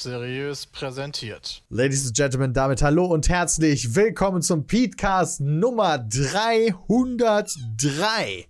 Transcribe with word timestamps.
seriös 0.00 0.66
präsentiert. 0.66 1.62
Ladies 1.70 2.06
and 2.06 2.16
Gentlemen, 2.16 2.52
damit 2.52 2.82
hallo 2.82 3.06
und 3.06 3.28
herzlich 3.28 3.94
willkommen 3.96 4.42
zum 4.42 4.64
Petecast 4.66 5.40
Nummer 5.40 5.98
303. 5.98 8.46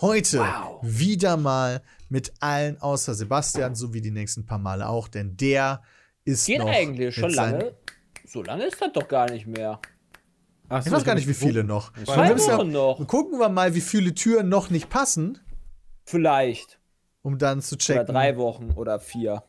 Heute 0.00 0.44
wieder 0.82 1.36
mal 1.36 1.82
mit 2.08 2.32
allen 2.40 2.80
außer 2.80 3.14
Sebastian, 3.14 3.74
so 3.74 3.92
wie 3.94 4.00
die 4.00 4.10
nächsten 4.10 4.46
paar 4.46 4.58
Male 4.58 4.88
auch, 4.88 5.08
denn 5.08 5.36
der 5.36 5.82
ist 6.24 6.46
Geht 6.46 6.58
noch 6.58 6.68
eigentlich 6.68 7.14
schon 7.14 7.30
lange. 7.30 7.74
So 8.26 8.42
lange 8.42 8.64
ist 8.64 8.80
das 8.80 8.92
doch 8.92 9.06
gar 9.08 9.30
nicht 9.30 9.46
mehr. 9.46 9.80
Ach 10.68 10.84
Ich 10.84 10.92
weiß 10.92 11.04
gar 11.04 11.14
nicht, 11.14 11.28
wie 11.28 11.34
viele 11.34 11.64
noch. 11.64 11.92
Zwei 12.04 12.36
Wochen 12.38 12.70
noch. 12.70 13.06
Gucken 13.06 13.38
wir 13.38 13.48
mal, 13.48 13.74
wie 13.74 13.80
viele 13.80 14.14
Türen 14.14 14.48
noch 14.48 14.70
nicht 14.70 14.88
passen, 14.88 15.38
Vielleicht. 16.04 16.78
um 17.22 17.38
dann 17.38 17.60
zu 17.62 17.74
Oder 17.74 17.78
checken. 17.84 18.06
drei 18.14 18.36
Wochen 18.36 18.70
oder 18.72 19.00
vier. 19.00 19.42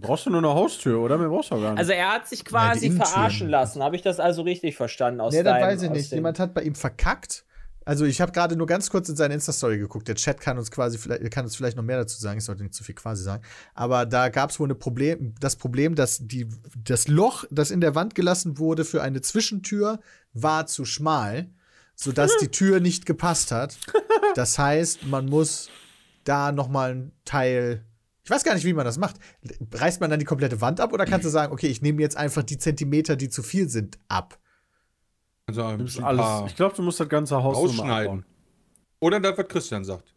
Brauchst 0.00 0.26
du 0.26 0.30
nur 0.30 0.38
eine 0.38 0.48
Haustür, 0.54 1.00
oder? 1.00 1.18
Mehr 1.18 1.28
brauchst 1.28 1.50
du 1.50 1.56
auch 1.56 1.60
gar 1.62 1.70
nicht. 1.72 1.78
Also 1.78 1.92
er 1.92 2.12
hat 2.12 2.28
sich 2.28 2.40
Ja, 2.40 2.44
quasi 2.44 2.86
Innentüren. 2.86 3.10
verarschen 3.12 3.48
lassen. 3.48 3.82
Habe 3.82 3.96
ich 3.96 4.02
das 4.02 4.20
also 4.20 4.42
richtig 4.42 4.76
verstanden 4.76 5.20
aus 5.20 5.32
Nee, 5.34 5.42
das 5.42 5.60
weiß 5.60 5.82
ich 5.82 5.90
nicht. 5.90 6.12
Jemand 6.12 6.38
hat 6.38 6.54
bei 6.54 6.62
ihm 6.62 6.74
verkackt. 6.74 7.44
Also 7.84 8.04
ich 8.04 8.20
habe 8.20 8.32
gerade 8.32 8.56
nur 8.56 8.66
ganz 8.66 8.90
kurz 8.90 9.08
in 9.08 9.14
seine 9.14 9.34
Insta-Story 9.34 9.78
geguckt. 9.78 10.08
Der 10.08 10.16
Chat 10.16 10.40
kann 10.40 10.58
uns 10.58 10.72
quasi 10.72 10.98
vielleicht, 10.98 11.30
kann 11.30 11.44
uns 11.44 11.54
vielleicht 11.54 11.76
noch 11.76 11.84
mehr 11.84 11.98
dazu 11.98 12.20
sagen. 12.20 12.38
Ich 12.38 12.44
sollte 12.44 12.64
nicht 12.64 12.74
zu 12.74 12.82
viel 12.82 12.96
quasi 12.96 13.22
sagen. 13.22 13.44
Aber 13.74 14.06
da 14.06 14.28
gab 14.28 14.50
es 14.50 14.58
wohl 14.58 14.66
eine 14.66 14.74
Problem, 14.74 15.34
das 15.38 15.54
Problem, 15.54 15.94
dass 15.94 16.18
die, 16.20 16.48
das 16.76 17.06
Loch, 17.06 17.44
das 17.50 17.70
in 17.70 17.80
der 17.80 17.94
Wand 17.94 18.16
gelassen 18.16 18.58
wurde 18.58 18.84
für 18.84 19.02
eine 19.02 19.20
Zwischentür, 19.20 20.00
war 20.32 20.66
zu 20.66 20.84
schmal, 20.84 21.48
sodass 21.94 22.36
die 22.38 22.48
Tür 22.48 22.80
nicht 22.80 23.06
gepasst 23.06 23.52
hat. 23.52 23.76
Das 24.34 24.58
heißt, 24.58 25.06
man 25.06 25.26
muss 25.26 25.70
da 26.24 26.52
noch 26.52 26.68
mal 26.68 26.90
ein 26.90 27.12
Teil 27.24 27.84
ich 28.26 28.30
weiß 28.30 28.42
gar 28.42 28.54
nicht, 28.54 28.64
wie 28.64 28.72
man 28.72 28.84
das 28.84 28.98
macht. 28.98 29.20
Reißt 29.72 30.00
man 30.00 30.10
dann 30.10 30.18
die 30.18 30.24
komplette 30.24 30.60
Wand 30.60 30.80
ab 30.80 30.92
oder 30.92 31.04
kannst 31.06 31.24
du 31.24 31.28
sagen, 31.30 31.52
okay, 31.52 31.68
ich 31.68 31.80
nehme 31.80 32.02
jetzt 32.02 32.16
einfach 32.16 32.42
die 32.42 32.58
Zentimeter, 32.58 33.14
die 33.14 33.28
zu 33.28 33.44
viel 33.44 33.68
sind, 33.68 34.00
ab? 34.08 34.36
Also 35.46 35.62
ein 35.62 35.76
Nimmst 35.76 36.00
paar 36.00 36.08
alles. 36.08 36.50
Ich 36.50 36.56
glaube, 36.56 36.74
du 36.74 36.82
musst 36.82 36.98
das 36.98 37.08
ganze 37.08 37.40
Haus 37.40 37.78
abbauen. 37.78 38.24
Oder 38.98 39.20
das, 39.20 39.38
was 39.38 39.46
Christian 39.46 39.84
sagt. 39.84 40.12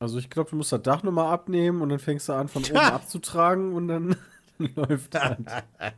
Also 0.00 0.18
ich 0.18 0.28
glaube, 0.28 0.50
du 0.50 0.56
musst 0.56 0.70
das 0.70 0.82
Dach 0.82 1.02
nochmal 1.02 1.32
abnehmen 1.32 1.80
und 1.80 1.88
dann 1.88 1.98
fängst 1.98 2.28
du 2.28 2.34
an, 2.34 2.48
von 2.48 2.62
oben 2.62 2.76
abzutragen 2.76 3.72
und 3.72 3.88
dann 3.88 4.14
läuft 4.58 5.14
das. 5.14 5.38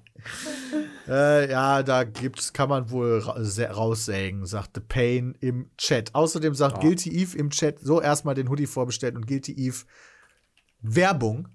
Äh, 1.07 1.51
ja, 1.51 1.83
da 1.83 2.05
gibt's, 2.05 2.55
kann 2.55 2.71
man 2.71 2.91
wohl 2.91 3.19
ra 3.19 3.37
sä- 3.41 3.69
raussägen, 3.69 4.47
sagte 4.47 4.81
Payne 4.81 5.35
im 5.41 5.71
Chat. 5.77 6.15
Außerdem 6.15 6.55
sagt 6.55 6.81
Guilty 6.81 7.11
Eve 7.11 7.37
im 7.37 7.51
Chat, 7.51 7.79
so 7.81 8.01
erstmal 8.01 8.35
den 8.35 8.49
Hoodie 8.49 8.67
vorbestellt 8.67 9.17
und 9.17 9.27
Guilty 9.27 9.53
Eve 9.53 9.85
Werbung 10.85 11.49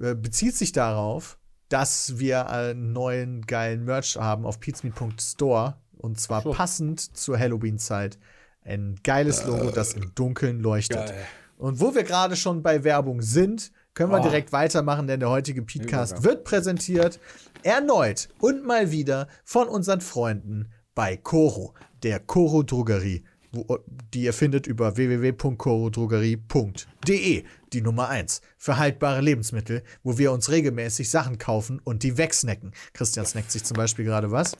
äh, 0.00 0.14
bezieht 0.14 0.56
sich 0.56 0.72
darauf, 0.72 1.38
dass 1.68 2.18
wir 2.18 2.50
einen 2.50 2.92
neuen 2.92 3.42
geilen 3.46 3.84
Merch 3.84 4.16
haben 4.16 4.44
auf 4.44 4.58
pizmeet.store 4.60 5.76
und 5.96 6.20
zwar 6.20 6.42
passend 6.42 7.00
zur 7.16 7.38
Halloween-Zeit. 7.38 8.18
Ein 8.64 8.96
geiles 9.04 9.44
Logo, 9.44 9.70
das 9.70 9.94
im 9.94 10.14
Dunkeln 10.14 10.60
leuchtet. 10.60 11.06
Geil. 11.06 11.26
Und 11.56 11.80
wo 11.80 11.94
wir 11.94 12.02
gerade 12.04 12.36
schon 12.36 12.62
bei 12.62 12.84
Werbung 12.84 13.22
sind, 13.22 13.72
können 13.94 14.10
wir 14.10 14.18
Oh. 14.20 14.22
direkt 14.22 14.52
weitermachen, 14.52 15.06
denn 15.06 15.20
der 15.20 15.30
heutige 15.30 15.62
Podcast 15.62 16.24
wird 16.24 16.44
präsentiert 16.44 17.20
erneut 17.62 18.28
und 18.40 18.64
mal 18.66 18.90
wieder 18.90 19.28
von 19.44 19.68
unseren 19.68 20.00
Freunden 20.00 20.70
bei 20.94 21.16
Coro, 21.16 21.74
der 22.02 22.18
Coro 22.20 22.62
Drogerie, 22.64 23.22
wo, 23.52 23.78
die 24.12 24.24
ihr 24.24 24.32
findet 24.32 24.66
über 24.66 24.96
www.corodrogerie.de, 24.96 27.44
die 27.74 27.80
Nummer 27.80 28.08
1 28.08 28.42
für 28.58 28.78
haltbare 28.78 29.20
Lebensmittel, 29.20 29.82
wo 30.02 30.18
wir 30.18 30.32
uns 30.32 30.50
regelmäßig 30.50 31.10
Sachen 31.10 31.38
kaufen 31.38 31.80
und 31.84 32.02
die 32.02 32.18
wegsnacken. 32.18 32.72
Christian 32.92 33.26
snackt 33.26 33.50
sich 33.50 33.64
zum 33.64 33.76
Beispiel 33.76 34.04
gerade 34.04 34.30
was. 34.30 34.56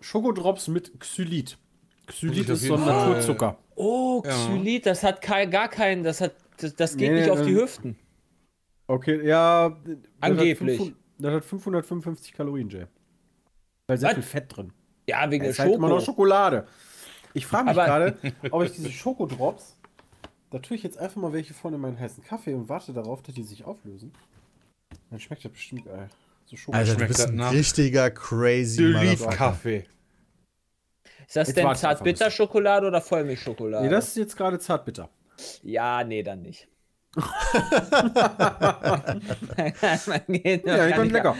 Schokodrops 0.00 0.68
mit 0.68 0.98
Xylit. 1.00 1.58
Xylit 2.06 2.48
ist 2.48 2.62
so 2.62 2.74
ein 2.74 2.84
Naturzucker. 2.84 3.58
Oh. 3.74 4.22
Xylit, 4.22 4.86
das 4.86 5.02
hat 5.02 5.20
gar 5.22 5.68
keinen, 5.68 6.02
das 6.02 6.20
hat, 6.20 6.34
das, 6.58 6.74
das 6.74 6.96
geht 6.96 7.12
Nee, 7.12 7.20
nicht 7.20 7.30
auf 7.30 7.42
die 7.42 7.54
Hüften. 7.54 7.96
Okay, 8.86 9.26
ja. 9.26 9.68
das 9.68 9.96
hat 9.96 9.98
Angeblich. 10.20 10.78
500 10.78 10.96
Das 11.18 11.34
hat 11.34 11.44
555 11.44 12.32
Kalorien, 12.32 12.68
Jay. 12.70 12.86
Da 13.86 13.94
ist 13.94 14.00
sehr 14.00 14.08
Was? 14.10 14.14
viel 14.14 14.22
Fett 14.22 14.56
drin. 14.56 14.72
Ja, 15.08 15.30
wegen 15.30 15.42
der 15.42 15.50
ist 15.52 15.58
halt 15.58 15.74
immer 15.74 15.88
noch 15.88 16.00
Schoko. 16.00 16.12
Schokolade. 16.12 16.66
Ich 17.34 17.46
frage 17.46 17.66
mich 17.66 17.74
gerade, 17.74 18.18
ob 18.50 18.62
ich 18.62 18.72
diese 18.72 18.90
Schokodrops, 18.90 19.77
da 20.50 20.58
tue 20.58 20.76
ich 20.76 20.82
jetzt 20.82 20.98
einfach 20.98 21.16
mal 21.20 21.32
welche 21.32 21.54
von 21.54 21.74
in 21.74 21.80
meinen 21.80 21.98
heißen 21.98 22.24
Kaffee 22.24 22.54
und 22.54 22.68
warte 22.68 22.92
darauf, 22.92 23.22
dass 23.22 23.34
die 23.34 23.42
sich 23.42 23.64
auflösen. 23.64 24.12
Dann 25.10 25.20
schmeckt 25.20 25.44
das 25.44 25.52
bestimmt 25.52 25.84
geil. 25.84 26.08
So 26.46 26.56
Schoko 26.56 26.76
Alter, 26.76 26.94
du 26.96 27.06
bist 27.06 27.26
ein 27.28 27.34
nach 27.36 27.52
richtiger 27.52 28.10
crazy 28.10 28.82
Motherfucker. 28.82 29.36
Kaffee. 29.36 29.86
Ist 31.26 31.36
das 31.36 31.48
Jetzt 31.48 31.56
denn 31.58 31.74
Zartbitterschokolade 31.74 32.86
oder 32.86 33.02
Vollmilchschokolade? 33.02 33.84
Nee, 33.84 33.90
das 33.90 34.08
ist 34.08 34.16
jetzt 34.16 34.36
gerade 34.36 34.58
zartbitter. 34.58 35.10
ja, 35.62 36.02
nee, 36.04 36.22
dann 36.22 36.40
nicht. 36.42 36.68
Man 40.06 40.22
geht- 40.28 40.66
Ja, 40.66 40.88
ich, 40.88 41.10
lecker. 41.12 41.36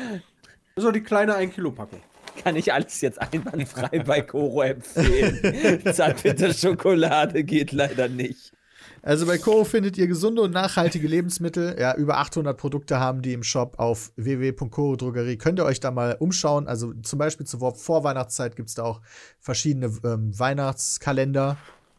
Das 0.75 0.85
ist 0.85 0.89
auch 0.89 0.93
die 0.93 1.03
kleine 1.03 1.35
1-Kilo-Packung. 1.37 2.01
kann 2.43 2.57
ich 2.57 2.73
alles 2.73 3.01
jetzt 3.01 3.21
einwandfrei 3.21 3.99
bei 4.01 4.21
Koro 4.23 4.63
empfehlen. 4.63 5.83
Zartbitterschokolade 5.93 7.45
geht 7.45 7.73
leider 7.73 8.09
nicht. 8.09 8.53
Also 9.09 9.25
bei 9.25 9.39
Coro 9.39 9.65
findet 9.65 9.97
ihr 9.97 10.07
gesunde 10.07 10.43
und 10.43 10.51
nachhaltige 10.53 11.09
Lebensmittel. 11.09 11.77
Ja, 11.81 11.95
über 11.97 12.19
800 12.19 12.59
Produkte 12.59 13.01
haben 13.01 13.23
die 13.23 13.33
im 13.33 13.43
Shop 13.43 13.79
auf 13.79 14.13
www.corodrogerie. 14.17 15.39
Könnt 15.39 15.59
ihr 15.59 15.65
euch 15.65 15.81
da 15.81 15.91
mal 15.91 16.17
umschauen. 16.21 16.69
Also 16.69 16.93
zum 16.93 17.19
Beispiel 17.19 17.47
zur 17.47 17.61
Vor- 17.61 17.75
Vorweihnachtszeit 17.75 18.55
gibt 18.55 18.69
es 18.69 18.75
da 18.75 18.83
auch 18.83 19.01
verschiedene 19.41 19.87
ähm, 20.05 20.39
Weihnachtskalender. 20.39 21.57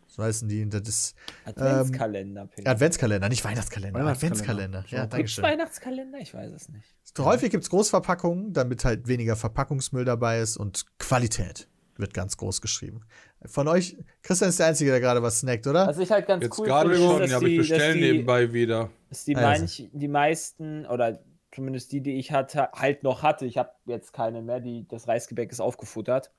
So 0.07 0.21
heißen 0.21 0.47
die. 0.49 0.69
Das 0.69 0.87
ist 0.87 1.15
Adventskalender, 1.45 2.45
Pink. 2.45 2.67
Adventskalender, 2.67 3.29
nicht 3.29 3.43
Weihnachtskalender. 3.43 3.99
Weihnachtskalender. 3.99 4.79
Adventskalender. 4.79 4.85
Ja, 4.89 5.07
danke 5.07 5.27
schön. 5.29 5.43
Weihnachtskalender? 5.43 6.19
Ich 6.19 6.33
weiß 6.35 6.51
es 6.51 6.69
nicht. 6.69 6.93
Häufig 7.17 7.49
gibt 7.49 7.63
es 7.63 7.71
Großverpackungen, 7.71 8.53
damit 8.53 8.85
halt 8.85 9.07
weniger 9.07 9.35
Verpackungsmüll 9.35 10.05
dabei 10.05 10.41
ist 10.41 10.57
und 10.57 10.85
Qualität 10.99 11.67
wird 11.97 12.13
ganz 12.13 12.37
groß 12.37 12.61
geschrieben. 12.61 13.01
Von 13.45 13.67
euch, 13.69 13.97
Christian 14.21 14.49
ist 14.49 14.59
der 14.59 14.67
Einzige, 14.67 14.91
der 14.91 14.99
gerade 14.99 15.23
was 15.23 15.39
snackt, 15.39 15.65
oder? 15.65 15.87
Was 15.87 15.97
ich 15.97 16.11
halt 16.11 16.27
ganz 16.27 16.43
Jetzt 16.43 16.59
cool 16.59 16.67
gerade 16.67 16.95
schon, 16.95 17.13
ja, 17.13 17.19
dass 17.19 17.33
aber 17.33 17.47
ich 17.47 17.57
bestelle 17.57 17.93
die, 17.93 18.01
nebenbei 18.01 18.51
wieder. 18.51 18.89
dass 19.09 19.23
die, 19.23 19.35
Also. 19.35 19.61
manch, 19.61 19.89
die 19.93 20.07
meisten, 20.09 20.85
oder 20.85 21.19
zumindest 21.53 21.91
die, 21.93 22.01
die 22.01 22.19
ich 22.19 22.31
hatte, 22.31 22.69
halt 22.73 23.03
noch 23.03 23.23
hatte, 23.23 23.45
ich 23.45 23.57
habe 23.57 23.71
jetzt 23.85 24.11
keine 24.13 24.41
mehr, 24.41 24.59
die 24.59 24.85
das 24.89 25.07
Reisgebäck 25.07 25.51
ist 25.51 25.61
aufgefuttert, 25.61 26.31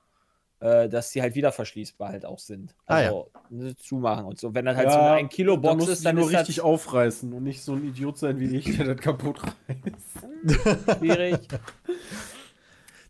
äh, 0.61 0.91
dass 0.91 1.11
die 1.11 1.23
halt 1.23 1.35
wieder 1.35 1.53
verschließbar 1.53 2.11
halt 2.11 2.27
auch 2.27 2.39
sind. 2.39 2.75
Ah, 2.85 3.01
ja. 3.01 3.09
Also 3.09 3.31
ne, 3.49 3.75
zumachen 3.77 4.27
und 4.27 4.39
so. 4.39 4.55
Wenn 4.55 4.67
das 4.67 4.77
halt 4.77 4.93
so 4.93 4.99
eine 4.99 5.13
1 5.13 5.33
Kilo 5.33 5.57
Box 5.57 5.89
ist, 5.89 6.01
du 6.01 6.05
dann 6.05 6.17
nur 6.17 6.27
ist 6.27 6.35
das 6.35 6.41
richtig 6.41 6.61
aufreißen 6.61 7.33
und 7.33 7.43
nicht 7.43 7.63
so 7.63 7.73
ein 7.73 7.89
Idiot 7.89 8.19
sein 8.19 8.39
wie 8.39 8.55
ich, 8.57 8.77
der 8.77 8.95
das 8.95 8.99
kaputt 8.99 9.41
reißt. 9.43 10.99
schwierig. 10.99 11.39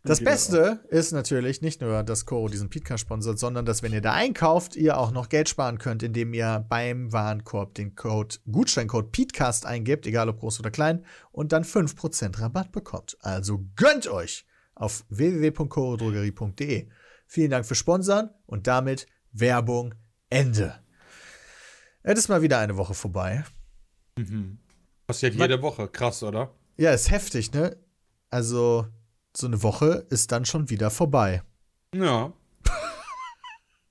Das 0.03 0.17
Genau. 0.17 0.31
Beste 0.31 0.79
ist 0.89 1.11
natürlich 1.11 1.61
nicht 1.61 1.79
nur, 1.81 2.01
dass 2.01 2.25
Coro 2.25 2.47
diesen 2.47 2.71
Podcast 2.71 3.01
sponsert, 3.01 3.37
sondern 3.37 3.65
dass, 3.65 3.83
wenn 3.83 3.93
ihr 3.93 4.01
da 4.01 4.13
einkauft, 4.13 4.75
ihr 4.75 4.97
auch 4.97 5.11
noch 5.11 5.29
Geld 5.29 5.47
sparen 5.47 5.77
könnt, 5.77 6.01
indem 6.01 6.33
ihr 6.33 6.65
beim 6.67 7.13
Warenkorb 7.13 7.75
den 7.75 7.95
Code 7.95 8.37
Gutscheincode 8.51 9.11
PETECAST 9.11 9.67
eingebt, 9.67 10.07
egal 10.07 10.27
ob 10.29 10.39
groß 10.39 10.59
oder 10.59 10.71
klein, 10.71 11.05
und 11.31 11.51
dann 11.51 11.63
5% 11.63 12.41
Rabatt 12.41 12.71
bekommt. 12.71 13.15
Also 13.19 13.63
gönnt 13.75 14.07
euch 14.07 14.45
auf 14.73 15.05
www.corodrogerie.de. 15.09 16.87
Vielen 17.27 17.51
Dank 17.51 17.67
für 17.67 17.75
Sponsern 17.75 18.31
und 18.47 18.65
damit 18.65 19.05
Werbung 19.31 19.93
Ende. 20.29 20.75
Es 22.01 22.17
ist 22.17 22.27
mal 22.27 22.41
wieder 22.41 22.57
eine 22.57 22.75
Woche 22.77 22.95
vorbei. 22.95 23.43
Passiert 25.05 25.35
jede 25.35 25.61
Woche. 25.61 25.87
Krass, 25.87 26.23
oder? 26.23 26.55
Ja, 26.77 26.91
ist 26.91 27.11
heftig, 27.11 27.53
ne? 27.53 27.77
Also, 28.29 28.87
so 29.35 29.47
eine 29.47 29.63
Woche 29.63 30.05
ist 30.09 30.31
dann 30.31 30.45
schon 30.45 30.69
wieder 30.69 30.89
vorbei. 30.89 31.43
Ja. 31.95 32.33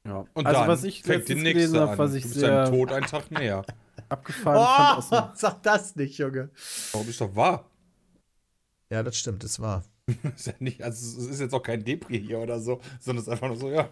Ja. 0.03 0.25
Und 0.33 0.47
also 0.47 0.61
dann 0.61 0.69
was 0.69 0.83
ich 0.83 1.03
fängt 1.03 1.29
die 1.29 1.35
nächste 1.35 1.87
an. 1.87 1.99
was 1.99 2.15
ich 2.15 2.23
du 2.23 2.29
bist 2.31 2.41
sehr 2.41 2.65
deinem 2.65 2.73
Tod 2.73 2.91
einen 2.91 3.05
Tag 3.05 3.31
näher. 3.31 3.67
abgefahren 4.09 4.77
fand, 4.77 4.99
aus 4.99 5.09
dem, 5.11 5.37
sag 5.37 5.63
das 5.63 5.97
nicht, 5.97 6.19
Junge. 6.19 6.51
Warum 6.93 7.09
ist 7.09 7.21
doch 7.21 7.35
wahr? 7.35 7.71
Ja, 8.91 9.03
das 9.03 9.17
stimmt, 9.17 9.45
es 9.45 9.61
war. 9.61 9.85
ist 10.35 10.47
ja 10.47 10.55
nicht, 10.59 10.83
also 10.83 11.21
es 11.21 11.27
ist 11.27 11.41
jetzt 11.41 11.55
auch 11.55 11.63
kein 11.63 11.85
Depri 11.85 12.21
hier 12.21 12.41
oder 12.41 12.61
so, 12.61 12.81
sondern 12.99 13.23
es 13.23 13.29
ist 13.29 13.33
einfach 13.33 13.49
nur 13.49 13.57
so, 13.57 13.71
ja. 13.71 13.89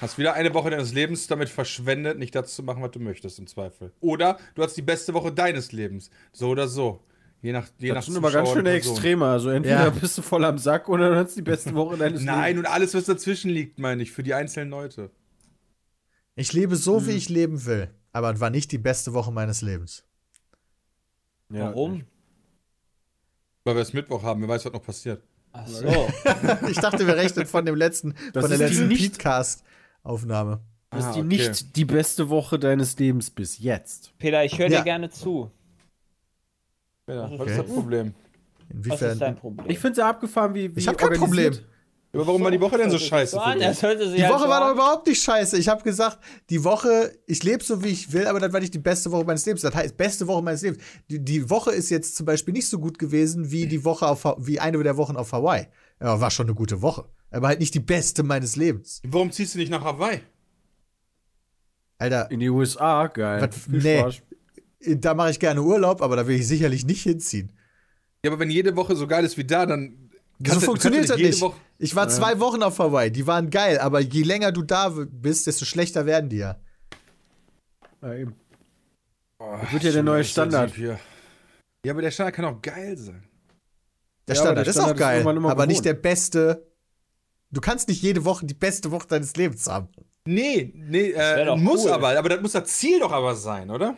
Hast 0.00 0.18
wieder 0.18 0.34
eine 0.34 0.52
Woche 0.54 0.70
deines 0.70 0.92
Lebens 0.92 1.26
damit 1.28 1.48
verschwendet, 1.48 2.18
nicht 2.18 2.34
das 2.34 2.54
zu 2.54 2.62
machen, 2.62 2.82
was 2.82 2.90
du 2.90 2.98
möchtest, 2.98 3.38
im 3.38 3.46
Zweifel. 3.46 3.92
Oder 4.00 4.38
du 4.54 4.62
hast 4.62 4.76
die 4.76 4.82
beste 4.82 5.14
Woche 5.14 5.32
deines 5.32 5.72
Lebens. 5.72 6.10
So 6.32 6.48
oder 6.48 6.66
so. 6.66 7.04
Je 7.42 7.52
nach, 7.52 7.68
je 7.78 7.88
nach 7.88 7.96
Das 7.96 8.06
sind 8.06 8.16
aber 8.16 8.30
ganz 8.30 8.48
Zuschauer 8.48 8.62
schöne. 8.64 8.70
Extreme. 8.72 9.26
Also 9.26 9.48
entweder 9.50 9.84
Ja. 9.84 9.90
bist 9.90 10.18
du 10.18 10.22
voll 10.22 10.44
am 10.44 10.58
Sack 10.58 10.88
oder 10.88 11.10
du 11.10 11.16
hast 11.16 11.36
die 11.36 11.42
beste 11.42 11.74
Woche 11.74 11.96
deines 11.96 12.22
Nein, 12.24 12.56
Lebens. 12.56 12.68
und 12.68 12.74
alles, 12.74 12.94
was 12.94 13.04
dazwischen 13.04 13.50
liegt, 13.50 13.78
meine 13.78 14.02
ich, 14.02 14.12
für 14.12 14.22
die 14.22 14.34
einzelnen 14.34 14.70
Leute. 14.70 15.10
Ich 16.36 16.52
lebe 16.52 16.76
so, 16.76 16.98
Hm. 17.00 17.06
wie 17.06 17.12
ich 17.12 17.28
leben 17.28 17.64
will. 17.64 17.88
Aber 18.12 18.32
es 18.32 18.40
war 18.40 18.50
nicht 18.50 18.72
die 18.72 18.78
beste 18.78 19.12
Woche 19.14 19.30
meines 19.32 19.62
Lebens. 19.62 20.04
Ja. 21.50 21.66
Warum? 21.66 22.04
Weil 23.64 23.74
wir 23.76 23.82
es 23.82 23.92
Mittwoch 23.92 24.22
haben, 24.22 24.40
wer 24.42 24.48
weiß, 24.48 24.64
was 24.66 24.72
noch 24.72 24.82
passiert. 24.82 25.22
Ach 25.52 25.66
so. 25.66 25.86
Ich 26.68 26.78
dachte, 26.78 27.06
wir 27.06 27.16
rechnen 27.16 27.46
von 27.46 27.64
dem 27.64 27.74
letzten, 27.74 28.14
Das 28.32 28.42
von 28.46 28.50
der 28.50 28.58
letzten 28.68 28.88
Podcast-Aufnahme. 28.88 30.60
Das 30.90 31.00
ist 31.00 31.06
Ah, 31.06 31.12
die 31.14 31.18
okay. 31.20 31.28
nicht 31.28 31.76
die 31.76 31.84
beste 31.84 32.28
Woche 32.30 32.58
deines 32.58 32.98
Lebens 32.98 33.30
bis 33.30 33.58
jetzt. 33.58 34.12
Peter, 34.18 34.44
ich 34.44 34.58
höre 34.58 34.68
Ja. 34.68 34.78
dir 34.78 34.84
gerne 34.84 35.10
zu. 35.10 35.50
Ja, 37.14 37.24
Okay. 37.26 37.38
was 37.38 37.50
ist 37.50 37.58
das 37.58 37.66
Problem? 37.66 38.14
Was 38.68 38.76
Inwiefern? 38.76 39.10
ist 39.12 39.20
dein 39.20 39.36
Problem? 39.36 39.66
Ich 39.70 39.78
finde 39.78 39.92
es 39.92 39.98
ja 39.98 40.08
abgefahren, 40.08 40.54
wie, 40.54 40.74
wie 40.74 40.78
Ich 40.78 40.88
hab 40.88 40.96
kein 40.98 41.12
Problem. 41.12 41.54
Aber 42.12 42.26
warum 42.26 42.42
war 42.42 42.50
die 42.50 42.60
Woche 42.60 42.76
denn 42.76 42.90
so 42.90 42.98
scheiße? 42.98 43.36
Die 43.36 43.40
halt 43.40 43.62
Woche 44.32 44.48
war 44.48 44.66
doch 44.66 44.74
überhaupt 44.74 45.06
nicht 45.06 45.22
scheiße. 45.22 45.56
Ich 45.58 45.68
habe 45.68 45.82
gesagt, 45.84 46.18
die 46.50 46.64
Woche, 46.64 47.12
ich 47.26 47.44
lebe 47.44 47.62
so, 47.62 47.84
wie 47.84 47.88
ich 47.88 48.12
will, 48.12 48.26
aber 48.26 48.40
das 48.40 48.52
war 48.52 48.58
nicht 48.58 48.74
die 48.74 48.80
beste 48.80 49.12
Woche 49.12 49.24
meines 49.24 49.46
Lebens. 49.46 49.62
Das 49.62 49.72
heißt, 49.74 49.96
beste 49.96 50.26
Woche 50.26 50.42
meines 50.42 50.62
Lebens. 50.62 50.82
Die, 51.08 51.24
die 51.24 51.48
Woche 51.48 51.70
ist 51.70 51.88
jetzt 51.88 52.16
zum 52.16 52.26
Beispiel 52.26 52.52
nicht 52.52 52.68
so 52.68 52.80
gut 52.80 52.98
gewesen 52.98 53.52
wie 53.52 53.66
die 53.68 53.84
Woche 53.84 54.08
auf, 54.08 54.24
wie 54.38 54.58
eine 54.58 54.82
der 54.82 54.96
Wochen 54.96 55.14
auf 55.16 55.30
Hawaii. 55.32 55.68
Ja, 56.00 56.20
war 56.20 56.32
schon 56.32 56.46
eine 56.46 56.54
gute 56.56 56.82
Woche. 56.82 57.04
Aber 57.30 57.46
halt 57.46 57.60
nicht 57.60 57.74
die 57.74 57.80
beste 57.80 58.24
meines 58.24 58.56
Lebens. 58.56 59.00
Warum 59.06 59.30
ziehst 59.30 59.54
du 59.54 59.58
nicht 59.60 59.70
nach 59.70 59.84
Hawaii? 59.84 60.20
Alter, 61.98 62.30
In 62.30 62.40
die 62.40 62.48
USA, 62.48 63.06
geil. 63.08 63.42
Was- 63.42 63.56
Viel 63.56 63.82
nee. 63.82 63.98
Spaß. 64.00 64.22
Da 64.86 65.14
mache 65.14 65.30
ich 65.30 65.40
gerne 65.40 65.62
Urlaub, 65.62 66.02
aber 66.02 66.16
da 66.16 66.26
will 66.26 66.36
ich 66.40 66.46
sicherlich 66.48 66.84
nicht 66.86 67.02
hinziehen. 67.02 67.52
Ja, 68.24 68.30
aber 68.30 68.40
wenn 68.40 68.50
jede 68.50 68.76
Woche 68.76 68.96
so 68.96 69.06
geil 69.06 69.24
ist 69.24 69.36
wie 69.38 69.44
da, 69.44 69.66
dann. 69.66 70.10
So 70.46 70.58
funktioniert 70.60 71.08
das 71.10 71.18
nicht. 71.18 71.40
Woche- 71.40 71.56
Ich 71.78 71.94
war 71.94 72.08
zwei 72.08 72.40
Wochen 72.40 72.62
auf 72.62 72.78
Hawaii, 72.78 73.10
die 73.10 73.26
waren 73.26 73.50
geil, 73.50 73.78
aber 73.78 74.00
je 74.00 74.22
länger 74.22 74.52
du 74.52 74.62
da 74.62 74.88
bist, 74.88 75.46
desto 75.46 75.64
schlechter 75.66 76.06
werden 76.06 76.30
die 76.30 76.38
ja. 76.38 76.58
Ja, 78.02 78.14
eben. 78.14 78.34
Boah, 79.38 79.58
Das 79.62 79.72
wird 79.72 79.82
ja 79.84 79.92
der 79.92 80.02
neue 80.02 80.24
Standard. 80.24 80.74
hier. 80.74 80.98
Ja, 81.84 81.92
aber 81.92 82.02
der 82.02 82.10
Standard 82.10 82.34
kann 82.36 82.44
auch 82.46 82.60
geil 82.62 82.96
sein. 82.96 83.22
Der 84.28 84.34
Ja, 84.34 84.40
Standard 84.42 84.66
der 84.66 84.70
ist 84.70 84.76
Standard 84.76 84.90
auch 84.92 84.94
ist 84.96 85.00
geil, 85.00 85.14
irgendwann 85.18 85.36
immer 85.36 85.50
aber 85.50 85.66
nicht 85.66 85.82
gewohnt. 85.82 85.86
der 85.96 86.08
beste. 86.08 86.66
Du 87.50 87.60
kannst 87.60 87.88
nicht 87.88 88.00
jede 88.02 88.24
Woche 88.24 88.46
die 88.46 88.54
beste 88.54 88.90
Woche 88.92 89.08
deines 89.08 89.34
Lebens 89.36 89.66
haben. 89.66 89.88
Nee, 90.26 90.72
nee, 90.74 91.10
äh, 91.10 91.56
muss 91.56 91.84
cool. 91.84 91.90
aber, 91.92 92.16
aber 92.18 92.28
das 92.28 92.40
muss 92.40 92.52
das 92.52 92.64
Ziel 92.68 93.00
doch 93.00 93.10
aber 93.12 93.34
sein, 93.34 93.70
oder? 93.70 93.96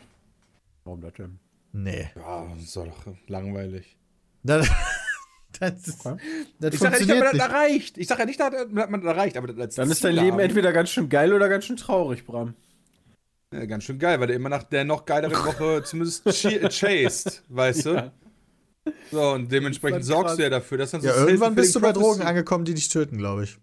Warum 0.85 1.01
das 1.01 1.13
denn? 1.15 1.39
Nee. 1.73 2.11
Ja, 2.17 2.47
das 2.55 2.65
ist 2.65 2.77
doch 2.77 3.07
langweilig. 3.29 3.97
Das, 4.43 4.69
das, 5.61 5.87
ist, 5.89 6.05
Okay. 6.07 6.21
das 6.59 6.75
Ich 6.75 6.81
sag 6.81 6.93
ja 6.93 6.99
nicht, 6.99 7.11
dass 7.11 7.19
man 7.19 7.39
das 7.39 7.49
erreicht. 7.49 7.99
Ich 7.99 8.07
sag 8.09 8.19
ja 8.19 8.25
nicht, 8.27 8.41
dass 8.41 8.53
man 8.71 8.93
das 9.01 9.05
erreicht, 9.05 9.37
aber 9.37 9.53
das 9.53 9.75
Dann 9.77 9.91
ist 9.91 10.03
dein 10.05 10.15
Leben 10.15 10.33
haben. 10.33 10.39
entweder 10.41 10.73
ganz 10.73 10.91
schön 10.91 11.09
geil 11.09 11.33
oder 11.33 11.49
ganz 11.49 11.65
schön 11.65 11.77
traurig, 11.77 12.25
Bram. 12.27 12.55
Ja, 13.55 13.67
ganz 13.67 13.85
schön 13.85 13.99
geil, 13.99 14.19
weil 14.19 14.27
der 14.29 14.37
immer 14.37 14.49
nach 14.49 14.63
der 14.65 14.85
noch 14.85 15.05
geileren 15.05 15.33
Woche 15.47 15.83
zumindest 15.85 16.25
chi- 16.31 16.59
chased, 16.69 17.43
weißt 17.49 17.87
du? 17.87 18.13
So, 19.13 19.31
und 19.33 19.53
dementsprechend 19.53 20.05
sorgst 20.05 20.29
krass. 20.29 20.37
du 20.39 20.43
ja 20.43 20.51
dafür, 20.51 20.79
dass 20.79 20.91
dann 20.91 21.03
so 21.03 21.07
Ja, 21.09 21.17
irgendwann 21.17 21.55
bist 21.55 21.75
du 21.75 21.81
bei 21.81 21.93
Drogen 21.93 22.23
angekommen, 22.23 22.65
die 22.65 22.75
dich 22.75 22.89
töten, 22.89 23.17
glaube 23.19 23.45
ich. 23.45 23.59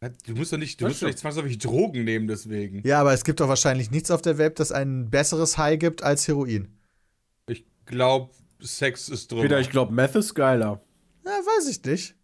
Du 0.00 0.34
musst 0.34 0.52
doch 0.52 0.58
nicht, 0.58 0.80
du 0.80 0.84
Das 0.84 0.92
musst 0.92 1.02
doch 1.02 1.08
nicht 1.08 1.18
zwangsläufig 1.18 1.58
Drogen 1.58 2.04
nehmen, 2.04 2.28
deswegen. 2.28 2.86
Ja, 2.86 3.00
aber 3.00 3.12
es 3.12 3.24
gibt 3.24 3.40
doch 3.40 3.48
wahrscheinlich 3.48 3.90
nichts 3.90 4.12
auf 4.12 4.22
der 4.22 4.38
Welt, 4.38 4.60
das 4.60 4.70
ein 4.70 5.10
besseres 5.10 5.58
High 5.58 5.78
gibt 5.78 6.04
als 6.04 6.28
Heroin. 6.28 6.68
Ich 7.48 7.66
glaube, 7.84 8.32
Sex 8.60 9.08
ist 9.08 9.32
drüber. 9.32 9.42
Peter, 9.42 9.58
ich 9.58 9.70
glaube, 9.70 9.92
Meth 9.92 10.14
ist 10.14 10.34
geiler. 10.34 10.80
Ja, 11.24 11.32
weiß 11.32 11.68
ich 11.68 11.84
nicht. 11.84 12.14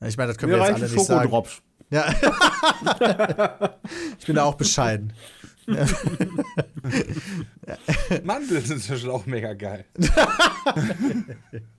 Ja, 0.00 0.06
Ich 0.06 0.16
meine, 0.16 0.28
das 0.28 0.38
können 0.38 0.52
Mir 0.52 0.58
wir 0.58 0.68
jetzt 0.68 0.82
alle 0.82 0.88
nicht 0.88 1.04
sagen. 1.04 1.32
Ja. 1.90 2.12
ich 4.18 4.26
bin 4.26 4.36
da 4.36 4.44
auch 4.44 4.54
bescheiden. 4.54 5.12
Mandeln 8.22 8.64
sind 8.64 8.88
Beispiel 8.88 9.10
auch 9.10 9.26
mega 9.26 9.52
geil. 9.54 9.84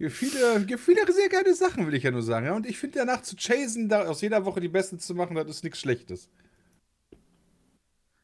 Gibt 0.00 0.12
viele, 0.12 0.64
gibt 0.64 0.80
viele 0.80 1.12
sehr 1.12 1.28
geile 1.28 1.54
Sachen, 1.54 1.86
will 1.86 1.92
ich 1.92 2.02
ja 2.04 2.10
nur 2.10 2.22
sagen. 2.22 2.46
Ja? 2.46 2.54
Und 2.56 2.66
ich 2.66 2.78
finde 2.78 3.00
danach 3.00 3.20
zu 3.20 3.36
chasen, 3.36 3.90
da 3.90 4.06
aus 4.06 4.22
jeder 4.22 4.46
Woche 4.46 4.58
die 4.58 4.68
Besten 4.68 4.98
zu 4.98 5.14
machen, 5.14 5.34
das 5.36 5.46
ist 5.46 5.62
nichts 5.62 5.78
Schlechtes. 5.78 6.30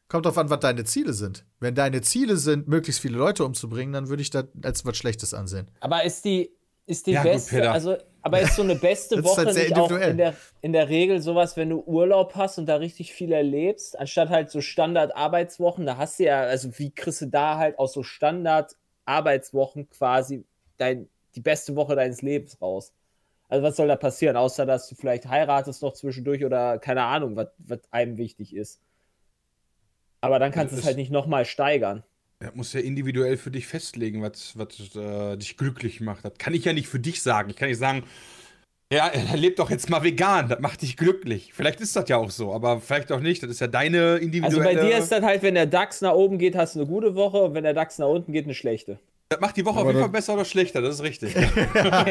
Kommt 0.07 0.25
drauf 0.25 0.39
an, 0.39 0.49
was 0.49 0.59
deine 0.59 0.85
Ziele 0.85 1.13
sind. 1.13 1.45
Wenn 1.59 1.75
deine 1.75 2.01
Ziele 2.01 2.37
sind, 2.37 2.67
möglichst 2.67 2.99
viele 2.99 3.19
Leute 3.19 3.45
umzubringen, 3.45 3.93
dann 3.93 4.09
würde 4.09 4.23
ich 4.23 4.31
das 4.31 4.45
als 4.63 4.85
was 4.85 4.97
Schlechtes 4.97 5.35
ansehen. 5.35 5.69
Aber 5.79 6.03
ist 6.03 6.25
die, 6.25 6.49
ist 6.87 7.05
die 7.05 7.11
Ja, 7.11 7.21
gut, 7.21 7.33
beste, 7.33 7.57
Peter. 7.57 7.71
also, 7.73 7.95
aber 8.23 8.41
ist 8.41 8.55
so 8.55 8.63
eine 8.63 8.75
beste 8.75 9.15
Woche 9.23 9.45
halt 9.45 9.55
nicht 9.55 9.77
auch 9.77 9.91
in 9.91 10.17
der, 10.17 10.35
in 10.61 10.73
der 10.73 10.89
Regel 10.89 11.21
sowas, 11.21 11.57
wenn 11.57 11.69
du 11.69 11.83
Urlaub 11.85 12.33
hast 12.33 12.57
und 12.57 12.65
da 12.65 12.77
richtig 12.77 13.13
viel 13.13 13.31
erlebst, 13.31 13.99
anstatt 13.99 14.29
halt 14.29 14.49
so 14.49 14.61
Standard-Arbeitswochen, 14.61 15.85
da 15.85 15.97
hast 15.97 16.17
du 16.17 16.23
ja, 16.23 16.41
also 16.41 16.79
wie 16.79 16.89
kriegst 16.89 17.21
du 17.21 17.27
da 17.27 17.57
halt 17.59 17.77
aus 17.77 17.93
so 17.93 18.01
Standard-Arbeitswochen 18.01 19.89
quasi 19.91 20.43
dein, 20.77 21.07
die 21.37 21.41
beste 21.41 21.75
Woche 21.75 21.95
deines 21.95 22.21
Lebens 22.21 22.61
raus? 22.61 22.93
Also 23.49 23.63
was 23.63 23.77
soll 23.77 23.87
da 23.87 23.95
passieren, 23.95 24.35
außer 24.37 24.65
dass 24.65 24.89
du 24.89 24.95
vielleicht 24.95 25.27
heiratest 25.27 25.81
noch 25.81 25.93
zwischendurch 25.93 26.43
oder 26.45 26.79
keine 26.79 27.03
Ahnung, 27.03 27.35
was 27.35 27.49
was 27.59 27.79
einem 27.91 28.17
wichtig 28.17 28.55
ist. 28.55 28.81
Aber 30.21 30.37
dann 30.39 30.51
kannst 30.51 30.73
du 30.73 30.75
Das 30.75 30.81
es 30.81 30.85
halt 30.85 30.97
nicht 30.97 31.11
nochmal 31.11 31.45
steigern. 31.45 32.03
Ja, 32.41 32.51
muss 32.53 32.73
ja 32.73 32.81
individuell 32.81 33.35
für 33.37 33.49
dich 33.49 33.65
festlegen, 33.65 34.21
was, 34.21 34.57
was 34.57 34.95
äh, 34.95 35.37
dich 35.37 35.57
glücklich 35.57 36.01
macht. 36.01 36.23
Das 36.23 36.33
kann 36.37 36.53
ich 36.53 36.65
ja 36.65 36.73
nicht 36.73 36.87
für 36.87 36.99
dich 36.99 37.21
sagen. 37.23 37.49
Ich 37.49 37.55
kann 37.55 37.67
nicht 37.67 37.79
sagen, 37.79 38.03
ja, 38.91 39.07
er 39.09 39.37
lebt 39.37 39.59
doch 39.59 39.69
jetzt 39.71 39.89
mal 39.89 40.03
vegan, 40.03 40.49
das 40.49 40.59
macht 40.59 40.81
dich 40.81 40.97
glücklich. 40.97 41.53
Vielleicht 41.53 41.81
ist 41.81 41.95
das 41.95 42.09
ja 42.09 42.17
auch 42.17 42.31
so, 42.31 42.53
aber 42.53 42.81
vielleicht 42.81 43.11
auch 43.11 43.19
nicht. 43.21 43.43
Das 43.43 43.49
ist 43.51 43.59
ja 43.61 43.67
deine 43.67 44.13
Also 44.13 44.25
individuelle. 44.25 44.63
bei 44.63 44.75
dir 44.75 44.97
ist 44.97 45.11
das 45.11 45.23
halt, 45.23 45.43
wenn 45.43 45.55
der 45.55 45.65
DAX 45.67 46.01
nach 46.01 46.13
oben 46.13 46.37
geht, 46.37 46.55
hast 46.55 46.75
du 46.75 46.81
eine 46.81 46.87
gute 46.89 47.15
Woche 47.15 47.37
und 47.43 47.53
wenn 47.53 47.63
der 47.63 47.73
DAX 47.73 47.97
nach 47.99 48.07
unten 48.07 48.31
geht, 48.31 48.45
eine 48.45 48.53
schlechte. 48.55 48.99
Das 49.29 49.39
macht 49.41 49.57
die 49.57 49.65
Woche 49.65 49.75
auf 49.75 49.81
Aber 49.81 49.89
jeden 49.91 50.01
Fall 50.01 50.09
besser 50.09 50.33
oder 50.35 50.45
schlechter, 50.45 50.81
das 50.81 50.95
ist 50.95 51.03
richtig. 51.03 51.33
Klar. 51.73 52.07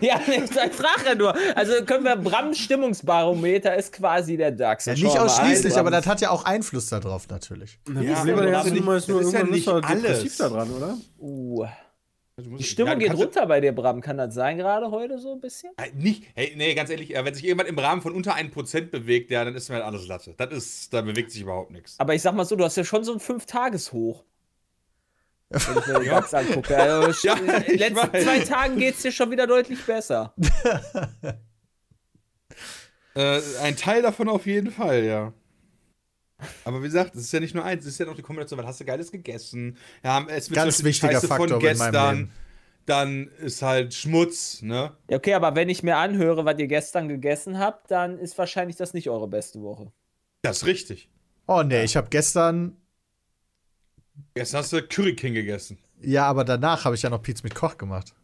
ja, 0.00 0.20
ich 0.26 0.46
sag- 0.52 0.74
frag 0.74 1.04
ja 1.06 1.14
nur. 1.14 1.34
Also 1.56 1.84
können 1.84 2.04
wir 2.04 2.16
Brams 2.16 2.58
Stimmungsbarometer 2.58 3.76
ist 3.76 3.92
quasi 3.92 4.36
der 4.36 4.50
DAX. 4.52 4.86
Ja, 4.86 4.94
nicht 4.94 5.18
ausschließlich, 5.18 5.76
aber 5.76 5.90
das 5.90 6.06
hat 6.06 6.20
ja 6.20 6.30
auch 6.30 6.44
Einfluss 6.44 6.86
darauf 6.88 7.28
natürlich. 7.28 7.78
Ja, 7.88 8.14
Problem 8.14 8.38
aber 8.38 8.50
das 8.50 8.66
ist 8.66 8.70
ja 8.70 8.74
nicht- 8.74 8.84
nur, 8.84 8.94
das 8.94 9.08
ist 9.08 9.32
ja 9.32 9.44
nicht 9.44 9.66
halt 9.68 9.84
alles. 9.84 10.36
da 10.36 10.48
dran, 10.48 10.70
oder? 10.70 10.96
Uh, 11.20 11.66
die 12.38 12.64
Stimmung 12.64 12.94
Ja, 13.00 13.08
geht 13.08 13.14
runter 13.16 13.46
bei 13.46 13.60
dir, 13.60 13.72
Bram. 13.72 14.00
Kann 14.00 14.16
das 14.16 14.34
sein 14.34 14.56
gerade 14.56 14.90
heute 14.90 15.18
so 15.18 15.34
ein 15.34 15.40
bisschen? 15.40 15.70
Äh, 15.76 15.90
Nicht, 15.94 16.24
hey, 16.34 16.54
nee, 16.56 16.74
ganz 16.74 16.88
ehrlich, 16.90 17.14
äh, 17.14 17.24
wenn 17.24 17.34
sich 17.34 17.42
jemand 17.44 17.68
im 17.68 17.78
Rahmen 17.78 18.00
von 18.00 18.14
unter 18.14 18.34
1% 18.34 18.90
bewegt, 18.90 19.30
ja, 19.30 19.44
dann 19.44 19.54
ist 19.54 19.68
mir 19.68 19.76
halt 19.76 19.84
alles 19.84 20.08
Latte. 20.08 20.34
Das 20.38 20.50
ist, 20.50 20.92
da 20.94 21.02
bewegt 21.02 21.30
sich 21.30 21.42
überhaupt 21.42 21.70
nichts. 21.70 21.94
Aber 22.00 22.14
ich 22.14 22.22
sag 22.22 22.34
mal 22.34 22.44
so, 22.46 22.56
du 22.56 22.64
hast 22.64 22.76
ja 22.76 22.84
schon 22.84 23.04
so 23.04 23.12
ein 23.12 23.20
Fünf-Tages-Hoch. 23.20 24.24
Wenn 25.52 25.78
ich 25.78 25.86
mir 25.86 25.98
den 26.00 26.08
DAX 26.08 26.34
angucke. 26.34 26.76
Also, 26.76 27.28
Ja, 27.28 27.34
in 27.36 27.46
den 27.46 27.78
letzten 27.78 28.12
weiß. 28.12 28.24
zwei 28.24 28.38
Tagen 28.40 28.76
geht 28.78 28.94
es 28.96 29.02
dir 29.02 29.12
schon 29.12 29.30
wieder 29.30 29.46
deutlich 29.46 29.84
besser. 29.84 30.34
Äh, 33.14 33.40
ein 33.60 33.76
Teil 33.76 34.00
davon 34.00 34.26
auf 34.28 34.46
jeden 34.46 34.70
Fall, 34.70 35.04
ja. 35.04 35.34
Aber 36.64 36.80
wie 36.80 36.86
gesagt, 36.86 37.14
es 37.14 37.22
ist 37.24 37.32
ja 37.32 37.40
nicht 37.40 37.54
nur 37.54 37.64
eins, 37.64 37.84
es 37.84 37.92
ist 37.92 37.98
ja 37.98 38.06
noch 38.06 38.16
die 38.16 38.22
Kombination, 38.22 38.58
was 38.58 38.66
hast 38.66 38.80
du 38.80 38.84
Geiles 38.84 39.12
gegessen? 39.12 39.76
Ja, 40.02 40.24
es 40.28 40.48
wird 40.48 40.56
Ganz 40.56 40.78
die 40.78 40.84
wichtiger 40.84 41.12
Scheiße 41.12 41.28
Faktor 41.28 41.62
in 41.62 41.78
meinem 41.78 42.16
Leben. 42.16 42.32
Dann 42.86 43.28
ist 43.38 43.62
halt 43.62 43.94
Schmutz, 43.94 44.60
ne? 44.62 44.96
Ja, 45.08 45.18
okay, 45.18 45.34
aber 45.34 45.54
wenn 45.54 45.68
ich 45.68 45.82
mir 45.84 45.98
anhöre, 45.98 46.44
was 46.44 46.58
ihr 46.58 46.66
gestern 46.66 47.08
gegessen 47.08 47.58
habt, 47.58 47.90
dann 47.90 48.18
ist 48.18 48.36
wahrscheinlich 48.38 48.76
das 48.76 48.92
nicht 48.92 49.08
eure 49.08 49.28
beste 49.28 49.62
Woche. 49.62 49.92
Das 50.42 50.58
ist 50.62 50.66
richtig. 50.66 51.08
Oh 51.46 51.62
nee, 51.62 51.84
ich 51.84 51.96
habe 51.96 52.08
gestern, 52.10 52.76
Jetzt 54.36 54.54
hast 54.54 54.72
du 54.72 54.82
Curry 54.82 55.14
King 55.14 55.34
gegessen. 55.34 55.78
ja, 56.00 56.26
aber 56.26 56.44
danach 56.44 56.84
habe 56.84 56.94
ich 56.94 57.02
ja 57.02 57.10
noch 57.10 57.22
Pizza 57.22 57.42
mit 57.44 57.54
Koch 57.54 57.76
gemacht. 57.78 58.14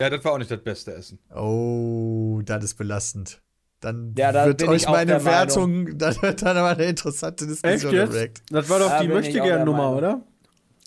Ja, 0.00 0.10
das 0.10 0.22
war 0.24 0.32
auch 0.32 0.38
nicht 0.38 0.50
das 0.50 0.62
beste 0.62 0.92
Essen. 0.94 1.18
Oh, 1.34 2.40
das 2.44 2.64
ist 2.64 2.74
belastend. 2.74 3.40
Dann 3.80 4.14
Ja, 4.16 4.32
da 4.32 4.46
wird 4.46 4.62
euch 4.66 4.86
meine 4.88 5.24
Wertung, 5.24 5.96
dann 5.98 6.20
wird 6.22 6.42
dann 6.42 6.56
aber 6.56 6.70
eine 6.70 6.84
interessante 6.84 7.46
Diskussion 7.46 7.92
direkt. 7.92 8.42
Das 8.50 8.68
war 8.68 8.78
doch 8.78 8.88
Da 8.90 9.00
die 9.02 9.08
Möchtegern-Nummer, 9.08 9.92
oder? 9.96 10.22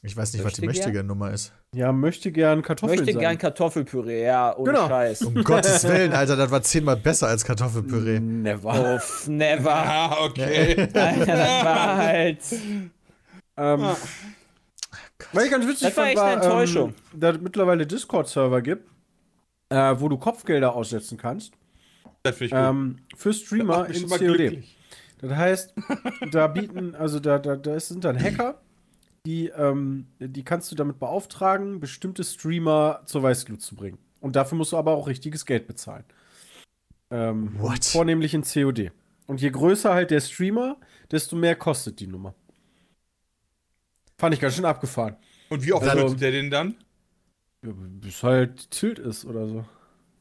Ich 0.02 0.16
weiß 0.16 0.32
nicht, 0.34 0.46
was 0.46 0.54
die 0.54 0.62
Möchte 0.66 0.84
gern? 0.84 0.92
möchtige 0.92 1.04
Nummer 1.04 1.32
ist. 1.32 1.52
Ja, 1.74 1.92
möchte 1.92 2.32
gern 2.32 2.62
Kartoffeln 2.62 3.00
Möchte 3.00 3.14
sein. 3.14 3.20
gern 3.20 3.38
Kartoffelpüree, 3.38 4.24
ja, 4.26 4.56
ohne 4.56 4.72
Genau. 4.72 4.88
Scheiß. 4.88 5.24
Um 5.24 5.44
Gottes 5.44 5.84
Willen, 5.84 6.14
Alter, 6.14 6.36
das 6.38 6.50
war 6.52 6.62
zehnmal 6.62 6.96
besser 6.96 7.28
als 7.28 7.44
Kartoffelpüree. 7.44 8.20
Never. 8.20 8.96
Uff, 8.96 9.28
never. 9.28 9.74
Ah, 9.76 10.24
okay. 10.24 10.88
Alter, 10.94 11.26
das 11.26 11.66
war 11.66 11.98
halt. 11.98 12.40
Ähm, 13.60 13.82
Weil 15.34 15.46
ich 15.46 15.52
ganz 15.52 15.68
witzig 15.68 15.90
Das 15.90 15.98
war 15.98 16.06
fand, 16.06 16.16
echt 16.16 16.22
eine 16.22 16.34
Enttäuschung. 16.42 16.90
Ähm, 17.14 17.20
da 17.20 17.30
es 17.32 17.42
mittlerweile 17.42 17.86
Discord-Server 17.86 18.62
gibt, 18.62 18.90
äh, 19.70 19.96
wo 19.98 20.08
du 20.08 20.18
Kopfgelder 20.18 20.74
aussetzen 20.74 21.18
kannst. 21.18 21.54
Das 22.24 22.40
ich 22.40 22.52
gut. 22.52 22.60
Ähm, 22.60 22.98
für 23.16 23.34
Streamer 23.34 23.88
in 23.88 24.08
COD. 24.08 24.20
glücklich. 24.20 24.78
Das 25.20 25.32
heißt, 25.32 25.74
da 26.32 26.48
bieten, 26.48 26.96
also 26.96 27.20
da, 27.20 27.40
da, 27.40 27.58
da 27.58 27.80
sind 27.80 28.06
dann 28.06 28.18
Hacker, 28.18 28.62
die, 29.26 29.48
ähm, 29.48 30.08
die 30.20 30.44
kannst 30.44 30.72
du 30.72 30.76
damit 30.76 30.98
beauftragen, 31.00 31.80
bestimmte 31.82 32.24
Streamer 32.24 33.02
zur 33.06 33.24
Weißglut 33.24 33.62
zu 33.62 33.76
bringen. 33.76 33.98
Und 34.22 34.36
dafür 34.36 34.58
musst 34.58 34.72
du 34.72 34.78
aber 34.78 34.94
auch 34.94 35.08
richtiges 35.08 35.46
Geld 35.46 35.68
bezahlen. 35.68 36.06
Ähm, 37.12 37.56
What? 37.60 37.86
Vornehmlich 37.86 38.34
in 38.34 38.44
COD. 38.44 38.92
Und 39.28 39.42
je 39.42 39.50
größer 39.50 39.94
halt 39.94 40.12
der 40.12 40.22
Streamer, 40.22 40.78
desto 41.12 41.36
mehr 41.36 41.56
kostet 41.56 42.00
die 42.00 42.08
Nummer. 42.08 42.34
Fand 44.20 44.36
ich 44.36 44.40
ganz 44.42 44.56
schön 44.56 44.66
abgefahren. 44.66 45.16
Und 45.50 45.66
wie 45.66 45.74
oft 45.74 45.88
Also- 45.88 46.08
nutzt 46.10 46.22
der 46.22 46.32
den 46.32 46.52
dann? 46.52 46.76
Ja, 47.66 47.72
bis 47.76 48.22
halt 48.22 48.70
Tilt 48.70 49.00
ist 49.00 49.26
oder 49.26 49.48
so. 49.48 49.66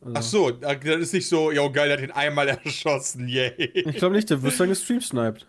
Also, 0.00 0.14
Ach 0.14 0.22
so, 0.22 0.50
das 0.52 0.78
ist 0.84 1.12
nicht 1.12 1.28
so, 1.28 1.50
yo 1.52 1.70
geil, 1.70 1.88
der 1.88 1.96
hat 1.98 2.02
den 2.04 2.12
einmal 2.12 2.48
erschossen, 2.64 3.28
yay. 3.28 3.52
Ich 3.58 3.96
glaube 3.96 4.14
nicht, 4.14 4.30
der 4.30 4.42
wirst 4.42 4.58
dann 4.60 4.68
gestreamsniped. 4.70 5.46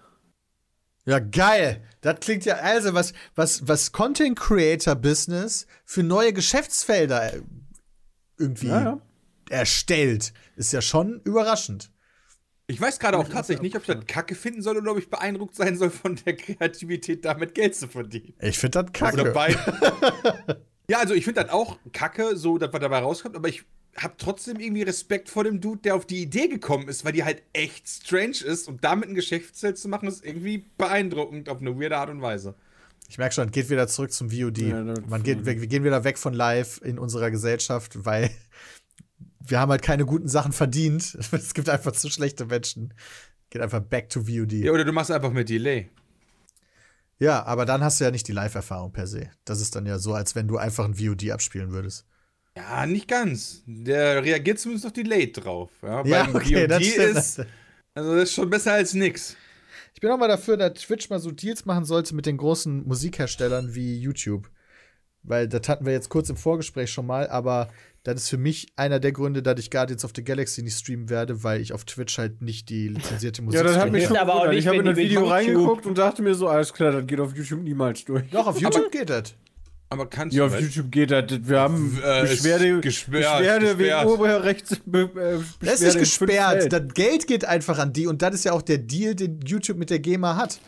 Ja, 1.06 1.20
geil. 1.20 1.84
Das 2.02 2.20
klingt 2.20 2.46
ja, 2.46 2.56
also, 2.56 2.94
was, 2.94 3.14
was, 3.36 3.68
was 3.68 3.92
Content 3.92 4.38
Creator 4.38 4.96
Business 4.96 5.66
für 5.86 6.04
neue 6.04 6.34
Geschäftsfelder 6.34 7.34
äh, 7.34 7.42
irgendwie 8.38 8.68
Ja, 8.68 8.82
ja. 8.84 9.02
erstellt, 9.50 10.34
ist 10.56 10.74
ja 10.74 10.82
schon 10.82 11.22
überraschend. 11.24 11.92
Ich 12.70 12.80
weiß 12.80 13.00
gerade 13.00 13.18
auch 13.18 13.28
tatsächlich 13.28 13.64
nicht, 13.64 13.76
ob 13.76 13.82
ich 13.82 13.88
das 13.88 14.06
kacke 14.06 14.36
finden 14.36 14.62
soll 14.62 14.78
oder 14.78 14.92
ob 14.92 15.00
ich 15.00 15.10
beeindruckt 15.10 15.56
sein 15.56 15.76
soll 15.76 15.90
von 15.90 16.20
der 16.24 16.36
Kreativität, 16.36 17.26
damit 17.26 17.56
Geld 17.56 17.76
zu 17.76 17.88
verdienen. 17.88 18.36
Ich 18.40 18.60
finde 18.60 18.84
das 18.84 19.12
Oder 19.12 19.24
kacke. 19.24 19.32
beide. 19.32 20.62
ja, 20.88 21.00
also 21.00 21.16
ich 21.16 21.26
finde 21.26 21.42
das 21.42 21.52
auch 21.52 21.80
kacke, 21.94 22.38
so 22.38 22.60
dass 22.60 22.72
was 22.72 22.80
dabei 22.80 23.00
rauskommt, 23.00 23.36
aber 23.36 23.48
ich 23.48 23.64
habe 23.98 24.14
trotzdem 24.20 24.60
irgendwie 24.60 24.84
Respekt 24.84 25.30
vor 25.30 25.46
dem 25.46 25.62
Dude, 25.62 25.82
der 25.82 25.96
auf 25.96 26.06
die 26.06 26.22
Idee 26.22 26.48
gekommen 26.48 26.88
ist, 26.90 27.04
weil 27.04 27.12
die 27.12 27.24
halt 27.24 27.42
echt 27.54 27.90
strange 27.90 28.38
ist 28.46 28.68
und 28.68 28.84
damit 28.84 29.10
ein 29.10 29.16
Geschäftsfeld 29.16 29.80
zu 29.80 29.90
machen, 29.90 30.08
ist 30.08 30.24
irgendwie 30.24 30.66
beeindruckend 30.78 31.50
auf 31.50 31.62
eine 31.62 31.76
weirde 31.80 31.98
Art 31.98 32.12
und 32.12 32.22
Weise. 32.22 32.54
Ich 33.10 33.18
merke 33.18 33.34
schon, 33.34 33.50
geht 33.50 33.72
wieder 33.72 33.88
zurück 33.88 34.12
zum 34.14 34.30
VOD. 34.30 34.60
Ja, 34.60 34.84
Man 35.08 35.24
geht, 35.24 35.44
wir, 35.44 35.60
wir 35.60 35.68
gehen 35.68 35.84
wieder 35.84 36.04
weg 36.04 36.20
von 36.20 36.36
live 36.36 36.80
in 36.84 37.00
unserer 37.00 37.32
Gesellschaft, 37.32 38.06
weil 38.06 38.30
wir 39.50 39.60
haben 39.60 39.72
halt 39.72 39.82
keine 39.82 40.06
guten 40.06 40.28
Sachen 40.28 40.52
verdient. 40.52 41.18
Es 41.32 41.54
gibt 41.54 41.70
einfach 41.70 41.92
zu 41.92 42.10
schlechte 42.10 42.46
Menschen. 42.46 42.94
Geht 43.50 43.62
einfach 43.62 43.80
back 43.82 44.10
to 44.10 44.22
VOD. 44.22 44.54
Ja, 44.54 44.72
oder 44.72 44.86
du 44.86 44.92
machst 44.92 45.12
einfach 45.12 45.32
mit 45.32 45.50
Delay. 45.50 45.90
Ja, 47.18 47.44
aber 47.46 47.66
dann 47.66 47.84
hast 47.84 48.00
du 48.00 48.06
ja 48.06 48.12
nicht 48.12 48.28
die 48.28 48.32
Live-Erfahrung 48.32 48.92
per 48.94 49.08
se. 49.08 49.30
Das 49.44 49.60
ist 49.60 49.76
dann 49.76 49.86
ja 49.86 50.00
so, 50.00 50.14
als 50.14 50.36
wenn 50.36 50.48
du 50.48 50.58
einfach 50.58 50.86
ein 50.86 50.94
VOD 50.96 51.32
abspielen 51.32 51.72
würdest. 51.72 52.06
Ja, 52.56 52.86
nicht 52.86 53.08
ganz. 53.08 53.64
Der 53.66 54.24
reagiert 54.24 54.60
zumindest 54.60 54.86
noch 54.86 54.92
delayed 54.94 55.44
drauf. 55.44 55.70
Ja, 55.82 56.04
Ja, 56.06 56.24
beim 56.26 56.36
okay, 56.36 56.68
das 56.68 56.80
VOD 56.84 56.92
stimmt. 56.92 57.18
ist, 57.18 57.46
also 57.94 58.16
das 58.16 58.24
ist 58.24 58.34
schon 58.34 58.50
besser 58.50 58.74
als 58.74 58.94
nix. 58.94 59.36
Ich 59.94 60.02
bin 60.02 60.12
auch 60.12 60.18
mal 60.18 60.28
dafür, 60.30 60.56
dass 60.56 60.74
Twitch 60.76 61.10
mal 61.10 61.20
so 61.20 61.32
Deals 61.32 61.66
machen 61.66 61.84
sollte 61.86 62.16
mit 62.16 62.26
den 62.26 62.38
großen 62.38 62.88
Musikherstellern 62.88 63.76
wie 63.76 63.98
YouTube. 64.00 64.50
Weil 65.24 65.48
das 65.48 65.68
hatten 65.68 65.86
wir 65.86 65.94
jetzt 65.94 66.10
kurz 66.10 66.30
im 66.30 66.38
Vorgespräch 66.38 66.92
schon 66.92 67.06
mal, 67.06 67.28
aber 67.30 67.70
das 68.04 68.16
ist 68.24 68.30
für 68.30 68.38
mich 68.38 68.68
einer 68.78 69.00
der 69.00 69.12
Gründe, 69.12 69.44
dass 69.44 69.60
ich 69.60 69.70
Guardians 69.70 70.06
of 70.06 70.12
the 70.16 70.24
Galaxy 70.24 70.64
nicht 70.64 70.78
streamen 70.78 71.10
werde, 71.10 71.44
weil 71.44 71.60
ich 71.60 71.74
auf 71.74 71.84
Twitch 71.84 72.18
halt 72.18 72.42
nicht 72.42 72.70
die 72.70 72.88
lizenzierte 72.88 73.42
Musik 73.42 73.60
Ja, 73.60 73.64
das 73.68 73.78
hat 73.78 73.92
mich 73.92 74.06
schon 74.06 74.16
Aber 74.18 74.36
auch 74.36 74.48
nicht, 74.48 74.60
Ich 74.60 74.68
habe 74.68 74.78
in 74.78 74.86
das 74.86 74.96
Video 74.96 75.20
YouTube- 75.20 75.32
reingeguckt 75.32 75.86
und 75.86 75.98
dachte 75.98 76.22
mir 76.22 76.34
so, 76.36 76.48
alles 76.48 76.74
klar, 76.74 76.94
das 76.94 77.06
geht 77.06 77.20
auf 77.20 77.36
YouTube 77.36 77.62
niemals 77.62 78.06
durch. 78.06 78.24
Doch, 78.32 78.48
auf 78.48 78.60
YouTube 78.60 78.92
geht 78.92 79.10
das. 79.10 79.34
Aber 79.92 80.06
kannst 80.08 80.36
Ja, 80.36 80.44
du 80.44 80.48
auf 80.48 80.54
was? 80.56 80.62
YouTube 80.62 80.92
geht 80.92 81.12
das. 81.12 81.26
Wir 81.30 81.60
haben 81.60 82.00
Äh, 82.02 82.22
Beschwerde, 82.22 82.80
gesperrt, 82.80 83.12
Beschwerde 83.40 83.76
gesperrt. 83.76 84.06
wegen 84.08 84.10
Urheberrechts. 84.20 84.78
Be, 84.86 85.02
äh, 85.16 85.66
Das 85.66 85.82
ist 85.82 85.96
nicht 85.96 86.00
gesperrt. 86.00 86.72
Das 86.72 86.84
Geld 86.94 87.28
geht 87.28 87.44
einfach 87.44 87.80
an 87.80 87.92
die 87.92 88.08
und 88.08 88.22
das 88.22 88.36
ist 88.36 88.46
ja 88.46 88.54
auch 88.54 88.62
der 88.62 88.78
Deal, 88.78 89.16
den 89.16 89.42
YouTube 89.46 89.78
mit 89.78 89.90
der 89.90 90.00
GEMA 90.00 90.36
hat. 90.38 90.60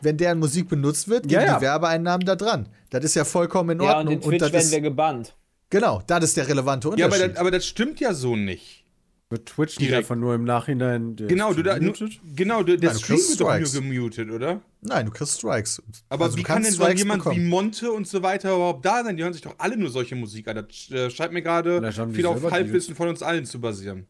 Wenn 0.00 0.16
deren 0.16 0.38
Musik 0.38 0.68
benutzt 0.68 1.08
wird, 1.08 1.24
gehen 1.28 1.40
Ja, 1.40 1.44
ja. 1.44 1.56
die 1.58 1.62
Werbeeinnahmen 1.62 2.24
da 2.24 2.36
dran. 2.36 2.68
Das 2.90 3.04
ist 3.04 3.14
ja 3.14 3.24
vollkommen 3.24 3.70
in 3.78 3.84
Ja, 3.84 3.92
und 4.00 4.08
Ordnung. 4.08 4.14
in 4.14 4.20
Twitch 4.22 4.38
das 4.40 4.52
werden 4.52 4.62
ist, 4.64 4.70
wir 4.72 4.80
gebannt. 4.80 5.36
genau, 5.70 6.02
das 6.06 6.24
ist 6.24 6.36
der 6.36 6.48
relevante 6.48 6.88
Ja, 6.88 6.92
Unterschied. 7.06 7.12
aber 7.22 7.28
das, 7.28 7.36
aber 7.38 7.50
das 7.50 7.66
stimmt 7.66 8.00
ja 8.00 8.14
so 8.14 8.36
nicht. 8.36 8.84
Wird 9.30 9.44
Twitch 9.44 9.78
nicht 9.78 9.90
Direkt. 9.90 10.04
einfach 10.10 10.16
nur 10.16 10.34
im 10.34 10.44
Nachhinein. 10.44 11.14
der 11.16 11.26
Genau, 11.26 11.52
du, 11.52 11.62
da, 11.62 11.78
nu, 11.78 11.92
genau, 12.34 12.62
der, 12.62 12.78
der 12.78 12.88
Ja, 12.88 12.92
du 12.94 12.98
Stream 12.98 13.16
kriegst 13.18 13.28
wird 13.30 13.40
doch 13.40 13.46
nur 13.48 13.54
Strikes. 13.66 13.72
gemutet, 13.74 14.30
oder? 14.30 14.62
Nein, 14.80 15.04
du 15.04 15.12
kriegst 15.12 15.36
Strikes. 15.36 15.82
Aber 16.08 16.24
Also, 16.24 16.38
wie 16.38 16.42
du 16.42 16.46
kann 16.46 16.56
denn 16.56 16.64
kannst 16.64 16.78
so 16.78 16.82
Strikes 16.84 17.00
jemand 17.02 17.24
wie 17.26 17.28
bekommen. 17.28 17.48
Monte 17.48 17.92
und 17.92 18.08
so 18.08 18.22
weiter 18.22 18.54
überhaupt 18.54 18.86
da 18.86 19.04
sein? 19.04 19.18
Die 19.18 19.22
hören 19.22 19.34
sich 19.34 19.42
doch 19.42 19.54
alle 19.58 19.76
nur 19.76 19.90
solche 19.90 20.14
Musik 20.14 20.48
an. 20.48 20.56
Das 20.56 20.90
äh, 20.90 21.10
scheint 21.10 21.34
mir 21.34 21.42
gerade 21.42 21.92
viel 22.14 22.24
auf 22.24 22.50
Halbwissen 22.50 22.94
von 22.94 23.08
uns 23.08 23.22
allen 23.22 23.44
zu 23.44 23.60
basieren. 23.60 24.06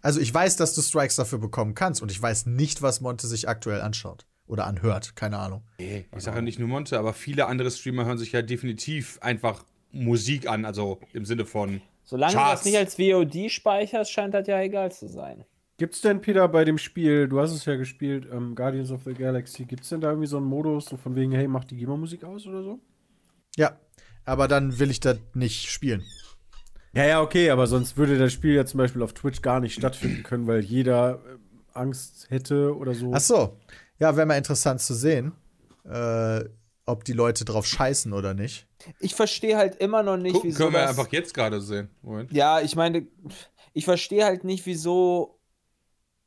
Also 0.00 0.20
ich 0.20 0.32
weiß, 0.32 0.56
dass 0.56 0.74
du 0.74 0.80
Strikes 0.80 1.16
dafür 1.16 1.38
bekommen 1.38 1.74
kannst 1.74 2.00
und 2.00 2.10
ich 2.10 2.20
weiß 2.22 2.46
nicht, 2.46 2.80
was 2.80 3.02
Monte 3.02 3.26
sich 3.26 3.50
aktuell 3.50 3.82
anschaut 3.82 4.24
oder 4.46 4.66
anhört. 4.66 5.16
Keine 5.16 5.38
Ahnung. 5.38 5.62
Ich 5.78 6.06
sage 6.18 6.36
ja 6.36 6.42
nicht 6.42 6.58
nur 6.58 6.68
Monte, 6.68 6.98
aber 6.98 7.12
viele 7.12 7.46
andere 7.46 7.70
Streamer 7.70 8.04
hören 8.04 8.18
sich 8.18 8.32
ja 8.32 8.42
definitiv 8.42 9.18
einfach 9.22 9.64
Musik 9.90 10.48
an, 10.48 10.64
also 10.64 11.00
im 11.12 11.24
Sinne 11.24 11.44
von 11.44 11.80
Solange 12.04 12.32
du 12.32 12.38
Charts. 12.38 12.60
das 12.60 12.64
nicht 12.64 12.76
als 12.78 12.94
VOD 12.96 13.50
speicherst, 13.50 14.10
scheint 14.10 14.34
das 14.34 14.46
ja 14.46 14.60
egal 14.60 14.90
zu 14.92 15.08
sein. 15.08 15.44
Gibt's 15.78 16.00
denn, 16.00 16.20
Peter, 16.20 16.46
bei 16.48 16.64
dem 16.64 16.78
Spiel, 16.78 17.28
du 17.28 17.40
hast 17.40 17.52
es 17.52 17.64
ja 17.64 17.76
gespielt, 17.76 18.28
ähm, 18.30 18.54
Guardians 18.54 18.90
of 18.90 19.02
the 19.04 19.14
Galaxy, 19.14 19.64
gibt's 19.64 19.88
denn 19.88 20.00
da 20.00 20.10
irgendwie 20.10 20.28
so 20.28 20.36
einen 20.36 20.46
Modus, 20.46 20.86
so 20.86 20.96
von 20.96 21.16
wegen, 21.16 21.32
hey, 21.32 21.48
mach 21.48 21.64
die 21.64 21.76
GEMA-Musik 21.76 22.24
aus 22.24 22.46
oder 22.46 22.62
so? 22.62 22.80
Ja, 23.56 23.78
aber 24.24 24.48
dann 24.48 24.78
will 24.78 24.90
ich 24.90 25.00
das 25.00 25.18
nicht 25.34 25.70
spielen. 25.70 26.02
Ja, 26.94 27.06
ja, 27.06 27.22
okay, 27.22 27.50
aber 27.50 27.66
sonst 27.66 27.96
würde 27.96 28.18
das 28.18 28.32
Spiel 28.32 28.54
ja 28.54 28.66
zum 28.66 28.78
Beispiel 28.78 29.02
auf 29.02 29.14
Twitch 29.14 29.40
gar 29.40 29.60
nicht 29.60 29.74
stattfinden 29.74 30.22
können, 30.22 30.46
weil 30.46 30.60
jeder 30.60 31.14
äh, 31.14 31.38
Angst 31.72 32.30
hätte 32.30 32.76
oder 32.76 32.94
so. 32.94 33.12
Ach 33.14 33.20
so. 33.20 33.56
Ja, 34.02 34.16
wäre 34.16 34.26
mal 34.26 34.36
interessant 34.36 34.80
zu 34.80 34.94
sehen, 34.94 35.30
äh, 35.88 36.40
ob 36.86 37.04
die 37.04 37.12
Leute 37.12 37.44
drauf 37.44 37.66
scheißen 37.66 38.12
oder 38.12 38.34
nicht. 38.34 38.66
Ich 38.98 39.14
verstehe 39.14 39.56
halt 39.56 39.76
immer 39.76 40.02
noch 40.02 40.16
nicht, 40.16 40.32
Gucken 40.34 40.50
wieso. 40.50 40.64
können 40.64 40.72
wir 40.74 40.80
das- 40.80 40.98
einfach 40.98 41.12
jetzt 41.12 41.32
gerade 41.32 41.60
sehen. 41.60 41.88
Moment. 42.02 42.32
Ja, 42.32 42.60
ich 42.60 42.74
meine, 42.74 43.06
ich 43.72 43.84
verstehe 43.84 44.24
halt 44.24 44.42
nicht, 44.42 44.66
wieso. 44.66 45.38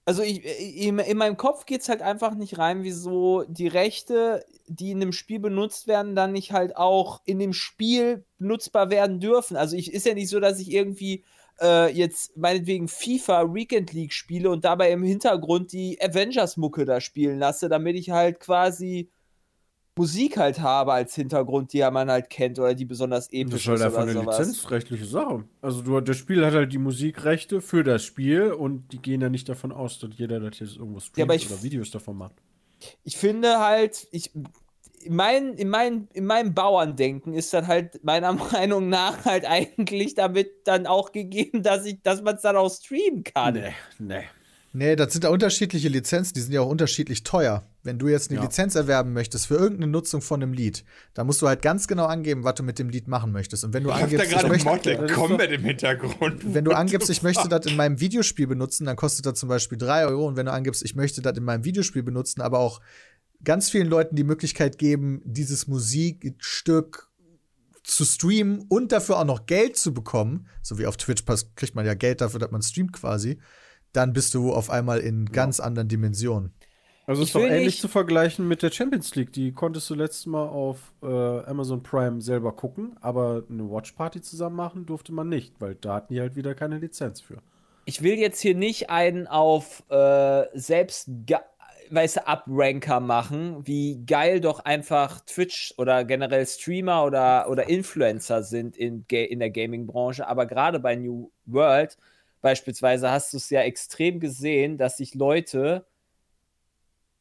Also 0.05 0.21
ich, 0.23 0.45
in, 0.45 0.99
in 0.99 1.17
meinem 1.17 1.35
Kopf 1.35 1.65
geht 1.65 1.81
es 1.81 1.89
halt 1.89 2.01
einfach 2.01 2.33
nicht 2.35 2.57
rein, 2.57 2.83
wieso 2.83 3.43
die 3.49 3.67
Rechte, 3.67 4.45
die 4.67 4.91
in 4.91 5.01
dem 5.01 5.11
Spiel 5.11 5.39
benutzt 5.39 5.87
werden, 5.87 6.15
dann 6.15 6.31
nicht 6.31 6.53
halt 6.53 6.77
auch 6.77 7.23
in 7.25 7.39
dem 7.39 7.51
Spiel 7.51 8.23
benutzbar 8.37 8.89
werden 8.89 9.19
dürfen. 9.19 9.57
Also 9.57 9.75
ich 9.75 9.91
ist 9.91 10.05
ja 10.05 10.13
nicht 10.13 10.29
so, 10.29 10.39
dass 10.39 10.59
ich 10.59 10.71
irgendwie 10.71 11.25
äh, 11.61 11.91
jetzt 11.91 12.35
meinetwegen 12.37 12.87
FIFA 12.87 13.53
Weekend 13.53 13.93
League 13.93 14.13
spiele 14.13 14.49
und 14.49 14.65
dabei 14.65 14.91
im 14.91 15.03
Hintergrund 15.03 15.71
die 15.71 15.97
Avengers-Mucke 16.01 16.85
da 16.85 16.99
spielen 17.01 17.39
lasse, 17.39 17.69
damit 17.69 17.95
ich 17.95 18.09
halt 18.11 18.39
quasi 18.39 19.09
Musik 19.97 20.35
halt 20.35 20.59
habe 20.59 20.91
als 20.91 21.15
Hintergrund, 21.15 21.71
die 21.71 21.77
ja 21.77 21.89
man 21.89 22.11
halt 22.11 22.29
kennt 22.29 22.59
oder 22.59 22.73
die 22.73 22.83
besonders 22.83 23.27
das 23.29 23.33
episch 23.33 23.61
ist 23.61 23.67
halt 23.69 23.79
ist 23.79 23.85
einfach 23.85 24.01
oder 24.03 24.11
eine 24.11 24.19
sowas. 24.21 24.39
lizenzrechtliche 24.39 25.05
Sache. 25.05 25.45
Also 25.61 25.81
du, 25.83 26.01
das 26.01 26.17
Spiel 26.17 26.45
hat 26.45 26.53
halt 26.53 26.73
die 26.73 26.77
Musikrechte 26.77 27.61
für 27.61 27.83
das 27.85 28.03
Spiel 28.03 28.51
und 28.51 28.91
die 28.91 28.97
gehen 29.01 29.21
ja 29.21 29.29
nicht 29.29 29.47
davon 29.47 29.71
aus, 29.71 29.97
dass 29.99 30.09
jeder 30.17 30.41
das 30.41 30.59
jetzt 30.59 30.75
irgendwo 30.75 30.99
streamt 30.99 31.29
aber 31.29 31.35
ich- 31.35 31.49
oder 31.49 31.63
Videos 31.63 31.91
davon 31.91 32.17
macht. 32.17 32.35
ich 33.05 33.15
finde 33.15 33.59
halt, 33.59 34.07
ich, 34.11 34.31
in, 35.05 35.15
mein, 35.15 35.53
in, 35.53 35.69
mein, 35.69 36.07
in 36.13 36.25
meinem 36.25 36.53
Bauerndenken 36.53 37.33
ist 37.33 37.53
das 37.53 37.67
halt 37.67 38.03
meiner 38.03 38.33
Meinung 38.51 38.89
nach 38.89 39.25
halt 39.25 39.45
eigentlich 39.45 40.15
damit 40.15 40.49
dann 40.65 40.87
auch 40.87 41.11
gegeben, 41.11 41.63
dass 41.63 41.85
ich, 41.85 42.01
dass 42.01 42.21
man 42.21 42.35
es 42.35 42.41
dann 42.41 42.55
auch 42.55 42.69
streamen 42.71 43.23
kann. 43.23 43.53
Nee, 43.53 43.73
nee. 43.99 44.23
Nee, 44.77 44.97
das 44.97 45.13
sind 45.13 45.23
ja 45.23 45.29
unterschiedliche 45.29 45.87
Lizenzen, 45.87 46.33
die 46.33 46.41
sind 46.41 46.51
ja 46.51 46.59
auch 46.59 46.67
unterschiedlich 46.67 47.23
teuer. 47.23 47.65
Wenn 47.83 47.97
du 47.97 48.09
jetzt 48.09 48.29
eine 48.29 48.39
Ja. 48.39 48.43
Lizenz 48.43 48.75
erwerben 48.75 49.13
möchtest 49.13 49.47
für 49.47 49.55
irgendeine 49.55 49.89
Nutzung 49.89 50.21
von 50.21 50.43
einem 50.43 50.51
Lied, 50.51 50.83
dann 51.13 51.27
musst 51.27 51.41
du 51.41 51.47
halt 51.47 51.61
ganz 51.61 51.87
genau 51.87 52.07
angeben, 52.07 52.43
was 52.43 52.55
du 52.55 52.63
mit 52.63 52.77
dem 52.77 52.89
Lied 52.89 53.07
machen 53.07 53.31
möchtest. 53.31 53.63
Und 53.63 53.73
wenn 53.73 53.83
du 53.83 53.91
Ich 53.91 53.95
hab 53.95 54.09
da 54.09 54.17
angibst, 54.17 54.35
ich 54.35 54.49
möchte, 54.49 54.65
Mortal 54.67 55.07
Kombat 55.07 55.51
im 55.51 55.63
Hintergrund. 55.63 56.53
wenn 56.53 56.65
du 56.65 56.71
angibst, 56.71 57.09
ich 57.09 57.23
möchte 57.23 57.47
das 57.47 57.65
in 57.67 57.77
meinem 57.77 58.01
Videospiel 58.01 58.47
benutzen, 58.47 58.85
dann 58.85 58.97
kostet 58.97 59.25
das 59.25 59.39
zum 59.39 59.47
Beispiel 59.47 59.77
3 59.77 60.07
Euro. 60.07 60.27
Und 60.27 60.35
wenn 60.35 60.47
du 60.47 60.51
angibst, 60.51 60.83
ich 60.83 60.93
möchte 60.93 61.21
das 61.21 61.37
in 61.37 61.45
meinem 61.45 61.63
Videospiel 61.63 62.03
benutzen, 62.03 62.41
aber 62.41 62.59
auch 62.59 62.81
ganz 63.45 63.69
vielen 63.69 63.87
Leuten 63.87 64.15
die 64.15 64.23
Möglichkeit 64.23 64.77
geben, 64.77 65.21
dieses 65.23 65.67
Musikstück 65.67 67.09
zu 67.83 68.03
streamen 68.03 68.65
und 68.67 68.91
dafür 68.91 69.19
auch 69.19 69.25
noch 69.25 69.45
Geld 69.45 69.77
zu 69.77 69.93
bekommen, 69.93 70.47
so 70.61 70.77
wie 70.79 70.87
auf 70.87 70.97
Twitch 70.97 71.23
kriegt 71.55 71.75
man 71.75 71.85
ja 71.85 71.93
Geld 71.93 72.21
dafür, 72.21 72.39
dass 72.39 72.51
man 72.51 72.61
streamt 72.61 72.93
quasi, 72.93 73.39
dann 73.93 74.11
bist 74.11 74.33
du 74.33 74.51
auf 74.51 74.69
einmal 74.69 74.99
in 74.99 75.27
ganz 75.27 75.59
anderen 75.59 75.87
Dimensionen. 75.87 76.53
Also 77.07 77.21
Ich 77.21 77.29
ist 77.29 77.35
doch 77.35 77.41
ähnlich 77.41 77.79
zu 77.79 77.87
vergleichen 77.87 78.47
mit 78.47 78.63
der 78.63 78.71
Champions 78.71 79.13
League. 79.13 79.31
Die 79.31 79.51
konntest 79.51 79.89
du 79.89 79.93
letztes 79.93 80.25
Mal 80.25 80.47
auf 80.47 80.91
äh, 81.03 81.05
Amazon 81.05 81.83
Prime 81.83 82.19
selber 82.19 82.53
gucken, 82.53 82.97
aber 82.99 83.43
eine 83.47 83.69
Watchparty 83.69 84.21
zusammen 84.21 84.55
machen 84.55 84.87
durfte 84.87 85.13
man 85.13 85.29
nicht, 85.29 85.61
weil 85.61 85.75
da 85.75 85.95
hatten 85.95 86.13
die 86.13 86.19
halt 86.19 86.35
wieder 86.35 86.55
keine 86.55 86.79
Lizenz 86.79 87.21
für. 87.21 87.43
Ich 87.85 88.01
will 88.01 88.15
jetzt 88.15 88.41
hier 88.41 88.55
nicht 88.55 88.89
einen 88.89 89.27
auf 89.27 89.83
äh, 89.91 90.45
selbst 90.57 91.07
weißt 91.89 92.17
du, 92.17 92.27
Upranker 92.27 92.99
machen, 92.99 93.65
wie 93.65 94.03
geil 94.05 94.41
doch 94.41 94.59
einfach 94.59 95.21
Twitch 95.21 95.73
oder 95.77 96.05
generell 96.05 96.45
Streamer 96.45 97.05
oder, 97.05 97.49
oder 97.49 97.69
Influencer 97.69 98.43
sind 98.43 98.77
in, 98.77 99.05
in 99.09 99.39
der 99.39 99.49
Gaming-Branche. 99.49 100.27
Aber 100.27 100.45
gerade 100.45 100.79
bei 100.79 100.95
New 100.95 101.31
World 101.45 101.97
beispielsweise 102.41 103.09
hast 103.09 103.33
du 103.33 103.37
es 103.37 103.49
ja 103.49 103.61
extrem 103.61 104.19
gesehen, 104.19 104.77
dass 104.77 104.97
sich 104.97 105.15
Leute 105.15 105.85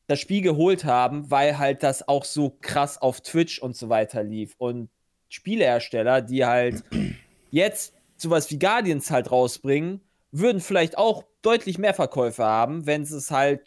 das 0.06 0.20
Spiel 0.20 0.42
geholt 0.42 0.84
haben, 0.84 1.30
weil 1.30 1.58
halt 1.58 1.82
das 1.82 2.06
auch 2.06 2.24
so 2.24 2.56
krass 2.60 3.00
auf 3.00 3.22
Twitch 3.22 3.58
und 3.58 3.74
so 3.76 3.88
weiter 3.88 4.22
lief. 4.22 4.54
Und 4.58 4.90
Spielehersteller, 5.28 6.20
die 6.20 6.44
halt 6.44 6.84
jetzt 7.50 7.94
sowas 8.16 8.50
wie 8.50 8.58
Guardians 8.58 9.10
halt 9.10 9.30
rausbringen, 9.30 10.00
würden 10.30 10.60
vielleicht 10.60 10.98
auch 10.98 11.24
deutlich 11.42 11.78
mehr 11.78 11.94
Verkäufe 11.94 12.44
haben, 12.44 12.86
wenn 12.86 13.04
sie 13.04 13.16
es 13.16 13.30
halt, 13.30 13.62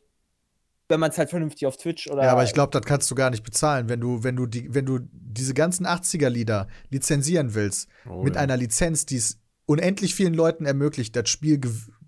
wenn 0.89 0.99
man 0.99 1.11
es 1.11 1.17
halt 1.17 1.29
vernünftig 1.29 1.65
auf 1.67 1.77
Twitch 1.77 2.07
oder. 2.09 2.23
Ja, 2.23 2.31
aber 2.31 2.43
ich 2.43 2.53
glaube, 2.53 2.71
das 2.71 2.83
kannst 2.85 3.09
du 3.11 3.15
gar 3.15 3.29
nicht 3.29 3.43
bezahlen, 3.43 3.89
wenn 3.89 3.99
du, 3.99 4.23
wenn 4.23 4.35
du 4.35 4.45
die, 4.45 4.73
wenn 4.73 4.85
du 4.85 4.99
diese 5.11 5.53
ganzen 5.53 5.85
80er-Lieder 5.85 6.67
lizenzieren 6.89 7.53
willst, 7.53 7.89
Oh, 8.09 8.23
mit 8.23 8.35
ja. 8.35 8.41
einer 8.41 8.57
Lizenz, 8.57 9.05
die 9.05 9.17
es 9.17 9.39
unendlich 9.65 10.15
vielen 10.15 10.33
Leuten 10.33 10.65
ermöglicht, 10.65 11.15
das 11.15 11.29
Spiel 11.29 11.59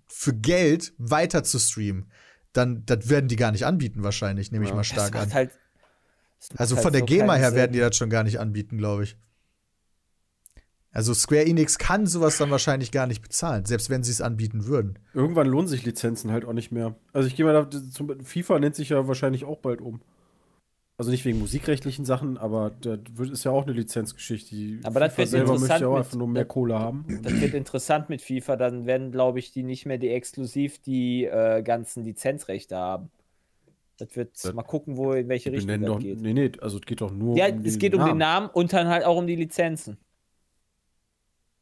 für 0.08 0.34
Geld 0.34 0.94
weiter 0.98 1.44
zu 1.44 1.58
streamen, 1.58 2.10
dann 2.52 2.84
das 2.86 3.08
werden 3.08 3.28
die 3.28 3.36
gar 3.36 3.52
nicht 3.52 3.66
anbieten, 3.66 4.02
wahrscheinlich, 4.02 4.50
nehme 4.50 4.64
ich 4.64 4.70
Ja. 4.70 4.74
mal 4.76 4.80
das 4.80 4.86
stark 4.88 5.14
macht 5.14 5.22
an. 5.24 5.34
halt, 5.34 5.50
das 6.38 6.50
macht 6.50 6.60
Also 6.60 6.76
halt 6.76 6.82
von 6.84 6.92
der 6.92 7.00
so 7.00 7.06
GEMA 7.06 7.34
her 7.34 7.48
Sinn. 7.50 7.56
werden 7.56 7.72
die 7.72 7.78
das 7.80 7.94
schon 7.96 8.10
gar 8.10 8.24
nicht 8.24 8.40
anbieten, 8.40 8.78
glaube 8.78 9.04
ich. 9.04 9.16
Also 10.92 11.14
Square 11.14 11.44
Enix 11.46 11.78
kann 11.78 12.06
sowas 12.06 12.38
dann 12.38 12.50
wahrscheinlich 12.50 12.90
gar 12.90 13.06
nicht 13.06 13.22
bezahlen, 13.22 13.64
selbst 13.64 13.90
wenn 13.90 14.02
sie 14.02 14.10
es 14.10 14.20
anbieten 14.20 14.66
würden. 14.66 14.98
Irgendwann 15.14 15.46
lohnen 15.46 15.68
sich 15.68 15.84
Lizenzen 15.84 16.32
halt 16.32 16.44
auch 16.44 16.52
nicht 16.52 16.72
mehr. 16.72 16.96
Also 17.12 17.28
ich 17.28 17.36
gehe 17.36 17.46
mal 17.46 17.52
da, 17.52 17.70
zum, 17.92 18.24
FIFA 18.24 18.58
nennt 18.58 18.74
sich 18.74 18.88
ja 18.88 19.06
wahrscheinlich 19.06 19.44
auch 19.44 19.58
bald 19.58 19.80
um. 19.80 20.00
Also 20.98 21.10
nicht 21.12 21.24
wegen 21.24 21.38
musikrechtlichen 21.38 22.04
Sachen, 22.04 22.36
aber 22.36 22.72
das 22.80 22.98
wird, 23.14 23.30
ist 23.30 23.44
ja 23.44 23.52
auch 23.52 23.62
eine 23.62 23.72
Lizenzgeschichte. 23.72 24.54
Die 24.54 24.80
Aber 24.82 25.00
das 25.00 25.12
FIFA 25.14 25.18
wird 25.18 25.28
selber 25.30 25.46
möchte 25.52 25.64
interessant 25.64 25.80
ja 25.80 25.88
auch 25.88 25.96
einfach 25.96 26.16
nur 26.16 26.28
mehr 26.28 26.44
Kohle 26.44 26.78
haben. 26.78 27.20
Das 27.22 27.40
wird 27.40 27.54
interessant 27.54 28.10
mit 28.10 28.20
FIFA, 28.20 28.56
dann 28.56 28.84
werden, 28.84 29.10
glaube 29.12 29.38
ich, 29.38 29.52
die 29.52 29.62
nicht 29.62 29.86
mehr 29.86 29.96
die 29.96 30.10
exklusiv 30.10 30.78
die 30.82 31.24
äh, 31.24 31.62
ganzen 31.62 32.04
Lizenzrechte 32.04 32.76
haben. 32.76 33.10
Das 33.96 34.14
wird 34.16 34.32
Das- 34.44 34.52
mal 34.52 34.62
gucken, 34.62 34.96
wo 34.96 35.12
in 35.12 35.28
welche 35.28 35.52
Richtung 35.52 35.80
das 35.80 35.88
doch, 35.88 36.00
geht. 36.00 36.20
nee, 36.20 36.32
nee, 36.34 36.50
also 36.60 36.78
es 36.78 36.82
geht 36.84 37.00
doch 37.00 37.12
nur 37.12 37.36
Ja, 37.36 37.48
um 37.48 37.64
es 37.64 37.78
geht 37.78 37.94
um 37.94 38.00
den 38.00 38.18
Namen. 38.18 38.18
Namen 38.18 38.50
und 38.52 38.72
dann 38.72 38.88
halt 38.88 39.04
auch 39.04 39.16
um 39.16 39.26
die 39.26 39.36
Lizenzen. 39.36 39.96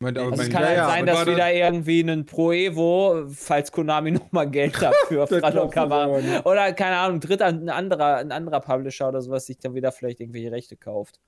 Also 0.00 0.31
es 0.31 0.37
mein- 0.38 0.49
kann 0.50 0.62
ja, 0.62 0.69
halt 0.69 0.76
ja, 0.76 0.87
sein, 0.87 1.00
und 1.00 1.07
dass 1.09 1.26
wieder 1.26 1.52
irgendwie 1.52 2.00
ein 2.02 2.25
Pro 2.25 2.52
Evo, 2.52 3.26
falls 3.31 3.73
Konami 3.73 4.11
nochmal 4.12 4.49
Geld 4.49 4.75
dafür 4.81 5.26
Das 5.26 5.31
nicht. 5.43 6.47
oder 6.47 6.73
keine 6.73 6.97
Ahnung, 6.99 7.19
dritter, 7.19 7.47
ein 7.47 7.69
anderer, 7.69 8.17
ein 8.19 8.31
anderer 8.31 8.61
Publisher 8.61 9.09
oder 9.09 9.21
sowas 9.23 9.47
sich 9.47 9.59
dann 9.59 9.75
wieder 9.75 9.90
vielleicht 9.90 10.21
irgendwelche 10.21 10.52
Rechte 10.52 10.76
kauft. 10.76 11.19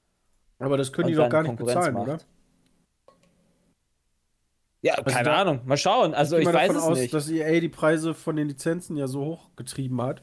Aber 0.60 0.76
das 0.76 0.92
können 0.92 1.08
die 1.08 1.14
doch 1.14 1.28
gar 1.28 1.42
nicht 1.42 1.48
Konkurrenz 1.56 1.74
bezahlen, 1.78 1.94
macht. 1.94 2.08
oder? 2.08 2.18
Ja, 4.82 4.94
Also 4.94 5.10
keine 5.10 5.24
da- 5.24 5.40
Ahnung. 5.40 5.60
Mal 5.64 5.76
schauen. 5.76 6.14
Also 6.14 6.38
ich 6.38 6.44
mal 6.44 6.54
weiß 6.54 6.68
davon 6.68 6.82
es 6.82 6.88
aus, 6.88 6.98
nicht. 6.98 7.12
dass 7.12 7.28
EA 7.28 7.60
die 7.60 7.68
Preise 7.68 8.14
von 8.14 8.36
den 8.36 8.46
Lizenzen 8.48 8.96
ja 8.96 9.08
so 9.08 9.24
hoch 9.24 9.50
getrieben 9.56 10.00
hat, 10.00 10.22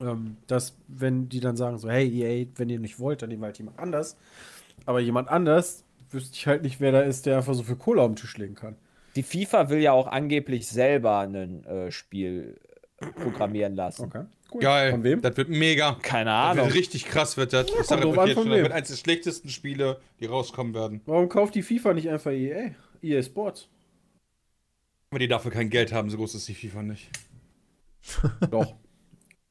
ähm, 0.00 0.36
dass 0.48 0.76
wenn 0.88 1.28
die 1.28 1.40
dann 1.40 1.56
sagen 1.56 1.78
so, 1.78 1.88
hey 1.88 2.06
EA, 2.08 2.46
wenn 2.56 2.68
ihr 2.68 2.80
nicht 2.80 2.98
wollt, 2.98 3.22
dann 3.22 3.28
nehmen 3.30 3.42
wir 3.42 3.46
halt 3.46 3.58
jemand 3.58 3.78
anders. 3.78 4.16
Aber 4.84 5.00
jemand 5.00 5.28
anders 5.28 5.83
wüsste 6.14 6.36
ich 6.36 6.46
halt 6.46 6.62
nicht, 6.62 6.80
wer 6.80 6.92
da 6.92 7.00
ist, 7.02 7.26
der 7.26 7.36
einfach 7.38 7.54
so 7.54 7.62
viel 7.62 7.76
Kohle 7.76 8.00
auf 8.02 8.08
den 8.10 8.16
Tisch 8.16 8.36
legen 8.38 8.54
kann. 8.54 8.76
Die 9.16 9.22
FIFA 9.22 9.68
will 9.68 9.78
ja 9.80 9.92
auch 9.92 10.06
angeblich 10.06 10.66
selber 10.66 11.18
ein 11.18 11.64
äh, 11.64 11.90
Spiel 11.92 12.58
äh, 12.98 13.06
programmieren 13.06 13.74
lassen. 13.76 14.04
Okay. 14.06 14.24
Cool. 14.52 14.60
Geil. 14.60 14.90
Von 14.92 15.02
wem? 15.04 15.20
Das 15.20 15.36
wird 15.36 15.48
mega. 15.48 15.98
Keine 16.02 16.30
Das 16.30 16.34
Ahnung. 16.52 16.66
wird 16.66 16.74
richtig 16.76 17.06
krass 17.06 17.36
wird 17.36 17.52
das. 17.52 17.66
ich 17.66 17.72
kommt 17.74 17.86
sag 17.86 18.00
drauf 18.00 18.14
das 18.14 18.22
an, 18.22 18.28
jetzt 18.28 18.34
von 18.36 18.42
schon, 18.44 18.52
wem. 18.52 18.58
das 18.58 18.62
wird 18.64 18.72
eines 18.72 18.88
der 18.88 18.96
schlechtesten 18.96 19.48
Spiele, 19.48 20.00
die 20.20 20.26
rauskommen 20.26 20.74
werden. 20.74 21.00
Warum 21.06 21.28
kauft 21.28 21.54
die 21.54 21.62
FIFA 21.62 21.94
nicht 21.94 22.08
einfach 22.08 22.30
EA? 22.30 22.70
EA 23.02 23.22
Sports. 23.22 23.68
Aber 25.10 25.18
die 25.18 25.28
dafür 25.28 25.50
kein 25.50 25.70
Geld 25.70 25.92
haben, 25.92 26.10
so 26.10 26.16
groß 26.16 26.34
ist 26.36 26.48
die 26.48 26.54
FIFA 26.54 26.82
nicht. 26.82 27.08
Doch. 28.50 28.74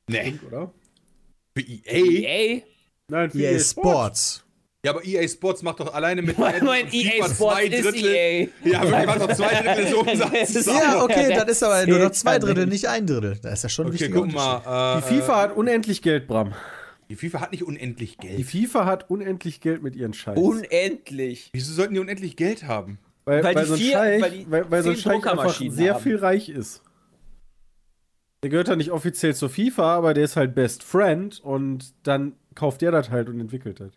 Nee. 0.10 0.40
Oder? 0.48 0.72
Für 1.56 1.62
EA? 1.62 2.56
EA? 2.58 2.62
Nein, 3.10 3.32
für 3.32 3.40
EA 3.40 3.60
Sports. 3.60 4.46
Ja, 4.86 4.92
aber 4.92 5.06
EA 5.06 5.26
Sports 5.30 5.62
macht 5.62 5.80
doch 5.80 5.94
alleine 5.94 6.22
mit 6.22 6.38
mein 6.62 6.88
EA 6.92 7.30
Sports 7.30 7.62
ist 7.70 7.96
EA. 7.96 8.48
Ja, 8.66 8.82
wirklich, 8.84 9.06
macht 9.06 9.22
doch 9.22 9.34
zwei 9.34 9.62
Drittel 9.62 9.88
so 9.88 10.00
Umsatz. 10.02 10.66
Ja, 10.66 11.02
okay, 11.04 11.34
das 11.34 11.48
ist 11.48 11.64
aber 11.64 11.86
nur 11.88 12.00
noch 12.00 12.12
zwei 12.12 12.38
Drittel, 12.38 12.68
nicht. 12.68 12.86
ein 12.90 13.08
Drittel. 13.08 13.38
Da 13.42 13.54
ist 13.54 13.64
ja 13.64 13.70
schon 13.70 13.88
ein 13.88 13.94
Okay, 13.94 14.10
guck 14.10 14.32
mal. 14.34 14.98
Äh, 14.98 15.02
Die 15.10 15.16
FIFA 15.22 15.42
hat 15.42 15.56
unendlich 15.56 16.02
Geld, 16.02 16.28
Bram. 16.28 16.54
Die 17.10 17.16
FIFA 17.16 17.40
hat 17.40 17.52
nicht 17.54 17.64
unendlich 17.64 18.18
Die 18.18 18.28
Geld. 18.28 18.46
FIFA 18.46 18.86
hat 18.86 19.10
unendlich 19.10 19.62
Geld 19.62 19.84
mit 19.84 19.96
ihren 19.96 20.14
Scheiß. 20.14 20.38
Unendlich. 20.38 21.50
Wieso 21.54 21.74
sollten 21.74 21.94
die 21.94 22.00
unendlich 22.02 22.36
Geld 22.36 22.64
haben? 22.64 23.00
weil, 23.26 23.42
weil 23.42 23.56
weil, 23.56 23.64
die 23.64 23.68
so 23.70 23.74
ein 23.76 23.80
vier- 23.80 23.92
Scheich, 23.94 24.22
weil 24.22 24.32
die 24.32 24.52
weil, 24.52 24.70
weil 24.72 24.84
so 24.84 24.90
ein 24.90 24.98
Scheich 24.98 25.26
einfach 25.26 25.54
sehr 25.70 25.94
haben. 25.94 26.04
viel 26.04 26.18
reich 26.18 26.50
ist. 26.50 26.82
Der 28.44 28.50
gehört 28.50 28.68
ja 28.68 28.76
nicht 28.76 28.92
offiziell 28.92 29.34
zur 29.34 29.50
FIFA, 29.50 29.96
aber 29.96 30.14
der 30.14 30.26
ist 30.26 30.36
halt 30.36 30.54
Best 30.56 30.84
Friend 30.84 31.40
und 31.40 31.94
dann 32.04 32.34
kauft 32.56 32.82
der 32.82 32.92
das 32.92 33.10
halt 33.12 33.30
und 33.30 33.40
entwickelt 33.40 33.80
das. 33.80 33.94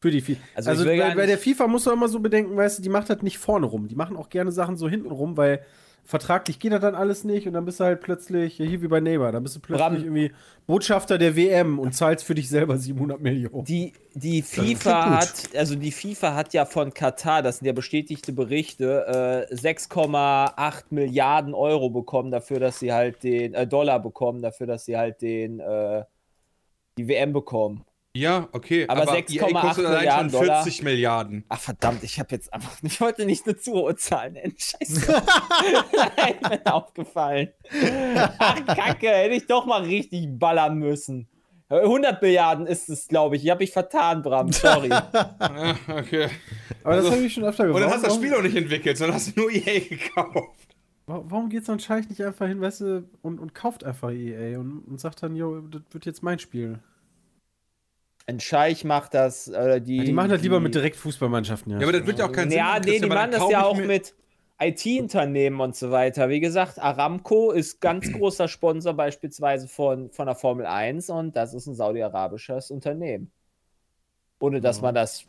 Für 0.00 0.10
die 0.10 0.20
FIFA. 0.20 0.40
Also 0.54 0.70
Also, 0.70 0.84
bei, 0.84 1.14
bei 1.14 1.26
der 1.26 1.38
FIFA 1.38 1.66
musst 1.66 1.86
du 1.86 1.90
immer 1.90 2.08
so 2.08 2.20
bedenken, 2.20 2.56
weißt 2.56 2.78
du, 2.78 2.82
die 2.82 2.88
macht 2.88 3.10
das 3.10 3.22
nicht 3.22 3.38
vorne 3.38 3.66
rum. 3.66 3.88
Die 3.88 3.96
machen 3.96 4.16
auch 4.16 4.28
gerne 4.28 4.52
Sachen 4.52 4.76
so 4.76 4.88
hinten 4.88 5.10
rum, 5.10 5.36
weil 5.36 5.60
vertraglich 6.08 6.58
geht 6.58 6.72
das 6.72 6.80
dann 6.80 6.94
alles 6.94 7.24
nicht 7.24 7.46
und 7.46 7.52
dann 7.52 7.66
bist 7.66 7.80
du 7.80 7.84
halt 7.84 8.00
plötzlich, 8.00 8.54
hier 8.54 8.80
wie 8.80 8.88
bei 8.88 8.98
Neymar, 8.98 9.30
dann 9.30 9.42
bist 9.42 9.56
du 9.56 9.60
plötzlich 9.60 9.88
Bram. 9.88 9.96
irgendwie 9.96 10.32
Botschafter 10.66 11.18
der 11.18 11.36
WM 11.36 11.78
und 11.78 11.92
zahlst 11.94 12.24
für 12.24 12.34
dich 12.34 12.48
selber 12.48 12.78
700 12.78 13.20
Millionen. 13.20 13.64
Die, 13.66 13.92
die 14.14 14.40
FIFA 14.40 15.18
hat, 15.18 15.54
also 15.54 15.74
die 15.74 15.92
FIFA 15.92 16.34
hat 16.34 16.54
ja 16.54 16.64
von 16.64 16.94
Katar, 16.94 17.42
das 17.42 17.58
sind 17.58 17.66
ja 17.66 17.74
bestätigte 17.74 18.32
Berichte, 18.32 19.46
äh, 19.50 19.54
6,8 19.54 20.84
Milliarden 20.90 21.52
Euro 21.52 21.90
bekommen 21.90 22.30
dafür, 22.30 22.58
dass 22.58 22.78
sie 22.78 22.90
halt 22.90 23.22
den, 23.22 23.52
äh, 23.52 23.66
Dollar 23.66 24.00
bekommen 24.00 24.40
dafür, 24.40 24.66
dass 24.66 24.86
sie 24.86 24.96
halt 24.96 25.20
den, 25.20 25.60
äh, 25.60 26.04
die 26.96 27.06
WM 27.06 27.34
bekommen. 27.34 27.84
Ja, 28.18 28.48
okay. 28.52 28.86
Aber 28.88 29.04
6,8 29.04 29.32
EA 29.54 29.60
kostet 29.60 29.86
allein 29.86 29.98
Milliarden 30.00 30.30
schon 30.30 30.40
Dollar. 30.40 30.62
40 30.64 30.82
Milliarden. 30.82 31.44
Ach 31.48 31.60
verdammt, 31.60 32.02
ich 32.02 32.18
habe 32.18 32.28
jetzt 32.32 32.52
einfach, 32.52 32.72
ich 32.82 33.00
wollte 33.00 33.24
nicht 33.24 33.46
eine 33.46 33.56
zu 33.56 33.72
hohe 33.72 33.96
Zahl 33.96 34.32
nennen. 34.32 34.54
Scheiße. 34.58 35.22
Nein, 36.16 36.34
mir 36.48 36.74
aufgefallen. 36.74 37.48
Ach 38.38 38.66
Kacke, 38.66 39.08
hätte 39.08 39.34
ich 39.34 39.46
doch 39.46 39.66
mal 39.66 39.82
richtig 39.82 40.38
ballern 40.38 40.78
müssen. 40.78 41.28
100 41.70 42.22
Milliarden 42.22 42.66
ist 42.66 42.88
es, 42.88 43.08
glaube 43.08 43.36
ich. 43.36 43.44
Ich 43.44 43.50
habe 43.50 43.62
mich 43.62 43.72
vertan, 43.72 44.22
Bram. 44.22 44.50
Sorry. 44.52 44.88
Ja, 44.88 45.06
okay. 45.88 46.28
Aber 46.82 46.96
das 46.96 47.04
Also- 47.04 47.10
habe 47.12 47.22
ich 47.26 47.34
schon 47.34 47.44
öfter 47.44 47.64
Und 47.64 47.74
gefragt. 47.74 47.84
dann 47.84 47.92
hast 47.94 48.02
du 48.04 48.08
das 48.08 48.16
Spiel 48.16 48.34
auch 48.34 48.42
nicht 48.42 48.56
entwickelt, 48.56 48.96
sondern 48.96 49.16
hast 49.16 49.36
nur 49.36 49.50
EA 49.50 49.80
gekauft. 49.80 50.58
Wa- 51.06 51.22
Warum 51.26 51.50
geht 51.50 51.66
so 51.66 51.72
ein 51.72 51.80
Scheich 51.80 52.08
nicht 52.08 52.22
einfach 52.22 52.46
hin, 52.46 52.60
weißt 52.60 52.80
du, 52.80 53.08
und, 53.22 53.38
und 53.38 53.54
kauft 53.54 53.84
einfach 53.84 54.10
EA 54.10 54.58
und, 54.58 54.80
und 54.88 54.98
sagt 54.98 55.22
dann, 55.22 55.36
yo, 55.36 55.60
das 55.60 55.82
wird 55.90 56.06
jetzt 56.06 56.22
mein 56.22 56.38
Spiel. 56.38 56.78
Ein 58.28 58.40
Scheich 58.40 58.84
macht 58.84 59.14
das, 59.14 59.48
äh, 59.48 59.80
die. 59.80 59.96
Ja, 59.96 60.04
die 60.04 60.12
machen 60.12 60.28
das 60.28 60.42
lieber 60.42 60.60
mit 60.60 60.74
Direktfußballmannschaften, 60.74 61.72
ja. 61.72 61.80
Ja, 61.80 61.86
aber 61.86 61.96
das 61.96 62.06
wird 62.06 62.18
ja 62.18 62.26
auch 62.26 62.32
keinen 62.32 62.50
Sinn 62.50 62.58
Ja, 62.58 62.64
machen, 62.74 62.82
nee, 62.84 62.98
die 62.98 63.08
machen 63.08 63.30
das 63.30 63.48
ja 63.48 63.64
auch 63.64 63.78
mit 63.78 64.14
IT-Unternehmen 64.60 65.60
und 65.60 65.74
so 65.74 65.90
weiter. 65.90 66.28
Wie 66.28 66.40
gesagt, 66.40 66.78
Aramco 66.78 67.52
ist 67.52 67.80
ganz 67.80 68.12
großer 68.12 68.46
Sponsor 68.46 68.92
beispielsweise 68.92 69.66
von, 69.66 70.10
von 70.10 70.26
der 70.26 70.34
Formel 70.34 70.66
1 70.66 71.08
und 71.08 71.36
das 71.36 71.54
ist 71.54 71.68
ein 71.68 71.74
saudi-arabisches 71.74 72.70
Unternehmen. 72.70 73.32
Ohne 74.40 74.60
dass 74.60 74.82
man 74.82 74.94
das 74.94 75.24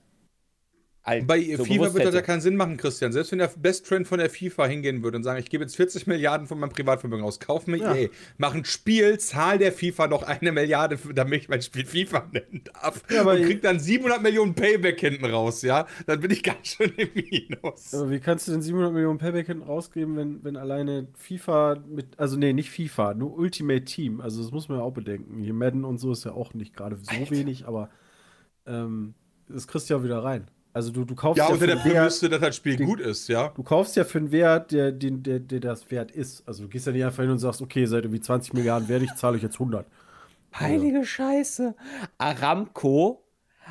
halt 1.09 1.27
Bei 1.27 1.41
so 1.55 1.65
FIFA 1.65 1.93
wird 1.93 2.05
das 2.05 2.15
ja 2.15 2.21
keinen 2.21 2.41
Sinn 2.41 2.55
machen, 2.55 2.77
Christian. 2.77 3.11
Selbst 3.11 3.31
wenn 3.31 3.39
der 3.39 3.51
Best 3.57 3.85
Friend 3.87 4.07
von 4.07 4.19
der 4.19 4.29
FIFA 4.29 4.67
hingehen 4.67 5.03
würde 5.03 5.17
und 5.17 5.23
sagen, 5.23 5.39
ich 5.39 5.49
gebe 5.49 5.63
jetzt 5.63 5.75
40 5.75 6.07
Milliarden 6.07 6.47
von 6.47 6.59
meinem 6.59 6.69
Privatvermögen 6.71 7.25
aus, 7.25 7.39
kauf 7.39 7.67
mir 7.67 7.77
Ja. 7.77 7.95
EA, 7.95 8.09
mach 8.37 8.53
ein 8.55 8.65
Spiel, 8.65 9.17
zahl 9.19 9.57
der 9.57 9.71
FIFA 9.73 10.07
noch 10.07 10.23
eine 10.23 10.51
Milliarde, 10.51 10.97
für- 10.97 11.13
damit 11.13 11.41
ich 11.41 11.49
mein 11.49 11.61
Spiel 11.61 11.85
FIFA 11.85 12.29
nennen 12.31 12.63
darf. 12.73 13.03
Ja, 13.11 13.21
aber 13.21 13.33
und 13.33 13.43
krieg 13.43 13.61
dann 13.61 13.79
700 13.79 14.21
Millionen 14.21 14.53
Payback 14.55 14.99
hinten 14.99 15.25
raus, 15.25 15.61
ja? 15.61 15.85
Dann 16.05 16.19
bin 16.21 16.31
ich 16.31 16.43
ganz 16.43 16.67
schön 16.67 16.91
im 16.97 17.09
Minus. 17.13 17.93
Aber 17.93 18.09
wie 18.09 18.19
kannst 18.19 18.47
du 18.47 18.51
denn 18.51 18.61
700 18.61 18.93
Millionen 18.93 19.17
Payback 19.17 19.47
hinten 19.47 19.63
rausgeben, 19.63 20.15
wenn, 20.15 20.43
wenn 20.43 20.55
alleine 20.55 21.07
FIFA 21.15 21.83
mit, 21.87 22.19
also 22.19 22.37
nee, 22.37 22.53
nicht 22.53 22.69
FIFA, 22.71 23.13
nur 23.13 23.37
Ultimate 23.37 23.83
Team, 23.85 24.21
also 24.21 24.41
das 24.41 24.51
muss 24.51 24.69
man 24.69 24.77
ja 24.79 24.83
auch 24.83 24.93
bedenken. 24.93 25.41
Hier 25.43 25.53
Madden 25.53 25.83
und 25.85 25.97
so 25.97 26.11
ist 26.11 26.23
ja 26.25 26.31
auch 26.33 26.53
nicht 26.53 26.75
gerade 26.75 26.95
so 26.95 27.29
wenig, 27.31 27.65
aber 27.67 27.89
ähm, 28.67 29.13
das 29.47 29.67
kriegst 29.67 29.89
du 29.89 29.95
ja 29.95 30.03
wieder 30.03 30.23
rein. 30.23 30.49
Also 30.79 30.91
du, 30.91 31.03
du 31.03 31.13
kaufst 31.13 31.37
Ja, 31.37 31.47
ja, 31.47 31.53
unter 31.53 31.67
der 31.67 31.75
für 31.77 31.83
einen 31.83 31.91
Wert, 31.93 31.97
Prämisse, 32.03 32.29
dass 32.29 32.39
das 32.39 32.55
Spiel 32.55 32.77
den- 32.77 32.87
gut 32.87 32.99
ist, 33.01 33.27
ja? 33.27 33.49
du 33.49 33.63
kaufst 33.63 33.95
ja 33.97 34.05
für 34.05 34.17
einen 34.19 34.31
Wert, 34.31 34.71
der, 34.71 34.91
den, 34.93 35.21
der, 35.23 35.39
der 35.39 35.59
das 35.59 35.91
wert 35.91 36.09
ist. 36.11 36.47
Also 36.47 36.63
du 36.63 36.69
gehst 36.69 36.85
ja 36.87 36.93
nicht 36.93 37.03
einfach 37.03 37.21
hin 37.23 37.31
und 37.31 37.39
sagst, 37.39 37.61
okay, 37.61 37.85
seid 37.85 38.05
irgendwie 38.05 38.21
20 38.21 38.53
Milliarden 38.53 38.87
wert, 38.87 39.01
ich 39.03 39.13
zahle 39.15 39.35
euch 39.35 39.43
jetzt 39.43 39.55
100. 39.55 39.85
Heilige 40.57 41.03
Scheiße. 41.05 41.75
Aramco 42.17 43.23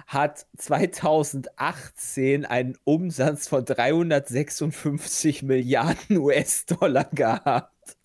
hat 0.06 0.46
2018 0.56 2.44
einen 2.44 2.76
Umsatz 2.84 3.48
von 3.48 3.64
356 3.64 5.42
Milliarden 5.42 6.18
US-Dollar 6.18 7.04
gehabt. 7.12 7.96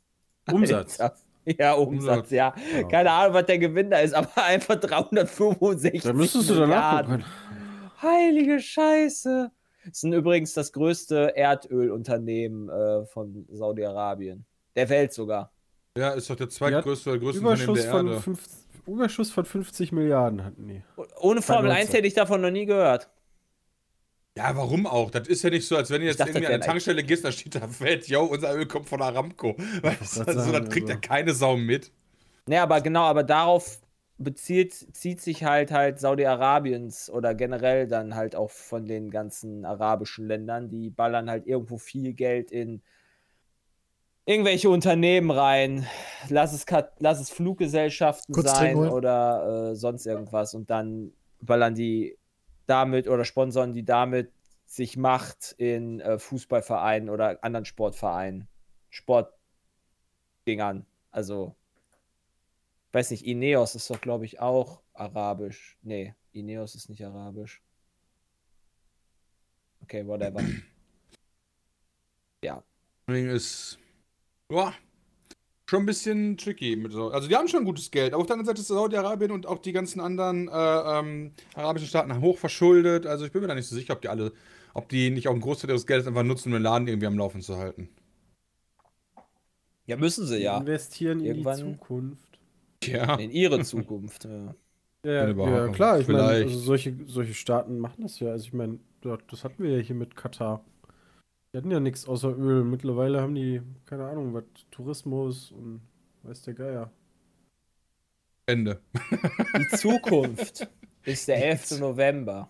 Umsatz. 0.51 0.99
Alter. 0.99 1.15
Ja, 1.45 1.73
Umsatz, 1.73 2.29
ja. 2.31 2.53
Ja. 2.73 2.83
Keine 2.87 3.11
Ahnung, 3.11 3.33
was 3.33 3.45
der 3.47 3.59
Gewinn 3.59 3.89
da 3.89 3.97
ist, 3.99 4.13
aber 4.13 4.29
einfach 4.45 4.75
365 4.75 6.01
Da 6.01 6.13
müsstest 6.13 6.49
du 6.49 6.55
danach 6.55 7.05
Milliarden. 7.05 7.11
gucken. 7.17 7.25
Heilige 8.03 8.59
Scheiße. 8.59 9.51
Das 9.85 10.03
ist 10.03 10.03
übrigens 10.03 10.53
das 10.53 10.71
größte 10.71 11.33
Erdölunternehmen 11.35 12.69
äh, 12.69 13.05
von 13.05 13.45
Saudi-Arabien. 13.49 14.45
Der 14.75 14.89
Welt 14.89 15.13
sogar. 15.13 15.51
Ja, 15.97 16.11
ist 16.11 16.29
doch 16.29 16.35
der 16.35 16.49
zweitgrößte 16.49 17.09
oder 17.11 17.19
größte 17.19 17.39
Unternehmen 17.41 17.63
Überschuss 17.63 17.81
der 17.83 17.91
von, 17.91 18.07
Erde. 18.07 18.21
fünf, 18.21 18.47
Überschuss 18.87 19.31
von 19.31 19.45
50 19.45 19.91
Milliarden 19.91 20.43
hatten 20.43 20.67
die. 20.67 20.81
Ohne 21.19 21.41
Formel 21.41 21.69
1 21.71 21.79
19. 21.81 21.95
hätte 21.95 22.07
ich 22.07 22.13
davon 22.13 22.41
noch 22.41 22.51
nie 22.51 22.65
gehört. 22.65 23.09
Ja, 24.35 24.55
warum 24.55 24.87
auch? 24.87 25.11
Das 25.11 25.27
ist 25.27 25.43
ja 25.43 25.51
nicht 25.51 25.67
so, 25.67 25.75
als 25.77 25.91
wenn 25.91 26.01
du 26.01 26.07
jetzt 26.07 26.19
dachte, 26.19 26.31
irgendwie 26.31 26.47
an 26.47 26.53
eine 26.53 26.63
ein- 26.63 26.67
Tankstelle 26.67 27.03
gehst, 27.03 27.23
da 27.23 27.31
steht 27.31 27.53
da 27.53 27.67
fett, 27.67 28.07
yo, 28.07 28.23
unser 28.23 28.55
Öl 28.55 28.65
kommt 28.65 28.89
von 28.89 29.01
Aramco. 29.01 29.55
Weißt 29.83 30.17
du, 30.17 30.21
also, 30.23 30.51
das 30.51 30.69
kriegt 30.69 30.89
ja 30.89 30.95
also. 30.95 31.07
keine 31.07 31.33
Sau 31.33 31.55
mit. 31.55 31.91
Ne, 32.47 32.59
aber 32.59 32.81
genau, 32.81 33.03
aber 33.03 33.23
darauf 33.23 33.79
bezieht, 34.23 34.73
zieht 34.73 35.21
sich 35.21 35.43
halt 35.43 35.71
halt 35.71 35.99
Saudi-Arabiens 35.99 37.09
oder 37.09 37.35
generell 37.35 37.87
dann 37.87 38.15
halt 38.15 38.35
auch 38.35 38.51
von 38.51 38.85
den 38.85 39.11
ganzen 39.11 39.65
arabischen 39.65 40.27
Ländern, 40.27 40.69
die 40.69 40.89
ballern 40.89 41.29
halt 41.29 41.45
irgendwo 41.47 41.77
viel 41.77 42.13
Geld 42.13 42.51
in 42.51 42.81
irgendwelche 44.25 44.69
Unternehmen 44.69 45.31
rein. 45.31 45.85
Lass 46.29 46.53
es, 46.53 46.65
lass 46.99 47.19
es 47.19 47.29
Fluggesellschaften 47.29 48.33
Kurz 48.33 48.51
sein 48.51 48.77
oder 48.77 49.71
äh, 49.71 49.75
sonst 49.75 50.05
irgendwas 50.05 50.53
und 50.53 50.69
dann 50.69 51.11
ballern 51.41 51.75
die 51.75 52.17
damit 52.65 53.07
oder 53.07 53.25
sponsern 53.25 53.73
die 53.73 53.83
damit 53.83 54.31
sich 54.65 54.97
Macht 54.97 55.53
in 55.57 55.99
äh, 55.99 56.17
Fußballvereinen 56.17 57.09
oder 57.09 57.43
anderen 57.43 57.65
Sportvereinen, 57.65 58.47
Sportdingern. 58.89 60.85
Also 61.11 61.55
weiß 62.93 63.11
nicht, 63.11 63.25
Ineos 63.25 63.75
ist 63.75 63.89
doch, 63.89 63.99
glaube 63.99 64.25
ich, 64.25 64.39
auch 64.39 64.81
arabisch. 64.93 65.77
Nee, 65.81 66.13
Ineos 66.31 66.75
ist 66.75 66.89
nicht 66.89 67.03
arabisch. 67.05 67.61
Okay, 69.81 70.05
whatever. 70.07 70.41
ja. 72.43 72.63
Deswegen 73.07 73.29
ist, 73.29 73.79
ja, 74.49 74.73
schon 75.69 75.83
ein 75.83 75.85
bisschen 75.85 76.37
tricky. 76.37 76.75
Mit 76.75 76.91
so. 76.93 77.09
Also, 77.09 77.27
die 77.27 77.35
haben 77.35 77.47
schon 77.47 77.65
gutes 77.65 77.91
Geld. 77.91 78.13
Aber 78.13 78.21
auf 78.21 78.27
der 78.27 78.35
anderen 78.35 78.47
Seite 78.47 78.61
ist 78.61 78.67
Saudi-Arabien 78.67 79.31
und 79.31 79.45
auch 79.45 79.59
die 79.59 79.73
ganzen 79.73 79.99
anderen 79.99 80.47
äh, 80.47 80.51
ähm, 80.51 81.33
arabischen 81.55 81.87
Staaten 81.89 82.21
hoch 82.21 82.37
verschuldet. 82.37 83.05
Also, 83.05 83.25
ich 83.25 83.31
bin 83.31 83.41
mir 83.41 83.47
da 83.47 83.55
nicht 83.55 83.67
so 83.67 83.75
sicher, 83.75 83.93
ob 83.93 84.01
die 84.01 84.09
alle, 84.09 84.31
ob 84.73 84.87
die 84.87 85.09
nicht 85.09 85.27
auch 85.27 85.33
einen 85.33 85.41
Großteil 85.41 85.71
ihres 85.71 85.85
Geldes 85.85 86.07
einfach 86.07 86.23
nutzen, 86.23 86.49
um 86.49 86.53
den 86.53 86.63
Laden 86.63 86.87
irgendwie 86.87 87.07
am 87.07 87.17
Laufen 87.17 87.41
zu 87.41 87.57
halten. 87.57 87.89
Ja, 89.85 89.97
müssen 89.97 90.25
sie 90.25 90.37
ja. 90.41 90.57
investieren 90.59 91.19
in 91.19 91.25
Irgendwann- 91.25 91.57
die 91.57 91.63
Zukunft. 91.77 92.32
Ja. 92.93 93.15
In 93.15 93.31
ihre 93.31 93.61
Zukunft. 93.63 94.25
Ja. 94.25 94.55
Ja, 95.05 95.27
ja 95.29 95.67
klar, 95.67 95.99
ich 95.99 96.07
meine, 96.07 96.21
also 96.23 96.57
solche, 96.57 96.95
solche 97.07 97.33
Staaten 97.33 97.77
machen 97.77 98.03
das 98.03 98.19
ja. 98.21 98.31
Also 98.31 98.45
ich 98.45 98.53
meine, 98.53 98.79
ja, 99.03 99.17
das 99.29 99.43
hatten 99.43 99.61
wir 99.61 99.77
ja 99.77 99.83
hier 99.83 99.95
mit 99.95 100.15
Katar. 100.15 100.63
Die 101.51 101.57
hatten 101.57 101.71
ja 101.71 101.81
nichts 101.81 102.07
außer 102.07 102.35
Öl. 102.37 102.63
Mittlerweile 102.63 103.21
haben 103.21 103.35
die, 103.35 103.61
keine 103.85 104.05
Ahnung, 104.05 104.33
was, 104.33 104.45
Tourismus 104.71 105.51
und 105.51 105.81
weiß 106.23 106.43
der 106.43 106.53
Geier. 106.53 106.91
Ende. 108.45 108.79
Die 109.57 109.67
Zukunft 109.77 110.69
ist 111.03 111.27
der 111.27 111.45
11. 111.49 111.79
November. 111.79 112.49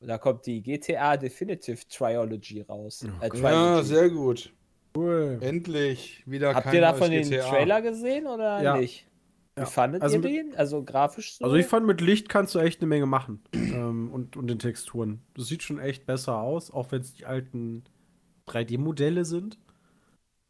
Da 0.00 0.16
kommt 0.18 0.46
die 0.46 0.62
GTA 0.62 1.16
Definitive 1.16 1.80
Trilogy 1.88 2.60
raus. 2.60 3.04
Äh, 3.04 3.26
Okay. 3.26 3.40
Trilogy. 3.40 3.86
sehr 3.86 4.10
gut. 4.10 4.52
Cool. 4.96 5.38
Endlich 5.40 6.22
wieder 6.26 6.54
Habt 6.54 6.64
kein 6.66 6.74
ihr 6.74 6.80
davon 6.82 7.10
den. 7.10 7.28
Trailer 7.28 7.82
gesehen 7.82 8.26
oder 8.26 8.62
Ja. 8.62 8.76
nicht? 8.76 9.07
Wie 9.58 9.64
Ja. 9.64 9.66
fandet 9.66 10.02
Also 10.02 10.16
ihr 10.16 10.22
mit- 10.22 10.30
den? 10.30 10.56
Also 10.56 10.82
grafisch 10.84 11.34
so? 11.36 11.44
Also 11.44 11.56
ich 11.56 11.66
fand, 11.66 11.86
mit 11.86 12.00
Licht 12.00 12.28
kannst 12.28 12.54
du 12.54 12.58
echt 12.60 12.80
eine 12.80 12.88
Menge 12.88 13.06
machen. 13.06 13.42
ähm, 13.54 14.10
und, 14.12 14.36
und 14.36 14.46
den 14.48 14.58
Texturen. 14.58 15.22
Das 15.34 15.46
sieht 15.48 15.62
schon 15.62 15.78
echt 15.78 16.06
besser 16.06 16.38
aus, 16.38 16.70
auch 16.70 16.90
wenn 16.92 17.00
es 17.02 17.14
die 17.14 17.26
alten 17.26 17.84
3D-Modelle 18.46 19.24
sind. 19.24 19.58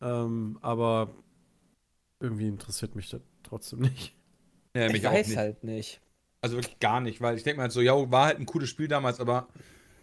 Ähm, 0.01 0.59
aber 0.63 1.15
irgendwie 2.21 2.49
interessiert 2.49 2.95
mich 2.95 3.11
das 3.11 3.21
trotzdem 3.43 3.81
nicht. 3.81 4.15
Ja, 4.75 4.87
ich 4.87 4.93
mich 4.93 5.07
auch 5.07 5.13
weiß 5.13 5.29
nicht. 5.29 5.37
halt 5.37 5.65
nicht. 5.65 6.01
Also 6.41 6.57
wirklich 6.57 6.79
gar 6.79 7.01
nicht, 7.01 7.21
weil 7.21 7.37
ich 7.37 7.43
denke 7.43 7.57
mal 7.59 7.63
halt 7.65 7.73
so, 7.73 7.81
ja, 7.81 8.11
war 8.11 8.27
halt 8.27 8.39
ein 8.39 8.47
cooles 8.47 8.69
Spiel 8.69 8.89
damals, 8.89 9.19
aber 9.21 9.49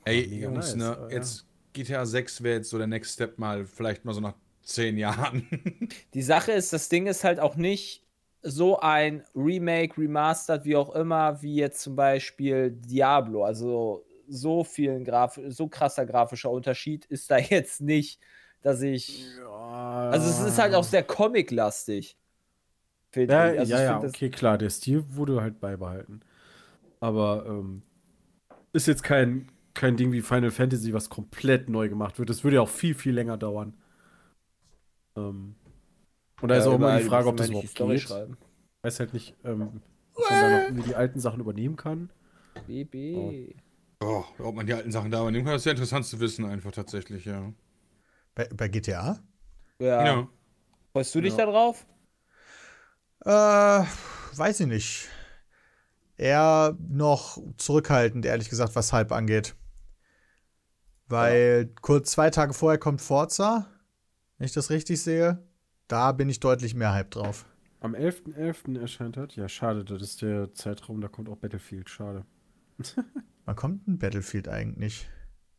ey, 0.06 0.28
mega 0.28 0.50
Jungs, 0.50 0.76
nice, 0.76 0.76
ne, 0.76 0.98
aber 0.98 1.12
ja. 1.12 1.18
jetzt 1.18 1.48
GTA 1.74 2.06
6 2.06 2.44
wäre 2.44 2.58
jetzt 2.58 2.70
so 2.70 2.78
der 2.78 2.88
Next 2.88 3.14
Step 3.14 3.40
mal, 3.40 3.66
vielleicht 3.66 4.06
mal 4.06 4.14
so 4.14 4.22
nach 4.22 4.36
zehn 4.64 4.98
Jahren. 4.98 5.48
Die 6.14 6.22
Sache 6.24 6.52
ist, 6.52 6.74
das 6.74 6.90
Ding 6.90 7.08
ist 7.08 7.24
halt 7.24 7.40
auch 7.40 7.56
nicht 7.56 8.05
so 8.46 8.80
ein 8.80 9.24
Remake, 9.36 9.98
Remastered, 10.02 10.66
wie 10.66 10.76
auch 10.78 10.96
immer, 10.96 11.42
wie 11.42 11.56
jetzt 11.58 11.82
zum 11.82 11.96
Beispiel 11.96 12.72
Diablo. 12.72 13.44
Also 13.46 14.06
so 14.28 14.64
viel 14.64 15.04
Graf 15.04 15.40
so 15.50 15.68
krasser 15.70 16.06
grafischer 16.06 16.52
Unterschied 16.52 17.06
ist 17.06 17.32
da 17.32 17.38
jetzt 17.40 17.82
nicht, 17.82 18.22
dass 18.62 18.82
ich. 18.82 19.26
Also 20.10 20.30
es 20.30 20.40
ist 20.42 20.60
halt 20.60 20.74
auch 20.76 20.84
sehr 20.84 21.04
comic-lastig. 21.04 22.18
finde 23.12 23.34
Ja, 23.34 23.52
ich. 23.52 23.60
Also 23.60 23.76
ja, 23.76 23.82
ja, 23.82 24.00
das- 24.00 24.14
okay, 24.14 24.30
klar, 24.30 24.58
der 24.58 24.70
Stil 24.70 25.04
wurde 25.16 25.42
halt 25.42 25.60
beibehalten. 25.60 26.22
Aber 27.02 27.46
ähm, 27.48 27.84
ist 28.74 28.88
jetzt 28.88 29.04
kein, 29.04 29.52
kein 29.74 29.98
Ding 29.98 30.12
wie 30.14 30.22
Final 30.22 30.52
Fantasy, 30.52 30.94
was 30.94 31.10
komplett 31.10 31.70
neu 31.70 31.90
gemacht 31.90 32.20
wird. 32.20 32.30
Das 32.30 32.44
würde 32.44 32.56
ja 32.58 32.62
auch 32.62 32.70
viel, 32.70 32.96
viel 32.96 33.14
länger 33.16 33.38
dauern. 33.38 33.76
Ähm, 35.18 35.56
und 36.42 36.50
da 36.50 36.56
ist 36.58 36.66
Ja, 36.66 36.72
auch 36.72 36.76
immer 36.76 36.98
die 36.98 37.04
Frage, 37.06 37.28
ob 37.28 37.38
das 37.38 37.48
überhaupt 37.48 37.64
die 37.64 37.68
geht. 37.68 37.76
Story 37.76 38.00
schreiben. 38.00 38.38
weiß 38.84 39.00
halt 39.00 39.14
nicht, 39.14 39.36
ähm, 39.44 39.82
ob 40.14 40.30
man 40.30 40.40
da 40.42 40.50
noch 40.50 40.64
irgendwie 40.66 40.84
die 40.90 40.96
alten 40.96 41.20
Sachen 41.20 41.40
übernehmen 41.40 41.76
kann. 41.76 42.10
BB. 42.68 43.56
oh, 44.02 44.24
ob 44.40 44.56
man 44.56 44.66
die 44.66 44.74
alten 44.74 44.92
Sachen 44.92 45.12
da 45.12 45.22
übernehmen 45.22 45.46
kann, 45.46 45.54
das 45.54 45.62
ist 45.62 45.66
ja 45.66 45.72
interessant 45.72 46.06
zu 46.06 46.20
wissen, 46.20 46.46
einfach 46.46 46.72
tatsächlich, 46.72 47.26
ja. 47.26 47.52
Bei, 48.36 48.48
bei 48.56 48.68
GTA? 48.68 49.20
Ja. 49.80 50.06
Ja. 50.06 50.28
Freust 50.92 51.14
du 51.16 51.22
dich 51.22 51.36
Ja. 51.38 51.46
da 51.46 51.52
drauf? 51.52 51.86
Äh, 53.26 53.30
weiß 54.38 54.60
ich 54.62 54.68
nicht. 54.68 55.08
Eher 56.18 56.78
noch 56.88 57.38
zurückhaltend, 57.58 58.26
ehrlich 58.26 58.50
gesagt, 58.50 58.76
was 58.76 58.94
Hype 58.94 59.12
angeht. 59.12 59.56
Weil 61.08 61.68
kurz 61.82 62.12
zwei 62.12 62.30
Tage 62.30 62.54
vorher 62.54 62.80
kommt 62.80 63.02
Forza, 63.02 63.68
wenn 64.38 64.46
ich 64.46 64.54
das 64.54 64.70
richtig 64.70 65.02
sehe. 65.02 65.44
Da 65.88 66.12
bin 66.12 66.30
ich 66.30 66.40
deutlich 66.40 66.74
mehr 66.74 66.94
Hype 66.94 67.12
drauf. 67.12 67.46
Am 67.80 67.94
11.11. 67.94 68.80
erscheint 68.80 69.18
das. 69.18 69.36
Ja, 69.36 69.48
schade, 69.48 69.84
das 69.86 70.02
ist 70.02 70.22
der 70.22 70.54
Zeitraum, 70.54 71.02
da 71.02 71.08
kommt 71.08 71.30
auch 71.30 71.38
Battlefield, 71.38 71.90
schade. 71.90 72.26
Wann 73.46 73.56
kommt 73.56 73.88
ein 73.88 74.00
Battlefield 74.00 74.48
eigentlich? 74.48 75.08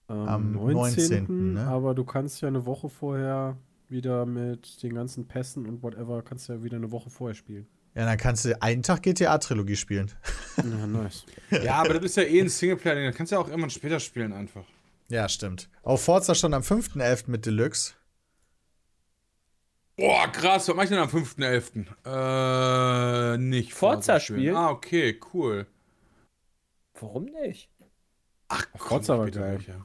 Am, 0.08 0.28
Am 0.28 0.52
19. 0.52 1.24
19., 1.24 1.52
ne? 1.54 1.66
Aber 1.66 1.94
du 1.94 2.04
kannst 2.04 2.40
ja 2.40 2.48
eine 2.48 2.66
Woche 2.66 2.88
vorher 2.88 3.56
wieder 3.88 4.26
mit 4.26 4.82
den 4.82 4.94
ganzen 4.94 5.28
Pässen 5.28 5.66
und 5.66 5.82
whatever, 5.82 6.22
kannst 6.22 6.48
ja 6.48 6.62
wieder 6.62 6.76
eine 6.76 6.90
Woche 6.90 7.10
vorher 7.10 7.34
spielen. 7.34 7.68
Ja, 7.94 8.04
dann 8.04 8.18
kannst 8.18 8.44
du 8.44 8.60
einen 8.60 8.82
Tag 8.82 9.02
GTA-Trilogie 9.02 9.76
spielen. 9.76 10.10
Ja, 10.56 10.86
nice. 10.86 11.26
Ja, 11.62 11.74
aber 11.74 11.94
das 11.94 12.04
ist 12.06 12.16
ja 12.16 12.22
eh 12.22 12.40
ein 12.40 12.48
Singleplayer, 12.48 12.94
den 12.94 13.12
kannst 13.12 13.30
du 13.30 13.36
ja 13.36 13.42
auch 13.42 13.48
irgendwann 13.48 13.68
später 13.68 14.00
spielen 14.00 14.32
einfach. 14.32 14.64
Ja, 15.08 15.28
stimmt. 15.28 15.68
Auch 15.82 15.98
Forza 15.98 16.34
schon 16.34 16.54
am 16.54 16.62
5.11. 16.62 17.24
mit 17.30 17.44
Deluxe. 17.44 17.92
Boah, 19.98 20.28
krass, 20.28 20.68
was 20.68 20.76
mach 20.76 20.84
ich 20.84 20.90
denn 20.90 20.98
am 20.98 21.08
5.11.? 21.08 23.34
Äh, 23.34 23.38
nicht. 23.38 23.72
Forza 23.72 24.20
spielen. 24.20 24.40
spielen? 24.40 24.56
Ah, 24.56 24.70
okay, 24.70 25.18
cool. 25.32 25.66
Warum 27.00 27.24
nicht? 27.24 27.70
Ach, 28.48 28.66
Forza 28.76 29.18
war 29.18 29.26
später 29.26 29.56
geil. 29.56 29.82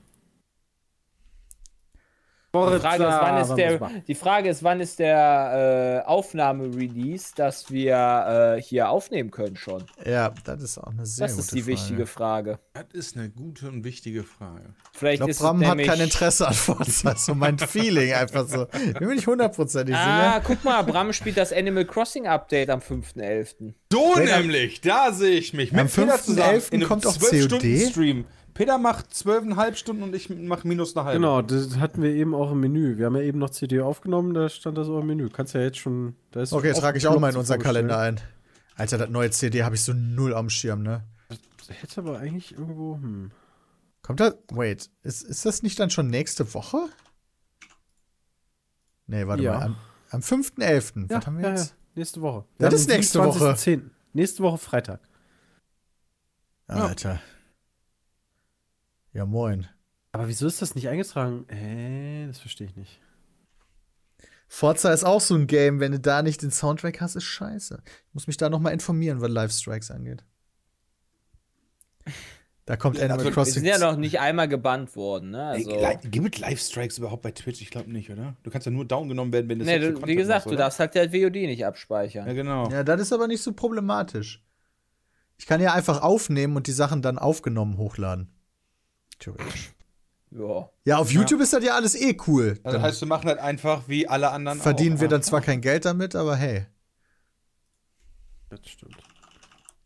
Die 2.53 2.79
Frage, 2.81 3.03
ist, 3.05 3.09
wann 3.21 3.37
ist 3.41 3.55
der, 3.55 3.91
die 4.09 4.15
Frage 4.15 4.49
ist, 4.49 4.63
wann 4.63 4.79
ist 4.81 4.99
der 4.99 6.03
äh, 6.05 6.07
Aufnahme-Release, 6.09 7.29
dass 7.35 7.71
wir 7.71 8.55
äh, 8.57 8.61
hier 8.61 8.89
aufnehmen 8.89 9.31
können 9.31 9.55
schon? 9.55 9.85
Ja, 10.05 10.33
das 10.43 10.61
ist 10.61 10.77
auch 10.77 10.87
eine 10.91 11.05
sehr 11.05 11.27
Das 11.27 11.35
gute 11.37 11.41
ist 11.45 11.51
die 11.53 11.61
Frage. 11.61 11.71
wichtige 11.71 12.05
Frage. 12.05 12.59
Das 12.73 12.83
ist 12.91 13.15
eine 13.17 13.29
gute 13.29 13.69
und 13.69 13.85
wichtige 13.85 14.23
Frage. 14.23 14.73
Ich 14.91 14.99
Vielleicht 14.99 15.19
glaube, 15.19 15.31
ist 15.31 15.37
es 15.37 15.43
Bram 15.43 15.65
hat 15.65 15.77
kein 15.81 16.01
Interesse 16.01 16.47
an 16.47 16.53
Forza. 16.53 17.15
So 17.15 17.35
mein 17.35 17.57
Feeling 17.59 18.11
einfach 18.13 18.45
so. 18.45 18.65
Bin 18.65 19.07
mir 19.07 19.15
nicht 19.15 19.27
hundertprozentig 19.27 19.95
Ah, 19.95 20.33
sicher. 20.33 20.43
guck 20.45 20.63
mal, 20.65 20.81
Bram 20.83 21.13
spielt 21.13 21.37
das 21.37 21.53
Animal 21.53 21.85
Crossing 21.85 22.27
Update 22.27 22.69
am 22.69 22.79
5.11. 22.81 23.73
So 23.93 24.11
Wenn 24.15 24.25
nämlich, 24.25 24.81
da 24.81 25.13
sehe 25.13 25.37
ich 25.37 25.53
mich. 25.53 25.71
Am 25.77 25.87
Peter 25.87 26.15
5.11. 26.15 26.21
zusammen 26.23 26.61
in 26.71 26.79
einem 26.81 26.87
kommt 26.89 27.07
auch 27.07 27.15
12-Stunden-Stream. 27.15 28.25
Peter 28.61 28.77
macht 28.77 29.11
zwölfeinhalb 29.11 29.75
Stunden 29.75 30.03
und 30.03 30.13
ich 30.13 30.29
mache 30.29 30.67
minus 30.67 30.95
eine 30.95 31.05
halbe. 31.05 31.19
Genau, 31.19 31.41
das 31.41 31.77
hatten 31.77 32.03
wir 32.03 32.11
eben 32.11 32.35
auch 32.35 32.51
im 32.51 32.59
Menü. 32.59 32.95
Wir 32.95 33.07
haben 33.07 33.15
ja 33.15 33.23
eben 33.23 33.39
noch 33.39 33.49
CD 33.49 33.81
aufgenommen, 33.81 34.35
da 34.35 34.49
stand 34.49 34.77
das 34.77 34.87
auch 34.87 34.99
im 34.99 35.07
Menü. 35.07 35.29
Kannst 35.29 35.55
ja 35.55 35.61
jetzt 35.61 35.79
schon. 35.79 36.15
Da 36.29 36.43
ist 36.43 36.53
Okay, 36.53 36.71
trage 36.73 36.99
ich 36.99 37.07
auch 37.07 37.19
mal 37.19 37.31
in 37.31 37.37
unseren. 37.37 37.59
Kalender 37.59 37.97
ein. 37.97 38.21
Alter, 38.75 38.99
das 38.99 39.09
neue 39.09 39.31
CD 39.31 39.63
habe 39.63 39.73
ich 39.73 39.83
so 39.83 39.93
null 39.93 40.35
am 40.35 40.51
Schirm, 40.51 40.83
ne? 40.83 41.03
Hätte 41.69 42.01
aber 42.01 42.19
eigentlich 42.19 42.51
irgendwo. 42.51 42.97
Hm. 42.97 43.31
Kommt 44.03 44.19
das? 44.19 44.35
Wait, 44.51 44.91
ist, 45.01 45.23
ist 45.23 45.43
das 45.43 45.63
nicht 45.63 45.79
dann 45.79 45.89
schon 45.89 46.05
nächste 46.11 46.53
Woche? 46.53 46.87
Nee, 49.07 49.25
warte 49.25 49.41
Ja. 49.41 49.53
mal. 49.53 49.65
Am, 49.65 49.75
am 50.11 50.21
5.11. 50.21 51.09
Ja, 51.09 51.17
Was 51.17 51.25
haben 51.25 51.37
wir 51.39 51.45
ja, 51.45 51.55
jetzt? 51.55 51.73
Nächste 51.95 52.21
Woche. 52.21 52.45
Das 52.59 52.75
ist 52.75 52.89
nächste 52.89 53.23
Woche. 53.23 53.53
27.10.. 53.53 53.81
Nächste 54.13 54.43
Woche 54.43 54.59
Freitag. 54.59 54.99
Alter. 56.67 57.19
Ja, 59.13 59.25
moin. 59.25 59.67
Aber 60.11 60.27
wieso 60.27 60.47
ist 60.47 60.61
das 60.61 60.75
nicht 60.75 60.89
eingetragen? 60.89 61.45
Hä, 61.49 62.27
das 62.27 62.39
verstehe 62.39 62.67
ich 62.67 62.75
nicht. 62.75 62.99
Forza 64.47 64.91
ist 64.91 65.05
auch 65.05 65.21
so 65.21 65.35
ein 65.35 65.47
Game, 65.47 65.79
wenn 65.79 65.93
du 65.93 65.99
da 65.99 66.21
nicht 66.21 66.41
den 66.41 66.51
Soundtrack 66.51 66.99
hast, 66.99 67.15
ist 67.15 67.23
scheiße. 67.23 67.81
Ich 67.85 68.13
muss 68.13 68.27
mich 68.27 68.35
da 68.35 68.49
noch 68.49 68.59
mal 68.59 68.71
informieren, 68.71 69.21
was 69.21 69.29
Live 69.29 69.51
Strikes 69.51 69.91
angeht. 69.91 70.25
Da 72.65 72.77
kommt 72.77 72.97
Ja, 72.97 73.03
Animal 73.03 73.19
also, 73.19 73.29
Wir 73.29 73.33
Crossing. 73.33 73.53
sind 73.53 73.65
ja 73.65 73.79
noch 73.79 73.97
nicht 73.97 74.19
einmal 74.19 74.47
gebannt 74.47 74.95
worden, 74.95 75.31
ne? 75.31 75.43
Also, 75.47 75.71
Ey, 75.71 75.97
Gibt 76.03 76.35
es 76.35 76.41
Live-Strikes 76.41 76.99
überhaupt 76.99 77.23
bei 77.23 77.31
Twitch? 77.31 77.61
Ich 77.61 77.71
glaube 77.71 77.91
nicht, 77.91 78.09
oder? 78.11 78.35
Du 78.43 78.51
kannst 78.51 78.65
ja 78.65 78.71
nur 78.71 78.85
down 78.85 79.09
genommen 79.09 79.33
werden, 79.33 79.49
wenn 79.49 79.59
du 79.59 79.65
nee, 79.65 79.79
du, 79.79 79.89
wie 79.89 79.93
Content 79.93 80.17
gesagt, 80.17 80.45
machst, 80.45 80.53
du 80.53 80.57
darfst 80.57 80.79
halt 80.79 80.95
der 80.95 81.09
VOD 81.09 81.33
nicht 81.33 81.65
abspeichern. 81.65 82.27
Ja, 82.27 82.33
genau. 82.33 82.69
Ja, 82.69 82.83
das 82.83 83.01
ist 83.01 83.13
aber 83.13 83.27
nicht 83.27 83.41
so 83.41 83.53
problematisch. 83.53 84.43
Ich 85.37 85.47
kann 85.47 85.59
ja 85.59 85.73
einfach 85.73 86.01
aufnehmen 86.01 86.55
und 86.55 86.67
die 86.67 86.71
Sachen 86.71 87.01
dann 87.01 87.17
aufgenommen 87.17 87.77
hochladen. 87.77 88.29
Theoretisch. 89.21 89.71
Ja. 90.31 90.69
Ja, 90.85 90.97
auf 90.97 91.11
YouTube 91.11 91.41
ist 91.41 91.53
das 91.53 91.63
ja 91.63 91.73
alles 91.75 91.93
eh 91.95 92.17
cool. 92.27 92.59
Also 92.63 92.77
Dann 92.77 92.81
heißt, 92.85 93.01
wir 93.01 93.07
machen 93.07 93.27
halt 93.27 93.39
einfach 93.39 93.87
wie 93.87 94.07
alle 94.07 94.31
anderen 94.31 94.59
verdienen 94.59 94.97
auch. 94.97 95.01
wir 95.01 95.07
dann 95.07 95.23
zwar 95.23 95.41
kein 95.41 95.61
Geld 95.61 95.85
damit, 95.85 96.15
aber 96.15 96.35
hey. 96.35 96.65
Das 98.49 98.59
stimmt. 98.65 98.95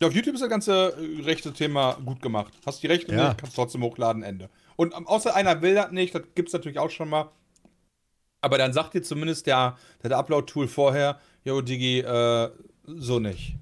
Ja, 0.02 0.08
auf 0.08 0.14
YouTube 0.14 0.36
ist 0.36 0.42
das 0.42 0.50
ganze 0.50 0.94
äh, 0.98 1.22
rechte 1.24 1.54
Thema 1.54 1.94
gut 2.06 2.22
gemacht. 2.22 2.54
Hast 2.66 2.84
die 2.84 2.88
Rechte 2.88 3.14
Ja. 3.16 3.30
nicht, 3.30 3.38
kannst 3.40 3.56
trotzdem 3.56 3.82
hochladen, 3.84 4.24
Ende. 4.24 4.50
Und 4.76 4.94
ähm, 4.96 5.08
außer 5.08 5.34
einer 5.36 5.62
will 5.62 5.76
das 5.76 5.92
nicht, 5.92 6.14
das 6.14 6.24
gibt 6.36 6.50
es 6.50 6.54
natürlich 6.54 6.80
auch 6.80 6.90
schon 6.90 7.10
mal. 7.10 7.32
Aber 8.42 8.58
dann 8.58 8.74
sagt 8.74 8.94
dir 8.94 9.02
zumindest 9.02 9.48
der, 9.48 9.78
der 10.04 10.18
Upload-Tool 10.18 10.68
vorher, 10.68 11.20
yo, 11.44 11.62
Digi, 11.62 12.00
äh, 12.00 12.50
so 12.86 13.20
nicht. 13.20 13.56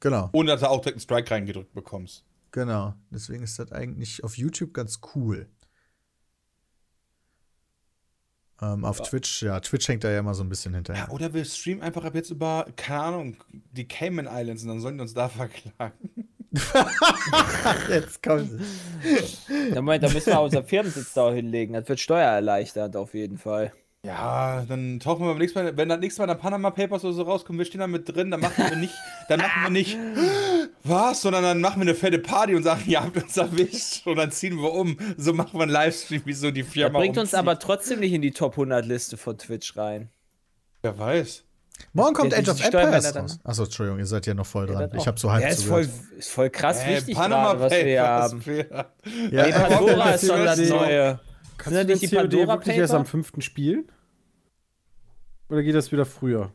Genau, 0.00 0.28
Ohne 0.32 0.52
dass 0.52 0.60
du 0.60 0.68
auch 0.68 0.80
direkt 0.80 0.96
einen 0.96 1.00
Strike 1.00 1.30
reingedrückt 1.30 1.72
bekommst. 1.74 2.24
Genau. 2.52 2.94
Deswegen 3.10 3.42
ist 3.42 3.58
das 3.58 3.72
eigentlich 3.72 4.22
auf 4.22 4.38
YouTube 4.38 4.72
ganz 4.72 5.00
cool. 5.14 5.48
Ähm, 8.62 8.84
auf 8.84 9.02
Twitch, 9.02 9.42
ja, 9.42 9.58
Twitch 9.58 9.88
hängt 9.88 10.04
da 10.04 10.10
ja 10.10 10.20
immer 10.20 10.34
so 10.34 10.44
ein 10.44 10.48
bisschen 10.48 10.72
hinterher. 10.72 11.06
Ja, 11.08 11.10
oder 11.10 11.34
wir 11.34 11.44
streamen 11.44 11.82
einfach 11.82 12.04
ab 12.04 12.14
jetzt 12.14 12.30
über, 12.30 12.66
keine 12.76 13.02
Ahnung, 13.02 13.36
die 13.72 13.88
Cayman 13.88 14.28
Islands 14.30 14.62
und 14.62 14.68
dann 14.68 14.80
sollen 14.80 14.96
die 14.96 15.02
uns 15.02 15.14
da 15.14 15.28
verklagen. 15.28 16.28
Jetzt 17.88 18.22
kommt 18.22 18.50
Da, 19.72 19.80
meint, 19.80 20.02
da 20.02 20.10
müssen 20.10 20.26
wir 20.32 20.40
unser 20.40 20.62
Firmensitz 20.62 21.14
da 21.14 21.32
hinlegen. 21.32 21.72
Das 21.72 21.88
wird 21.88 21.98
steuererleichternd 21.98 22.94
auf 22.94 23.14
jeden 23.14 23.38
Fall. 23.38 23.72
Ja, 24.04 24.64
dann 24.68 24.98
tauchen 24.98 25.24
wir 25.24 25.28
beim 25.28 25.38
nächsten 25.38 25.62
Mal, 25.62 25.76
wenn 25.76 25.88
das 25.88 26.00
nächste 26.00 26.22
Mal 26.22 26.26
dann 26.26 26.38
Panama 26.38 26.70
Papers 26.72 27.04
oder 27.04 27.14
so 27.14 27.22
rauskommen, 27.22 27.58
wir 27.60 27.66
stehen 27.66 27.78
da 27.80 27.86
mit 27.86 28.08
drin, 28.12 28.32
dann 28.32 28.40
machen 28.40 28.64
wir 28.68 28.74
nicht, 28.76 28.92
dann 29.28 29.38
machen 29.38 29.62
wir 29.62 29.70
nicht, 29.70 29.96
was, 30.82 31.22
sondern 31.22 31.44
dann 31.44 31.60
machen 31.60 31.76
wir 31.80 31.82
eine 31.82 31.94
fette 31.94 32.18
Party 32.18 32.56
und 32.56 32.64
sagen, 32.64 32.82
ihr 32.88 33.00
habt 33.00 33.16
uns 33.22 33.36
erwischt 33.36 34.04
und 34.08 34.16
dann 34.16 34.32
ziehen 34.32 34.56
wir 34.60 34.72
um. 34.72 34.96
So 35.16 35.32
machen 35.32 35.52
wir 35.54 35.62
einen 35.62 35.70
Livestream, 35.70 36.22
wie 36.24 36.32
so 36.32 36.50
die 36.50 36.62
Das 36.64 36.72
Firma 36.72 36.98
bringt 36.98 37.16
uns 37.16 37.28
umzieht. 37.32 37.38
aber 37.38 37.60
trotzdem 37.60 38.00
nicht 38.00 38.12
in 38.12 38.22
die 38.22 38.32
Top 38.32 38.54
100 38.54 38.84
Liste 38.84 39.16
von 39.16 39.38
Twitch 39.38 39.76
rein. 39.76 40.08
Wer 40.82 40.98
weiß. 40.98 41.44
Morgen 41.92 42.14
kommt 42.14 42.32
Ja, 42.32 42.38
Age 42.38 42.48
of 42.48 42.64
Empires 42.64 43.14
raus. 43.14 43.38
Achso, 43.44 43.64
Entschuldigung, 43.64 44.00
ihr 44.00 44.06
seid 44.06 44.26
ja 44.26 44.34
noch 44.34 44.46
voll 44.46 44.66
dran. 44.66 44.90
das 44.90 45.00
ich 45.00 45.06
habe 45.06 45.18
so 45.20 45.30
halb 45.30 45.42
Ja, 45.42 45.48
ist 45.48 45.64
voll, 45.64 45.88
ist 46.18 46.28
voll 46.30 46.50
krass 46.50 46.82
Äh, 46.82 46.96
wichtig 46.96 47.14
Panama 47.14 47.54
gerade, 47.54 47.60
was 47.60 47.72
wir 47.72 48.02
haben. 48.02 48.42
Ja, 49.30 49.44
Die 49.46 49.52
Pandora 49.52 50.10
ist 50.10 50.26
schon 50.26 50.44
das. 50.44 50.58
Neue. 50.58 51.20
Kannst 51.62 51.78
Sind 51.78 51.90
du 51.90 51.92
das 51.92 52.00
die 52.00 52.08
COD 52.08 52.16
Pandora 52.16 52.54
wirklich 52.54 52.76
erst 52.76 52.92
am? 52.92 53.06
5. 53.06 53.34
spielen? 53.38 53.84
Oder 55.48 55.62
geht 55.62 55.76
das 55.76 55.92
wieder 55.92 56.04
früher? 56.04 56.52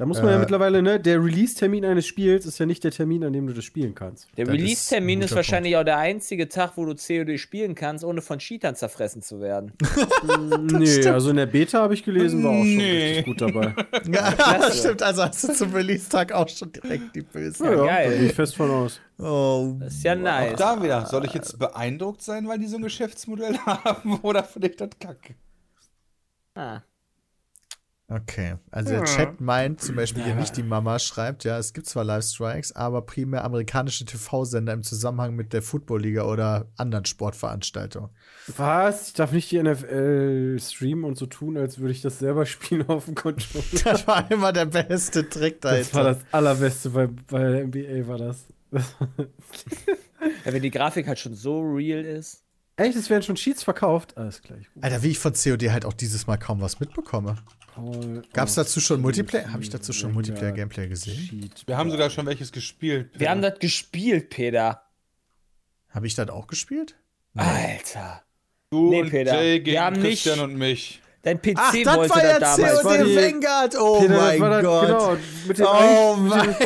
Da 0.00 0.06
muss 0.06 0.16
man 0.22 0.28
Äh, 0.28 0.32
ja 0.32 0.38
mittlerweile, 0.38 0.80
ne, 0.80 0.98
der 0.98 1.22
Release-Termin 1.22 1.84
eines 1.84 2.06
Spiels 2.06 2.46
ist 2.46 2.58
ja 2.58 2.64
nicht 2.64 2.82
der 2.84 2.90
Termin, 2.90 3.22
an 3.22 3.34
dem 3.34 3.46
du 3.46 3.52
das 3.52 3.64
spielen 3.66 3.94
kannst. 3.94 4.28
Der 4.34 4.46
Das 4.46 4.54
ist 4.54 4.60
Release-Termin 4.62 5.20
ist, 5.20 5.26
guter 5.28 5.36
wahrscheinlich 5.36 5.76
auch 5.76 5.84
der 5.84 5.98
einzige 5.98 6.48
Tag, 6.48 6.72
wo 6.76 6.86
du 6.86 6.94
COD 6.94 7.38
spielen 7.38 7.74
kannst, 7.74 8.02
ohne 8.02 8.22
von 8.22 8.38
Cheatern 8.38 8.74
zerfressen 8.74 9.20
zu 9.20 9.42
werden. 9.42 9.72
nee, 10.72 11.06
also 11.06 11.28
in 11.28 11.36
der 11.36 11.44
Beta 11.44 11.82
habe 11.82 11.92
ich 11.92 12.02
gelesen, 12.02 12.42
war 12.42 12.52
auch 12.52 12.64
schon 12.64 12.76
Nee. 12.78 13.06
richtig 13.08 13.24
gut 13.26 13.40
dabei. 13.42 13.74
Ja, 14.10 14.32
Klasse. 14.32 14.78
stimmt. 14.78 15.02
Also 15.02 15.22
hast 15.22 15.44
du 15.44 15.52
zum 15.52 15.74
Release-Tag 15.74 16.32
auch 16.32 16.48
schon 16.48 16.72
direkt 16.72 17.14
die 17.14 17.20
Böse. 17.20 17.62
Ja, 17.62 17.70
ja, 17.72 17.84
geil. 17.84 18.10
da 18.12 18.16
gehe 18.16 18.26
ich 18.28 18.32
fest 18.32 18.56
von 18.56 18.70
aus. 18.70 19.00
Oh. 19.18 19.74
Das 19.80 19.92
ist 19.92 20.02
ja 20.02 20.14
nice. 20.14 20.58
Da 20.58 20.82
wieder, 20.82 21.04
soll 21.04 21.26
ich 21.26 21.34
jetzt 21.34 21.58
beeindruckt 21.58 22.22
sein, 22.22 22.48
weil 22.48 22.58
die 22.58 22.68
so 22.68 22.76
ein 22.78 22.82
Geschäftsmodell 22.82 23.58
haben 23.66 24.18
oder 24.22 24.44
finde 24.44 24.68
ich 24.68 24.76
das 24.76 24.88
kacke? 24.98 25.34
Ah. 26.54 26.80
Okay, 28.12 28.56
also 28.72 28.90
der 28.90 29.04
Chat 29.04 29.40
meint 29.40 29.80
zum 29.80 29.94
Beispiel 29.94 30.24
hier 30.24 30.34
nicht 30.34 30.56
die 30.56 30.64
Mama 30.64 30.98
schreibt, 30.98 31.44
ja, 31.44 31.58
es 31.58 31.72
gibt 31.72 31.86
zwar 31.86 32.02
Live-Strikes, 32.02 32.72
aber 32.72 33.02
primär 33.02 33.44
amerikanische 33.44 34.04
TV-Sender 34.04 34.72
im 34.72 34.82
Zusammenhang 34.82 35.36
mit 35.36 35.52
der 35.52 35.62
Football-Liga 35.62 36.24
oder 36.24 36.66
anderen 36.76 37.04
Sportveranstaltungen. 37.04 38.10
Was? 38.56 39.08
Ich 39.08 39.14
darf 39.14 39.30
nicht 39.30 39.52
die 39.52 39.62
NFL 39.62 40.58
streamen 40.60 41.04
und 41.04 41.18
so 41.18 41.26
tun, 41.26 41.56
als 41.56 41.78
würde 41.78 41.92
ich 41.92 42.02
das 42.02 42.18
selber 42.18 42.46
spielen 42.46 42.88
auf 42.88 43.04
dem 43.04 43.14
Controller. 43.14 43.64
Das 43.84 44.06
war 44.08 44.28
immer 44.28 44.52
der 44.52 44.66
beste 44.66 45.28
Trick 45.28 45.60
Das 45.60 45.94
war 45.94 46.02
das 46.02 46.18
allerbeste 46.32 46.90
bei, 46.90 47.06
bei 47.06 47.38
der 47.38 47.66
NBA, 47.68 48.08
war 48.08 48.18
das. 48.18 48.44
Ja, 50.44 50.52
wenn 50.52 50.62
die 50.62 50.70
Grafik 50.70 51.06
halt 51.06 51.18
schon 51.18 51.34
so 51.34 51.60
real 51.60 52.04
ist. 52.04 52.44
Echt, 52.80 52.96
es 52.96 53.10
werden 53.10 53.22
schon 53.22 53.34
Cheats 53.36 53.62
verkauft? 53.62 54.16
Alles 54.16 54.40
gleich. 54.42 54.72
Gut. 54.72 54.82
Alter, 54.82 55.02
wie 55.02 55.08
ich 55.08 55.18
von 55.18 55.32
COD 55.34 55.70
halt 55.70 55.84
auch 55.84 55.92
dieses 55.92 56.26
Mal 56.26 56.36
kaum 56.38 56.60
was 56.60 56.80
mitbekomme. 56.80 57.36
Gab's 58.32 58.54
dazu 58.54 58.80
schon 58.80 59.00
Multiplayer? 59.00 59.52
Habe 59.52 59.62
ich 59.62 59.70
dazu 59.70 59.92
schon 59.92 60.12
Multiplayer-Gameplay 60.12 60.88
gesehen? 60.88 61.50
Wir 61.66 61.76
haben 61.76 61.90
sogar 61.90 62.10
schon 62.10 62.26
welches 62.26 62.52
gespielt. 62.52 63.10
Wir 63.14 63.30
haben 63.30 63.42
das 63.42 63.58
gespielt, 63.58 64.30
Peter. 64.30 64.82
Habe 65.90 66.06
ich 66.06 66.14
das 66.14 66.28
auch 66.30 66.46
gespielt? 66.46 66.96
Alter. 67.34 68.22
Du 68.70 68.90
Nee, 68.90 69.02
und 69.02 69.10
Peter, 69.10 69.34
Jay 69.34 69.54
wir 69.54 69.60
gegen 69.60 69.80
haben 69.80 70.00
nicht- 70.02 70.22
Christian 70.24 70.40
und 70.40 70.56
mich. 70.56 71.00
Dein 71.22 71.40
PC 71.40 71.52
Ach, 71.56 71.72
das 71.84 71.96
wollte 71.96 72.14
war 72.14 72.24
ja 72.24 72.38
das 72.38 72.56
damals. 72.56 72.82
COD 72.82 73.16
Vanguard! 73.16 73.76
Oh 73.78 74.00
Peter, 74.00 74.16
mein 74.16 74.40
das- 74.40 74.62
Gott! 74.62 74.86
Genau, 74.86 75.16
mit 75.46 75.58
dem 75.58 75.66
Oh 75.66 76.16
mein 76.16 76.56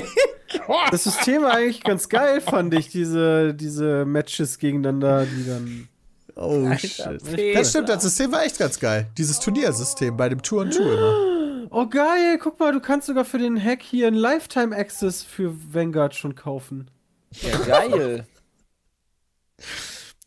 Das 0.92 1.03
System 1.05 1.42
war 1.42 1.55
eigentlich 1.55 1.83
ganz 1.83 2.09
geil, 2.09 2.40
fand 2.40 2.72
ich, 2.74 2.88
diese, 2.88 3.53
diese 3.55 4.05
Matches 4.05 4.59
gegeneinander, 4.59 5.27
die 5.27 5.46
dann. 5.48 5.88
Oh 6.36 6.66
Alter, 6.66 6.78
shit. 6.88 7.24
Peter. 7.34 7.58
Das 7.60 7.70
stimmt, 7.70 7.88
das 7.88 8.02
System 8.02 8.32
war 8.32 8.44
echt 8.44 8.58
ganz 8.58 8.80
geil. 8.80 9.06
Dieses 9.16 9.38
Turniersystem 9.40 10.16
bei 10.16 10.28
dem 10.28 10.42
Tour 10.42 10.62
und 10.62 10.72
Tour 10.72 10.92
immer. 10.92 11.68
Oh 11.70 11.86
geil, 11.86 12.38
guck 12.40 12.58
mal, 12.60 12.72
du 12.72 12.80
kannst 12.80 13.06
sogar 13.06 13.24
für 13.24 13.38
den 13.38 13.62
Hack 13.62 13.82
hier 13.82 14.06
einen 14.08 14.16
Lifetime 14.16 14.74
Access 14.76 15.22
für 15.22 15.54
Vanguard 15.72 16.14
schon 16.14 16.34
kaufen. 16.34 16.90
Ja, 17.32 17.56
geil. 17.58 18.26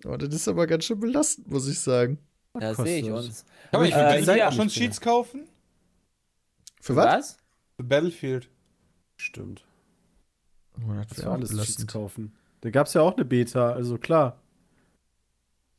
Oh, 0.06 0.16
das 0.18 0.34
ist 0.34 0.48
aber 0.48 0.68
ganz 0.68 0.86
schön 0.86 1.00
belastend, 1.00 1.50
muss 1.50 1.68
ich 1.68 1.80
sagen. 1.80 2.18
Da 2.54 2.70
kostet 2.70 2.86
sehe 2.88 3.00
ich 3.02 3.08
das? 3.08 3.26
uns. 3.26 3.46
Kann 3.72 3.82
man 3.82 3.84
nicht 3.84 3.94
für 4.26 4.32
Äh, 4.34 4.38
ja. 4.40 4.48
auch 4.50 4.54
schon 4.54 4.68
Cheats 4.70 5.02
kaufen? 5.02 5.48
Für 6.82 6.96
was? 6.96 7.06
Was? 7.06 7.38
Für 7.76 7.84
Battlefield. 7.84 8.50
Stimmt. 9.18 9.64
Oh, 10.78 10.94
das 10.94 11.08
Das 11.08 11.18
wär 11.20 11.26
war 11.26 11.32
auch 11.32 11.38
alles 11.38 11.50
belastend. 11.50 11.92
kaufen. 11.92 12.36
Da 12.62 12.70
gab's 12.70 12.94
ja 12.94 13.02
auch 13.02 13.16
eine 13.16 13.26
Beta, 13.26 13.72
also 13.72 13.98
klar. 13.98 14.40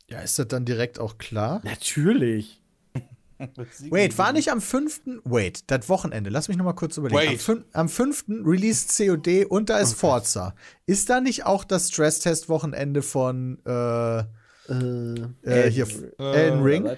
Ja, 0.09 0.19
ist 0.21 0.39
das 0.39 0.47
dann 0.47 0.65
direkt 0.65 0.99
auch 0.99 1.17
klar? 1.17 1.61
Natürlich. 1.63 2.61
Wait, 3.89 4.17
war 4.17 4.33
nicht 4.33 4.51
am 4.51 4.59
5. 4.59 5.01
Wait, 5.23 5.63
das 5.71 5.87
Wochenende. 5.87 6.29
Lass 6.29 6.49
mich 6.49 6.57
noch 6.57 6.65
mal 6.65 6.73
kurz 6.73 6.97
überlegen. 6.97 7.39
Am, 7.39 7.57
Wait. 7.57 7.65
am 7.73 7.87
5. 7.87 8.25
released 8.43 8.97
COD 8.97 9.45
und 9.45 9.69
da 9.69 9.77
ist 9.77 9.93
Forza. 9.93 10.55
Ist 10.85 11.09
da 11.09 11.21
nicht 11.21 11.45
auch 11.45 11.63
das 11.63 11.87
Stresstest-Wochenende 11.89 13.01
von 13.01 13.59
äh, 13.65 14.19
Äh, 14.19 14.25
äh, 15.43 15.71
hier 15.71 15.87
Elden 16.17 16.61
Ring? 16.63 16.83
Was? 16.83 16.97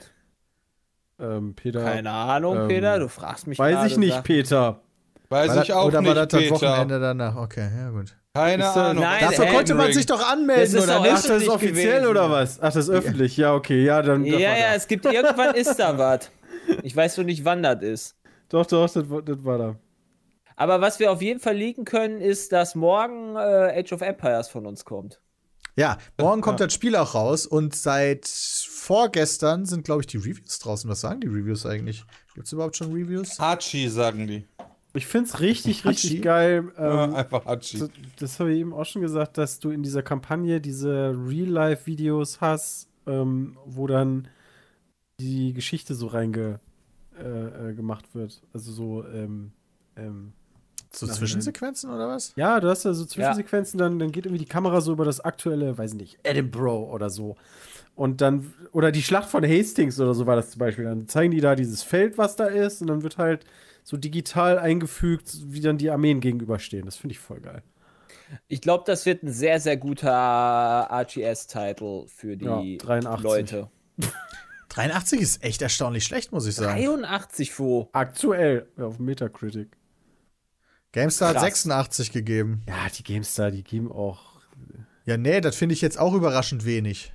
ähm, 1.20 1.54
Peter. 1.54 1.84
Keine 1.84 2.10
Ahnung, 2.10 2.58
Ähm, 2.58 2.68
Peter. 2.70 2.98
Du 2.98 3.08
fragst 3.08 3.46
mich 3.46 3.60
Weiß 3.60 3.92
ich 3.92 3.98
nicht. 3.98 4.24
Peter. 4.24 4.82
Weiß 5.30 5.56
War 5.56 5.64
ich 5.64 5.74
auch 5.74 5.86
oder 5.86 6.02
nicht, 6.02 6.08
war 6.16 6.26
das 6.26 6.28
das. 6.42 6.50
Wochenende 6.50 7.00
danach? 7.00 7.36
Okay, 7.36 7.70
ja 7.78 7.90
gut. 7.92 8.16
Keine 8.34 8.64
Ist 8.64 8.78
Ahnung. 8.78 9.04
Nein, 9.04 9.20
Dafür 9.22 9.44
Elden 9.46 9.56
konnte 9.56 9.76
man 9.76 9.86
Ring. 9.88 9.94
sich 9.96 10.06
doch 10.06 10.26
anmelden, 10.26 10.64
ist 10.78 10.84
oder 10.84 11.02
nicht? 11.02 11.12
Ach, 11.12 11.22
das 11.24 11.42
ist 11.42 11.50
offiziell 11.50 11.96
gewesen. 12.00 12.08
oder 12.08 12.30
was? 12.32 12.60
Ach, 12.62 12.72
das 12.74 12.76
ist 12.88 12.90
öffentlich. 12.90 13.36
Ja, 13.36 13.54
okay. 13.54 13.84
Ja, 13.84 14.02
dann. 14.02 14.24
Ja, 14.24 14.40
ja, 14.40 14.56
da. 14.70 14.76
es 14.76 14.88
gibt 14.88 15.06
irgendwann 15.06 15.54
ist 15.56 15.76
da 15.76 15.98
was. 15.98 16.32
Ich 16.84 16.96
weiß 16.96 17.18
nur 17.18 17.26
nicht, 17.26 17.44
wann 17.44 17.62
das 17.62 17.82
ist. 17.82 18.16
Doch, 18.50 18.66
doch, 18.66 18.90
das, 18.90 19.10
war- 19.10 19.22
das 19.22 19.44
war 19.44 19.58
da. 19.58 19.76
Aber 20.56 20.80
was 20.80 21.00
wir 21.00 21.12
auf 21.12 21.22
jeden 21.22 21.40
Fall 21.40 21.56
leaken 21.58 21.84
können, 21.86 22.22
ist, 22.22 22.52
dass 22.52 22.76
morgen 22.76 23.36
äh, 23.36 23.80
Age 23.80 23.92
of 23.94 24.02
Empires 24.02 24.48
von 24.48 24.66
uns 24.66 24.86
kommt. 24.86 25.20
Ja, 25.76 25.98
morgen 26.18 26.42
kommt 26.42 26.60
das 26.60 26.74
Spiel 26.74 26.96
auch 26.96 27.16
raus 27.16 27.46
und 27.46 27.76
seit 27.76 28.28
vorgestern 28.28 29.66
sind, 29.66 29.84
glaube 29.86 30.02
ich, 30.02 30.08
die 30.08 30.18
Reviews 30.18 30.60
draußen. 30.60 30.90
Was 30.90 31.02
sagen 31.02 31.22
die 31.22 31.28
Reviews 31.28 31.66
eigentlich? 31.66 32.04
Gibt 32.36 32.46
es 32.48 32.54
überhaupt 32.54 32.76
schon 32.78 32.92
Reviews? 32.94 33.40
Hachi, 33.40 33.90
sagen 33.90 34.28
die. 34.28 34.48
Ich 34.94 35.08
find's 35.08 35.40
richtig, 35.40 35.86
richtig 35.86 36.12
Hachi? 36.12 36.22
geil. 36.22 36.72
Ja, 36.78 37.06
Ähm, 37.06 37.16
einfach 37.16 37.46
Hachi. 37.46 37.80
das 37.80 37.90
das 38.20 38.40
habe 38.40 38.52
ich 38.54 38.60
eben 38.60 38.74
auch 38.74 38.86
schon 38.86 39.02
gesagt, 39.02 39.38
dass 39.38 39.60
du 39.60 39.70
in 39.72 39.84
dieser 39.84 40.04
Kampagne 40.04 40.60
diese 40.60 41.16
Real-Life-Videos 41.18 42.42
hast, 42.42 42.90
ähm, 43.08 43.58
wo 43.66 43.88
dann 43.88 44.28
die 45.20 45.54
Geschichte 45.54 45.96
so 45.96 46.08
reinge 46.08 46.60
äh, 47.18 47.70
äh, 47.70 47.74
gemacht 47.74 48.14
wird. 48.16 48.42
Also 48.54 48.72
so, 48.72 49.06
ähm, 49.08 49.52
ähm, 49.96 50.34
So 50.92 51.08
Zwischensequenzen 51.08 51.90
oder 51.92 52.08
was? 52.10 52.34
ja, 52.36 52.60
du 52.60 52.68
hast 52.70 52.84
da 52.84 52.94
so 52.94 53.06
Zwischensequenzen, 53.06 53.78
dann, 53.78 54.00
dann 54.00 54.12
geht 54.12 54.26
irgendwie 54.26 54.44
die 54.44 54.50
Kamera 54.50 54.82
so 54.82 54.92
über 54.94 55.06
das 55.06 55.22
aktuelle, 55.22 55.78
weiß 55.78 55.94
nicht, 55.94 56.20
Edinburgh 56.24 56.92
oder 56.92 57.10
so. 57.10 57.38
Und 57.96 58.22
dann, 58.22 58.54
oder 58.72 58.92
die 58.92 59.04
Schlacht 59.04 59.30
von 59.30 59.44
Hastings 59.46 60.00
oder 60.00 60.14
so 60.14 60.26
war 60.26 60.36
das 60.36 60.52
zum 60.52 60.60
Beispiel. 60.60 60.86
Dann 60.86 61.08
zeigen 61.08 61.32
die 61.32 61.42
da 61.42 61.56
dieses 61.56 61.84
Feld, 61.84 62.18
was 62.18 62.36
da 62.36 62.46
ist, 62.46 62.82
und 62.82 62.88
dann 62.88 63.04
wird 63.04 63.18
halt 63.18 63.46
so 63.84 63.98
digital 63.98 64.60
eingefügt, 64.60 65.32
wie 65.46 65.62
dann 65.62 65.78
die 65.78 65.90
Armeen 65.90 66.20
gegenüberstehen. 66.20 66.86
Das 66.86 66.98
finde 66.98 67.14
ich 67.14 67.20
voll 67.20 67.42
geil. 67.42 67.64
Ich 68.48 68.62
glaube, 68.62 68.84
das 68.86 69.06
wird 69.06 69.24
ein 69.24 69.32
sehr, 69.32 69.60
sehr 69.60 69.78
guter 69.78 70.88
RTS-Title 70.90 72.06
für 72.08 72.38
die 72.38 72.46
Ja, 72.46 72.62
83. 72.78 73.24
Leute. 73.24 73.70
83 74.70 75.20
ist 75.20 75.44
echt 75.44 75.62
erstaunlich 75.62 76.06
schlecht, 76.06 76.32
muss 76.32 76.46
ich 76.46 76.56
sagen. 76.56 76.82
83 76.82 77.60
wo? 77.60 77.90
Aktuell 77.92 78.70
ja, 78.78 78.86
auf 78.86 79.00
Metacritic. 79.00 79.78
GameStar 80.94 81.30
hat 81.30 81.36
Krass. 81.36 81.44
86 81.44 82.12
gegeben. 82.12 82.64
Ja, 82.68 82.88
die 82.98 83.04
GameStar, 83.04 83.52
die 83.52 83.64
geben 83.64 83.92
auch. 83.92 84.42
Ja, 85.06 85.18
nee, 85.18 85.42
das 85.42 85.56
finde 85.56 85.74
ich 85.74 85.82
jetzt 85.82 85.98
auch 86.00 86.14
überraschend 86.14 86.66
wenig. 86.66 87.12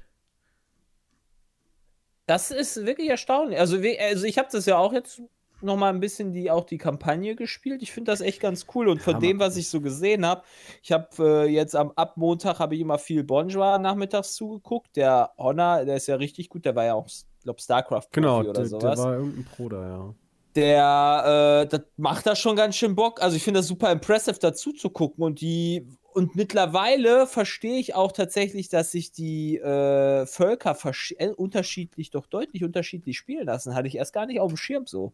Das 2.26 2.50
ist 2.50 2.84
wirklich 2.84 3.08
erstaunlich. 3.08 3.58
Also, 3.58 3.78
also 4.00 4.26
ich 4.26 4.38
habe 4.38 4.48
das 4.50 4.66
ja 4.66 4.76
auch 4.76 4.92
jetzt 4.92 5.22
noch 5.66 5.76
mal 5.76 5.90
ein 5.90 6.00
bisschen 6.00 6.32
die 6.32 6.50
auch 6.50 6.64
die 6.64 6.78
Kampagne 6.78 7.36
gespielt. 7.36 7.82
Ich 7.82 7.92
finde 7.92 8.10
das 8.12 8.20
echt 8.22 8.40
ganz 8.40 8.66
cool 8.74 8.88
und 8.88 9.02
von 9.02 9.18
Ja, 9.18 9.20
dem, 9.20 9.38
was 9.40 9.56
ich 9.56 9.68
so 9.68 9.80
gesehen 9.80 10.24
habe, 10.26 10.42
ich 10.82 10.92
habe 10.92 11.08
äh, 11.18 11.46
jetzt 11.50 11.76
am 11.76 11.92
ab 11.96 12.16
Montag 12.16 12.58
habe 12.60 12.74
ich 12.74 12.80
immer 12.80 12.98
viel 12.98 13.24
Bonjour 13.24 13.78
nachmittags 13.78 14.34
zugeguckt. 14.34 14.96
Der 14.96 15.32
Honor, 15.38 15.84
der 15.84 15.96
ist 15.96 16.06
ja 16.08 16.16
richtig 16.16 16.48
gut. 16.48 16.64
Der 16.64 16.74
war 16.76 16.84
ja 16.84 16.94
auch, 16.94 17.08
glaube 17.42 17.60
Starcraft 17.60 18.08
Genau, 18.12 18.42
oder 18.42 18.52
der, 18.52 18.68
der 18.78 18.94
sowas. 18.94 18.98
war 18.98 19.14
irgendein 19.14 19.68
da, 19.68 19.88
ja. 19.88 20.14
der, 20.54 21.62
äh, 21.64 21.68
das 21.68 21.82
macht 21.96 22.26
da 22.26 22.34
schon 22.36 22.56
ganz 22.56 22.76
schön 22.76 22.94
Bock. 22.94 23.20
Also 23.22 23.36
ich 23.36 23.42
finde 23.42 23.60
das 23.60 23.66
super 23.68 23.92
impressive 23.92 24.38
dazu 24.38 24.72
zu 24.72 24.90
gucken 24.90 25.22
und 25.24 25.40
die 25.40 25.86
und 26.12 26.34
mittlerweile 26.34 27.26
verstehe 27.26 27.78
ich 27.78 27.94
auch 27.94 28.10
tatsächlich, 28.10 28.70
dass 28.70 28.90
sich 28.90 29.12
die 29.12 29.58
äh, 29.58 30.24
Völker 30.26 30.74
äh, 31.18 31.28
unterschiedlich, 31.28 32.10
doch 32.10 32.26
deutlich 32.26 32.64
unterschiedlich 32.64 33.18
spielen 33.18 33.44
lassen. 33.46 33.74
Hatte 33.74 33.88
ich 33.88 33.96
erst 33.96 34.14
gar 34.14 34.24
nicht 34.24 34.40
auf 34.40 34.50
dem 34.50 34.56
Schirm 34.56 34.86
so. 34.86 35.12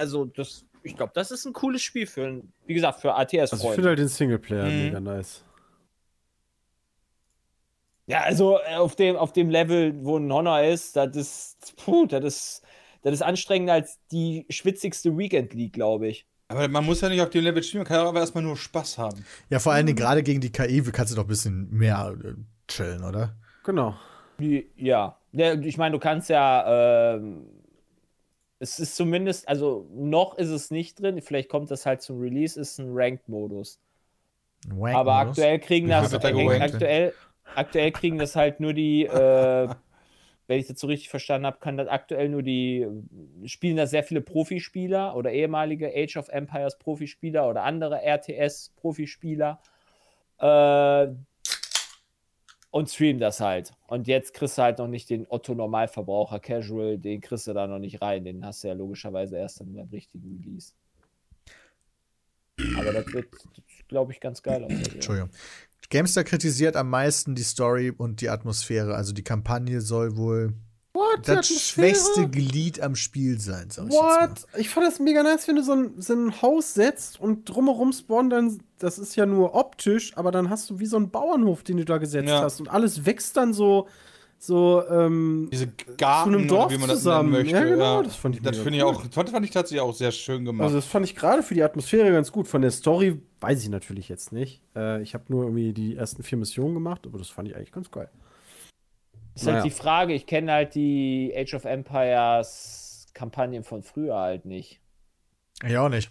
Also 0.00 0.24
das, 0.24 0.64
ich 0.82 0.96
glaube, 0.96 1.12
das 1.14 1.30
ist 1.30 1.44
ein 1.44 1.52
cooles 1.52 1.82
Spiel 1.82 2.06
für, 2.06 2.26
ein- 2.26 2.52
wie 2.66 2.74
gesagt, 2.74 3.00
für 3.00 3.14
Also 3.14 3.36
ich 3.36 3.40
ATS-Freunde. 3.42 3.74
finde 3.74 3.88
halt 3.90 3.98
den 3.98 4.08
Singleplayer 4.08 4.70
Mhm. 4.70 4.84
mega 4.84 4.98
nice. 5.00 5.44
ja, 8.06 8.22
also 8.22 8.58
äh, 8.66 8.76
auf 8.76 8.96
dem, 8.96 9.16
auf 9.16 9.32
dem 9.32 9.50
Level, 9.50 9.94
wo 10.04 10.16
ein 10.18 10.32
Honor 10.32 10.62
ist, 10.62 10.96
das 10.96 11.14
ist, 11.16 11.76
puh, 11.76 12.06
das 12.06 12.24
ist, 12.24 12.62
das 13.02 13.12
ist 13.14 13.22
anstrengender 13.22 13.74
als 13.74 13.98
die 14.10 14.46
schwitzigste 14.50 15.16
Weekend 15.16 15.54
League, 15.54 15.74
glaube 15.74 16.08
ich. 16.08 16.26
Aber 16.48 16.66
man 16.66 16.84
muss 16.84 17.00
ja 17.02 17.08
nicht 17.08 17.20
auf 17.20 17.30
dem 17.30 17.44
Level 17.44 17.62
spielen, 17.62 17.82
man 17.84 17.88
kann 17.88 18.04
aber 18.06 18.18
erstmal 18.18 18.42
nur 18.42 18.56
Spaß 18.56 18.98
haben. 18.98 19.24
Ja, 19.50 19.60
vor 19.60 19.72
allen 19.72 19.86
Dingen 19.86 19.96
gerade 19.98 20.22
gegen 20.24 20.40
die 20.40 20.50
KI 20.50 20.82
kannst 20.90 21.12
du 21.12 21.16
doch 21.16 21.24
ein 21.24 21.28
bisschen 21.28 21.70
mehr 21.70 22.16
äh, 22.24 22.32
chillen, 22.66 23.04
oder? 23.04 23.36
Genau. 23.64 23.94
Ja. 24.76 25.16
ja 25.30 25.54
ich 25.54 25.76
meine, 25.78 25.92
du 25.92 26.00
kannst 26.00 26.28
ja, 26.30 27.14
ähm, 27.14 27.46
es 28.60 28.78
ist 28.78 28.94
zumindest, 28.94 29.48
also 29.48 29.88
noch 29.90 30.36
ist 30.36 30.50
es 30.50 30.70
nicht 30.70 31.00
drin, 31.00 31.20
vielleicht 31.22 31.48
kommt 31.48 31.70
das 31.70 31.86
halt 31.86 32.02
zum 32.02 32.20
Release, 32.20 32.60
ist 32.60 32.78
ein 32.78 32.90
Ranked-Modus. 32.92 33.80
Wank 34.68 34.94
Aber 34.94 35.14
aktuell 35.14 35.58
kriegen 35.58 35.88
das, 35.88 36.10
da 36.10 36.28
äh, 36.28 36.60
aktuell, 36.60 37.14
aktuell 37.54 37.90
kriegen 37.90 38.18
das 38.18 38.36
halt 38.36 38.60
nur 38.60 38.74
die, 38.74 39.06
äh, 39.06 39.68
wenn 40.46 40.58
ich 40.60 40.66
das 40.66 40.78
so 40.78 40.88
richtig 40.88 41.08
verstanden 41.08 41.46
habe, 41.46 41.56
kann 41.58 41.78
das 41.78 41.88
aktuell 41.88 42.28
nur 42.28 42.42
die, 42.42 42.86
spielen 43.46 43.78
da 43.78 43.86
sehr 43.86 44.04
viele 44.04 44.20
Profispieler 44.20 45.16
oder 45.16 45.32
ehemalige 45.32 45.90
Age 45.96 46.18
of 46.18 46.28
Empires 46.28 46.76
Profispieler 46.78 47.48
oder 47.48 47.62
andere 47.62 48.02
RTS 48.02 48.74
Profispieler. 48.76 49.58
Äh, 50.38 51.08
und 52.70 52.88
streamen 52.88 53.20
das 53.20 53.40
halt. 53.40 53.72
Und 53.88 54.06
jetzt 54.06 54.34
kriegst 54.34 54.58
du 54.58 54.62
halt 54.62 54.78
noch 54.78 54.86
nicht 54.86 55.10
den 55.10 55.26
Otto-Normalverbraucher 55.28 56.40
Casual, 56.40 56.98
den 56.98 57.20
kriegst 57.20 57.46
du 57.46 57.52
da 57.52 57.66
noch 57.66 57.78
nicht 57.78 58.00
rein. 58.00 58.24
Den 58.24 58.44
hast 58.44 58.62
du 58.64 58.68
ja 58.68 58.74
logischerweise 58.74 59.36
erst 59.36 59.60
dann 59.60 59.72
beim 59.72 59.88
richtigen 59.88 60.40
Release. 60.44 60.72
Aber 62.76 62.92
das 62.92 63.12
wird, 63.12 63.28
glaube 63.88 64.12
ich, 64.12 64.20
ganz 64.20 64.42
geil 64.42 64.64
aussehen. 64.64 64.94
Entschuldigung. 64.94 65.30
GameStar 65.88 66.22
kritisiert 66.22 66.76
am 66.76 66.88
meisten 66.88 67.34
die 67.34 67.42
Story 67.42 67.90
und 67.90 68.20
die 68.20 68.28
Atmosphäre. 68.28 68.94
Also 68.94 69.12
die 69.12 69.24
Kampagne 69.24 69.80
soll 69.80 70.16
wohl 70.16 70.54
What? 71.00 71.28
das 71.28 71.46
schwächste 71.48 72.28
Glied 72.28 72.80
am 72.80 72.94
Spiel 72.94 73.40
sein, 73.40 73.66
sag 73.70 73.86
ich 73.88 73.92
jetzt 73.94 74.02
mal. 74.02 74.28
What? 74.30 74.46
Ich 74.58 74.68
fand 74.68 74.86
das 74.86 74.98
mega 75.00 75.22
nice, 75.22 75.48
wenn 75.48 75.56
du 75.56 75.62
so 75.62 75.72
ein, 75.72 75.94
so 75.98 76.12
ein 76.14 76.42
Haus 76.42 76.74
setzt 76.74 77.18
und 77.20 77.44
drumherum 77.48 77.92
spawnen 77.92 78.30
dann, 78.30 78.58
das 78.78 78.98
ist 78.98 79.16
ja 79.16 79.26
nur 79.26 79.54
optisch, 79.54 80.16
aber 80.16 80.30
dann 80.30 80.50
hast 80.50 80.68
du 80.70 80.78
wie 80.78 80.86
so 80.86 80.96
einen 80.96 81.10
Bauernhof, 81.10 81.62
den 81.62 81.78
du 81.78 81.84
da 81.84 81.98
gesetzt 81.98 82.28
Ja. 82.28 82.42
hast 82.42 82.60
und 82.60 82.68
alles 82.68 83.06
wächst 83.06 83.36
dann 83.36 83.52
so, 83.54 83.88
so, 84.42 84.82
ähm, 84.88 85.48
Diese 85.52 85.66
Garten, 85.98 86.32
Zu 86.32 86.38
einem 86.38 86.48
Dorf 86.48 86.66
oder 86.66 86.74
wie 86.74 86.78
man 86.78 86.88
das 86.88 86.98
zusammen. 87.00 87.30
nennen 87.30 87.42
möchte. 87.44 87.58
Ja, 87.58 87.64
genau, 87.74 88.02
das 88.02 88.16
fand 88.16 88.36
ich 88.36 88.42
Das 88.42 88.56
finde 88.56 88.78
ich 88.78 88.84
cool. 88.84 88.90
auch, 88.94 89.06
das 89.06 89.30
fand 89.30 89.44
ich 89.44 89.50
tatsächlich 89.50 89.80
auch 89.82 89.94
sehr 89.94 90.12
schön 90.12 90.44
gemacht. 90.46 90.64
also 90.64 90.76
das 90.76 90.86
fand 90.86 91.04
ich 91.04 91.14
gerade 91.14 91.42
für 91.42 91.52
die 91.54 91.62
Atmosphäre 91.62 92.10
ganz 92.10 92.32
gut. 92.32 92.48
Von 92.48 92.62
der 92.62 92.70
Story 92.70 93.20
weiß 93.40 93.62
ich 93.62 93.68
natürlich 93.68 94.08
jetzt 94.08 94.32
nicht. 94.32 94.62
Äh, 94.74 95.02
ich 95.02 95.12
habe 95.12 95.24
nur 95.28 95.44
irgendwie 95.44 95.72
die 95.74 95.94
ersten 95.96 96.22
vier 96.22 96.38
Missionen 96.38 96.72
gemacht, 96.74 97.02
aber 97.06 97.18
das 97.18 97.28
fand 97.28 97.48
ich 97.48 97.56
eigentlich 97.56 97.72
ganz 97.72 97.90
geil. 97.90 98.08
Ist 99.40 99.46
halt 99.46 99.56
Naja. 99.58 99.64
die 99.64 99.70
Frage, 99.70 100.12
ich 100.12 100.26
kenne 100.26 100.52
halt 100.52 100.74
die 100.74 101.32
Age 101.34 101.54
of 101.54 101.64
Empires 101.64 103.06
Kampagnen 103.14 103.64
von 103.64 103.82
früher 103.82 104.16
halt 104.16 104.44
nicht. 104.44 104.80
Ich 105.64 105.76
auch 105.78 105.88
nicht. 105.88 106.10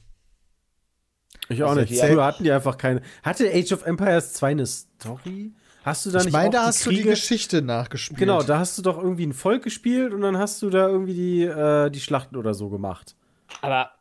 Ich 1.48 1.64
auch 1.64 1.70
Also 1.70 1.82
nicht. 1.82 2.00
Früher 2.00 2.24
hatten 2.26 2.44
die 2.44 2.52
einfach 2.52 2.78
keine. 2.78 3.02
Hatte 3.24 3.50
Age 3.52 3.72
of 3.74 3.86
Empires 3.86 4.34
2 4.34 4.50
eine 4.52 4.66
Story? 4.66 5.52
Hast 5.84 6.06
du 6.06 6.12
da 6.12 6.20
Ich 6.20 6.26
nicht 6.26 6.34
meine, 6.34 6.50
auch 6.50 6.54
da 6.54 6.66
hast 6.66 6.86
du 6.86 6.90
die 6.90 6.98
Kriege- 6.98 7.12
Geschichte 7.12 7.62
nachgespielt. 7.62 8.20
Genau, 8.20 8.44
da 8.44 8.60
hast 8.60 8.78
du 8.78 8.82
doch 8.82 8.98
irgendwie 8.98 9.26
ein 9.26 9.34
Volk 9.34 9.64
gespielt 9.64 10.14
und 10.14 10.22
dann 10.22 10.38
hast 10.38 10.62
du 10.62 10.70
da 10.70 10.88
irgendwie 10.88 11.14
die, 11.14 11.44
äh, 11.44 11.90
die 11.90 12.02
Schlachten 12.02 12.36
oder 12.36 12.54
so 12.54 12.70
gemacht. 12.70 13.16
Aber, 13.62 13.92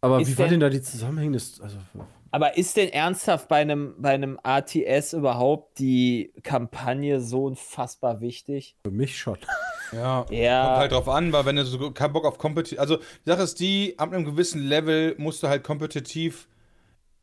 Aber 0.00 0.20
Ist 0.20 0.28
wie 0.28 0.38
war 0.38 0.48
denn- 0.48 0.60
da 0.60 0.68
die 0.68 0.82
Zusammenhänge? 0.82 1.32
Das- 1.32 1.60
Also, 1.60 1.76
aber 2.30 2.56
ist 2.58 2.76
denn 2.76 2.90
ernsthaft 2.90 3.48
bei 3.48 3.56
einem, 3.56 3.94
bei 3.98 4.10
einem 4.10 4.38
ATS 4.42 5.14
überhaupt 5.14 5.78
die 5.78 6.32
Kampagne 6.42 7.20
so 7.20 7.44
unfassbar 7.44 8.20
wichtig? 8.20 8.76
für 8.84 8.90
mich 8.92 9.16
schon. 9.18 9.38
ja. 9.92 10.26
Ja. 10.30 10.64
Kommt 10.66 10.78
halt 10.78 10.92
drauf 10.92 11.08
an, 11.08 11.32
weil 11.32 11.44
wenn 11.46 11.56
du 11.56 11.64
so 11.64 11.90
keinen 11.92 12.12
Bock 12.12 12.24
auf 12.24 12.38
kompetitiv. 12.38 12.78
Also, 12.78 12.96
die 12.98 13.30
Sache 13.30 13.42
ist 13.42 13.58
die, 13.60 13.94
ab 13.98 14.12
einem 14.12 14.24
gewissen 14.24 14.60
Level 14.62 15.14
musst 15.18 15.42
du 15.42 15.48
halt 15.48 15.64
kompetitiv 15.64 16.48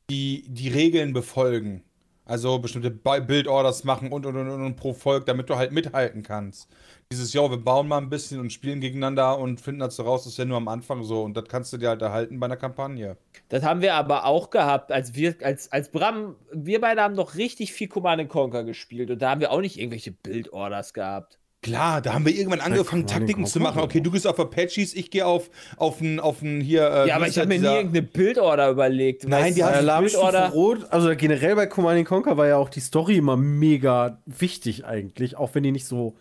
die, 0.10 0.46
die 0.50 0.68
Regeln 0.70 1.14
befolgen. 1.14 1.84
Also 2.26 2.60
bestimmte 2.60 2.90
Build-Orders 2.90 3.84
machen 3.84 4.12
und, 4.12 4.26
und, 4.26 4.38
und, 4.38 4.50
und, 4.50 4.76
pro 4.76 4.94
Volk, 4.94 5.26
damit 5.26 5.50
du 5.50 5.58
halt 5.58 5.74
mithalten 5.74 6.24
kannst. 6.24 6.70
Dieses, 7.12 7.34
ja, 7.34 7.50
wir 7.50 7.58
bauen 7.58 7.88
mal 7.88 7.98
ein 7.98 8.10
bisschen 8.10 8.40
und 8.40 8.54
spielen 8.54 8.80
gegeneinander 8.80 9.38
und 9.38 9.60
finden 9.60 9.82
dazu 9.82 10.04
raus, 10.04 10.24
das 10.24 10.34
ist 10.34 10.38
ja 10.38 10.46
nur 10.46 10.58
am 10.58 10.70
Anfang 10.70 11.04
so. 11.04 11.22
Und 11.24 11.36
das 11.36 11.46
kannst 11.50 11.74
du 11.74 11.78
dir 11.78 11.90
halt 11.90 12.02
erhalten 12.02 12.40
bei 12.40 12.46
einer 12.46 12.56
Kampagne. 12.56 13.18
Das 13.50 13.64
haben 13.64 13.82
wir 13.82 13.96
aber 13.96 14.26
auch 14.26 14.50
gehabt, 14.50 14.92
als 14.92 15.16
wir, 15.16 15.36
als, 15.44 15.70
als 15.72 15.92
Bram, 15.92 16.36
wir 16.54 16.80
beide 16.80 17.02
haben 17.02 17.16
doch 17.16 17.36
richtig 17.36 17.74
viel 17.74 17.90
Command 17.90 18.30
Conquer 18.30 18.64
gespielt 18.64 19.12
und 19.12 19.22
da 19.22 19.32
haben 19.32 19.42
wir 19.42 19.52
auch 19.52 19.62
nicht 19.62 19.78
irgendwelche 19.78 20.12
Build-Orders 20.12 20.94
gehabt. 20.94 21.40
Klar, 21.64 22.02
da 22.02 22.14
haben 22.14 22.26
wir 22.26 22.36
irgendwann 22.36 22.60
angefangen, 22.60 23.08
Taktiken 23.08 23.46
zu 23.48 23.60
machen. 23.60 23.82
Okay, 23.82 24.02
du 24.02 24.12
gehst 24.12 24.28
auf 24.28 24.40
Apaches, 24.40 24.94
ich 24.94 25.10
gehe 25.10 25.26
auf, 25.26 25.50
auf 25.78 26.02
einen 26.02 26.20
auf 26.20 26.44
einen 26.44 26.62
hier. 26.62 26.84
Äh, 26.88 27.08
Ja, 27.08 27.16
aber 27.16 27.28
ich 27.28 27.40
habe 27.40 27.48
mir 27.48 27.60
nie 27.60 27.66
irgendeine 27.66 28.04
Build-Order 28.04 28.70
überlegt. 28.70 29.28
Nein, 29.28 29.56
die 29.56 29.64
haben 29.64 29.72
was 29.72 29.78
Alarmstufe 29.80 30.24
Build-Order. 30.32 30.50
Rot, 30.52 30.86
also 30.92 31.16
generell 31.16 31.56
bei 31.56 31.66
Command 31.66 32.06
Conquer 32.06 32.38
war 32.38 32.48
ja 32.48 32.58
auch 32.58 32.70
die 32.70 32.82
Story 32.82 33.18
immer 33.18 33.38
mega 33.38 34.22
wichtig 34.28 34.86
eigentlich, 34.86 35.38
auch 35.38 35.56
wenn 35.56 35.64
die 35.64 35.72
nicht 35.72 35.88
so 35.88 36.16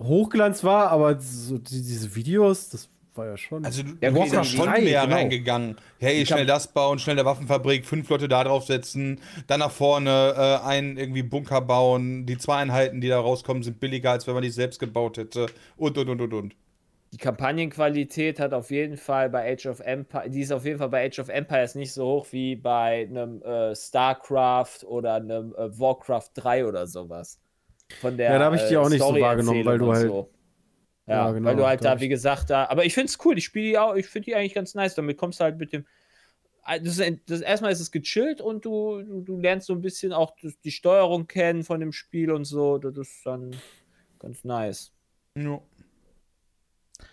Hochglanz 0.00 0.62
war, 0.62 0.90
aber 0.90 1.18
so 1.20 1.58
die, 1.58 1.82
diese 1.82 2.14
Videos, 2.14 2.68
das 2.68 2.88
war 3.16 3.26
ja 3.26 3.36
schon. 3.36 3.64
Also 3.64 3.82
du, 3.82 3.90
Ja, 4.00 4.10
du 4.10 4.16
okay, 4.16 4.22
bist 4.24 4.34
ja 4.34 4.44
schon 4.44 4.70
mehr 4.70 5.02
genau. 5.04 5.14
reingegangen. 5.16 5.76
Hey, 5.98 6.22
Ich 6.22 6.28
schnell 6.28 6.46
das 6.46 6.68
bauen, 6.72 6.98
schnell 6.98 7.16
der 7.16 7.24
Waffenfabrik, 7.24 7.84
fünf 7.86 8.08
Leute 8.08 8.28
da 8.28 8.44
draufsetzen, 8.44 9.20
dann 9.46 9.60
nach 9.60 9.70
vorne 9.70 10.34
äh, 10.36 10.66
einen 10.66 10.96
irgendwie 10.96 11.22
Bunker 11.22 11.60
bauen. 11.60 12.26
Die 12.26 12.38
zwei 12.38 12.56
Einheiten, 12.56 13.00
die 13.00 13.08
da 13.08 13.20
rauskommen, 13.20 13.62
sind 13.62 13.80
billiger, 13.80 14.10
als 14.12 14.26
wenn 14.26 14.34
man 14.34 14.42
die 14.42 14.50
selbst 14.50 14.78
gebaut 14.80 15.16
hätte. 15.18 15.46
Und, 15.76 15.96
und, 15.98 16.08
und, 16.08 16.20
und, 16.20 16.32
und. 16.32 16.56
Die 17.12 17.18
Kampagnenqualität 17.18 18.40
hat 18.40 18.52
auf 18.52 18.70
jeden 18.70 18.96
Fall 18.96 19.30
bei 19.30 19.52
Age 19.52 19.66
of 19.66 19.80
Empires, 19.80 20.30
die 20.32 20.40
ist 20.40 20.52
auf 20.52 20.64
jeden 20.64 20.78
Fall 20.78 20.88
bei 20.88 21.06
Age 21.06 21.20
of 21.20 21.28
Empires 21.28 21.74
nicht 21.76 21.92
so 21.92 22.04
hoch 22.04 22.26
wie 22.32 22.56
bei 22.56 23.06
einem 23.08 23.40
äh, 23.42 23.74
StarCraft 23.74 24.84
oder 24.84 25.14
einem 25.14 25.54
äh, 25.54 25.78
Warcraft 25.78 26.30
3 26.34 26.66
oder 26.66 26.86
sowas. 26.86 27.38
Von 28.00 28.16
der 28.16 28.32
Ja, 28.32 28.38
da 28.40 28.44
hab 28.46 28.54
ich 28.54 28.62
die 28.68 28.74
äh, 28.74 28.78
auch 28.78 28.88
nicht 28.88 29.00
so 29.00 29.18
wahrgenommen, 29.20 29.64
weil 29.64 29.78
du 29.78 29.92
halt- 29.92 30.08
So. 30.08 30.28
Ja, 31.06 31.26
Ja, 31.26 31.32
genau, 31.32 31.48
weil 31.48 31.56
du 31.56 31.66
halt 31.66 31.84
da 31.84 32.00
wie 32.00 32.04
ich- 32.04 32.10
gesagt, 32.10 32.50
da. 32.50 32.66
Aber 32.66 32.84
ich 32.84 32.94
finde 32.94 33.06
es 33.06 33.18
cool, 33.24 33.38
ich 33.38 33.44
spiele 33.44 33.66
die 33.68 33.78
auch, 33.78 33.94
ich 33.94 34.06
finde 34.06 34.26
die 34.26 34.34
eigentlich 34.34 34.54
ganz 34.54 34.74
nice. 34.74 34.94
Damit 34.96 35.16
kommst 35.18 35.38
du 35.40 35.44
halt 35.44 35.56
mit 35.58 35.72
dem. 35.72 35.86
Das, 36.66 36.98
ist- 36.98 37.20
das, 37.26 37.40
erstmal 37.42 37.70
ist 37.70 37.78
es 37.80 37.92
gechillt 37.92 38.40
und 38.40 38.64
du, 38.64 39.00
du, 39.02 39.20
du 39.20 39.38
lernst 39.38 39.68
so 39.68 39.72
ein 39.72 39.82
bisschen 39.82 40.12
auch 40.12 40.34
das- 40.42 40.58
die 40.60 40.72
Steuerung 40.72 41.28
kennen 41.28 41.62
von 41.62 41.78
dem 41.78 41.92
Spiel 41.92 42.32
und 42.32 42.44
so. 42.44 42.78
Das 42.78 42.96
ist 42.96 43.24
dann 43.24 43.54
ganz 44.18 44.42
nice. 44.42 44.92
Ja. 45.36 45.60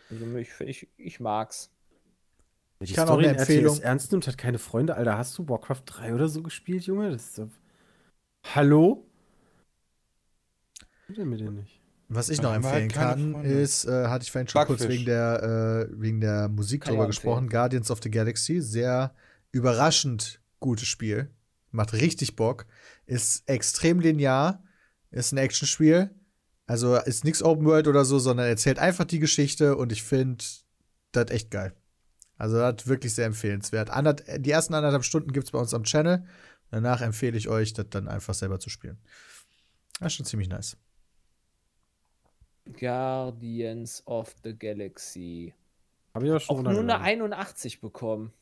Also 0.10 0.38
ich, 0.38 0.50
ich, 0.62 0.88
ich 0.98 1.20
mag's. 1.20 1.70
Die 2.80 2.94
kann 2.94 3.04
auch 3.08 3.12
Story 3.14 3.26
eine 3.26 3.34
in 3.34 3.40
Empfehlung- 3.40 3.76
RTS 3.76 3.84
ernst 3.84 4.12
nimmt, 4.12 4.28
hat 4.28 4.38
keine 4.38 4.58
Freunde. 4.60 4.96
Alter, 4.96 5.18
hast 5.18 5.38
du 5.38 5.48
Warcraft 5.48 5.84
3 5.86 6.16
oder 6.16 6.28
so 6.28 6.42
gespielt, 6.42 6.84
Junge? 6.86 7.12
Das 7.12 7.24
ist 7.24 7.36
so. 7.36 7.50
Hallo? 8.56 9.06
Was 11.08 11.16
denn 11.18 11.30
mit 11.30 11.40
denen 11.40 11.58
nicht? 11.58 11.80
Was 12.10 12.30
ich 12.30 12.42
noch 12.42 12.52
wir 12.52 12.58
empfehlen 12.58 12.74
halt 12.82 12.94
kann, 12.94 13.32
Freunde. 13.34 13.50
ist, 13.50 13.86
äh, 13.86 14.08
hatte 14.08 14.24
ich 14.24 14.32
vorhin 14.32 14.48
schon 14.48 14.66
kurz 14.66 14.80
Backfisch. 14.80 14.98
wegen 14.98 15.06
der, 15.06 15.88
äh, 15.90 16.02
wegen 16.02 16.22
der 16.22 16.50
Musik 16.50 16.84
Kann 16.84 16.94
drüber 16.94 17.08
gesprochen. 17.08 17.46
empfehlen. 17.46 17.62
Guardians 17.62 17.92
of 17.92 18.00
the 18.04 18.12
Galaxy, 18.12 18.62
sehr 18.62 19.16
überraschend 19.52 20.42
gutes 20.60 20.88
Spiel. 20.88 21.32
Macht 21.72 21.94
richtig 21.94 22.36
Bock. 22.36 22.66
Ist 23.06 23.48
extrem 23.50 24.00
linear. 24.00 24.64
Ist 25.12 25.32
ein 25.32 25.38
Actionspiel. 25.38 26.12
Also 26.68 26.96
ist 26.98 27.24
nichts 27.24 27.44
Open 27.44 27.66
World 27.66 27.88
oder 27.88 28.06
so, 28.06 28.20
sondern 28.20 28.48
erzählt 28.48 28.80
einfach 28.80 29.06
die 29.06 29.20
Geschichte 29.20 29.76
und 29.76 29.92
ich 29.92 30.04
finde 30.04 30.44
das 31.12 31.30
echt 31.30 31.52
geil. 31.52 31.74
Also 32.38 32.58
das 32.58 32.88
wirklich 32.88 33.14
sehr 33.14 33.26
empfehlenswert. 33.26 33.90
Andert, 33.90 34.24
die 34.38 34.52
ersten 34.52 34.74
anderthalb 34.74 35.04
Stunden 35.04 35.34
gibt 35.34 35.48
es 35.48 35.52
bei 35.52 35.60
uns 35.60 35.74
am 35.74 35.84
Channel. 35.84 36.26
Danach 36.72 37.02
empfehle 37.02 37.38
ich 37.38 37.48
euch, 37.50 37.74
das 37.74 37.88
dann 37.90 38.08
einfach 38.08 38.34
selber 38.34 38.60
zu 38.60 38.70
spielen. 38.70 38.98
Das 40.00 40.08
ist 40.08 40.18
schon 40.18 40.26
ziemlich 40.26 40.50
nice. 40.50 40.78
Guardians 42.72 44.04
of 44.06 44.36
the 44.44 44.58
Galaxy. 44.58 45.54
Habe 46.14 46.28
ich 46.28 46.32
auch 46.32 46.40
schon 46.40 46.58
Auch 46.58 46.62
nur 46.62 46.72
eine 46.72 46.80
runtergeladen. 46.80 47.22
81 47.22 47.82
bekommen. 47.82 48.34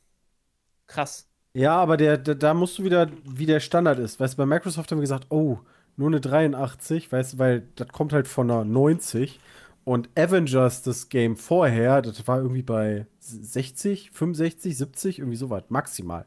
Krass. 0.88 1.28
Ja, 1.54 1.76
aber 1.76 1.98
der, 1.98 2.18
der, 2.18 2.36
da 2.36 2.54
musst 2.54 2.80
du 2.80 2.84
wieder, 2.84 3.10
wie 3.26 3.46
der 3.46 3.60
Standard 3.60 4.00
ist. 4.00 4.20
Weißt 4.20 4.34
du, 4.34 4.38
bei 4.38 4.46
Microsoft 4.46 4.92
haben 4.92 5.00
wir 5.00 5.04
gesagt, 5.04 5.28
oh, 5.30 5.60
nur 5.98 6.08
eine 6.10 6.22
83, 6.22 7.12
weißt 7.12 7.34
du, 7.34 7.38
weil 7.40 7.68
das 7.76 7.90
kommt 7.90 8.14
halt 8.14 8.28
von 8.28 8.50
einer 8.50 8.64
90. 8.64 9.40
Und 9.84 10.10
Avengers, 10.18 10.84
das 10.84 11.10
Game 11.10 11.36
vorher, 11.36 12.02
das 12.02 12.28
war 12.28 12.38
irgendwie 12.38 12.62
bei 12.62 13.08
60, 13.20 14.12
65, 14.12 14.78
70, 14.78 15.20
irgendwie 15.20 15.38
so 15.38 15.50
weit, 15.50 15.72
maximal. 15.72 16.26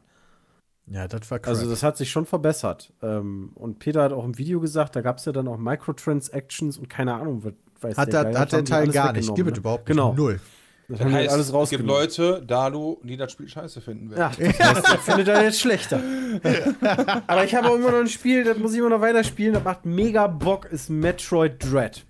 Ja, 0.87 1.07
das 1.07 1.31
war 1.31 1.39
krass. 1.39 1.59
Also 1.59 1.69
das 1.69 1.81
hat 1.81 1.97
sich 1.97 2.11
schon 2.11 2.25
verbessert. 2.25 2.93
Ähm, 3.01 3.51
und 3.55 3.79
Peter 3.79 4.03
hat 4.03 4.13
auch 4.13 4.25
im 4.25 4.37
Video 4.37 4.59
gesagt, 4.59 4.95
da 4.95 5.01
gab 5.01 5.17
es 5.17 5.25
ja 5.25 5.31
dann 5.31 5.47
auch 5.47 5.57
Microtransactions 5.57 6.77
und 6.77 6.89
keine 6.89 7.15
Ahnung, 7.15 7.43
was 7.43 7.53
weiß 7.81 7.97
hat, 7.97 8.13
der 8.13 8.25
der, 8.25 8.39
hat 8.39 8.51
der 8.51 8.65
Teil 8.65 8.87
gar 8.89 9.13
nicht. 9.13 9.33
Gibt 9.35 9.47
es 9.49 9.53
ne? 9.53 9.59
überhaupt 9.59 9.85
Genau. 9.85 10.09
nicht. 10.09 10.17
Null. 10.17 10.39
Das 10.87 10.99
Das 10.99 11.05
haben 11.07 11.13
heißt, 11.15 11.33
alles 11.33 11.49
es 11.49 11.69
gibt. 11.71 11.83
Leute, 11.83 12.43
Dalu, 12.45 12.97
die 13.01 13.17
das 13.17 13.31
Spiel 13.31 13.47
scheiße 13.49 13.81
finden 13.81 14.11
werden. 14.11 14.35
Ja, 14.37 14.51
das 14.59 14.75
heißt, 14.75 14.87
der 14.91 14.99
findet 14.99 15.27
er 15.29 15.43
jetzt 15.43 15.59
schlechter. 15.59 15.99
Aber 17.27 17.43
ich 17.43 17.55
habe 17.55 17.69
auch 17.69 17.75
immer 17.75 17.91
noch 17.91 17.99
ein 17.99 18.07
Spiel, 18.07 18.43
das 18.43 18.57
muss 18.57 18.73
ich 18.73 18.79
immer 18.79 18.89
noch 18.89 19.01
weiterspielen, 19.01 19.53
das 19.53 19.63
macht 19.63 19.85
mega 19.85 20.27
Bock, 20.27 20.65
ist 20.65 20.89
Metroid 20.89 21.55
Dread. 21.63 22.05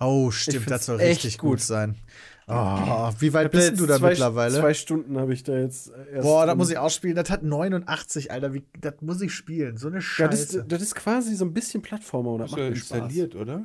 Oh, 0.00 0.30
stimmt, 0.30 0.70
das 0.70 0.86
soll 0.86 1.00
echt 1.00 1.24
richtig 1.24 1.38
gut 1.38 1.50
gut. 1.50 1.60
sein. 1.60 1.96
Oh, 2.46 3.10
wie 3.20 3.32
weit 3.32 3.50
bist 3.52 3.70
jetzt 3.70 3.80
du 3.80 3.86
da 3.86 3.96
zwei, 3.98 4.10
mittlerweile? 4.10 4.58
Zwei 4.58 4.74
Stunden 4.74 5.18
habe 5.18 5.32
ich 5.32 5.44
da 5.44 5.56
jetzt 5.56 5.90
erst. 6.12 6.22
Boah, 6.24 6.44
das 6.44 6.56
muss 6.56 6.70
ich 6.70 6.76
ausspielen. 6.76 7.16
Das 7.16 7.30
hat 7.30 7.42
89, 7.42 8.30
Alter. 8.30 8.52
Wie, 8.52 8.64
das 8.80 8.94
muss 9.00 9.20
ich 9.22 9.32
spielen. 9.32 9.78
So 9.78 9.86
eine 9.88 10.00
Ja, 10.18 10.28
das, 10.28 10.40
Scheiße. 10.40 10.58
ist, 10.58 10.64
das 10.72 10.82
ist 10.82 10.94
quasi 10.94 11.34
so 11.36 11.46
ein 11.46 11.54
bisschen 11.54 11.80
Plattformer 11.80 12.32
und 12.32 12.40
das 12.40 12.50
macht 12.50 12.60
mir 12.60 12.76
Spaß. 12.76 12.98
installiert, 12.98 13.34
oder? 13.34 13.64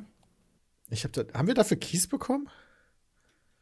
Ich 0.90 1.04
hab 1.04 1.12
das, 1.12 1.26
haben 1.34 1.46
wir 1.46 1.54
dafür 1.54 1.78
Keys 1.78 2.06
bekommen? 2.06 2.48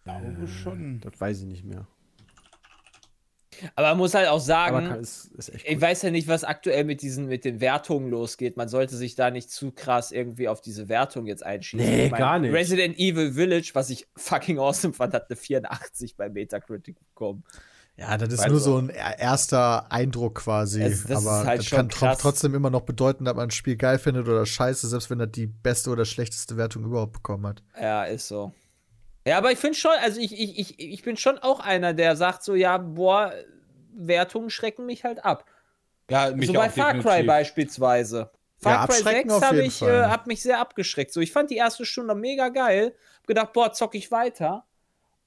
Glaube 0.05 0.49
schon. 0.49 1.01
Das 1.01 1.21
weiß 1.21 1.41
ich 1.41 1.47
nicht 1.47 1.65
mehr. 1.65 1.87
Aber 3.75 3.89
man 3.89 3.99
muss 3.99 4.15
halt 4.15 4.29
auch 4.29 4.41
sagen, 4.41 4.89
kann, 4.89 5.01
ist, 5.01 5.27
ist 5.37 5.53
echt 5.53 5.69
ich 5.69 5.81
weiß 5.81 6.03
ja 6.03 6.11
nicht, 6.11 6.29
was 6.29 6.45
aktuell 6.45 6.85
mit 6.85 7.03
diesen 7.03 7.27
mit 7.27 7.45
den 7.45 7.61
Wertungen 7.61 8.11
losgeht. 8.11 8.57
Man 8.57 8.69
sollte 8.69 8.97
sich 8.97 9.17
da 9.17 9.31
nicht 9.31 9.51
zu 9.51 9.73
krass 9.73 10.13
irgendwie 10.13 10.49
auf 10.49 10.61
diese 10.61 10.89
Wertung 10.89 11.27
jetzt 11.27 11.45
einschießen. 11.45 11.85
Nee, 11.85 12.05
Ich 12.07 12.11
mein, 12.11 12.19
gar 12.19 12.39
nicht. 12.39 12.53
Resident 12.53 12.99
Evil 12.99 13.33
Village, 13.33 13.71
was 13.75 13.91
ich 13.91 14.07
fucking 14.17 14.59
awesome 14.59 14.95
fand, 14.95 15.15
hat 15.15 15.29
eine 15.29 15.37
84 15.37 16.17
bei 16.17 16.29
Metacritic 16.29 16.99
bekommen. 17.01 17.45
Ja, 17.99 18.17
das 18.17 18.33
ist 18.33 18.39
Weil 18.43 18.51
nur 18.51 18.61
so- 18.61 18.79
ein 18.79 18.91
er- 18.91 19.19
erster 19.19 19.91
Eindruck 19.91 20.37
quasi. 20.37 20.81
Es- 20.83 21.03
das 21.05 21.27
Aber 21.27 21.41
ist 21.41 21.47
halt 21.47 21.59
das 21.59 21.67
schon 21.67 21.79
kann 21.79 21.89
krass. 21.89 22.19
trotzdem 22.19 22.55
immer 22.55 22.71
noch 22.71 22.83
bedeuten, 22.83 23.25
dass 23.25 23.35
man 23.35 23.49
ein 23.49 23.51
Spiel 23.51 23.77
geil 23.77 23.99
findet 23.99 24.29
oder 24.29 24.47
scheiße, 24.47 24.87
selbst 24.87 25.11
wenn 25.11 25.19
er 25.19 25.27
die 25.27 25.49
beste 25.49 25.91
oder 25.91 26.05
schlechteste 26.05 26.57
Wertung 26.57 26.85
überhaupt 26.85 27.13
bekommen 27.13 27.45
hat. 27.47 27.63
Ja, 27.81 28.05
ist 28.05 28.29
so. 28.29 28.53
Ja, 29.27 29.37
aber 29.39 29.51
ich 29.51 29.59
finde 29.59 29.77
schon, 29.77 29.91
also 30.01 30.21
ich, 30.21 30.33
ich, 30.33 30.59
ich, 30.59 30.79
ich 30.79 31.03
bin 31.03 31.17
schon 31.17 31.39
auch 31.39 31.59
einer, 31.61 31.93
der 31.93 32.15
sagt 32.17 32.45
so, 32.45 32.55
ja, 32.55 32.79
boah, 32.79 33.33
Wertungen 33.93 34.49
schrecken 34.51 34.87
mich 34.87 35.03
halt 35.05 35.25
ab. 35.25 35.45
Ja, 36.09 36.31
mich 36.31 36.47
so 36.47 36.53
bei 36.53 36.71
Far 36.71 36.93
Cry 36.93 37.03
definitiv. 37.03 37.27
beispielsweise. 37.27 38.31
Far 38.61 38.73
Ja, 38.73 38.87
Cry 38.87 38.95
abschrecken 38.97 39.31
6 39.31 39.35
auf 39.35 39.43
habe 39.43 39.63
ich, 39.63 39.83
äh, 39.83 40.05
hab 40.05 40.27
mich 40.29 40.41
sehr 40.41 40.61
abgeschreckt. 40.61 41.13
So, 41.13 41.21
ich 41.21 41.33
fand 41.33 41.51
die 41.51 41.57
erste 41.57 41.85
Stunde 41.85 42.15
mega 42.15 42.49
geil. 42.49 42.95
Hab 43.19 43.27
gedacht, 43.27 43.53
boah, 43.53 43.73
zock 43.73 43.95
ich 43.97 44.11
weiter. 44.13 44.65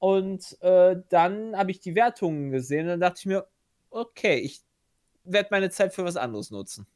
Und 0.01 0.59
äh, 0.63 0.95
dann 1.09 1.55
habe 1.55 1.69
ich 1.69 1.79
die 1.79 1.93
Wertungen 1.93 2.49
gesehen 2.49 2.85
und 2.85 2.87
dann 2.87 3.01
dachte 3.01 3.19
ich 3.19 3.25
mir, 3.27 3.47
okay, 3.91 4.39
ich 4.39 4.61
werde 5.23 5.49
meine 5.51 5.69
Zeit 5.69 5.93
für 5.93 6.03
was 6.03 6.17
anderes 6.17 6.49
nutzen. 6.49 6.87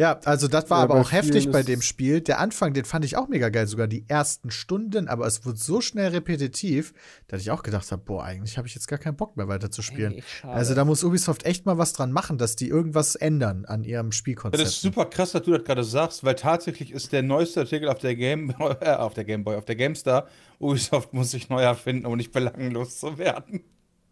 Ja, 0.00 0.18
also 0.24 0.48
das 0.48 0.70
war 0.70 0.78
Ja, 0.78 0.84
aber 0.84 0.94
auch 0.98 1.12
heftig 1.12 1.50
bei 1.50 1.62
dem 1.62 1.82
Spiel. 1.82 2.22
Der 2.22 2.40
Anfang, 2.40 2.72
den 2.72 2.86
fand 2.86 3.04
ich 3.04 3.18
auch 3.18 3.28
mega 3.28 3.50
geil, 3.50 3.66
sogar 3.66 3.86
die 3.86 4.06
ersten 4.08 4.50
Stunden, 4.50 5.08
aber 5.08 5.26
es 5.26 5.44
wurde 5.44 5.58
so 5.58 5.82
schnell 5.82 6.08
repetitiv, 6.08 6.94
dass 7.28 7.42
ich 7.42 7.50
auch 7.50 7.62
gedacht 7.62 7.92
habe, 7.92 8.02
boah, 8.02 8.24
eigentlich 8.24 8.56
habe 8.56 8.66
ich 8.66 8.74
jetzt 8.74 8.88
gar 8.88 8.98
keinen 8.98 9.16
Bock 9.16 9.36
mehr 9.36 9.46
weiter 9.48 9.70
zu 9.70 9.82
spielen. 9.82 10.14
Ey. 10.14 10.22
Also 10.42 10.74
da 10.74 10.86
muss 10.86 11.04
Ubisoft 11.04 11.44
echt 11.44 11.66
mal 11.66 11.76
was 11.76 11.92
dran 11.92 12.12
machen, 12.12 12.38
dass 12.38 12.56
die 12.56 12.68
irgendwas 12.68 13.14
ändern 13.14 13.66
an 13.66 13.84
ihrem 13.84 14.06
Ja, 14.06 14.12
Spielkonzept. 14.12 14.62
das 14.62 14.70
ist 14.70 14.80
super 14.80 15.04
krass, 15.04 15.32
dass 15.32 15.42
du 15.42 15.50
das 15.52 15.64
gerade 15.64 15.84
sagst, 15.84 16.24
weil 16.24 16.34
tatsächlich 16.34 16.92
ist 16.92 17.12
der 17.12 17.22
neueste 17.22 17.60
Artikel 17.60 17.90
auf 17.90 17.98
der 17.98 18.16
Game 18.16 18.54
äh, 18.80 18.92
auf 18.92 19.12
der 19.12 19.24
Gameboy, 19.24 19.56
auf 19.56 19.66
der 19.66 19.76
GameStar, 19.76 20.28
Ubisoft 20.58 21.12
muss 21.12 21.30
sich 21.32 21.50
neu 21.50 21.60
erfinden, 21.60 22.06
um 22.06 22.16
nicht 22.16 22.32
belanglos 22.32 22.98
zu 22.98 23.18
werden. 23.18 23.64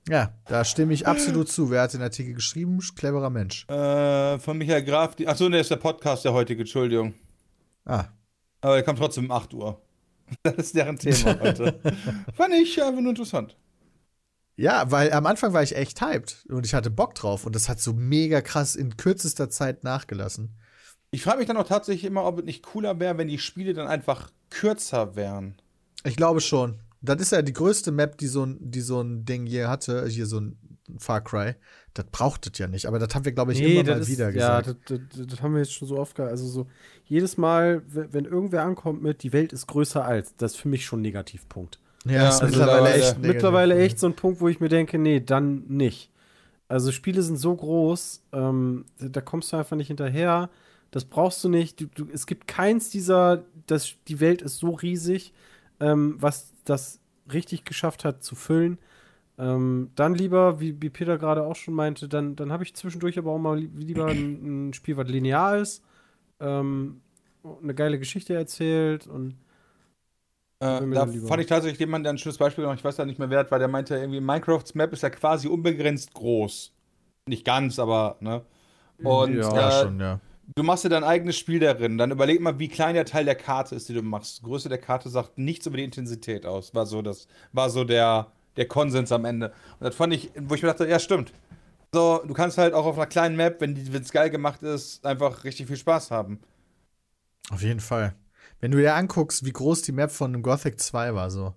Ja, 0.09 0.33
da 0.47 0.65
stimme 0.65 0.95
ich 0.95 1.07
absolut 1.07 1.49
zu. 1.49 1.71
Wer 1.71 1.83
hat 1.83 1.93
den 1.95 2.03
Artikel 2.03 2.35
geschrieben? 2.35 2.79
Cleverer 2.97 3.31
Mensch. 3.31 3.67
Äh, 3.69 4.39
von 4.39 4.57
Michael 4.57 4.85
Graf, 4.85 5.17
die, 5.17 5.29
achso, 5.29 5.49
der 5.49 5.61
ist 5.61 5.71
der 5.71 5.77
Podcast 5.77 6.25
der 6.25 6.33
heutige, 6.33 6.63
Entschuldigung. 6.63 7.15
Ah, 7.85 8.05
Aber 8.61 8.75
der 8.75 8.85
kommt 8.85 8.99
trotzdem 8.99 9.27
um 9.27 9.31
8 9.31 9.55
Uhr. 9.55 9.81
Das 10.43 10.57
ist 10.57 10.75
deren 10.77 10.99
Thema 10.99 11.41
heute. 11.41 11.81
Fand 12.35 12.53
ich 12.55 12.83
einfach 12.83 13.01
nur 13.01 13.11
interessant. 13.11 13.57
Ja, 14.57 14.91
weil 14.91 15.13
am 15.13 15.25
Anfang 15.25 15.53
war 15.53 15.63
ich 15.63 15.77
echt 15.77 16.01
hyped 16.03 16.45
und 16.51 16.67
ich 16.67 16.75
hatte 16.75 16.91
Bock 16.91 17.15
drauf 17.15 17.47
und 17.47 17.55
das 17.55 17.69
hat 17.69 17.81
so 17.81 17.93
mega 17.93 18.41
krass 18.41 18.77
in 18.77 18.97
kürzester 18.97 19.49
Zeit 19.49 19.85
nachgelassen. 19.85 20.55
Ich 21.11 21.23
frage 21.23 21.39
mich 21.39 21.47
dann 21.47 21.57
auch 21.57 21.67
tatsächlich 21.67 22.05
immer, 22.05 22.25
ob 22.25 22.41
es 22.41 22.45
nicht 22.45 22.63
cooler 22.63 22.99
wäre, 23.01 23.17
wenn 23.17 23.29
die 23.29 23.39
Spiele 23.39 23.73
dann 23.73 23.87
einfach 23.87 24.31
kürzer 24.51 25.17
wären. 25.17 25.57
Ich 26.05 26.17
glaube 26.17 26.41
schon. 26.41 26.81
Das 27.01 27.21
ist 27.21 27.33
ja 27.33 27.43
die 27.43 27.53
größte 27.53 27.93
Map, 27.93 28.19
die 28.19 28.27
so 28.27 28.45
ein, 28.45 28.59
die 28.61 28.81
so 28.81 29.01
ein 29.01 29.25
Ding 29.25 29.47
hier 29.47 29.69
hatte, 29.69 30.07
hier 30.09 30.27
so 30.27 30.41
ein 30.41 30.59
Far 30.99 31.21
Cry. 31.23 31.55
Das 31.95 32.07
braucht 32.11 32.47
es 32.51 32.59
ja 32.59 32.67
nicht, 32.67 32.87
aber 32.87 32.99
das 32.99 33.15
haben 33.15 33.25
wir, 33.25 33.33
glaube 33.33 33.53
ich, 33.53 33.61
immer 33.61 33.83
mal 33.85 33.99
das 33.99 34.09
wieder 34.09 34.29
ist, 34.31 34.37
ja, 34.37 34.61
gesagt. 34.61 34.91
das, 34.91 35.01
das, 35.17 35.27
das 35.27 35.43
haben 35.43 35.53
wir 35.53 35.61
jetzt 35.61 35.73
schon 35.73 35.89
so 35.89 35.99
oft 35.99 36.15
gehabt. 36.15 36.31
Also 36.31 36.47
so 36.47 36.67
jedes 37.05 37.37
Mal, 37.37 37.83
wenn 37.87 38.25
irgendwer 38.25 38.65
ankommt 38.65 39.03
mit, 39.03 39.23
die 39.23 39.33
Welt 39.33 39.53
ist 39.53 39.67
größer 39.67 40.05
als, 40.05 40.35
das 40.37 40.53
ist 40.53 40.59
für 40.59 40.69
mich 40.69 40.85
schon 40.85 41.01
ein 41.01 41.03
Negativpunkt. 41.03 41.79
Ja, 42.05 42.13
Ja, 42.13 42.29
ist 42.29 42.43
also 42.43 42.59
mittlerweile 42.59 42.95
echt. 42.95 43.05
negativ. 43.17 43.33
Mittlerweile 43.35 43.79
echt 43.79 43.99
so 43.99 44.07
ein 44.07 44.15
Punkt, 44.15 44.41
wo 44.41 44.49
ich 44.49 44.61
mir 44.61 44.69
denke, 44.69 44.99
nee, 44.99 45.21
dann 45.21 45.65
nicht. 45.69 46.11
Also 46.69 46.93
Spiele 46.93 47.23
sind 47.23 47.37
so 47.39 47.55
groß, 47.55 48.23
ähm, 48.33 48.85
da 48.99 49.21
kommst 49.21 49.53
du 49.53 49.57
einfach 49.57 49.77
nicht 49.77 49.89
hinterher. 49.89 50.51
Das 50.91 51.05
brauchst 51.05 51.43
du 51.45 51.49
nicht. 51.49 51.81
Du, 51.81 51.87
du, 51.87 52.09
es 52.13 52.27
gibt 52.27 52.47
keins 52.47 52.91
dieser, 52.91 53.45
das, 53.67 53.95
die 54.07 54.21
Welt 54.21 54.43
ist 54.43 54.59
so 54.59 54.71
riesig, 54.71 55.33
ähm, 55.81 56.17
was 56.19 56.53
das 56.69 57.01
richtig 57.33 57.65
geschafft 57.65 58.05
hat 58.05 58.23
zu 58.23 58.35
füllen. 58.37 58.79
Ähm, 59.39 59.91
dann 59.97 60.15
lieber, 60.15 60.61
wie, 60.61 60.81
wie 60.83 60.91
Peter 60.91 61.19
gerade 61.19 61.45
auch 61.45 61.57
schon 61.57 61.75
meinte, 61.75 62.09
dann, 62.09 62.37
dann 62.37 62.53
habe 62.53 62.65
ich 62.65 62.75
zwischendurch 62.75 63.19
aber 63.19 63.33
auch 63.33 63.39
mal 63.39 63.59
li- 63.59 63.71
lieber 63.77 64.09
ein, 64.11 64.69
ein 64.71 64.75
Spiel, 64.75 64.97
was 64.97 65.09
linear 65.09 65.59
ist, 65.59 65.85
ähm, 66.41 67.03
eine 67.63 67.75
geile 67.75 67.99
Geschichte 67.99 68.35
erzählt 68.35 69.07
und 69.09 69.37
Äh, 70.61 70.81
da 70.91 71.07
fand 71.25 71.41
ich 71.41 71.47
tatsächlich 71.47 71.79
jemanden, 71.79 72.05
der 72.05 72.13
ein 72.15 72.19
schönes 72.19 72.39
Beispiel 72.39 72.63
gemacht 72.65 72.79
ich 72.81 72.85
weiß 72.85 72.97
ja 72.97 73.05
nicht 73.05 73.19
mehr 73.19 73.31
wer 73.31 73.43
das 73.45 73.51
war, 73.53 73.59
der 73.59 73.69
meinte 73.69 73.97
irgendwie, 73.97 74.21
Minecrafts 74.21 74.75
Map 74.75 74.93
ist 74.93 75.03
ja 75.03 75.11
quasi 75.11 75.47
unbegrenzt 75.49 76.15
groß. 76.15 76.73
Nicht 77.29 77.45
ganz, 77.45 77.79
aber, 77.79 78.17
ne? 78.21 78.45
Und 79.03 79.45
Ja. 79.45 79.55
Ja, 79.55 79.69
äh, 79.69 79.71
schon, 79.71 80.01
ja. 80.01 80.21
Du 80.55 80.63
machst 80.63 80.85
dir 80.85 80.89
dein 80.89 81.05
eigenes 81.05 81.37
Spiel 81.37 81.61
darin. 81.61 81.99
Dann 81.99 82.11
überleg 82.11 82.41
mal, 82.41 82.59
wie 82.59 82.69
klein 82.69 82.95
der 82.95 83.05
Teil 83.05 83.25
der 83.25 83.35
Karte 83.35 83.75
ist, 83.75 83.89
die 83.89 83.95
du 83.95 84.03
machst. 84.03 84.39
Die 84.39 84.45
Größe 84.45 84.69
der 84.69 84.79
Karte 84.79 85.09
sagt 85.09 85.39
nichts 85.39 85.67
über 85.67 85.77
die 85.77 85.85
Intensität 85.85 86.47
aus. 86.47 86.75
War 86.75 86.87
so, 86.87 87.03
das, 87.03 87.29
war 87.53 87.71
so 87.71 87.85
der, 87.85 88.33
der 88.57 88.67
Konsens 88.67 89.13
am 89.13 89.25
Ende. 89.25 89.49
Und 89.79 89.85
das 89.85 89.95
fand 89.95 90.13
ich, 90.15 90.31
wo 90.37 90.55
ich 90.55 90.63
mir 90.63 90.69
dachte, 90.69 90.89
ja, 90.89 90.99
stimmt. 90.99 91.33
So, 91.93 92.23
du 92.27 92.35
kannst 92.35 92.59
halt 92.59 92.75
auch 92.75 92.85
auf 92.85 92.97
einer 92.97 93.07
kleinen 93.07 93.37
Map, 93.37 93.61
wenn 93.61 93.75
es 93.77 94.13
geil 94.13 94.31
gemacht 94.31 94.63
ist, 94.63 95.05
einfach 95.07 95.45
richtig 95.45 95.69
viel 95.69 95.77
Spaß 95.77 96.11
haben. 96.11 96.41
Auf 97.51 97.63
jeden 97.63 97.81
Fall. 97.81 98.15
Wenn 98.61 98.73
du 98.73 98.79
dir 98.79 98.95
anguckst, 98.95 99.45
wie 99.45 99.53
groß 99.53 99.83
die 99.83 99.93
Map 99.93 100.11
von 100.11 100.43
Gothic 100.43 100.81
2 100.81 101.15
war, 101.15 101.31
so. 101.31 101.55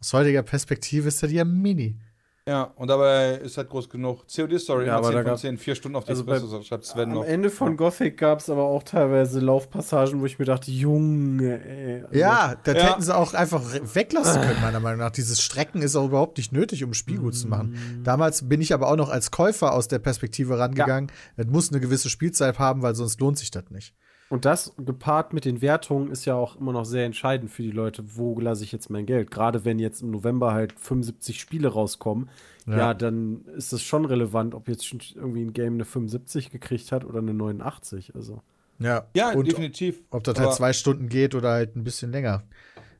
Aus 0.00 0.12
heutiger 0.12 0.42
Perspektive 0.42 1.08
ist 1.08 1.22
das 1.22 1.32
ja 1.32 1.44
mini. 1.44 1.98
Ja, 2.46 2.64
und 2.76 2.88
dabei 2.88 3.36
ist 3.36 3.56
halt 3.56 3.70
groß 3.70 3.88
genug. 3.88 4.26
COD-Story, 4.28 4.86
Ja, 4.86 4.96
aber 4.98 5.04
10 5.06 5.12
da 5.14 5.18
von 5.20 5.24
gab- 5.30 5.38
10, 5.38 5.56
4 5.56 5.74
Stunden 5.76 5.96
auf 5.96 6.04
die 6.04 6.10
also 6.10 6.26
bei- 6.26 6.34
Espresso, 6.34 6.62
schreibt 6.62 6.84
Sven 6.84 7.08
Am 7.08 7.14
noch. 7.14 7.24
Ende 7.24 7.48
von 7.48 7.74
Gothic 7.78 8.18
gab 8.18 8.40
es 8.40 8.50
aber 8.50 8.64
auch 8.64 8.82
teilweise 8.82 9.40
Laufpassagen, 9.40 10.20
wo 10.20 10.26
ich 10.26 10.38
mir 10.38 10.44
dachte, 10.44 10.70
Junge, 10.70 11.58
ey. 11.66 12.02
Also, 12.02 12.14
Ja, 12.18 12.54
das 12.62 12.76
Ja. 12.76 12.82
hätten 12.90 13.00
sie 13.00 13.16
auch 13.16 13.32
einfach 13.32 13.62
weglassen 13.94 14.42
können, 14.42 14.60
meiner 14.60 14.80
Meinung 14.80 14.98
nach. 15.00 15.10
Dieses 15.10 15.40
Strecken 15.40 15.80
ist 15.80 15.96
auch 15.96 16.04
überhaupt 16.04 16.36
nicht 16.36 16.52
nötig, 16.52 16.84
um 16.84 16.90
ein 16.90 16.94
Spiel 16.94 17.16
gut 17.16 17.34
zu 17.34 17.48
machen. 17.48 18.02
Damals 18.04 18.46
bin 18.46 18.60
ich 18.60 18.74
aber 18.74 18.88
auch 18.90 18.96
noch 18.96 19.08
als 19.08 19.30
Käufer 19.30 19.72
aus 19.72 19.88
der 19.88 20.00
Perspektive 20.00 20.58
rangegangen. 20.58 21.10
Es 21.38 21.46
muss 21.46 21.70
eine 21.70 21.80
gewisse 21.80 22.10
Spielzeit 22.10 22.58
haben, 22.58 22.82
weil 22.82 22.94
sonst 22.94 23.20
lohnt 23.20 23.38
sich 23.38 23.52
das 23.52 23.70
nicht. 23.70 23.94
Und 24.34 24.44
das 24.44 24.74
gepaart 24.84 25.32
mit 25.32 25.44
den 25.44 25.62
Wertungen 25.62 26.10
ist 26.10 26.24
ja 26.24 26.34
auch 26.34 26.56
immer 26.56 26.72
noch 26.72 26.84
sehr 26.84 27.04
entscheidend 27.04 27.52
für 27.52 27.62
die 27.62 27.70
Leute, 27.70 28.02
wo 28.16 28.40
lasse 28.40 28.64
ich 28.64 28.72
jetzt 28.72 28.90
mein 28.90 29.06
Geld. 29.06 29.30
Gerade 29.30 29.64
wenn 29.64 29.78
jetzt 29.78 30.02
im 30.02 30.10
November 30.10 30.52
halt 30.52 30.72
75 30.76 31.38
Spiele 31.38 31.68
rauskommen, 31.68 32.28
ja, 32.66 32.76
Ja. 32.76 32.94
dann 32.94 33.44
ist 33.56 33.72
es 33.72 33.82
schon 33.84 34.04
relevant, 34.04 34.56
ob 34.56 34.66
jetzt 34.66 34.88
schon 34.88 34.98
irgendwie 35.14 35.42
ein 35.44 35.52
Game 35.52 35.74
eine 35.74 35.84
75 35.84 36.50
gekriegt 36.50 36.90
hat 36.90 37.04
oder 37.04 37.20
eine 37.20 37.32
89. 37.32 38.16
Also. 38.16 38.42
Ja, 38.80 39.04
Ja, 39.14 39.30
und 39.34 39.46
definitiv. 39.46 40.02
ob 40.10 40.24
das 40.24 40.34
Aber- 40.34 40.46
halt 40.46 40.56
zwei 40.56 40.72
Stunden 40.72 41.08
geht 41.08 41.36
oder 41.36 41.50
halt 41.52 41.76
ein 41.76 41.84
bisschen 41.84 42.10
länger. 42.10 42.42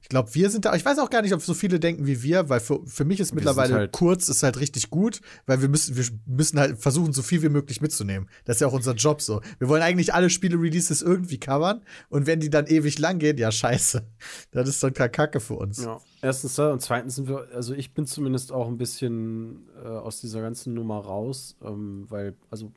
Ich 0.04 0.10
glaube, 0.10 0.34
wir 0.34 0.50
sind 0.50 0.66
da, 0.66 0.74
ich 0.74 0.84
weiß 0.84 0.98
auch 0.98 1.08
gar 1.08 1.22
nicht, 1.22 1.32
ob 1.32 1.40
so 1.40 1.54
viele 1.54 1.80
denken 1.80 2.06
wie 2.06 2.22
wir, 2.22 2.50
weil 2.50 2.60
für, 2.60 2.80
für 2.86 3.06
mich 3.06 3.20
ist 3.20 3.30
Wir 3.32 3.36
mittlerweile 3.36 3.74
halt- 3.74 3.92
kurz 3.92 4.28
ist 4.28 4.42
halt 4.42 4.60
richtig 4.60 4.90
gut, 4.90 5.22
weil 5.46 5.62
wir 5.62 5.68
müssen, 5.70 5.96
wir 5.96 6.04
müssen 6.26 6.58
halt 6.60 6.78
versuchen, 6.78 7.14
so 7.14 7.22
viel 7.22 7.40
wie 7.42 7.48
möglich 7.48 7.80
mitzunehmen. 7.80 8.28
Das 8.44 8.56
ist 8.56 8.60
ja 8.60 8.66
auch 8.66 8.74
unser 8.74 8.92
Job 8.92 9.22
so. 9.22 9.40
Wir 9.58 9.70
wollen 9.70 9.80
eigentlich 9.80 10.12
alle 10.12 10.28
Spiele-Releases 10.28 11.00
irgendwie 11.00 11.38
covern 11.40 11.80
und 12.10 12.26
wenn 12.26 12.38
die 12.38 12.50
dann 12.50 12.66
ewig 12.66 12.98
lang 12.98 13.18
gehen, 13.18 13.38
ja, 13.38 13.50
scheiße. 13.50 14.04
Das 14.50 14.68
ist 14.68 14.82
dann 14.82 14.92
keine 14.92 15.08
Kacke 15.10 15.40
für 15.40 15.54
uns. 15.54 15.82
Ja. 15.82 15.98
Erstens 16.20 16.58
und 16.58 16.82
zweitens 16.82 17.14
sind 17.16 17.26
wir, 17.26 17.48
also 17.54 17.72
ich 17.72 17.94
bin 17.94 18.04
zumindest 18.04 18.52
auch 18.52 18.68
ein 18.68 18.76
bisschen 18.76 19.66
äh, 19.82 19.88
aus 19.88 20.20
dieser 20.20 20.42
ganzen 20.42 20.74
Nummer 20.74 20.98
raus, 20.98 21.56
ähm, 21.64 22.04
weil, 22.10 22.34
also 22.50 22.72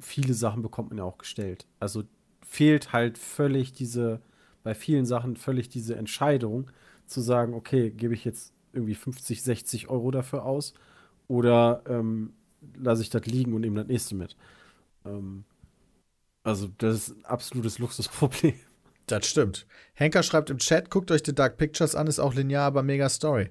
viele 0.00 0.34
Sachen 0.34 0.62
bekommt 0.62 0.90
man 0.90 0.98
ja 0.98 1.04
auch 1.04 1.18
gestellt. 1.18 1.66
Also 1.78 2.02
fehlt 2.44 2.92
halt 2.92 3.16
völlig 3.16 3.72
diese, 3.74 4.20
bei 4.62 4.74
vielen 4.74 5.06
Sachen 5.06 5.36
völlig 5.36 5.68
diese 5.68 5.96
Entscheidung 5.96 6.70
zu 7.06 7.20
sagen, 7.20 7.54
okay, 7.54 7.90
gebe 7.90 8.14
ich 8.14 8.24
jetzt 8.24 8.52
irgendwie 8.72 8.94
50, 8.94 9.42
60 9.42 9.88
Euro 9.88 10.10
dafür 10.10 10.44
aus 10.44 10.74
oder 11.26 11.82
ähm, 11.88 12.34
lasse 12.76 13.02
ich 13.02 13.10
das 13.10 13.26
liegen 13.26 13.54
und 13.54 13.62
nehme 13.62 13.80
das 13.80 13.88
nächste 13.88 14.14
mit. 14.14 14.36
Ähm, 15.04 15.44
also 16.42 16.68
das 16.78 16.96
ist 16.96 17.16
ein 17.16 17.24
absolutes 17.24 17.78
Luxusproblem. 17.78 18.54
Das 19.06 19.26
stimmt. 19.26 19.66
Henker 19.94 20.22
schreibt 20.22 20.50
im 20.50 20.58
Chat, 20.58 20.90
guckt 20.90 21.10
euch 21.10 21.22
The 21.24 21.34
Dark 21.34 21.56
Pictures 21.56 21.94
an, 21.94 22.06
ist 22.06 22.18
auch 22.18 22.34
linear, 22.34 22.64
aber 22.64 22.82
mega 22.82 23.08
Story. 23.08 23.50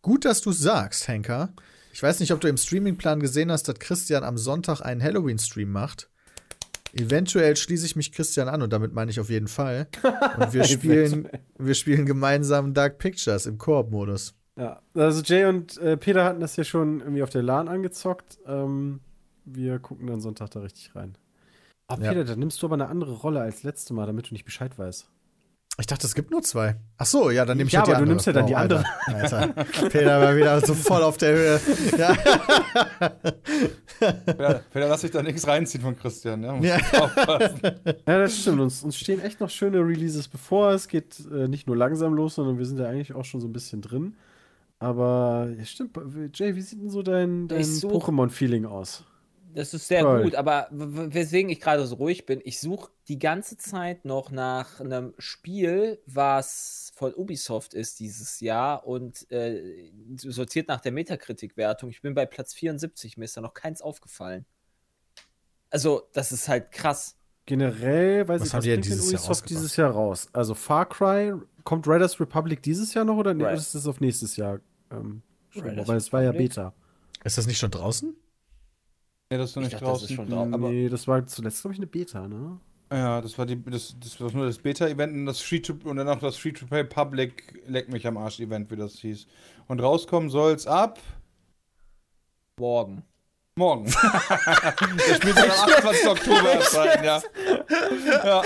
Gut, 0.00 0.24
dass 0.24 0.40
du 0.40 0.52
sagst, 0.52 1.06
Henker. 1.08 1.52
Ich 1.92 2.02
weiß 2.02 2.20
nicht, 2.20 2.32
ob 2.32 2.40
du 2.40 2.48
im 2.48 2.56
Streamingplan 2.56 3.20
gesehen 3.20 3.50
hast, 3.50 3.64
dass 3.68 3.78
Christian 3.78 4.24
am 4.24 4.38
Sonntag 4.38 4.80
einen 4.80 5.02
Halloween-Stream 5.02 5.70
macht. 5.70 6.10
Eventuell 6.98 7.56
schließe 7.56 7.86
ich 7.86 7.96
mich 7.96 8.12
Christian 8.12 8.48
an 8.48 8.62
und 8.62 8.72
damit 8.72 8.92
meine 8.94 9.10
ich 9.10 9.20
auf 9.20 9.30
jeden 9.30 9.48
Fall. 9.48 9.88
Und 10.38 10.52
wir 10.52 10.64
spielen, 10.64 11.28
wir 11.58 11.74
spielen 11.74 12.06
gemeinsam 12.06 12.74
Dark 12.74 12.98
Pictures 12.98 13.46
im 13.46 13.58
Koop-Modus. 13.58 14.34
Ja, 14.58 14.80
also 14.94 15.22
Jay 15.22 15.44
und 15.44 15.76
äh, 15.78 15.96
Peter 15.96 16.24
hatten 16.24 16.40
das 16.40 16.56
ja 16.56 16.64
schon 16.64 17.00
irgendwie 17.00 17.22
auf 17.22 17.30
der 17.30 17.42
LAN 17.42 17.68
angezockt. 17.68 18.38
Ähm, 18.46 19.00
wir 19.44 19.78
gucken 19.78 20.06
dann 20.06 20.20
Sonntag 20.20 20.50
da 20.50 20.60
richtig 20.60 20.94
rein. 20.96 21.16
Ah, 21.88 21.98
Ja. 22.00 22.08
Peter, 22.10 22.24
da 22.24 22.36
nimmst 22.36 22.62
du 22.62 22.66
aber 22.66 22.74
eine 22.74 22.88
andere 22.88 23.12
Rolle 23.12 23.40
als 23.40 23.62
letzte 23.62 23.92
Mal, 23.94 24.06
damit 24.06 24.30
du 24.30 24.34
nicht 24.34 24.44
Bescheid 24.44 24.76
weißt. 24.78 25.08
Ich 25.78 25.86
dachte, 25.86 26.06
es 26.06 26.14
gibt 26.14 26.30
nur 26.30 26.40
zwei. 26.42 26.76
Ach 26.96 27.04
so, 27.04 27.30
ja, 27.30 27.44
dann 27.44 27.58
nehme 27.58 27.68
ich 27.68 27.74
Ja, 27.74 27.80
halt 27.80 27.88
die 27.88 27.92
aber 27.92 28.06
du 28.06 28.12
andere. 28.12 28.14
nimmst 28.14 28.26
ja 28.26 28.32
dann 28.32 28.46
die 28.46 28.56
Alter. 28.56 28.84
Alter. 29.06 29.64
Peter 29.90 30.20
war 30.22 30.34
wieder 30.34 30.60
so 30.64 30.72
voll 30.72 31.02
auf 31.02 31.18
der 31.18 31.34
Höhe. 31.36 31.60
Ja. 31.98 32.16
Ja, 34.00 34.54
Peter, 34.72 34.88
lass 34.88 35.00
dich 35.02 35.10
da 35.10 35.22
nichts 35.22 35.46
reinziehen 35.46 35.82
von 35.82 35.96
Christian. 35.98 36.42
Ja, 36.42 36.56
Ja. 36.60 36.76
aufpassen. 37.02 37.60
Ja, 38.06 38.18
das 38.18 38.38
stimmt. 38.38 38.60
Uns, 38.60 38.82
uns 38.82 38.96
stehen 38.96 39.20
echt 39.20 39.40
noch 39.40 39.50
schöne 39.50 39.78
Releases 39.78 40.28
bevor. 40.28 40.70
Es 40.72 40.88
geht 40.88 41.16
äh, 41.32 41.48
nicht 41.48 41.66
nur 41.66 41.76
langsam 41.76 42.14
los, 42.14 42.34
sondern 42.36 42.58
wir 42.58 42.66
sind 42.66 42.78
ja 42.78 42.86
eigentlich 42.86 43.14
auch 43.14 43.24
schon 43.24 43.40
so 43.40 43.46
ein 43.46 43.52
bisschen 43.52 43.80
drin. 43.82 44.14
Aber 44.78 45.48
ja, 45.58 45.64
stimmt. 45.64 45.98
Jay, 46.34 46.54
wie 46.54 46.60
sieht 46.60 46.80
denn 46.82 46.90
so 46.90 47.02
dein, 47.02 47.48
dein 47.48 47.62
Pokémon-Feeling 47.62 48.66
aus? 48.66 49.04
Das 49.56 49.72
ist 49.72 49.88
sehr 49.88 50.02
Toll. 50.02 50.22
gut, 50.24 50.34
aber 50.34 50.68
weswegen 50.70 51.50
ich 51.50 51.60
gerade 51.60 51.86
so 51.86 51.94
ruhig 51.94 52.26
bin, 52.26 52.42
ich 52.44 52.60
suche 52.60 52.90
die 53.08 53.18
ganze 53.18 53.56
Zeit 53.56 54.04
noch 54.04 54.30
nach 54.30 54.80
einem 54.80 55.14
Spiel, 55.16 55.98
was 56.04 56.92
von 56.94 57.14
Ubisoft 57.14 57.72
ist 57.72 57.98
dieses 57.98 58.40
Jahr 58.40 58.86
und 58.86 59.30
äh, 59.32 59.90
sortiert 60.18 60.68
nach 60.68 60.82
der 60.82 60.92
Metakritik-Wertung. 60.92 61.88
Ich 61.88 62.02
bin 62.02 62.12
bei 62.12 62.26
Platz 62.26 62.52
74, 62.52 63.16
mir 63.16 63.24
ist 63.24 63.34
da 63.38 63.40
noch 63.40 63.54
keins 63.54 63.80
aufgefallen. 63.80 64.44
Also, 65.70 66.02
das 66.12 66.32
ist 66.32 66.48
halt 66.48 66.70
krass. 66.70 67.16
Generell, 67.46 68.28
weiß 68.28 68.42
Was 68.42 68.48
ich, 68.48 68.52
haben 68.52 68.58
was 68.58 68.64
die 68.64 68.70
denn 68.72 68.82
dieses 68.82 69.10
Jahr 69.10 69.20
Ubisoft 69.22 69.48
dieses 69.48 69.76
Jahr 69.76 69.90
raus? 69.90 70.28
Also 70.34 70.54
Far 70.54 70.86
Cry, 70.86 71.32
kommt 71.64 71.88
Riders 71.88 72.20
Republic 72.20 72.62
dieses 72.62 72.92
Jahr 72.92 73.06
noch 73.06 73.16
oder 73.16 73.34
Right. 73.34 73.56
ist 73.56 73.74
das 73.74 73.86
auf 73.86 74.00
nächstes 74.00 74.36
Jahr? 74.36 74.60
Ähm, 74.90 75.22
schon, 75.48 75.64
weil 75.88 75.96
es 75.96 76.12
war 76.12 76.22
ja? 76.22 76.32
Beta. 76.32 76.74
Ist 77.24 77.38
das 77.38 77.46
nicht 77.46 77.58
schon 77.58 77.70
draußen? 77.70 78.14
Nee, 79.30 79.38
das 79.38 79.50
ist 79.50 79.56
noch 79.56 79.62
Ich 79.64 79.70
nicht 79.70 79.82
dachte, 79.82 79.92
das 79.92 80.02
ist 80.02 80.10
draußen. 80.10 80.16
schon 80.16 80.30
draußen. 80.30 80.54
aber 80.54 80.68
nee, 80.70 80.88
das 80.88 81.08
war 81.08 81.26
zuletzt, 81.26 81.60
glaube 81.62 81.72
ich, 81.74 81.78
eine 81.80 81.86
Beta, 81.86 82.28
ne? 82.28 82.58
ja, 82.92 83.20
das 83.20 83.36
war 83.36 83.44
die, 83.46 83.60
das, 83.64 83.96
das 83.98 84.20
war 84.20 84.30
nur 84.30 84.46
das 84.46 84.58
Beta-Event 84.58 85.12
und 85.12 85.26
das 85.26 85.40
Free 85.40 85.58
to 85.58 85.74
und 85.84 85.96
dann 85.96 86.06
noch 86.06 86.20
das 86.20 86.36
Free 86.36 86.52
to 86.52 86.66
Play 86.66 86.84
Public 86.84 87.60
Leck 87.66 87.88
mich 87.88 88.06
am 88.06 88.16
Arsch 88.16 88.38
Event, 88.38 88.70
wie 88.70 88.76
das 88.76 88.92
hieß. 89.00 89.26
Und 89.66 89.80
rauskommen 89.80 90.30
soll's 90.30 90.68
ab 90.68 91.00
Morgen. 92.58 93.02
morgen. 93.58 93.84
das 93.92 95.16
Spiel 95.16 95.34
soll 95.34 95.44
am 95.44 95.50
28. 95.50 96.06
Oktober 96.08 96.50
erscheinen, 96.52 97.04
ja. 97.04 97.22
ja. 98.24 98.42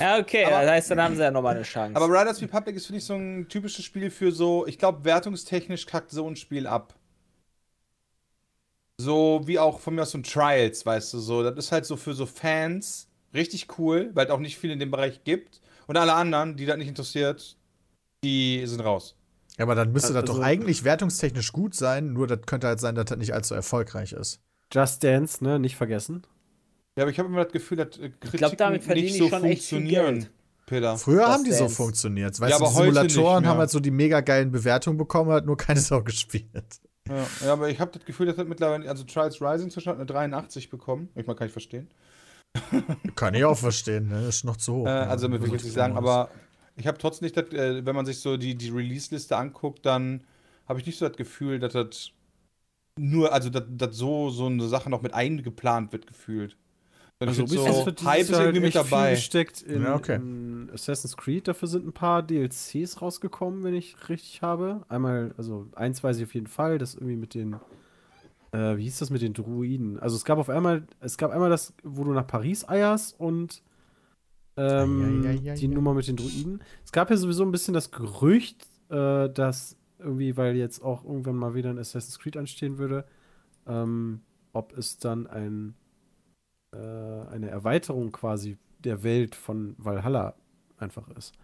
Ja, 0.00 0.18
okay, 0.18 0.44
Aber- 0.46 0.62
das 0.62 0.70
heißt, 0.70 0.90
dann 0.90 1.00
haben 1.02 1.14
sie 1.16 1.22
ja 1.22 1.30
nochmal 1.30 1.54
eine 1.54 1.62
Chance. 1.64 1.96
Aber 1.96 2.06
Riders 2.08 2.42
Republic 2.42 2.74
ist, 2.76 2.86
finde 2.86 2.98
ich, 2.98 3.04
so 3.04 3.14
ein 3.14 3.46
typisches 3.48 3.84
Spiel 3.84 4.10
für 4.10 4.32
so, 4.32 4.66
ich 4.66 4.76
glaube, 4.78 5.04
wertungstechnisch 5.04 5.86
kackt 5.86 6.10
so 6.10 6.26
ein 6.28 6.36
Spiel 6.36 6.66
ab. 6.66 6.94
So 8.98 9.42
wie 9.44 9.58
auch 9.58 9.80
von 9.80 9.94
mir 9.94 10.02
aus 10.02 10.10
so 10.12 10.18
ein 10.18 10.22
Trials, 10.22 10.86
weißt 10.86 11.12
du, 11.14 11.18
so. 11.18 11.42
Das 11.42 11.56
ist 11.56 11.72
halt 11.72 11.84
so 11.84 11.96
für 11.96 12.14
so 12.14 12.24
Fans 12.26 13.08
richtig 13.34 13.78
cool, 13.78 14.10
weil 14.14 14.26
es 14.26 14.32
auch 14.32 14.38
nicht 14.40 14.56
viel 14.58 14.70
in 14.70 14.78
dem 14.78 14.90
Bereich 14.90 15.22
gibt. 15.24 15.60
Und 15.86 15.96
alle 15.98 16.14
anderen, 16.14 16.56
die 16.56 16.64
das 16.66 16.78
nicht 16.78 16.88
interessiert, 16.88 17.56
die 18.24 18.62
sind 18.66 18.80
raus. 18.80 19.14
Ja, 19.58 19.64
aber 19.64 19.74
dann 19.74 19.92
müsste 19.92 20.12
das 20.12 20.22
Also- 20.22 20.34
doch 20.34 20.40
eigentlich 20.42 20.84
wertungstechnisch 20.84 21.52
gut 21.52 21.74
sein, 21.74 22.12
nur 22.12 22.26
das 22.26 22.40
könnte 22.46 22.66
halt 22.66 22.80
sein, 22.80 22.94
dass 22.94 23.04
das 23.06 23.18
nicht 23.18 23.34
allzu 23.34 23.54
erfolgreich 23.54 24.12
ist. 24.12 24.40
Just 24.72 25.04
Dance, 25.04 25.44
ne? 25.44 25.58
Nicht 25.58 25.76
vergessen. 25.76 26.22
Ja, 26.96 27.04
aber 27.04 27.10
ich 27.10 27.18
habe 27.18 27.28
immer 27.28 27.44
das 27.44 27.52
Gefühl, 27.52 27.76
dass 27.76 27.98
äh, 27.98 28.10
ich 28.24 28.32
glaube, 28.32 28.56
damit 28.56 28.82
verdienen 28.82 29.04
nicht 29.06 29.16
die 29.16 29.18
so 29.20 29.28
funktionieren. 29.28 30.26
Peter. 30.64 30.96
Früher 30.96 31.20
Das 31.20 31.28
haben 31.34 31.44
die 31.44 31.52
so 31.52 31.60
Dance. 31.60 31.74
funktioniert. 31.76 32.40
Weißt 32.40 32.50
Ja, 32.50 32.58
du, 32.58 32.64
aber 32.64 32.72
die 32.72 32.76
heute 32.98 33.10
Simulatoren 33.10 33.46
haben 33.46 33.58
halt 33.58 33.70
so 33.70 33.78
die 33.78 33.92
mega 33.92 34.20
geilen 34.22 34.50
Bewertungen 34.50 34.98
bekommen, 34.98 35.30
hat 35.30 35.46
nur 35.46 35.56
keine 35.56 35.78
Sau 35.80 36.02
gespielt. 36.02 36.80
Ja, 37.08 37.46
ja 37.46 37.52
aber 37.52 37.68
ich 37.68 37.80
habe 37.80 37.90
das 37.92 38.04
Gefühl, 38.04 38.26
dass 38.26 38.36
das 38.36 38.46
mittlerweile, 38.46 38.88
also 38.88 39.04
Trials 39.04 39.40
Rising 39.40 39.70
zum 39.70 39.76
Beispiel 39.76 39.92
hat 39.92 39.98
eine 39.98 40.06
83 40.06 40.70
bekommen. 40.70 41.08
Ich 41.14 41.26
mal 41.26 41.34
kann 41.34 41.46
ich 41.46 41.52
verstehen. 41.52 41.88
Kann 43.16 43.34
ich 43.34 43.44
auch 43.44 43.58
verstehen, 43.58 44.08
ne? 44.08 44.28
Ist 44.28 44.44
noch 44.44 44.56
zu 44.56 44.74
hoch. 44.76 44.86
Äh, 44.86 44.90
also 44.90 45.26
damit 45.26 45.42
will 45.42 45.48
ich 45.48 45.52
jetzt 45.54 45.64
nicht 45.64 45.74
sagen, 45.74 45.94
aber 45.94 46.30
ich 46.76 46.86
habe 46.86 46.96
trotzdem 46.96 47.26
nicht, 47.26 47.36
das, 47.36 47.50
äh, 47.50 47.84
wenn 47.84 47.94
man 47.94 48.06
sich 48.06 48.20
so 48.20 48.38
die, 48.38 48.54
die 48.54 48.70
Release-Liste 48.70 49.36
anguckt, 49.36 49.84
dann 49.84 50.24
habe 50.66 50.80
ich 50.80 50.86
nicht 50.86 50.98
so 50.98 51.06
das 51.06 51.16
Gefühl, 51.16 51.58
dass 51.58 51.74
das 51.74 52.12
nur, 52.98 53.32
also 53.32 53.50
dass, 53.50 53.64
dass 53.68 53.96
so, 53.96 54.30
so 54.30 54.46
eine 54.46 54.66
Sache 54.68 54.88
noch 54.88 55.02
mit 55.02 55.14
eingeplant 55.14 55.92
wird, 55.92 56.06
gefühlt. 56.06 56.56
Dann 57.18 57.30
Also 57.30 57.42
also 57.42 57.56
so, 57.56 57.90
dieses 57.90 58.04
Hype 58.06 58.20
ist 58.20 58.30
irgendwie 58.30 58.60
mit 58.60 58.74
dabei. 58.74 59.12
gesteckt 59.12 59.62
in, 59.62 59.82
Ja, 59.82 59.94
okay. 59.94 60.16
in 60.16 60.70
Assassin's 60.72 61.16
Creed. 61.16 61.48
Dafür 61.48 61.68
sind 61.68 61.86
ein 61.86 61.92
paar 61.92 62.22
DLCs 62.22 63.00
rausgekommen, 63.00 63.64
wenn 63.64 63.74
ich 63.74 63.96
richtig 64.08 64.42
habe. 64.42 64.82
Einmal, 64.88 65.34
also 65.38 65.66
eins 65.74 66.04
weiß 66.04 66.18
ich 66.18 66.24
auf 66.24 66.34
jeden 66.34 66.46
Fall, 66.46 66.76
das 66.76 66.94
irgendwie 66.94 67.16
mit 67.16 67.32
den, 67.34 67.54
äh, 68.52 68.76
wie 68.76 68.82
hieß 68.82 68.98
das 68.98 69.08
mit 69.10 69.22
den 69.22 69.32
Druiden? 69.32 69.98
Also 69.98 70.16
es 70.16 70.24
gab 70.26 70.38
auf 70.38 70.50
einmal, 70.50 70.86
es 71.00 71.16
gab 71.16 71.30
einmal 71.30 71.48
das, 71.48 71.72
wo 71.82 72.04
du 72.04 72.12
nach 72.12 72.26
Paris 72.26 72.68
eierst 72.68 73.18
und 73.18 73.62
ähm, 74.58 75.24
ei, 75.26 75.52
ei, 75.52 75.54
die. 75.54 75.68
Nummer 75.68 75.94
mit 75.94 76.08
den 76.08 76.16
Druiden. 76.16 76.62
Es 76.84 76.92
gab 76.92 77.10
ja 77.10 77.16
sowieso 77.16 77.44
ein 77.44 77.52
bisschen 77.52 77.72
das 77.74 77.90
Gerücht, 77.90 78.66
äh, 78.90 79.30
dass 79.30 79.76
irgendwie, 79.98 80.36
weil 80.36 80.54
jetzt 80.56 80.82
auch 80.82 81.04
irgendwann 81.04 81.36
mal 81.36 81.54
wieder 81.54 81.70
ein 81.70 81.78
Assassin's 81.78 82.18
Creed 82.18 82.36
anstehen 82.36 82.76
würde, 82.76 83.06
ähm, 83.66 84.20
ob 84.52 84.76
es 84.76 84.98
dann 84.98 85.26
ein 85.26 85.74
äh, 86.76 87.28
eine 87.30 87.48
Erweiterung 87.48 88.12
quasi 88.12 88.58
der 88.84 89.02
Welt 89.02 89.34
von 89.34 89.74
Valhalla 89.78 90.34
einfach 90.78 91.08
ist. 91.16 91.34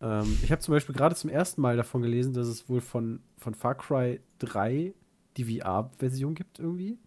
Ähm, 0.00 0.38
ich 0.42 0.50
habe 0.52 0.60
zum 0.60 0.72
Beispiel 0.72 0.94
gerade 0.94 1.14
zum 1.14 1.30
ersten 1.30 1.60
Mal 1.60 1.76
davon 1.76 2.02
gelesen, 2.02 2.32
dass 2.32 2.46
es 2.46 2.68
wohl 2.68 2.80
von, 2.80 3.20
von 3.38 3.54
Far 3.54 3.74
Cry 3.74 4.20
3 4.38 4.94
die 5.36 5.58
VR-Version 5.58 6.34
gibt 6.34 6.58
irgendwie. 6.58 6.98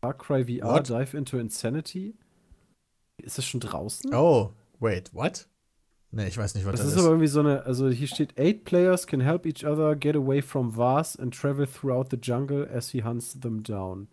Far 0.00 0.14
Cry 0.14 0.44
VR 0.44 0.74
What? 0.74 0.88
Dive 0.88 1.16
into 1.16 1.38
Insanity. 1.38 2.14
Ist 3.18 3.38
das 3.38 3.44
schon 3.44 3.60
draußen? 3.60 4.14
Oh, 4.14 4.52
wait, 4.78 5.12
what? 5.12 5.48
Nee, 6.10 6.28
ich 6.28 6.38
weiß 6.38 6.54
nicht, 6.54 6.64
was 6.64 6.72
Das 6.72 6.82
das, 6.82 6.92
ist 6.92 6.98
aber 6.98 7.08
irgendwie 7.08 7.26
so 7.26 7.40
eine, 7.40 7.64
also 7.64 7.88
hier 7.90 8.06
steht, 8.06 8.38
eight 8.38 8.64
players 8.64 9.06
can 9.06 9.20
help 9.20 9.44
each 9.44 9.66
other 9.66 9.94
get 9.94 10.16
away 10.16 10.40
from 10.40 10.74
Vars 10.74 11.18
and 11.18 11.34
travel 11.34 11.66
throughout 11.66 12.06
the 12.10 12.16
jungle 12.20 12.66
as 12.66 12.90
he 12.90 13.02
hunts 13.02 13.38
them 13.38 13.62
down. 13.62 14.08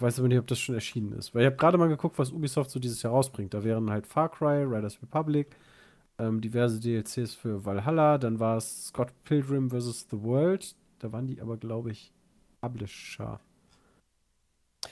Weiß 0.00 0.18
aber 0.18 0.28
nicht, 0.28 0.38
ob 0.38 0.46
das 0.46 0.58
schon 0.58 0.74
erschienen 0.74 1.12
ist. 1.12 1.34
Weil 1.34 1.42
ich 1.42 1.46
habe 1.46 1.56
gerade 1.56 1.78
mal 1.78 1.88
geguckt, 1.88 2.18
was 2.18 2.30
Ubisoft 2.32 2.70
so 2.70 2.78
dieses 2.80 3.02
Jahr 3.02 3.12
rausbringt. 3.12 3.52
Da 3.54 3.62
wären 3.64 3.90
halt 3.90 4.06
Far 4.06 4.30
Cry, 4.30 4.62
Riders 4.64 5.00
Republic, 5.02 5.56
ähm, 6.18 6.40
diverse 6.40 6.80
DLCs 6.80 7.34
für 7.34 7.64
Valhalla, 7.64 8.18
dann 8.18 8.38
war 8.38 8.56
es 8.56 8.86
Scott 8.88 9.08
Pilgrim 9.24 9.70
vs. 9.70 10.06
The 10.10 10.22
World. 10.22 10.74
Da 10.98 11.12
waren 11.12 11.26
die 11.26 11.40
aber, 11.40 11.56
glaube 11.56 11.90
ich, 11.90 12.12
Publisher. 12.60 13.40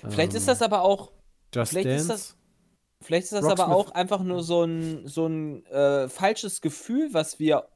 Vielleicht 0.09 0.33
Ähm, 0.33 0.39
ist 0.39 0.49
das 0.49 0.63
aber 0.63 0.83
auch, 0.83 1.13
Just 1.55 1.71
vielleicht 1.73 1.87
ist 1.89 2.09
Dance. 2.09 2.09
das- 2.09 2.37
vielleicht 3.03 3.25
ist 3.25 3.33
das 3.33 3.45
aber 3.45 3.65
Rocksmith. 3.65 3.87
auch 3.87 3.95
einfach 3.95 4.23
nur 4.23 4.43
so 4.43 4.65
ein, 4.65 5.07
so 5.07 5.27
ein 5.27 5.65
äh, 5.67 6.09
falsches 6.09 6.61
Gefühl, 6.61 7.09
was 7.13 7.39
wir 7.39 7.69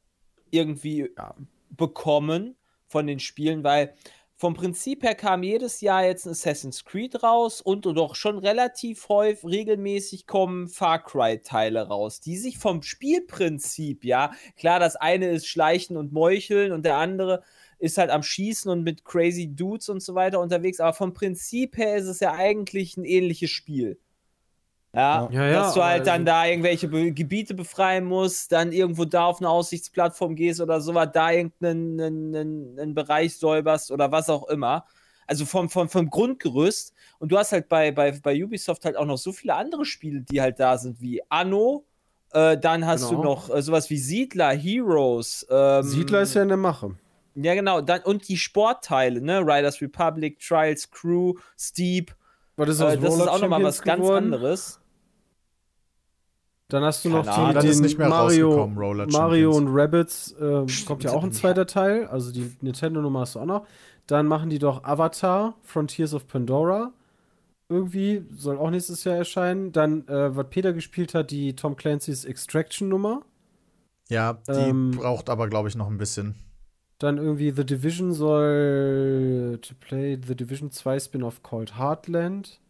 irgendwie 0.51 1.11
Ja. 1.17 1.35
bekommen 1.71 2.57
von 2.89 3.07
den 3.07 3.19
Spielen, 3.21 3.65
weil 3.65 3.95
vom 4.43 4.55
Prinzip 4.55 5.05
her 5.05 5.15
kam 5.15 5.45
jedes 5.45 5.83
Jahr 5.83 6.05
jetzt 6.05 6.27
ein 6.27 6.31
Assassin's 6.31 6.85
Creed 6.85 7.23
raus 7.23 7.61
und 7.61 7.87
doch 7.87 8.17
schon 8.17 8.39
relativ 8.39 9.09
häufig 9.09 9.49
regelmäßig 9.49 10.27
kommen 10.27 10.67
Far 10.67 11.05
Cry 11.05 11.39
Teile 11.41 11.87
raus, 11.87 12.21
die 12.21 12.37
sich 12.37 12.59
vom 12.59 12.83
Spielprinzip, 12.83 14.05
ja, 14.05 14.33
klar, 14.57 14.81
das 14.81 14.97
eine 14.97 15.29
ist 15.29 15.47
Schleichen 15.47 15.97
und 15.97 16.13
Meucheln 16.13 16.73
und 16.73 16.85
der 16.85 16.97
andere 16.97 17.45
ist 17.79 17.99
halt 17.99 18.11
am 18.11 18.25
Schießen 18.25 18.69
und 18.69 18.83
mit 18.83 19.05
crazy 19.05 19.55
Dudes 19.55 19.89
und 19.89 20.03
so 20.03 20.17
weiter 20.17 20.41
unterwegs, 20.41 20.81
aber 20.81 20.93
vom 20.93 21.13
Prinzip 21.13 21.77
her 21.77 21.97
ist 21.97 22.09
es 22.09 22.19
ja 22.19 22.33
eigentlich 22.33 22.97
ein 22.97 23.05
ähnliches 23.05 23.51
Spiel. 23.51 24.01
Ja, 24.95 25.29
Ja, 25.33 25.47
ja, 25.47 25.53
dass 25.53 25.75
du 25.75 25.83
halt 25.83 26.07
dann 26.07 26.15
also- 26.23 26.25
da 26.27 26.47
irgendwelche 26.47 26.89
Be 26.89 27.13
Gebiete 27.13 27.55
befreien 27.55 28.05
musst, 28.05 28.53
dann 28.53 28.73
irgendwo 28.73 29.05
da 29.07 29.25
auf 29.25 29.39
eine 29.41 29.49
Aussichtsplattform 29.49 30.35
gehst 30.35 30.61
oder 30.61 30.81
sowas, 30.83 31.09
da 31.15 31.31
irgendeinen 31.31 31.99
einen, 32.01 32.35
einen, 32.37 32.79
einen 32.79 32.95
Bereich 32.95 33.39
säuberst 33.39 33.91
oder 33.91 34.13
was 34.13 34.29
auch 34.29 34.49
immer. 34.49 34.85
Also 35.27 35.47
vom, 35.47 35.71
vom, 35.71 35.89
vom 35.89 36.11
Grundgerüst. 36.11 36.93
Und 37.19 37.33
du 37.33 37.39
hast 37.39 37.53
halt 37.53 37.69
bei, 37.71 37.91
bei, 37.91 38.11
bei 38.23 38.45
Ubisoft 38.45 38.85
halt 38.85 38.97
auch 38.99 39.07
noch 39.07 39.17
so 39.17 39.33
viele 39.33 39.55
andere 39.55 39.87
Spiele, 39.87 40.21
die 40.31 40.43
halt 40.43 40.61
da 40.61 40.77
sind, 40.77 41.01
wie 41.01 41.23
Anno. 41.31 41.87
Äh, 42.33 42.59
dann 42.59 42.85
hast 42.87 43.05
du 43.05 43.11
Genau. 43.17 43.23
noch 43.23 43.55
äh, 43.55 43.63
sowas 43.63 43.89
wie 43.89 43.97
Siedler, 43.99 44.51
Heroes. 44.53 45.47
Ähm, 45.49 45.83
Siedler 45.85 46.23
ist 46.23 46.35
ja 46.35 46.43
in 46.43 46.49
der 46.49 46.57
Mache. 46.59 46.97
ja, 47.35 47.55
genau. 47.55 47.81
Dann, 47.81 48.03
und 48.03 48.29
die 48.29 48.37
Sportteile, 48.37 49.23
ne? 49.23 49.41
Riders 49.41 49.81
Republic, 49.81 50.39
Trials, 50.39 50.91
Crew, 50.91 51.35
Steep. 51.59 52.15
Was 52.57 52.69
ist 52.69 52.81
Äh, 52.81 52.85
aus 52.85 52.99
das 53.01 53.15
ist 53.17 53.29
auch 53.29 53.41
nochmal 53.41 53.63
was 53.63 53.81
ganz 53.81 54.03
geworden? 54.03 54.25
anderes. 54.35 54.81
Dann 56.73 56.85
hast 56.85 57.05
du 57.05 57.11
noch 57.11 57.27
Keine 57.27 57.61
die, 57.61 57.69
den 57.69 57.81
nicht 57.83 57.99
mehr 57.99 58.09
Mario, 58.09 58.67
Mario 58.67 59.55
und 59.55 59.69
Rabbids 59.69 60.33
äh, 60.41 60.65
kommt 60.87 61.05
ja 61.05 61.13
auch 61.13 61.23
ein 61.23 61.31
zweiter 61.31 61.67
Teil, 61.67 62.07
also 62.07 62.33
die 62.33 62.51
Nintendo-Nummer 62.63 63.21
hast 63.21 63.35
du 63.35 63.41
auch 63.41 63.47
noch. 63.47 63.67
Dann 64.07 64.27
machen 64.27 64.49
die 64.49 64.59
doch 64.59 64.83
Avatar, 64.83 65.55
Frontiers 65.61 66.15
of 66.15 66.27
Pandora. 66.27 66.93
Irgendwie, 67.69 68.25
soll 68.35 68.57
auch 68.57 68.71
nächstes 68.71 69.05
Jahr 69.05 69.17
erscheinen. 69.17 69.73
Dann, 69.73 70.09
äh, 70.09 70.35
was 70.35 70.47
Peter 70.49 70.73
gespielt 70.73 71.15
hat, 71.15 71.31
die 71.31 71.55
Tom 71.55 71.77
Clancy's 71.77 72.25
Extraction-Nummer. 72.25 73.21
Ja, 74.09 74.39
die 74.49 74.53
Ähm, 74.53 74.93
braucht 74.93 75.29
aber, 75.29 75.49
glaube 75.49 75.69
ich, 75.69 75.77
noch 75.77 75.89
ein 75.89 75.99
bisschen. 75.99 76.37
Dann 76.99 77.19
irgendwie 77.19 77.51
The 77.51 77.67
Division 77.67 78.15
soll 78.15 79.59
to 79.61 79.75
play 79.79 80.19
The 80.27 80.35
Division 80.35 80.71
2 80.71 81.01
Spin-off 81.01 81.43
called 81.43 81.77
Heartland. 81.77 82.61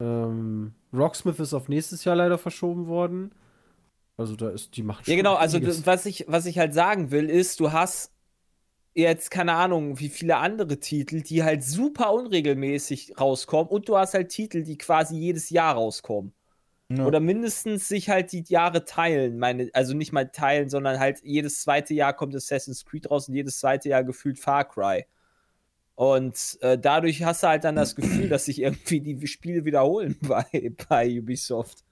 Ähm, 0.00 0.74
Rocksmith 0.92 1.38
ist 1.38 1.54
auf 1.54 1.68
nächstes 1.68 2.04
Jahr 2.04 2.16
leider 2.16 2.38
verschoben 2.38 2.86
worden. 2.86 3.32
Also 4.16 4.34
da 4.34 4.50
ist 4.50 4.76
die 4.76 4.82
macht 4.82 5.06
Ja, 5.06 5.12
schon 5.12 5.16
genau. 5.16 5.34
Also, 5.34 5.60
was 5.86 6.06
ich, 6.06 6.24
was 6.28 6.46
ich 6.46 6.58
halt 6.58 6.74
sagen 6.74 7.10
will, 7.10 7.30
ist, 7.30 7.60
du 7.60 7.72
hast 7.72 8.12
jetzt 8.94 9.30
keine 9.30 9.52
Ahnung, 9.52 10.00
wie 10.00 10.08
viele 10.08 10.38
andere 10.38 10.80
Titel, 10.80 11.22
die 11.22 11.44
halt 11.44 11.62
super 11.62 12.12
unregelmäßig 12.12 13.14
rauskommen 13.20 13.68
und 13.68 13.88
du 13.88 13.96
hast 13.96 14.14
halt 14.14 14.30
Titel, 14.30 14.64
die 14.64 14.76
quasi 14.76 15.16
jedes 15.16 15.50
Jahr 15.50 15.74
rauskommen. 15.74 16.32
Ja. 16.90 17.04
Oder 17.04 17.20
mindestens 17.20 17.86
sich 17.86 18.08
halt 18.08 18.32
die 18.32 18.44
Jahre 18.48 18.84
teilen. 18.84 19.38
Meine, 19.38 19.70
also 19.74 19.94
nicht 19.94 20.12
mal 20.12 20.30
teilen, 20.30 20.70
sondern 20.70 20.98
halt 20.98 21.20
jedes 21.22 21.60
zweite 21.62 21.92
Jahr 21.94 22.14
kommt 22.14 22.34
Assassin's 22.34 22.84
Creed 22.84 23.10
raus 23.10 23.28
und 23.28 23.34
jedes 23.34 23.60
zweite 23.60 23.90
Jahr 23.90 24.04
gefühlt 24.04 24.38
Far 24.38 24.64
Cry. 24.64 25.04
Und 25.98 26.56
äh, 26.60 26.78
dadurch 26.78 27.24
hast 27.24 27.42
du 27.42 27.48
halt 27.48 27.64
dann 27.64 27.74
das 27.74 27.96
Gefühl, 27.96 28.28
dass 28.28 28.44
sich 28.44 28.62
irgendwie 28.62 29.00
die 29.00 29.26
Spiele 29.26 29.64
wiederholen 29.64 30.16
bei, 30.22 30.72
bei 30.88 31.18
Ubisoft. 31.18 31.82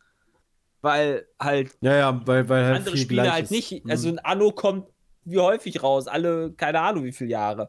Weil 0.80 1.26
halt 1.40 1.76
Ja, 1.80 1.96
ja, 1.96 2.22
weil, 2.24 2.48
weil 2.48 2.66
halt 2.66 2.76
andere 2.76 2.94
viel 2.94 3.02
Spiele 3.02 3.22
gleich 3.22 3.32
halt 3.32 3.44
ist. 3.46 3.50
nicht. 3.50 3.84
Mhm. 3.84 3.90
Also 3.90 4.08
ein 4.08 4.20
Anno 4.20 4.52
kommt 4.52 4.86
wie 5.24 5.40
häufig 5.40 5.82
raus? 5.82 6.06
Alle, 6.06 6.52
keine 6.52 6.82
Ahnung, 6.82 7.02
wie 7.02 7.10
viele 7.10 7.30
Jahre. 7.30 7.68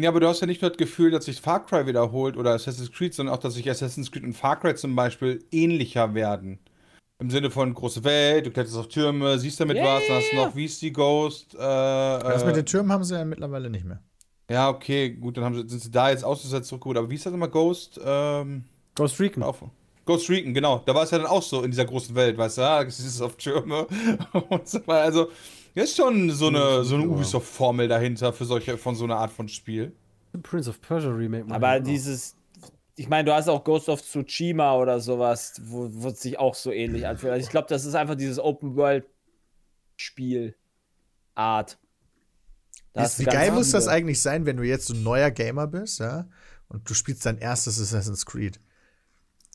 Ja, 0.00 0.08
aber 0.08 0.20
du 0.20 0.28
hast 0.28 0.40
ja 0.40 0.46
nicht 0.46 0.62
nur 0.62 0.70
das 0.70 0.78
Gefühl, 0.78 1.10
dass 1.10 1.26
sich 1.26 1.42
Far 1.42 1.66
Cry 1.66 1.86
wiederholt 1.86 2.38
oder 2.38 2.52
Assassin's 2.54 2.90
Creed, 2.90 3.12
sondern 3.12 3.34
auch, 3.34 3.40
dass 3.40 3.52
sich 3.52 3.68
Assassin's 3.68 4.10
Creed 4.10 4.24
und 4.24 4.32
Far 4.32 4.58
Cry 4.58 4.74
zum 4.74 4.96
Beispiel 4.96 5.44
ähnlicher 5.52 6.14
werden. 6.14 6.58
Im 7.18 7.28
Sinne 7.28 7.50
von 7.50 7.74
große 7.74 8.02
Welt, 8.02 8.46
du 8.46 8.50
kletterst 8.50 8.78
auf 8.78 8.88
Türme, 8.88 9.38
siehst 9.38 9.60
damit 9.60 9.76
Ja, 9.76 9.84
was, 9.84 10.08
ja, 10.08 10.14
hast 10.14 10.32
du 10.32 10.36
ja. 10.36 10.46
noch 10.46 10.56
wie 10.56 10.64
ist 10.64 10.80
die 10.80 10.90
Ghost. 10.92 11.52
Äh, 11.54 11.58
Das 11.58 12.44
äh, 12.44 12.46
mit 12.46 12.56
den 12.56 12.64
Türmen 12.64 12.90
haben 12.90 13.04
sie 13.04 13.14
ja 13.14 13.26
mittlerweile 13.26 13.68
nicht 13.68 13.84
mehr. 13.84 14.02
Ja, 14.50 14.68
okay, 14.68 15.10
gut, 15.10 15.36
dann 15.36 15.44
haben 15.44 15.54
sie, 15.54 15.68
sind 15.68 15.80
sie 15.80 15.90
da 15.90 16.10
jetzt 16.10 16.24
ausgesetzt 16.24 16.68
zurückgeholt. 16.68 16.98
Aber 16.98 17.10
wie 17.10 17.14
ist 17.14 17.26
das 17.26 17.32
immer 17.32 17.48
Ghost? 17.48 18.00
Ähm, 18.04 18.64
Ghost 18.94 19.18
Recon. 19.20 19.42
auf. 19.42 19.62
Ghost 20.04 20.28
Recon, 20.28 20.52
genau. 20.52 20.82
Da 20.84 20.94
war 20.94 21.04
es 21.04 21.10
ja 21.10 21.18
dann 21.18 21.26
auch 21.26 21.42
so 21.42 21.62
in 21.62 21.70
dieser 21.70 21.86
großen 21.86 22.14
Welt, 22.14 22.36
weißt 22.36 22.58
du, 22.58 22.62
ja, 22.62 22.82
es 22.82 23.00
ist 23.00 23.22
auf 23.22 23.36
Türme 23.36 23.86
und 24.50 24.68
so 24.68 24.86
weiter. 24.86 25.02
Also, 25.02 25.28
ist 25.74 25.96
schon 25.96 26.30
so 26.30 26.48
eine, 26.48 26.84
so 26.84 26.94
eine. 26.94 27.08
Ubisoft-Formel 27.08 27.88
dahinter 27.88 28.32
für 28.32 28.44
solche, 28.44 28.78
von 28.78 28.94
so 28.94 29.04
einer 29.04 29.16
Art 29.16 29.32
von 29.32 29.48
Spiel. 29.48 29.92
Prince 30.42 30.68
of 30.68 30.80
Persia 30.80 31.10
Remake. 31.10 31.52
Aber 31.52 31.80
dieses, 31.80 32.36
ich 32.96 33.08
meine, 33.08 33.24
du 33.24 33.34
hast 33.34 33.48
auch 33.48 33.64
Ghost 33.64 33.88
of 33.88 34.02
Tsushima 34.02 34.76
oder 34.76 35.00
sowas, 35.00 35.60
wo, 35.64 35.88
wo 35.90 36.08
es 36.08 36.20
sich 36.20 36.38
auch 36.38 36.54
so 36.54 36.70
ähnlich 36.70 37.06
anfühlt. 37.06 37.32
Also 37.32 37.44
ich 37.44 37.50
glaube, 37.50 37.66
das 37.68 37.84
ist 37.84 37.94
einfach 37.94 38.14
dieses 38.14 38.38
Open-World-Spiel-Art. 38.38 40.54
Da 41.36 41.44
Wie, 41.44 41.62
hast 41.62 41.78
du 42.94 43.18
wie 43.18 43.24
geil 43.24 43.52
muss 43.52 43.70
das 43.70 43.88
eigentlich 43.88 44.22
sein, 44.22 44.46
wenn 44.46 44.56
du 44.56 44.62
jetzt 44.62 44.86
so 44.86 44.94
ein 44.94 45.02
neuer 45.02 45.30
Gamer 45.30 45.66
bist, 45.66 46.00
ja? 46.00 46.26
Und 46.68 46.88
du 46.88 46.94
spielst 46.94 47.26
dein 47.26 47.38
erstes 47.38 47.80
Assassin's 47.80 48.24
Creed. 48.24 48.58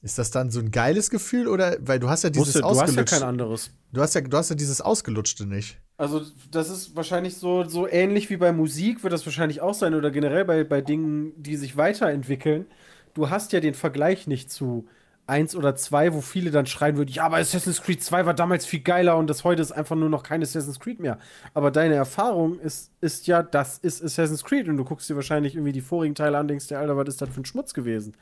Ist 0.02 0.18
das 0.18 0.32
dann 0.32 0.50
so 0.50 0.60
ein 0.60 0.72
geiles 0.72 1.10
Gefühl 1.10 1.48
oder 1.48 1.76
weil 1.82 2.00
du 2.00 2.10
hast 2.10 2.24
ja 2.24 2.30
dieses 2.30 2.54
Musst 2.54 2.56
du, 2.56 2.60
du 2.62 2.68
hast 2.68 2.78
ja 2.78 2.84
ausgelutschte, 2.84 3.20
kein 3.20 3.28
anderes. 3.28 3.72
du 3.92 4.02
hast 4.02 4.16
ja 4.16 4.22
du 4.22 4.38
hast 4.38 4.50
ja 4.50 4.56
dieses 4.56 4.80
ausgelutschte 4.80 5.46
nicht. 5.46 5.78
Also, 5.98 6.22
das 6.50 6.70
ist 6.70 6.96
wahrscheinlich 6.96 7.36
so, 7.36 7.66
so 7.66 7.86
ähnlich 7.86 8.30
wie 8.30 8.38
bei 8.38 8.54
Musik, 8.54 9.04
wird 9.04 9.12
das 9.12 9.26
wahrscheinlich 9.26 9.60
auch 9.60 9.74
sein 9.74 9.94
oder 9.94 10.12
generell 10.12 10.46
bei, 10.46 10.64
bei 10.64 10.80
Dingen, 10.80 11.34
die 11.36 11.58
sich 11.58 11.76
weiterentwickeln. 11.76 12.68
Du 13.14 13.30
hast 13.30 13.52
ja 13.52 13.60
den 13.60 13.74
Vergleich 13.74 14.26
nicht 14.26 14.50
zu 14.50 14.88
1 15.30 15.56
oder 15.56 15.76
2, 15.76 16.14
wo 16.14 16.22
viele 16.22 16.52
dann 16.52 16.66
schreien 16.66 16.98
würden: 16.98 17.12
Ja, 17.12 17.26
aber 17.26 17.38
Assassin's 17.38 17.82
Creed 17.82 18.04
2 18.04 18.26
war 18.26 18.34
damals 18.34 18.66
viel 18.66 18.82
geiler 18.82 19.16
und 19.18 19.30
das 19.30 19.44
heute 19.44 19.62
ist 19.62 19.72
einfach 19.72 19.96
nur 19.96 20.10
noch 20.10 20.24
kein 20.24 20.42
Assassin's 20.42 20.80
Creed 20.80 21.00
mehr. 21.00 21.20
Aber 21.54 21.72
deine 21.72 21.96
Erfahrung 21.96 22.60
ist, 22.60 22.92
ist 23.02 23.28
ja, 23.28 23.42
das 23.44 23.78
ist 23.78 24.04
Assassin's 24.04 24.44
Creed 24.44 24.68
und 24.68 24.78
du 24.78 24.84
guckst 24.84 25.10
dir 25.10 25.16
wahrscheinlich 25.16 25.56
irgendwie 25.56 25.72
die 25.72 25.82
vorigen 25.82 26.16
Teile 26.16 26.38
an, 26.38 26.48
denkst 26.48 26.68
dir, 26.68 26.80
Alter, 26.80 26.98
was 26.98 27.08
ist 27.08 27.22
das 27.22 27.30
für 27.30 27.42
ein 27.42 27.46
Schmutz 27.46 27.74
gewesen? 27.74 28.16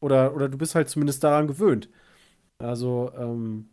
Oder, 0.00 0.34
oder 0.34 0.48
du 0.48 0.58
bist 0.58 0.74
halt 0.74 0.88
zumindest 0.88 1.22
daran 1.24 1.46
gewöhnt. 1.46 1.88
Also, 2.58 3.10
ähm, 3.18 3.68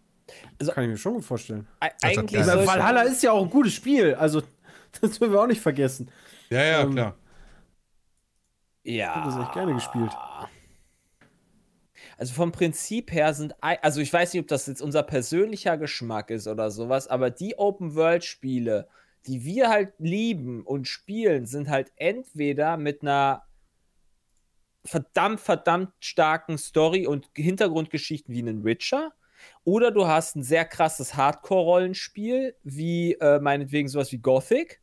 Also- 0.60 0.72
kann 0.72 0.84
ich 0.86 0.90
mir 0.92 0.98
schon 0.98 1.14
gut 1.16 1.26
vorstellen. 1.26 1.68
Also, 1.80 1.96
Eigentlich 2.22 2.40
Also, 2.40 2.68
Valhalla 2.68 3.02
ist 3.04 3.22
ja 3.24 3.32
auch 3.32 3.44
ein 3.44 3.50
gutes 3.50 3.74
Spiel. 3.74 4.14
Also, 4.16 4.42
das 5.02 5.18
dürfen 5.18 5.32
wir 5.34 5.42
auch 5.42 5.48
nicht 5.48 5.62
vergessen. 5.62 6.10
Ja, 6.50 6.64
ja, 6.64 6.82
Ähm, 6.82 6.92
klar. 6.94 7.16
Ja. 8.84 9.10
Ich 9.10 9.16
hab 9.16 9.26
das 9.26 9.38
echt 9.44 9.54
gerne 9.54 9.74
gespielt. 9.74 10.12
Also 12.20 12.34
vom 12.34 12.52
Prinzip 12.52 13.14
her 13.14 13.34
sind, 13.34 13.56
also 13.62 14.02
ich 14.02 14.12
weiß 14.12 14.34
nicht, 14.34 14.42
ob 14.42 14.50
das 14.50 14.68
jetzt 14.68 14.82
unser 14.82 15.04
persönlicher 15.04 15.78
Geschmack 15.78 16.32
ist 16.32 16.50
oder 16.50 16.70
sowas, 16.70 17.08
aber 17.08 17.30
die 17.30 17.58
Open-World-Spiele, 17.58 18.90
die 19.26 19.46
wir 19.46 19.70
halt 19.70 19.94
lieben 20.00 20.64
und 20.64 20.90
spielen, 20.90 21.46
sind 21.46 21.70
halt 21.70 21.94
entweder 21.96 22.76
mit 22.76 23.04
einer 23.04 23.44
verdammt, 24.84 25.40
verdammt 25.40 25.94
starken 26.02 26.58
Story 26.58 27.08
und 27.08 27.30
Hintergrundgeschichten 27.36 28.36
wie 28.36 28.40
einen 28.40 28.66
Witcher. 28.66 29.14
Oder 29.64 29.92
du 29.92 30.06
hast 30.06 30.36
ein 30.36 30.44
sehr 30.44 30.66
krasses 30.66 31.16
Hardcore-Rollenspiel, 31.16 32.54
wie 32.64 33.14
äh, 33.14 33.40
meinetwegen 33.40 33.88
sowas 33.88 34.12
wie 34.12 34.18
Gothic. 34.18 34.82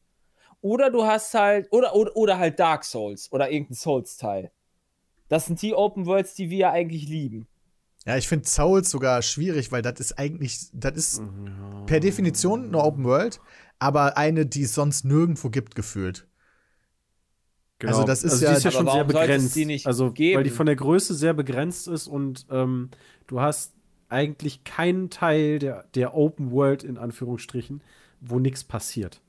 Oder 0.62 0.88
du 0.88 1.04
hast 1.04 1.34
halt, 1.34 1.68
oder, 1.70 1.94
oder, 1.94 2.16
oder 2.16 2.38
halt 2.38 2.58
Dark 2.58 2.82
Souls 2.82 3.30
oder 3.30 3.50
irgendein 3.50 3.74
Souls-Teil. 3.74 4.52
Das 5.28 5.46
sind 5.46 5.60
die 5.62 5.74
Open 5.74 6.06
Worlds, 6.06 6.34
die 6.34 6.50
wir 6.50 6.70
eigentlich 6.70 7.08
lieben. 7.08 7.46
Ja, 8.04 8.16
ich 8.16 8.28
finde 8.28 8.46
Souls 8.46 8.90
sogar 8.90 9.20
schwierig, 9.22 9.72
weil 9.72 9.82
das 9.82 9.98
ist 9.98 10.18
eigentlich, 10.18 10.68
das 10.72 10.96
ist 10.96 11.22
per 11.86 11.98
Definition 11.98 12.66
eine 12.66 12.78
Open 12.82 13.04
World, 13.04 13.40
aber 13.80 14.16
eine, 14.16 14.46
die 14.46 14.62
es 14.62 14.74
sonst 14.74 15.04
nirgendwo 15.04 15.50
gibt, 15.50 15.74
gefühlt. 15.74 16.26
Also 17.84 18.04
das 18.04 18.22
ist 18.22 18.40
ja- 18.40 18.50
die 18.52 18.56
ist 18.56 18.64
ja 18.64 18.70
Aber 18.70 18.78
schon 18.78 18.90
sehr 18.90 19.04
begrenzt. 19.04 19.54
die 19.56 19.66
nicht 19.66 19.86
also, 19.86 20.10
geben? 20.12 20.38
weil 20.38 20.44
die 20.44 20.50
von 20.50 20.66
der 20.66 20.76
Größe 20.76 21.14
sehr 21.14 21.34
begrenzt 21.34 21.88
ist 21.88 22.06
und 22.06 22.46
ähm, 22.50 22.90
du 23.26 23.40
hast 23.40 23.74
eigentlich 24.08 24.64
keinen 24.64 25.10
Teil 25.10 25.58
der, 25.58 25.82
der 25.94 26.14
Open 26.14 26.52
World 26.52 26.84
in 26.84 26.96
Anführungsstrichen, 26.96 27.82
wo 28.20 28.38
nichts 28.38 28.64
passiert. 28.64 29.20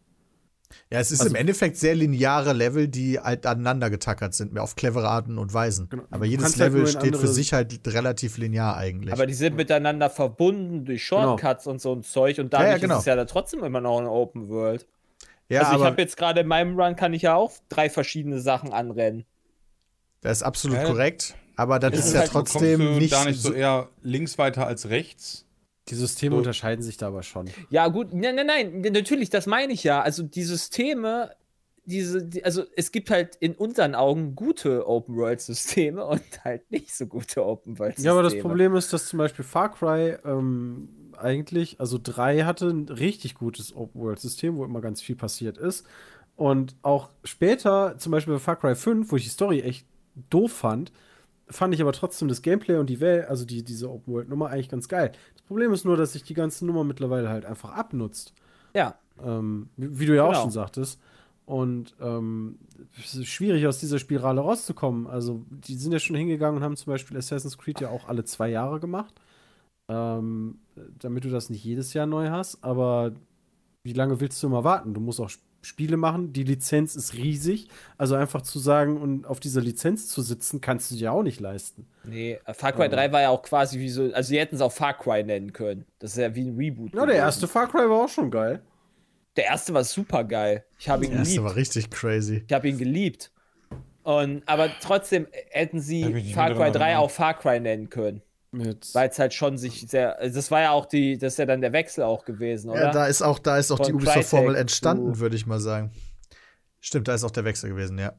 Ja, 0.91 0.99
es 0.99 1.11
ist 1.11 1.21
Also- 1.21 1.29
im 1.31 1.35
Endeffekt 1.35 1.77
sehr 1.77 1.95
lineare 1.95 2.53
Level, 2.53 2.87
die 2.87 3.19
halt 3.19 3.45
aneinander 3.45 3.89
getackert 3.89 4.33
sind, 4.33 4.53
mehr 4.53 4.63
auf 4.63 4.75
clevere 4.75 5.07
Arten 5.07 5.37
und 5.37 5.53
Weisen. 5.53 5.87
Genau. 5.89 6.03
Aber 6.11 6.25
Du 6.25 6.31
jedes 6.31 6.45
halt 6.45 6.57
Level 6.57 6.81
in 6.81 6.87
steht 6.87 7.15
für 7.17 7.27
sich 7.27 7.53
halt 7.53 7.79
relativ 7.87 8.37
linear 8.37 8.75
eigentlich. 8.77 9.13
Aber 9.13 9.25
die 9.25 9.33
sind 9.33 9.55
miteinander 9.55 10.09
verbunden 10.09 10.85
durch 10.85 11.05
Shortcuts 11.05 11.67
und 11.67 11.81
so 11.81 11.93
ein 11.93 12.03
Zeug 12.03 12.39
und 12.39 12.53
dadurch 12.53 12.67
Ja, 12.67 12.73
ja, 12.75 12.77
genau. 12.79 12.95
ist 12.95 12.99
es 13.01 13.05
ja 13.05 13.15
dann 13.15 13.27
trotzdem 13.27 13.63
immer 13.63 13.81
noch 13.81 13.97
eine 13.99 14.09
Open 14.11 14.49
World. 14.49 14.85
ja, 15.49 15.61
also 15.63 15.79
ich 15.79 15.85
habe 15.85 16.01
jetzt 16.01 16.17
gerade 16.17 16.41
in 16.41 16.47
meinem 16.47 16.77
Run 16.79 16.95
kann 16.97 17.13
ich 17.13 17.21
ja 17.21 17.35
auch 17.35 17.53
drei 17.69 17.89
verschiedene 17.89 18.39
Sachen 18.41 18.73
anrennen. 18.73 19.25
das 20.21 20.39
ist 20.39 20.43
absolut 20.43 20.77
Ja, 20.77 20.83
korrekt. 20.85 21.35
Aber 21.55 21.79
das 21.79 21.93
ist 21.97 22.05
ist 22.07 22.13
ja 22.13 22.19
halt- 22.21 22.31
trotzdem 22.31 22.79
du 22.79 22.85
nicht, 22.99 23.13
da 23.13 23.23
nicht 23.25 23.41
so 23.41 23.49
so- 23.49 23.53
eher 23.55 23.89
links 24.03 24.37
weiter 24.37 24.67
als 24.67 24.89
rechts? 24.89 25.45
Die 25.89 25.95
Systeme 25.95 26.35
So. 26.35 26.37
unterscheiden 26.39 26.83
sich 26.83 26.97
da 26.97 27.07
aber 27.07 27.23
schon. 27.23 27.49
Ja, 27.69 27.87
gut, 27.87 28.13
nein, 28.13 28.35
nein, 28.35 28.47
nein, 28.47 28.81
natürlich, 28.91 29.29
das 29.29 29.45
meine 29.45 29.73
ich 29.73 29.83
ja. 29.83 30.01
Also 30.01 30.23
die 30.23 30.43
Systeme, 30.43 31.31
diese, 31.85 32.23
die, 32.25 32.43
also 32.43 32.63
es 32.75 32.91
gibt 32.91 33.09
halt 33.09 33.35
in 33.37 33.53
unseren 33.55 33.95
Augen 33.95 34.35
gute 34.35 34.87
Open-World-Systeme 34.87 36.05
und 36.05 36.21
halt 36.43 36.69
nicht 36.71 36.93
so 36.93 37.07
gute 37.07 37.45
Open-World-Systeme. 37.45 38.05
Ja, 38.05 38.11
aber 38.11 38.23
das 38.23 38.37
Problem 38.37 38.75
ist, 38.75 38.91
dass 38.91 39.07
zum 39.07 39.19
Beispiel 39.19 39.45
Far 39.45 39.73
Cry 39.73 40.17
ähm, 40.25 40.89
eigentlich, 41.17 41.79
also 41.79 41.99
3 42.01 42.43
hatte 42.43 42.67
ein 42.67 42.89
richtig 42.89 43.35
gutes 43.35 43.75
Open-World-System, 43.75 44.57
wo 44.57 44.65
immer 44.65 44.81
ganz 44.81 45.01
viel 45.01 45.15
passiert 45.15 45.57
ist. 45.57 45.85
Und 46.35 46.75
auch 46.83 47.09
später, 47.23 47.97
zum 47.97 48.11
Beispiel 48.11 48.33
bei 48.33 48.39
Far 48.39 48.57
Cry 48.57 48.75
5, 48.75 49.11
wo 49.11 49.15
ich 49.15 49.23
die 49.23 49.29
Story 49.29 49.61
echt 49.61 49.87
doof 50.29 50.51
fand, 50.51 50.91
fand 51.49 51.73
ich 51.73 51.81
aber 51.81 51.93
trotzdem 51.93 52.27
das 52.27 52.41
Gameplay 52.41 52.75
und 52.75 52.89
die 52.89 52.99
Welt, 52.99 53.27
also 53.27 53.45
die, 53.45 53.63
diese 53.63 53.89
Open-World-Nummer 53.89 54.49
eigentlich 54.49 54.69
ganz 54.69 54.87
geil. 54.87 55.13
Problem 55.47 55.71
ist 55.73 55.85
nur, 55.85 55.97
dass 55.97 56.13
sich 56.13 56.23
die 56.23 56.33
ganze 56.33 56.65
Nummer 56.65 56.83
mittlerweile 56.83 57.29
halt 57.29 57.45
einfach 57.45 57.71
abnutzt. 57.71 58.33
Ja, 58.73 58.95
Ähm, 59.23 59.69
wie, 59.77 59.99
wie 59.99 60.05
du 60.05 60.15
ja 60.15 60.23
auch 60.23 60.29
Genau. 60.29 60.41
schon 60.43 60.51
sagtest. 60.51 60.99
Und 61.45 61.95
ähm, 62.01 62.59
es 62.99 63.15
ist 63.15 63.27
schwierig, 63.27 63.65
aus 63.65 63.79
dieser 63.79 63.97
Spirale 63.99 64.41
rauszukommen. 64.41 65.07
Also, 65.07 65.41
die 65.49 65.75
sind 65.75 65.93
ja 65.93 65.99
schon 65.99 66.15
hingegangen 66.17 66.57
und 66.57 66.63
haben 66.63 66.75
zum 66.75 66.91
Beispiel 66.91 67.17
Assassin's 67.17 67.57
Creed 67.57 67.79
ja 67.79 67.89
auch 67.89 68.07
alle 68.09 68.25
zwei 68.25 68.49
Jahre 68.49 68.79
gemacht. 68.79 69.15
Ähm, 69.89 70.59
damit 70.99 71.23
du 71.23 71.29
das 71.29 71.49
nicht 71.49 71.63
jedes 71.63 71.93
Jahr 71.93 72.05
neu 72.05 72.29
hast. 72.29 72.63
Aber 72.63 73.13
wie 73.83 73.93
lange 73.93 74.19
willst 74.19 74.43
du 74.43 74.47
immer 74.47 74.63
warten? 74.65 74.93
Du 74.93 74.99
musst 74.99 75.21
auch 75.21 75.31
Spiele 75.61 75.97
machen. 75.97 76.33
Die 76.33 76.43
Lizenz 76.43 76.95
ist 76.95 77.13
riesig. 77.15 77.67
Also 77.97 78.15
einfach 78.15 78.41
zu 78.41 78.59
sagen 78.59 78.97
und 79.01 79.25
auf 79.27 79.39
dieser 79.39 79.61
Lizenz 79.61 80.07
zu 80.07 80.21
sitzen, 80.21 80.61
kannst 80.61 80.91
du 80.91 80.95
dir 80.95 81.11
auch 81.11 81.23
nicht 81.23 81.39
leisten. 81.39 81.87
nee, 82.03 82.39
Far 82.53 82.71
Cry 82.73 82.89
3 82.89 83.11
war 83.11 83.21
ja 83.21 83.29
auch 83.29 83.41
quasi 83.43 83.79
wie 83.79 83.89
so, 83.89 84.11
also 84.13 84.27
sie 84.29 84.39
hätten 84.39 84.55
es 84.55 84.61
auch 84.61 84.71
Far 84.71 84.97
Cry 84.97 85.23
nennen 85.23 85.51
können. 85.53 85.85
Das 85.99 86.11
ist 86.11 86.17
ja 86.17 86.33
wie 86.35 86.45
ein 86.45 86.55
Reboot. 86.55 86.93
Ja, 86.95 87.05
der 87.05 87.15
erste 87.15 87.47
Far 87.47 87.67
Cry 87.67 87.89
war 87.89 88.05
auch 88.05 88.09
schon 88.09 88.31
geil. 88.31 88.61
Der 89.35 89.45
erste 89.45 89.73
war 89.73 89.83
super 89.83 90.23
geil. 90.23 90.63
Ich 90.79 90.89
habe 90.89 91.05
ihn 91.05 91.11
Der 91.11 91.19
erste 91.19 91.35
geliebt. 91.35 91.45
war 91.49 91.55
richtig 91.55 91.89
crazy. 91.91 92.43
Ich 92.47 92.53
habe 92.53 92.67
ihn 92.69 92.77
geliebt. 92.77 93.31
Und, 94.03 94.41
aber 94.47 94.69
trotzdem 94.81 95.27
hätten 95.51 95.79
sie 95.81 96.03
Far 96.33 96.49
Cry 96.51 96.55
dran 96.57 96.73
3 96.73 96.79
erinnert. 96.85 97.03
auch 97.03 97.11
Far 97.11 97.33
Cry 97.37 97.59
nennen 97.59 97.89
können. 97.89 98.21
Mit 98.57 98.93
Weil 98.95 99.09
es 99.09 99.19
halt 99.19 99.33
schon 99.33 99.57
sich 99.57 99.81
sehr. 99.87 100.17
also 100.19 100.35
Das 100.35 100.49
war 100.51 100.61
ja 100.61 100.71
auch 100.71 100.85
die, 100.85 101.17
das 101.17 101.33
ist 101.33 101.39
ja 101.39 101.45
dann 101.45 101.61
der 101.61 101.73
Wechsel 101.73 102.03
auch 102.03 102.25
gewesen, 102.25 102.69
oder? 102.71 102.81
Ja, 102.81 102.91
da 102.91 103.05
ist 103.07 103.21
auch, 103.21 103.39
da 103.39 103.57
ist 103.57 103.71
auch 103.71 103.79
die 103.79 103.85
Von 103.91 103.95
Ubisoft-Formel 103.95 104.47
Crytek 104.47 104.61
entstanden, 104.61 105.19
würde 105.19 105.35
ich 105.35 105.45
mal 105.45 105.59
sagen. 105.59 105.91
Stimmt, 106.79 107.07
da 107.07 107.13
ist 107.13 107.23
auch 107.23 107.31
der 107.31 107.45
Wechsel 107.45 107.69
gewesen, 107.69 107.97
ja. 107.99 108.13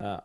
Ja. 0.00 0.24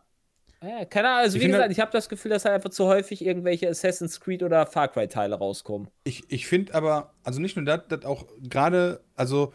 Ja, 0.62 0.84
keine 0.84 1.08
Ahnung, 1.08 1.20
also 1.20 1.36
Ich 1.36 1.40
wie 1.40 1.44
finde- 1.46 1.56
gesagt, 1.58 1.72
ich 1.72 1.80
habe 1.80 1.90
das 1.90 2.08
Gefühl, 2.10 2.30
dass 2.30 2.44
halt 2.44 2.54
einfach 2.54 2.68
zu 2.70 2.84
häufig 2.86 3.24
irgendwelche 3.24 3.68
Assassin's 3.70 4.20
Creed 4.20 4.42
oder 4.42 4.66
Far 4.66 4.88
Cry 4.88 5.08
Teile 5.08 5.36
rauskommen. 5.36 5.88
Ich, 6.04 6.22
ich 6.28 6.46
finde 6.46 6.74
aber, 6.74 7.14
also 7.22 7.40
nicht 7.40 7.56
nur 7.56 7.64
das, 7.64 7.80
das 7.88 8.04
auch 8.04 8.26
gerade, 8.42 9.00
also, 9.16 9.54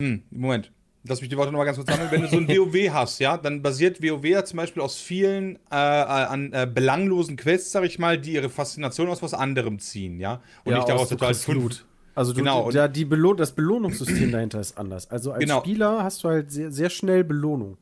hm, 0.00 0.24
Moment, 0.30 0.72
lass 1.08 1.20
mich 1.20 1.30
die 1.30 1.36
Worte 1.36 1.52
nochmal 1.52 1.66
ganz 1.66 1.76
kurz 1.78 1.90
sammeln. 1.90 2.10
Wenn 2.10 2.22
du 2.22 2.28
so 2.28 2.36
ein 2.36 2.48
WoW 2.48 2.90
hast, 2.92 3.18
ja, 3.20 3.36
dann 3.36 3.62
basiert 3.62 4.02
WoW 4.02 4.24
ja 4.24 4.44
zum 4.44 4.58
Beispiel 4.58 4.82
aus 4.82 4.96
vielen 4.96 5.56
äh, 5.70 5.74
an 5.74 6.52
äh, 6.52 6.68
belanglosen 6.72 7.36
Quests, 7.36 7.72
sag 7.72 7.84
ich 7.84 7.98
mal, 7.98 8.18
die 8.18 8.32
ihre 8.34 8.48
Faszination 8.48 9.08
aus 9.08 9.22
was 9.22 9.34
anderem 9.34 9.78
ziehen, 9.78 10.20
ja. 10.20 10.40
Und 10.64 10.74
nicht 10.74 10.88
daraus, 10.88 11.02
aus 11.02 11.08
dass 11.10 11.18
du 11.18 11.24
kriegst 11.26 11.44
fünf. 11.44 11.84
Also 12.14 12.32
du, 12.32 12.38
Genau, 12.38 12.70
ja, 12.70 12.88
die 12.88 13.04
Belohn 13.04 13.36
das 13.36 13.52
Belohnungssystem 13.52 14.32
dahinter 14.32 14.60
ist 14.60 14.78
anders. 14.78 15.10
Also 15.10 15.32
als 15.32 15.40
Genau. 15.40 15.60
Spieler 15.60 16.02
hast 16.02 16.24
du 16.24 16.28
halt 16.28 16.50
sehr, 16.50 16.72
sehr 16.72 16.90
schnell 16.90 17.24
Belohnung. 17.24 17.76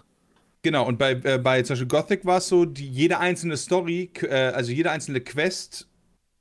Genau, 0.62 0.86
und 0.86 0.98
bei, 0.98 1.12
äh, 1.22 1.38
bei 1.38 1.62
zum 1.62 1.74
Beispiel 1.74 1.88
Gothic 1.88 2.24
war 2.24 2.38
es 2.38 2.48
so, 2.48 2.64
die, 2.64 2.88
jede 2.88 3.18
einzelne 3.18 3.56
Story, 3.56 4.10
äh, 4.22 4.34
also 4.34 4.72
jede 4.72 4.90
einzelne 4.90 5.20
Quest, 5.20 5.86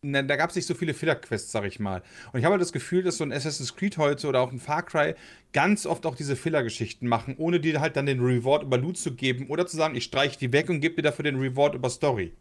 na, 0.03 0.21
da 0.21 0.35
gab 0.35 0.49
es 0.49 0.55
nicht 0.55 0.67
so 0.67 0.73
viele 0.73 0.93
Filler-Quests, 0.93 1.51
sag 1.51 1.65
ich 1.65 1.79
mal. 1.79 2.03
Und 2.31 2.39
ich 2.39 2.45
habe 2.45 2.53
halt 2.53 2.61
das 2.61 2.73
Gefühl, 2.73 3.03
dass 3.03 3.17
so 3.17 3.23
ein 3.23 3.31
Assassin's 3.31 3.75
Creed 3.75 3.97
heute 3.97 4.27
oder 4.27 4.41
auch 4.41 4.51
ein 4.51 4.59
Far 4.59 4.83
Cry 4.83 5.15
ganz 5.53 5.85
oft 5.85 6.05
auch 6.05 6.15
diese 6.15 6.35
Filler-Geschichten 6.35 7.07
machen, 7.07 7.35
ohne 7.37 7.59
dir 7.59 7.79
halt 7.79 7.95
dann 7.95 8.05
den 8.05 8.19
Reward 8.19 8.63
über 8.63 8.77
Loot 8.77 8.97
zu 8.97 9.15
geben 9.15 9.47
oder 9.47 9.65
zu 9.65 9.77
sagen, 9.77 9.95
ich 9.95 10.03
streiche 10.03 10.37
die 10.37 10.51
weg 10.53 10.69
und 10.69 10.81
gebe 10.81 10.95
dir 10.95 11.03
dafür 11.03 11.23
den 11.23 11.39
Reward 11.39 11.75
über 11.75 11.89
Story. 11.89 12.33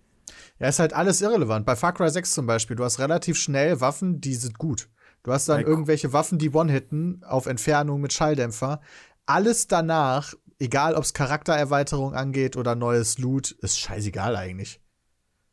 Ja, 0.58 0.68
ist 0.68 0.78
halt 0.78 0.92
alles 0.92 1.20
irrelevant. 1.22 1.66
Bei 1.66 1.76
Far 1.76 1.94
Cry 1.94 2.10
6 2.10 2.34
zum 2.34 2.46
Beispiel, 2.46 2.76
du 2.76 2.84
hast 2.84 2.98
relativ 2.98 3.38
schnell 3.38 3.80
Waffen, 3.80 4.20
die 4.20 4.34
sind 4.34 4.58
gut. 4.58 4.88
Du 5.22 5.32
hast 5.32 5.48
dann 5.48 5.64
irgendwelche 5.64 6.12
Waffen, 6.12 6.38
die 6.38 6.50
One-Hitten 6.50 7.22
auf 7.24 7.46
Entfernung 7.46 8.00
mit 8.00 8.12
Schalldämpfer. 8.12 8.80
Alles 9.24 9.68
danach, 9.68 10.34
egal 10.58 10.94
ob 10.94 11.04
es 11.04 11.14
Charaktererweiterung 11.14 12.14
angeht 12.14 12.56
oder 12.56 12.74
neues 12.74 13.18
Loot, 13.18 13.52
ist 13.52 13.78
scheißegal 13.78 14.34
eigentlich. 14.34 14.81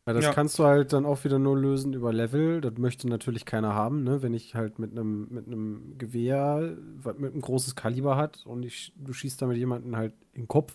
Ja, 0.07 0.13
das 0.13 0.25
Ja. 0.25 0.33
kannst 0.33 0.57
du 0.57 0.63
halt 0.65 0.91
dann 0.93 1.05
auch 1.05 1.23
wieder 1.23 1.37
nur 1.37 1.55
lösen 1.57 1.93
über 1.93 2.11
Level. 2.11 2.61
Das 2.61 2.73
möchte 2.77 3.07
natürlich 3.07 3.45
keiner 3.45 3.73
haben, 3.75 4.03
ne? 4.03 4.23
Wenn 4.23 4.33
ich 4.33 4.55
halt 4.55 4.79
mit 4.79 4.91
einem 4.91 5.27
mit 5.29 5.45
einem 5.47 5.95
Gewehr, 5.99 6.75
was 7.01 7.17
mit 7.17 7.31
einem 7.33 7.41
großes 7.41 7.75
Kaliber 7.75 8.15
hat 8.17 8.43
und 8.45 8.63
ich, 8.63 8.91
du 8.97 9.13
schießt 9.13 9.41
damit 9.41 9.57
jemanden 9.57 9.95
halt 9.95 10.13
in 10.33 10.43
den 10.43 10.47
Kopf 10.47 10.73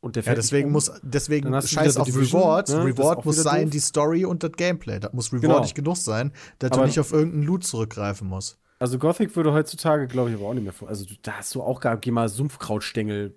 und 0.00 0.16
der 0.16 0.22
Ja, 0.22 0.24
fällt 0.24 0.38
nicht 0.38 0.46
deswegen 0.46 0.66
um. 0.68 0.72
muss, 0.72 0.90
deswegen 1.02 1.52
scheiß 1.62 1.98
auf 1.98 2.06
Division, 2.08 2.42
Reward. 2.42 2.68
ne? 2.68 2.74
Das 2.76 2.84
ist 2.84 2.98
Reward 2.98 3.24
muss 3.24 3.36
sein, 3.36 3.62
doof. 3.64 3.70
die 3.70 3.78
Story 3.80 4.24
und 4.24 4.42
das 4.42 4.52
Gameplay. 4.52 4.98
Das 4.98 5.12
muss 5.12 5.30
Genau. 5.30 5.42
rewardig 5.52 5.74
genug 5.74 5.96
sein, 5.96 6.32
dass 6.58 6.72
Aber- 6.72 6.80
du 6.80 6.86
nicht 6.86 6.98
auf 6.98 7.12
irgendeinen 7.12 7.44
Loot 7.44 7.62
zurückgreifen 7.64 8.26
musst. 8.28 8.58
Also 8.80 8.98
Gothic 8.98 9.34
würde 9.36 9.52
heutzutage, 9.52 10.06
glaube 10.08 10.30
ich, 10.30 10.36
aber 10.36 10.46
auch 10.46 10.54
nicht 10.54 10.62
mehr 10.64 10.72
vor. 10.72 10.88
Also 10.88 11.04
du, 11.04 11.14
da 11.22 11.32
hast 11.34 11.54
du 11.54 11.62
auch 11.62 11.80
gar, 11.80 11.96
geh 11.96 12.10
mal 12.12 12.28
Sumpfkrautstängel 12.28 13.34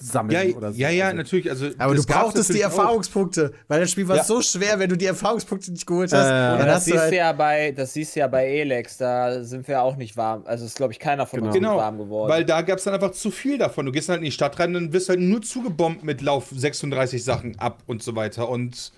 sammeln 0.00 0.48
Ja, 0.50 0.56
oder 0.56 0.72
so. 0.72 0.78
ja, 0.78 0.90
ja, 0.90 1.04
also, 1.06 1.16
natürlich. 1.16 1.48
Also, 1.50 1.66
Aber 1.78 1.94
du 1.94 2.04
brauchtest 2.04 2.48
die 2.50 2.54
natürlich 2.54 2.66
auch. 2.66 2.78
Erfahrungspunkte, 2.78 3.52
weil 3.68 3.80
das 3.80 3.90
Spiel 3.90 4.06
war 4.08 4.16
Ja. 4.16 4.24
so 4.24 4.42
schwer, 4.42 4.78
wenn 4.78 4.88
du 4.90 4.96
die 4.96 5.06
Erfahrungspunkte 5.06 5.70
nicht 5.72 5.86
geholt 5.86 6.12
hast. 6.12 6.26
Äh, 6.26 6.28
dann 6.28 6.58
das 6.66 6.76
hast 6.76 6.86
du 6.86 6.90
siehst, 6.90 7.00
halt, 7.02 7.12
du 7.12 7.16
ja 7.16 7.32
bei, 7.32 7.72
das 7.72 7.92
siehst 7.92 8.16
du 8.16 8.20
ja 8.20 8.26
bei 8.26 8.46
Elex, 8.46 8.96
da 8.98 9.42
sind 9.44 9.66
wir 9.68 9.80
auch 9.82 9.96
nicht 9.96 10.16
warm. 10.16 10.42
Also 10.46 10.64
ist, 10.66 10.76
glaube 10.76 10.92
ich, 10.92 10.98
keiner 10.98 11.26
von 11.26 11.40
uns 11.40 11.54
Genau. 11.54 11.54
nicht 11.54 11.60
Genau, 11.70 11.76
warm 11.82 11.98
geworden. 11.98 12.30
weil 12.30 12.44
da 12.44 12.62
gab 12.62 12.78
es 12.78 12.84
dann 12.84 12.94
einfach 12.94 13.12
zu 13.12 13.30
viel 13.30 13.58
davon. 13.58 13.86
Du 13.86 13.92
gehst 13.92 14.08
halt 14.08 14.18
in 14.18 14.24
die 14.24 14.32
Stadt 14.32 14.58
rein, 14.58 14.72
dann 14.74 14.92
wirst 14.92 15.08
halt 15.08 15.20
nur 15.20 15.40
zugebombt 15.42 16.04
mit 16.04 16.20
Lauf 16.20 16.46
36 16.54 17.22
Sachen 17.24 17.58
ab 17.58 17.82
und 17.86 18.02
so 18.02 18.14
weiter. 18.16 18.48
Und 18.48 18.92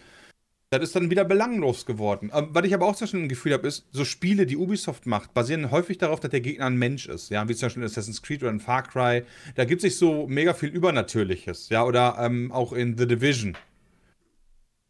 das 0.71 0.83
ist 0.83 0.97
dann 0.97 1.11
wieder 1.11 1.25
belanglos 1.25 1.87
geworden. 1.87 2.31
Ähm, 2.35 2.49
was 2.51 2.65
ich 2.65 2.75
aber 2.75 2.87
auch 2.87 2.99
Beispiel 2.99 3.21
ein 3.21 3.29
Gefühl 3.29 3.53
habe, 3.53 3.67
ist, 3.67 3.87
so 3.93 4.05
Spiele, 4.05 4.47
die 4.47 4.57
Ubisoft 4.57 5.07
macht, 5.07 5.35
basieren 5.35 5.71
häufig 5.71 5.99
darauf, 5.99 6.21
dass 6.21 6.31
der 6.31 6.41
Gegner 6.41 6.67
ein 6.67 6.77
Mensch 6.77 7.09
ist. 7.09 7.31
Ja, 7.31 7.49
wie 7.49 7.55
zum 7.55 7.67
Beispiel 7.67 7.83
in 7.83 7.89
Assassin's 7.89 8.23
Creed 8.23 8.43
oder 8.43 8.53
in 8.53 8.61
Far 8.61 8.83
Cry. 8.83 9.25
Da 9.55 9.65
gibt 9.65 9.83
es 9.83 9.91
sich 9.91 9.99
so 9.99 10.27
mega 10.27 10.55
viel 10.55 10.69
Übernatürliches. 10.69 11.69
Ja, 11.69 11.85
oder 11.85 12.17
ähm, 12.19 12.53
auch 12.53 12.73
in 12.73 12.99
The 12.99 13.07
Division. 13.07 13.57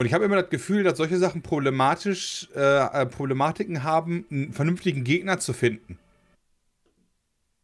Und 0.01 0.07
ich 0.07 0.15
habe 0.15 0.25
immer 0.25 0.41
das 0.41 0.51
Gefühl, 0.51 0.85
dass 0.85 0.99
solche 0.99 1.19
Sachen 1.19 1.43
problematisch, 1.43 2.49
äh, 2.55 2.61
äh, 2.61 3.07
Problematiken 3.07 3.83
haben, 3.83 4.27
einen 4.31 4.53
vernünftigen 4.53 5.03
Gegner 5.05 5.41
zu 5.41 5.53
finden 5.53 5.99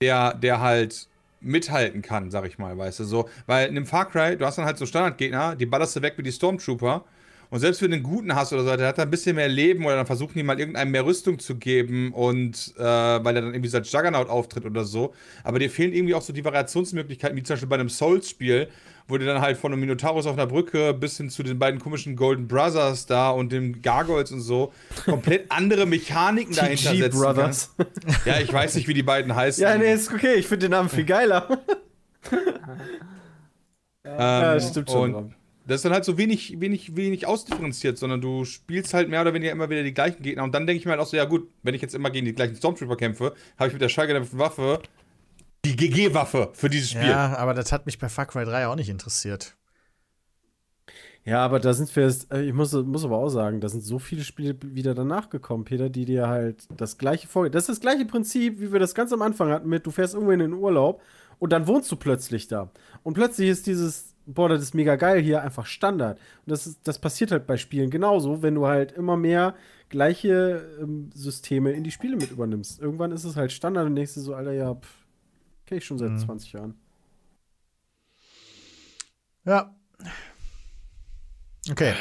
der, 0.05 0.35
der 0.35 0.61
halt 0.61 1.09
mithalten 1.41 2.03
kann, 2.03 2.31
sag 2.31 2.47
ich 2.47 2.59
mal, 2.59 2.77
weißt 2.77 3.01
du, 3.01 3.05
so, 3.05 3.29
weil 3.47 3.69
in 3.69 3.77
einem 3.77 3.87
Far 3.87 4.09
Cry, 4.09 4.37
du 4.37 4.47
hast 4.47 4.57
dann 4.57 4.65
halt 4.65 4.79
so 4.79 4.87
Standardgegner, 4.87 5.57
die 5.57 5.67
ballerst 5.67 5.97
du 5.97 6.03
weg 6.03 6.15
wie 6.17 6.23
die 6.23 6.33
Stormtrooper 6.33 7.05
und 7.51 7.61
selbst 7.61 7.81
wenn 7.83 7.91
du 7.91 7.97
einen 7.97 8.03
guten 8.03 8.35
hast 8.35 8.53
oder 8.53 8.65
so, 8.65 8.77
der 8.77 8.89
hat 8.89 8.99
dann 8.99 9.09
ein 9.09 9.11
bisschen 9.11 9.37
mehr 9.37 9.49
Leben 9.49 9.85
oder 9.85 9.97
dann 9.97 10.07
versuchen 10.07 10.33
die 10.35 10.43
mal 10.43 10.59
irgendeinem 10.59 10.91
mehr 10.91 11.05
Rüstung 11.07 11.39
zu 11.39 11.57
geben 11.57 12.13
und, 12.13 12.75
äh, 12.77 12.83
weil 12.83 13.37
er 13.37 13.43
dann 13.43 13.55
irgendwie 13.55 13.69
so 13.69 13.79
als 13.79 13.91
Juggernaut 13.93 14.29
auftritt 14.29 14.65
oder 14.65 14.85
so, 14.85 15.15
aber 15.43 15.59
dir 15.59 15.71
fehlen 15.71 15.93
irgendwie 15.93 16.15
auch 16.15 16.23
so 16.23 16.33
die 16.33 16.45
Variationsmöglichkeiten, 16.45 17.37
wie 17.37 17.43
zum 17.43 17.55
Beispiel 17.55 17.69
bei 17.69 17.77
einem 17.77 17.89
Souls-Spiel, 17.89 18.69
wo 19.07 19.19
du 19.19 19.27
dann 19.27 19.43
halt 19.43 19.59
von 19.59 19.71
einem 19.71 19.81
Minotaurus 19.81 20.27
auf 20.27 20.33
einer 20.33 20.47
Brücke 20.47 20.95
bis 20.95 21.19
hin 21.19 21.29
zu 21.29 21.43
den 21.43 21.59
beiden 21.59 21.79
komischen 21.79 22.17
Golden 22.17 22.49
Brothers 22.49 23.05
da 23.05 23.31
und 23.31 23.53
den 23.53 23.83
Gargoyles 23.83 24.33
und 24.33 24.41
so 24.41 24.73
komplett 25.05 25.45
andere 25.51 25.85
Mechaniken 25.85 26.55
dahinter 26.55 26.95
setzen 26.97 27.21
Brothers. 27.21 27.75
kannst. 27.77 28.27
Ja, 28.27 28.41
ich 28.41 28.51
weiß 28.51 28.75
nicht, 28.77 28.89
wie 28.89 28.95
die 28.95 29.03
beiden 29.03 29.35
heißen. 29.35 29.63
ja, 29.63 29.77
nee, 29.77 29.93
ist 29.93 30.11
okay. 30.13 30.35
Ich 30.37 30.47
finde 30.47 30.67
den 30.67 30.71
Namen 30.71 30.89
viel 30.89 31.05
geiler. 31.05 31.49
Ähm, 34.07 34.19
Ja, 34.19 34.61
stimmt 34.61 34.91
schon. 34.91 35.35
Das 35.67 35.77
ist 35.77 35.85
dann 35.85 35.93
halt 35.93 36.05
so 36.05 36.19
wenig, 36.19 36.61
wenig, 36.61 36.95
wenig 36.95 37.27
ausdifferenziert, 37.27 37.97
sondern 37.97 38.21
du 38.21 38.45
spielst 38.45 38.93
halt 38.93 39.09
mehr 39.09 39.23
oder 39.23 39.33
weniger 39.33 39.53
immer 39.53 39.71
wieder 39.71 39.83
die 39.83 39.95
gleichen 39.95 40.23
Gegner. 40.23 40.45
Und 40.45 40.55
dann 40.55 40.67
denke 40.67 40.79
ich 40.79 40.85
mir 40.85 40.93
halt 40.93 41.01
auch 41.01 41.07
so, 41.07 41.17
ja 41.17 41.25
gut, 41.25 41.49
wenn 41.63 41.75
ich 41.75 41.81
jetzt 41.81 41.95
immer 41.95 42.11
gegen 42.11 42.27
die 42.27 42.35
gleichen 42.35 42.57
Stormtrooper 42.57 42.97
kämpfe, 42.97 43.35
habe 43.59 43.69
ich 43.69 43.73
mit 43.73 43.81
der 43.81 43.89
schallgedämpften 43.89 44.39
Waffe 44.39 44.81
die 45.65 45.77
GG-Waffe 45.77 46.51
für 46.53 46.69
dieses 46.69 46.91
Spiel. 46.91 47.09
ja, 47.09 47.37
aber 47.37 47.55
das 47.55 47.73
hat 47.73 47.87
mich 47.87 47.99
bei 47.99 48.11
Far 48.11 48.27
Cry 48.27 48.45
3 48.45 48.67
auch 48.67 48.77
nicht 48.77 48.91
interessiert. 48.91 49.57
Ja, 51.25 51.43
aber 51.43 51.59
da 51.59 51.73
sind 51.73 51.95
wir 51.97 52.03
jetzt, 52.03 52.31
äh, 52.31 52.43
ich 52.43 52.53
muss, 52.53 52.75
muss 52.75 53.05
aber 53.05 53.17
auch 53.17 53.31
sagen, 53.31 53.61
da 53.61 53.69
sind 53.71 53.83
so 53.83 53.99
viele 53.99 54.25
Spiele 54.25 54.57
wieder 54.63 54.95
danach 54.95 55.31
gekommen, 55.31 55.65
Peter, 55.65 55.89
die 55.89 56.05
dir 56.05 56.29
halt 56.29 56.67
das 56.77 56.99
gleiche 56.99 57.29
vor. 57.29 57.49
Das 57.49 57.63
ist 57.63 57.69
das 57.69 57.81
gleiche 57.81 58.05
Prinzip, 58.05 58.61
wie 58.61 58.73
wir 58.73 58.79
das 58.79 58.95
ganz 58.95 59.11
am 59.11 59.23
Anfang 59.23 59.51
hatten 59.51 59.69
mit, 59.71 59.87
du 59.87 59.91
fährst 59.91 60.13
irgendwo 60.13 60.33
in 60.33 60.41
den 60.41 60.53
Urlaub 60.53 61.01
und 61.39 61.51
dann 61.51 61.67
wohnst 61.67 61.91
du 61.91 61.97
plötzlich 61.97 62.47
da. 62.49 62.71
Und 63.03 63.15
plötzlich 63.15 63.49
ist 63.49 63.67
dieses, 63.67 64.14
boah, 64.27 64.49
das 64.49 64.63
ist 64.63 64.75
mega 64.75 64.97
geil 64.97 65.21
hier, 65.23 65.43
einfach 65.43 65.67
Standard. 65.67 66.19
Und 66.47 66.51
das, 66.51 66.67
ist, 66.67 66.81
das 66.85 66.99
passiert 66.99 67.31
halt 67.33 67.47
bei 67.47 67.57
Spielen 67.57 67.91
genauso, 67.91 68.43
wenn 68.43 68.55
du 68.55 68.67
halt 68.67 68.93
immer 68.93 69.17
mehr 69.17 69.55
gleiche 69.89 70.79
ähm, 70.81 71.11
Systeme 71.15 71.73
in 71.73 71.85
die 71.85 71.91
Spiele 71.91 72.17
mit 72.17 72.31
übernimmst. 72.31 72.81
Irgendwann 72.81 73.13
ist 73.13 73.25
es 73.25 73.37
halt 73.37 73.53
Standard 73.53 73.87
und 73.87 73.97
denkst 73.97 74.15
du 74.15 74.21
so, 74.21 74.35
Alter, 74.35 74.53
ja, 74.53 74.77
kenn 75.67 75.79
ich 75.79 75.85
schon 75.85 75.99
seit 75.99 76.13
Mhm. 76.13 76.19
20 76.19 76.53
Jahren. 76.53 76.75
Ja. 79.45 79.75
Okay. 81.71 81.95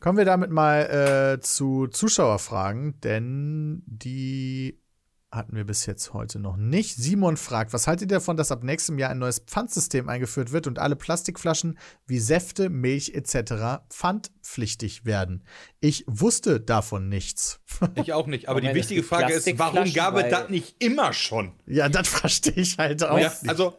Kommen 0.00 0.18
wir 0.18 0.24
damit 0.24 0.50
mal 0.50 1.36
äh, 1.36 1.40
zu 1.40 1.86
Zuschauerfragen, 1.86 3.00
denn 3.00 3.82
die 3.86 4.78
hatten 5.34 5.56
wir 5.56 5.64
bis 5.64 5.86
jetzt 5.86 6.12
heute 6.12 6.38
noch 6.38 6.56
nicht. 6.56 6.96
Simon 6.96 7.36
fragt, 7.36 7.72
was 7.72 7.86
haltet 7.86 8.10
ihr 8.10 8.16
davon, 8.18 8.36
dass 8.36 8.52
ab 8.52 8.62
nächstem 8.62 8.98
Jahr 8.98 9.10
ein 9.10 9.18
neues 9.18 9.40
Pfandsystem 9.40 10.08
eingeführt 10.08 10.52
wird 10.52 10.66
und 10.66 10.78
alle 10.78 10.96
Plastikflaschen 10.96 11.78
wie 12.06 12.18
Säfte, 12.18 12.70
Milch 12.70 13.12
etc. 13.14 13.82
pfandpflichtig 13.90 15.04
werden? 15.04 15.44
Ich 15.80 16.04
wusste 16.06 16.60
davon 16.60 17.08
nichts. 17.08 17.60
Ich 17.96 18.12
auch 18.12 18.26
nicht. 18.26 18.48
Aber 18.48 18.60
Moment, 18.60 18.74
die 18.74 18.78
wichtige 18.80 19.02
Frage 19.02 19.32
ist, 19.32 19.58
warum 19.58 19.92
gab 19.92 20.16
es 20.16 20.30
das 20.30 20.48
nicht 20.48 20.76
immer 20.82 21.12
schon? 21.12 21.52
ja, 21.66 21.88
das 21.88 22.08
verstehe 22.08 22.54
ich 22.54 22.78
halt 22.78 23.02
auch 23.02 23.18
Ja, 23.18 23.28
nicht. 23.28 23.48
also, 23.48 23.74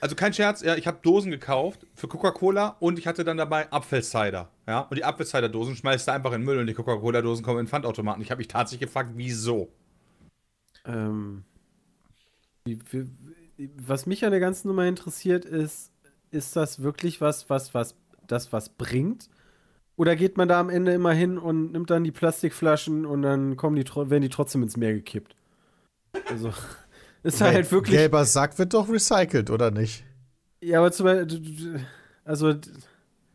also 0.00 0.14
kein 0.14 0.32
Scherz, 0.32 0.62
ja, 0.62 0.74
ich 0.76 0.86
habe 0.86 0.98
Dosen 1.02 1.30
gekauft 1.30 1.86
für 1.94 2.08
Coca-Cola 2.08 2.76
und 2.80 2.98
ich 2.98 3.06
hatte 3.06 3.24
dann 3.24 3.36
dabei 3.36 3.70
Apfelcider. 3.72 4.50
Ja, 4.66 4.80
und 4.80 4.96
die 4.96 5.04
Apfelcider-Dosen 5.04 5.76
schmeißt 5.76 6.08
du 6.08 6.12
einfach 6.12 6.32
in 6.32 6.40
den 6.40 6.44
Müll 6.46 6.58
und 6.58 6.66
die 6.66 6.74
Coca-Cola-Dosen 6.74 7.44
kommen 7.44 7.60
in 7.60 7.64
den 7.66 7.70
Pfandautomaten. 7.70 8.22
Ich 8.22 8.30
habe 8.30 8.38
mich 8.38 8.48
tatsächlich 8.48 8.88
gefragt, 8.88 9.10
wieso? 9.14 9.72
Ähm, 10.84 11.44
wie, 12.64 12.78
wie, 12.90 13.70
was 13.76 14.06
mich 14.06 14.24
an 14.24 14.30
der 14.30 14.40
ganzen 14.40 14.68
Nummer 14.68 14.86
interessiert, 14.86 15.44
ist, 15.44 15.92
ist 16.30 16.56
das 16.56 16.82
wirklich 16.82 17.20
was, 17.20 17.50
was, 17.50 17.74
was, 17.74 17.94
das 18.26 18.52
was 18.52 18.68
bringt? 18.70 19.28
Oder 19.96 20.16
geht 20.16 20.36
man 20.38 20.48
da 20.48 20.58
am 20.60 20.70
Ende 20.70 20.92
immer 20.92 21.12
hin 21.12 21.36
und 21.36 21.72
nimmt 21.72 21.90
dann 21.90 22.04
die 22.04 22.12
Plastikflaschen 22.12 23.04
und 23.04 23.22
dann 23.22 23.56
kommen 23.56 23.76
die, 23.76 23.84
werden 23.84 24.22
die 24.22 24.30
trotzdem 24.30 24.62
ins 24.62 24.76
Meer 24.76 24.94
gekippt? 24.94 25.36
Also, 26.28 26.52
ist 27.22 27.40
halt 27.40 27.70
wirklich. 27.70 27.96
Gelber 27.96 28.24
Sack 28.24 28.58
wird 28.58 28.72
doch 28.72 28.88
recycelt, 28.88 29.50
oder 29.50 29.70
nicht? 29.70 30.04
Ja, 30.62 30.78
aber 30.78 30.92
zum 30.92 31.04
Beispiel, 31.04 31.84
also 32.24 32.54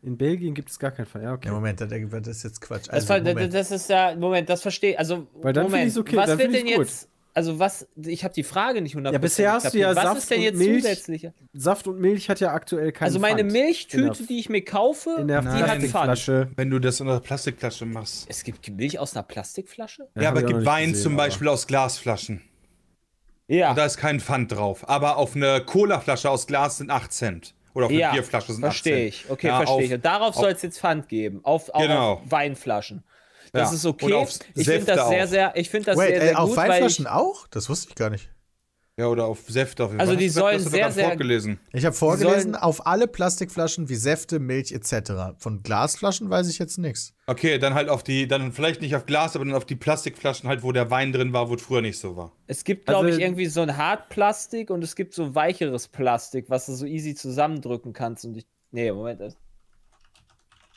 in 0.02 0.16
Belgien 0.16 0.54
gibt 0.54 0.70
es 0.70 0.78
gar 0.78 0.92
keinen 0.92 1.06
Fall. 1.06 1.22
Ja, 1.22 1.34
okay. 1.34 1.48
Ja, 1.48 1.54
Moment, 1.54 1.80
das 1.80 1.88
das 1.88 2.28
ist 2.28 2.42
jetzt 2.44 2.60
Quatsch. 2.60 2.88
Das, 2.88 3.10
Also, 3.10 3.24
Moment. 3.24 3.52
das 3.54 3.70
ist 3.70 3.88
ja, 3.88 4.14
Moment, 4.16 4.48
das 4.48 4.62
verstehe 4.62 4.98
Also, 4.98 5.26
Weil 5.42 5.52
dann 5.52 5.64
Moment, 5.64 5.88
ich's 5.88 5.98
okay, 5.98 6.16
was 6.16 6.26
dann 6.26 6.38
wird 6.38 6.54
denn 6.54 6.66
gut. 6.66 6.78
jetzt, 6.78 7.08
also 7.36 7.58
was, 7.58 7.86
ich 7.96 8.24
habe 8.24 8.32
die 8.34 8.42
Frage 8.42 8.80
nicht 8.80 8.96
100% 8.96 9.12
Ja, 9.12 9.18
bisher 9.18 9.52
hast 9.52 9.74
du 9.74 9.78
ja. 9.78 9.94
Was 9.94 10.02
Saft 10.04 10.18
ist 10.18 10.30
denn 10.30 10.40
jetzt 10.40 10.56
Milch. 10.58 10.82
zusätzlich? 10.82 11.28
Saft 11.52 11.86
und 11.86 12.00
Milch 12.00 12.28
hat 12.30 12.40
ja 12.40 12.52
aktuell 12.52 12.92
keinen 12.92 13.06
Also 13.06 13.18
meine 13.18 13.42
Pfand. 13.42 13.52
Milchtüte, 13.52 14.26
die 14.26 14.38
ich 14.40 14.48
mir 14.48 14.64
kaufe, 14.64 15.16
in 15.20 15.28
der 15.28 15.42
die 15.42 15.48
hat 15.48 15.54
Pfand. 15.54 15.64
Plastikflasche. 15.66 16.50
Wenn 16.56 16.70
du 16.70 16.78
das 16.78 16.98
in 17.00 17.08
einer 17.08 17.20
Plastikflasche 17.20 17.84
machst. 17.86 18.26
Es 18.28 18.42
gibt 18.42 18.68
Milch 18.70 18.98
aus 18.98 19.14
einer 19.14 19.22
Plastikflasche? 19.22 20.08
Ja, 20.14 20.22
hab 20.22 20.28
aber 20.32 20.40
es 20.40 20.46
gibt 20.46 20.64
Wein 20.64 20.88
gesehen, 20.90 21.02
zum 21.02 21.12
aber- 21.14 21.24
Beispiel 21.24 21.48
aus 21.48 21.66
Glasflaschen. 21.66 22.42
Ja, 23.48 23.70
Und 23.70 23.78
da 23.78 23.84
ist 23.86 23.96
kein 23.98 24.18
Pfand 24.18 24.52
drauf. 24.52 24.88
Aber 24.88 25.18
auf 25.18 25.36
eine 25.36 25.60
Cola-Flasche 25.64 26.28
aus 26.30 26.46
Glas 26.46 26.78
sind 26.78 26.90
8 26.90 27.12
Cent. 27.12 27.54
Oder 27.74 27.86
auf 27.86 27.92
eine 27.92 28.00
ja, 28.00 28.12
Bierflasche 28.12 28.52
sind 28.54 28.64
8 28.64 28.72
Cent. 28.82 28.84
verstehe 28.94 29.06
ich. 29.06 29.30
Okay, 29.30 29.46
Ja, 29.48 29.58
verstehe 29.58 29.82
ich. 29.84 29.92
Und 29.92 30.04
darauf 30.04 30.30
auf- 30.30 30.42
soll 30.42 30.50
es 30.52 30.62
jetzt 30.62 30.80
Pfand 30.80 31.08
geben, 31.08 31.40
auf, 31.44 31.70
Genau. 31.78 32.14
auf 32.14 32.20
Weinflaschen. 32.30 33.04
Das 33.52 33.70
Ja. 33.70 33.74
ist 33.76 33.84
Und 33.84 34.02
okay. 34.02 34.12
auf 34.14 34.28
Ich 34.30 34.38
finde 34.38 34.64
Säfte 34.64 34.94
das 34.94 35.08
sehr, 35.08 35.24
auch. 35.24 35.28
sehr, 35.28 35.52
ich 35.56 35.70
finde 35.70 35.86
das 35.86 35.96
Wait, 35.98 36.08
sehr, 36.08 36.22
äh, 36.22 36.26
sehr 36.28 36.38
auf 36.40 36.48
gut, 36.50 36.56
weil 36.58 36.68
Weinflaschen 36.70 37.06
auch? 37.06 37.46
Das 37.48 37.68
wusste 37.68 37.88
ich 37.90 37.94
gar 37.94 38.10
nicht. 38.10 38.30
Ja, 38.98 39.08
oder 39.08 39.26
auf 39.26 39.40
Säfte. 39.46 39.84
Auf 39.84 39.90
jeden 39.90 40.00
Also 40.00 40.12
Fall. 40.14 40.16
die 40.22 40.28
sollen 40.30 40.64
du 40.64 40.70
sehr, 40.70 40.90
sehr- 40.90 41.08
vorgelesen. 41.08 41.60
Ich 41.74 41.84
habe 41.84 41.94
vorgelesen, 41.94 42.54
auf 42.56 42.86
alle 42.86 43.06
Plastikflaschen 43.06 43.90
wie 43.90 43.94
Säfte, 43.94 44.38
Milch 44.38 44.72
etc. 44.72 45.34
Von 45.38 45.62
Glasflaschen 45.62 46.30
weiß 46.30 46.48
ich 46.48 46.58
jetzt 46.58 46.78
nichts. 46.78 47.12
Okay, 47.26 47.58
dann 47.58 47.74
halt 47.74 47.90
auf 47.90 48.02
die, 48.02 48.26
dann 48.26 48.52
vielleicht 48.52 48.80
nicht 48.80 48.96
auf 48.96 49.04
Glas, 49.04 49.36
aber 49.36 49.44
dann 49.44 49.52
auf 49.54 49.66
die 49.66 49.76
Plastikflaschen 49.76 50.48
halt, 50.48 50.62
wo 50.62 50.72
der 50.72 50.90
Wein 50.90 51.12
drin 51.12 51.34
war, 51.34 51.50
wo 51.50 51.56
es 51.56 51.62
früher 51.62 51.82
nicht 51.82 51.98
so 51.98 52.16
war. 52.16 52.32
Es 52.46 52.64
gibt, 52.64 52.86
glaube 52.86 53.08
Also- 53.08 53.18
ich, 53.18 53.22
irgendwie 53.22 53.44
so 53.46 53.60
ein 53.60 53.76
Hartplastik 53.76 54.70
und 54.70 54.82
es 54.82 54.96
gibt 54.96 55.12
so 55.12 55.34
weicheres 55.34 55.88
Plastik, 55.88 56.46
was 56.48 56.64
du 56.64 56.72
so 56.74 56.86
easy 56.86 57.14
zusammendrücken 57.14 57.92
kannst. 57.92 58.24
Und 58.24 58.34
ich. 58.38 58.46
Nee, 58.70 58.90
Moment. 58.92 59.36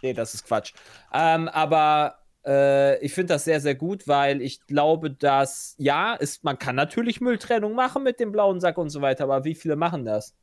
Nee, 0.02 0.14
das 0.14 0.34
ist 0.34 0.46
Quatsch. 0.46 0.74
Ähm, 1.14 1.48
aber 1.48 2.19
äh, 2.46 3.00
ich 3.04 3.14
finde 3.14 3.34
das 3.34 3.46
sehr, 3.46 3.62
sehr 3.62 3.76
gut, 3.76 4.08
weil 4.08 4.42
ich 4.42 4.66
glaube, 4.68 5.12
dass, 5.12 5.76
ja, 5.78 6.14
ist, 6.16 6.44
man 6.44 6.58
kann 6.60 6.76
natürlich 6.76 7.22
Mülltrennung 7.22 7.76
machen 7.76 8.04
mit 8.04 8.20
dem 8.20 8.32
blauen 8.32 8.60
Sack 8.60 8.78
und 8.78 8.90
so 8.90 9.02
weiter, 9.02 9.26
aber 9.26 9.44
wie 9.46 9.56
viele 9.56 9.76
machen 9.76 10.06
das? 10.06 10.36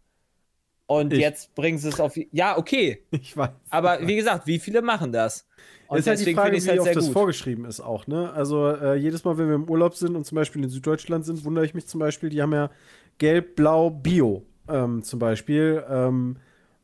Und 0.87 1.13
Ich. 1.13 1.19
jetzt 1.19 1.55
bringen 1.55 1.79
sie 1.79 1.89
es 1.89 2.01
auf. 2.01 2.17
Ja, 2.33 2.57
okay. 2.59 3.03
Ich 3.11 3.37
weiß. 3.37 3.51
Aber 3.71 4.07
wie 4.07 4.17
gesagt, 4.17 4.47
wie 4.47 4.59
viele 4.59 4.83
machen 4.83 5.13
das? 5.13 5.47
Und 5.89 5.99
ist 5.99 6.07
halt 6.07 6.21
die 6.21 6.35
Frage, 6.35 6.57
es 6.57 6.65
wie 6.65 6.71
halt 6.71 6.81
oft 6.81 6.97
das 6.97 7.07
gut. 7.07 7.13
vorgeschrieben 7.13 7.65
ist 7.65 7.81
auch, 7.81 8.07
ne? 8.07 8.33
Also 8.33 8.69
äh, 8.69 8.95
jedes 8.97 9.25
Mal, 9.25 9.39
wenn 9.39 9.49
wir 9.49 9.55
im 9.55 9.69
Urlaub 9.71 9.95
sind 9.95 10.17
und 10.17 10.25
zum 10.25 10.37
Beispiel 10.37 10.63
in 10.65 10.71
Süddeutschland 10.71 11.25
sind, 11.25 11.45
wundere 11.45 11.65
ich 11.65 11.75
mich 11.75 11.87
zum 11.87 12.01
Beispiel, 12.01 12.29
die 12.29 12.43
haben 12.43 12.53
ja 12.53 12.71
gelb, 13.19 13.55
blau, 13.57 13.91
bio 13.91 14.43
ähm, 14.69 15.03
zum 15.03 15.19
Beispiel. 15.19 15.85
Ähm, 15.89 16.37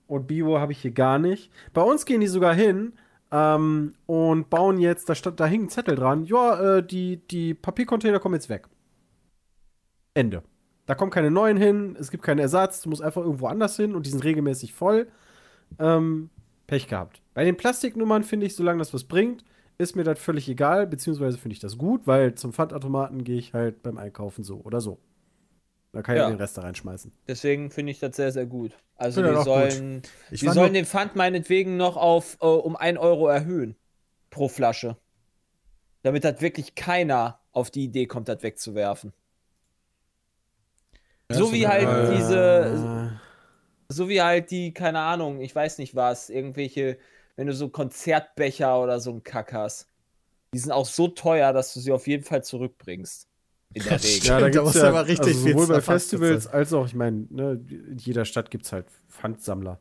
und 0.06 0.26
Bio 0.26 0.58
habe 0.58 0.72
ich 0.72 0.78
hier 0.82 0.90
gar 0.90 1.18
nicht. 1.18 1.50
Bei 1.72 1.82
uns 1.82 2.04
gehen 2.04 2.20
die 2.20 2.26
sogar 2.26 2.54
hin 2.54 2.92
ähm, 3.32 3.94
und 4.06 4.50
bauen 4.50 4.78
jetzt, 4.78 5.08
da, 5.08 5.14
stand, 5.14 5.40
da 5.40 5.46
hing 5.46 5.64
ein 5.64 5.68
Zettel 5.70 5.96
dran, 5.96 6.24
ja, 6.24 6.76
äh, 6.76 6.86
die, 6.86 7.16
die 7.16 7.54
Papiercontainer 7.54 8.20
kommen 8.20 8.34
jetzt 8.34 8.50
weg. 8.50 8.68
Ende. 10.14 10.42
Da 10.84 10.94
kommen 10.94 11.10
keine 11.10 11.30
neuen 11.30 11.56
hin, 11.56 11.96
es 11.98 12.10
gibt 12.10 12.22
keinen 12.22 12.40
Ersatz, 12.40 12.82
du 12.82 12.90
musst 12.90 13.02
einfach 13.02 13.22
irgendwo 13.22 13.46
anders 13.46 13.76
hin 13.76 13.94
und 13.94 14.04
die 14.04 14.10
sind 14.10 14.22
regelmäßig 14.22 14.74
voll. 14.74 15.08
Ähm, 15.78 16.28
Pech 16.66 16.88
gehabt. 16.88 17.22
Bei 17.34 17.44
den 17.44 17.56
Plastiknummern 17.56 18.24
finde 18.24 18.46
ich, 18.46 18.54
solange 18.54 18.78
das 18.78 18.92
was 18.92 19.04
bringt, 19.04 19.44
ist 19.78 19.96
mir 19.96 20.04
das 20.04 20.18
völlig 20.18 20.48
egal, 20.48 20.86
beziehungsweise 20.86 21.38
finde 21.38 21.54
ich 21.54 21.60
das 21.60 21.78
gut, 21.78 22.06
weil 22.06 22.34
zum 22.34 22.52
Pfandautomaten 22.52 23.24
gehe 23.24 23.38
ich 23.38 23.54
halt 23.54 23.82
beim 23.82 23.96
Einkaufen 23.96 24.44
so 24.44 24.60
oder 24.60 24.80
so. 24.80 24.98
Da 25.93 26.03
kann 26.03 26.16
ich 26.16 26.22
Ja. 26.22 26.28
den 26.30 26.38
Rest 26.38 26.57
da 26.57 26.62
reinschmeißen. 26.62 27.12
Deswegen 27.28 27.70
finde 27.70 27.93
ich 27.93 28.01
das 28.01 28.16
sehr, 28.16 28.32
sehr 28.32 28.47
gut. 28.47 28.72
Also 28.97 29.22
wir 29.22 29.32
ich 29.32 29.40
sollen, 29.40 30.03
Ich 30.30 30.43
wir 30.43 30.49
fand 30.49 30.55
sollen 30.55 30.74
den 30.74 30.86
Pfand 30.86 31.16
meinetwegen 31.16 31.76
noch 31.76 31.97
auf 31.97 32.38
äh, 32.40 32.47
um 32.47 32.76
1 32.76 32.99
Euro 32.99 33.28
erhöhen 33.28 33.76
pro 34.30 34.49
Flasche. 34.49 34.97
Damit 36.03 36.24
das 36.24 36.40
wirklich 36.40 36.74
keiner 36.74 37.40
auf 37.53 37.70
die 37.70 37.84
Idee 37.84 38.07
kommt, 38.07 38.28
das 38.28 38.43
wegzuwerfen. 38.43 39.12
so 41.30 41.53
wie 41.53 41.66
halt 41.66 41.86
Äh, 41.86 42.16
diese, 42.16 43.20
so 43.88 44.09
wie 44.09 44.22
halt 44.22 44.51
die, 44.51 44.72
keine 44.72 45.01
Ahnung, 45.01 45.40
ich 45.40 45.55
weiß 45.55 45.78
nicht 45.78 45.95
was, 45.95 46.30
irgendwelche, 46.30 46.99
wenn 47.36 47.47
du 47.47 47.55
so 47.55 47.68
Konzertbecher 47.68 48.80
oder 48.80 49.01
so 49.01 49.11
einen 49.11 49.22
Kack 49.22 49.53
hast. 49.53 49.88
Die 50.55 50.59
sind 50.59 50.72
auch 50.72 50.86
so 50.86 51.09
teuer, 51.09 51.53
dass 51.53 51.74
du 51.74 51.80
sie 51.80 51.93
auf 51.93 52.07
jeden 52.07 52.24
Fall 52.24 52.45
zurückbringst. 52.45 53.28
In 53.74 53.82
der 53.84 54.02
Regel. 54.02 54.26
Ja, 54.26 54.40
da 54.40 54.48
gibt's 54.50 54.74
ja, 54.74 54.88
aber 54.88 55.06
richtig 55.06 55.26
also 55.34 55.40
viel 55.44 55.52
sowohl 55.52 55.66
bei 55.68 55.80
Festivals 55.80 56.46
als 56.46 56.72
auch, 56.72 56.86
ich 56.86 56.94
meine, 56.94 57.26
ne, 57.30 57.60
in 57.68 57.98
jeder 57.98 58.24
Stadt 58.24 58.50
gibt 58.50 58.64
es 58.66 58.72
halt 58.72 58.86
Pfandsammler. 59.08 59.78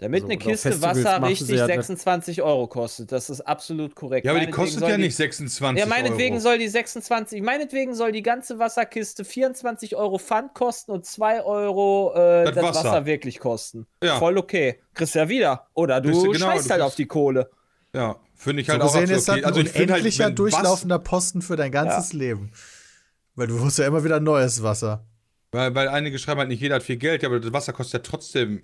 Damit 0.00 0.22
Also, 0.22 0.26
eine 0.32 0.38
Kiste 0.38 0.80
Wasser 0.80 1.20
richtig 1.24 1.48
sie 1.48 1.54
ja 1.56 1.66
das- 1.66 1.74
26 1.74 2.40
Euro 2.42 2.68
kostet. 2.68 3.10
Das 3.10 3.28
ist 3.30 3.40
absolut 3.40 3.96
korrekt. 3.96 4.24
Ja, 4.24 4.30
aber 4.30 4.38
die 4.40 4.52
kostet 4.52 4.82
ja 4.82 4.94
die- 4.96 5.02
nicht 5.02 5.16
26 5.16 5.80
Ja, 5.82 5.88
meinetwegen 5.88 6.36
Euro. 6.36 6.42
soll 6.42 6.58
die 6.58 6.68
26, 6.68 7.42
meinetwegen 7.42 7.96
soll 7.96 8.12
die 8.12 8.22
ganze 8.22 8.60
Wasserkiste 8.60 9.24
24 9.24 9.96
Euro 9.96 10.18
Pfand 10.18 10.54
kosten 10.54 10.92
und 10.92 11.04
2 11.04 11.42
Euro 11.42 12.12
äh, 12.14 12.44
Das 12.44 12.54
das, 12.54 12.64
Wasser. 12.64 12.84
Wasser. 12.90 13.06
wirklich 13.06 13.40
kosten. 13.40 13.86
Ja. 14.00 14.18
Voll 14.20 14.38
okay. 14.38 14.78
Kriegst 14.94 15.16
ja 15.16 15.28
wieder. 15.28 15.66
Oder 15.74 16.00
du 16.00 16.12
du- 16.12 16.30
genau, 16.30 16.46
scheißt 16.52 16.66
du 16.66 16.70
halt 16.70 16.80
kriegst- 16.80 16.80
auf 16.82 16.94
die 16.94 17.06
Kohle. 17.06 17.50
Ja, 17.92 18.14
finde 18.36 18.60
ich 18.60 18.68
So 18.68 18.74
halt 18.74 18.82
auch 18.82 18.92
gesehen 18.92 19.10
ist 19.10 19.26
das 19.26 19.34
okay. 19.34 19.38
ein 19.40 19.44
Also 19.46 19.60
finde 19.62 19.72
halt, 19.78 19.88
unendlicher 19.90 20.26
wenn 20.28 20.34
durchlaufender 20.36 20.98
Posten 21.00 21.42
für 21.42 21.56
dein 21.56 21.72
ganzes 21.72 22.12
Leben. 22.12 22.52
Weil 23.38 23.46
du 23.46 23.54
musst 23.54 23.78
ja 23.78 23.86
immer 23.86 24.02
wieder 24.02 24.18
neues 24.18 24.64
Wasser. 24.64 25.06
Weil, 25.52 25.72
weil 25.72 25.86
einige 25.86 26.18
schreiben 26.18 26.40
halt 26.40 26.48
nicht, 26.48 26.60
jeder 26.60 26.74
hat 26.74 26.82
viel 26.82 26.96
Geld, 26.96 27.22
ja, 27.22 27.28
aber 27.28 27.38
das 27.38 27.52
Wasser 27.52 27.72
kostet 27.72 28.04
ja 28.04 28.10
trotzdem 28.10 28.62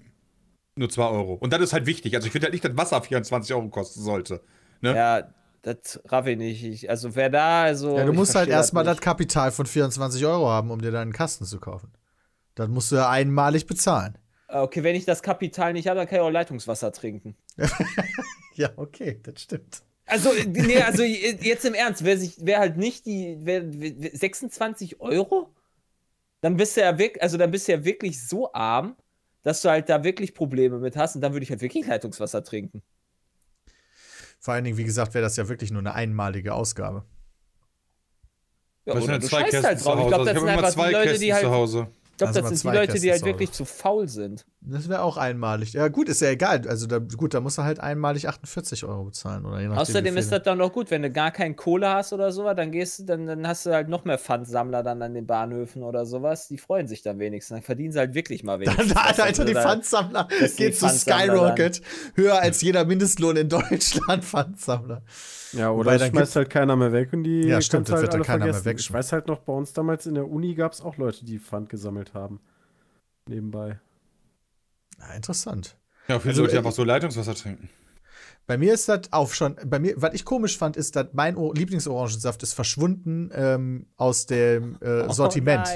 nur 0.75 0.91
2 0.91 1.05
Euro. 1.11 1.35
Und 1.35 1.53
das 1.53 1.61
ist 1.61 1.72
halt 1.72 1.87
wichtig. 1.87 2.16
Also 2.16 2.27
ich 2.27 2.33
finde 2.33 2.47
halt 2.47 2.55
nicht, 2.55 2.64
dass 2.64 2.77
Wasser 2.77 3.01
24 3.01 3.55
Euro 3.55 3.68
kosten 3.68 4.03
sollte. 4.03 4.41
Ne? 4.81 4.97
Ja, 4.97 5.29
das 5.62 6.01
raff 6.07 6.27
ich 6.27 6.37
nicht. 6.37 6.64
Ich, 6.64 6.91
also 6.91 7.14
wer 7.14 7.31
da, 7.31 7.62
also. 7.62 7.97
Ja, 7.97 8.05
du 8.05 8.12
musst 8.12 8.35
halt 8.35 8.49
erstmal 8.49 8.83
das 8.83 8.97
nicht. 8.97 9.05
Kapital 9.05 9.53
von 9.53 9.64
24 9.64 10.27
Euro 10.27 10.49
haben, 10.49 10.72
um 10.72 10.83
dir 10.83 10.91
deinen 10.91 11.12
Kasten 11.12 11.45
zu 11.45 11.61
kaufen. 11.61 11.93
Das 12.57 12.68
musst 12.68 12.91
du 12.91 12.97
ja 12.97 13.09
einmalig 13.09 13.66
bezahlen. 13.66 14.18
Okay, 14.49 14.83
wenn 14.83 14.97
ich 14.97 15.05
das 15.05 15.22
Kapital 15.22 15.72
nicht 15.72 15.87
habe, 15.87 15.99
dann 15.99 16.09
kann 16.09 16.16
ich 16.16 16.22
auch 16.22 16.31
Leitungswasser 16.31 16.91
trinken. 16.91 17.37
Ja, 18.57 18.70
okay, 18.77 19.18
das 19.20 19.43
stimmt. 19.43 19.83
Also, 20.07 20.30
nee, 20.46 20.82
also 20.82 21.02
jetzt 21.02 21.64
im 21.64 21.74
Ernst, 21.74 22.05
wer 22.05 22.18
sich, 22.18 22.36
wer 22.40 22.59
halt 22.59 22.76
nicht 22.76 23.07
die, 23.07 23.38
wer, 23.40 23.62
wer, 23.64 24.11
26 24.12 25.00
Euro? 25.00 25.55
Dann 26.40 26.57
bist 26.57 26.76
du 26.76 26.82
ja 26.82 26.98
wirklich, 26.98 27.22
also 27.22 27.38
dann 27.38 27.50
bist 27.50 27.68
du 27.68 27.72
ja 27.72 27.84
wirklich 27.84 28.26
so 28.26 28.52
arm, 28.52 28.96
dass 29.42 29.62
du 29.62 29.70
halt 29.70 29.88
da 29.88 30.05
wirklich 30.05 30.34
Probleme 30.34 30.78
mit 30.78 30.96
hast 30.96 31.14
und 31.14 31.22
dann 31.22 31.32
würde 31.32 31.44
ich 31.44 31.50
halt 31.50 31.62
wirklich 31.62 31.86
Leitungswasser 31.86 32.44
trinken. 32.44 32.82
Vor 34.38 34.52
allen 34.52 34.64
Dingen, 34.64 34.76
wie 34.76 34.84
gesagt, 34.84 35.14
wäre 35.14 35.22
das 35.22 35.36
ja 35.36 35.48
wirklich 35.48 35.70
nur 35.70 35.80
eine 35.80 35.94
einmalige 35.94 36.52
Ausgabe. 36.52 37.07
Ja, 38.84 38.92
oder 38.92 39.02
sind 39.02 39.22
du 39.22 39.26
zwei 39.26 39.40
scheißt 39.40 39.50
Kästen 39.50 39.66
halt 39.66 39.78
zu 39.78 39.84
drauf. 39.86 40.00
Ich 40.00 40.09
glaube, 40.09 40.24
das 40.26 40.34
ich 40.34 40.40
sind 40.40 40.50
habe 40.50 40.59
immer 40.59 40.66
einfach 40.66 40.74
zwei 40.74 40.88
die 40.88 40.92
Leute, 40.92 41.09
Kästen 41.09 41.26
die 41.26 41.34
halt. 41.34 41.44
Ich 42.14 42.18
glaube, 42.18 42.28
Also 42.28 42.40
das 42.42 42.60
sind 42.60 42.72
die 42.72 42.76
Leute, 42.76 43.00
die 43.00 43.10
halt 43.10 43.24
wirklich 43.24 43.50
zu 43.50 43.64
faul 43.64 44.06
sind. 44.08 44.46
Das 44.60 44.88
wäre 44.88 45.02
auch 45.02 45.16
einmalig. 45.16 45.72
Ja, 45.72 45.88
gut, 45.88 46.08
ist 46.08 46.22
ja 46.22 46.28
egal. 46.30 46.66
Also, 46.68 46.86
da, 46.86 46.98
gut, 46.98 47.34
da 47.34 47.40
musst 47.40 47.58
du 47.58 47.64
halt 47.64 47.80
einmalig 47.80 48.28
48 48.28 48.84
Euro 48.84 49.04
bezahlen. 49.04 49.44
Oder 49.44 49.60
je 49.60 49.66
nachdem, 49.66 49.80
Außerdem 49.80 50.16
ist 50.16 50.30
das 50.30 50.42
dann 50.44 50.58
noch 50.58 50.72
gut, 50.72 50.92
wenn 50.92 51.02
du 51.02 51.10
gar 51.10 51.32
keinen 51.32 51.56
Kohle 51.56 51.88
hast 51.92 52.12
oder 52.12 52.30
sowas, 52.30 52.54
dann 52.56 52.70
gehst 52.70 53.00
du, 53.00 53.02
dann, 53.02 53.26
dann 53.26 53.46
hast 53.48 53.66
du 53.66 53.72
halt 53.74 53.88
noch 53.88 54.04
mehr 54.04 54.16
Pfandsammler 54.16 54.84
dann 54.84 55.02
an 55.02 55.12
den 55.12 55.26
Bahnhöfen 55.26 55.82
oder 55.82 56.06
sowas. 56.06 56.46
Die 56.46 56.56
freuen 56.56 56.86
sich 56.86 57.02
dann 57.02 57.18
wenigstens. 57.18 57.56
Dann 57.56 57.62
verdienen 57.62 57.92
sie 57.92 57.98
halt 57.98 58.14
wirklich 58.14 58.44
mal 58.44 58.58
Dann, 58.58 58.74
wenigstens. 58.76 58.94
was. 58.94 59.04
Alter, 59.04 59.24
Also 59.24 59.44
die 59.44 59.54
Pfandsammler 59.54 60.28
geht 60.56 60.78
zu 60.78 60.88
Skyrocket. 60.88 61.82
Höher 62.14 62.38
als 62.40 62.62
jeder 62.62 62.84
Mindestlohn 62.84 63.36
in 63.36 63.48
Deutschland, 63.48 64.24
Pfandsammler. 64.24 65.02
Ja, 65.52 65.70
Wobei, 65.70 65.80
oder 65.80 65.98
dann 65.98 66.10
schmeißt 66.10 66.36
halt 66.36 66.50
keiner 66.50 66.74
mehr 66.74 66.92
weg 66.92 67.12
und 67.12 67.22
die 67.24 67.42
Ja, 67.42 67.60
stimmt, 67.60 67.88
das 67.88 67.94
halt 67.94 68.02
wird 68.02 68.14
dann 68.14 68.20
alle 68.22 68.26
keiner 68.26 68.44
mehr 68.46 68.54
vergessen. 68.54 68.78
Ich 68.80 68.92
weiß 68.92 69.12
halt 69.12 69.28
noch, 69.28 69.38
bei 69.40 69.52
uns 69.52 69.72
damals 69.72 70.06
in 70.06 70.14
der 70.14 70.28
Uni 70.28 70.54
gab 70.54 70.72
es 70.72 70.80
auch 70.80 70.96
Leute, 70.96 71.24
die 71.24 71.38
Pfand 71.38 71.68
gesammelt 71.68 72.03
haben. 72.12 72.40
Nebenbei. 73.26 73.80
Ja, 74.98 75.14
interessant. 75.14 75.78
Ja, 76.09 76.18
viele 76.18 76.32
Also, 76.32 76.42
Leute, 76.42 76.50
die 76.50 76.57
äh, 76.57 76.59
einfach 76.59 76.72
so 76.72 76.84
Leitungswasser 76.84 77.34
trinken. 77.34 77.70
Bei 78.46 78.59
mir 78.59 78.74
ist 78.74 78.90
das 78.90 79.11
auch 79.11 79.32
schon, 79.32 79.57
bei 79.64 79.78
mir, 79.78 79.94
was 79.96 80.12
ich 80.12 80.26
komisch 80.26 80.59
fand, 80.59 80.76
ist, 80.76 80.96
dass 80.96 81.07
mein 81.14 81.36
O- 81.36 81.55
Lieblingsorangensaft 81.55 82.42
ist 82.42 82.52
verschwunden 82.52 83.30
ähm, 83.34 83.86
aus 83.96 84.26
dem 84.26 84.76
äh, 84.82 85.09
Sortiment. 85.12 85.66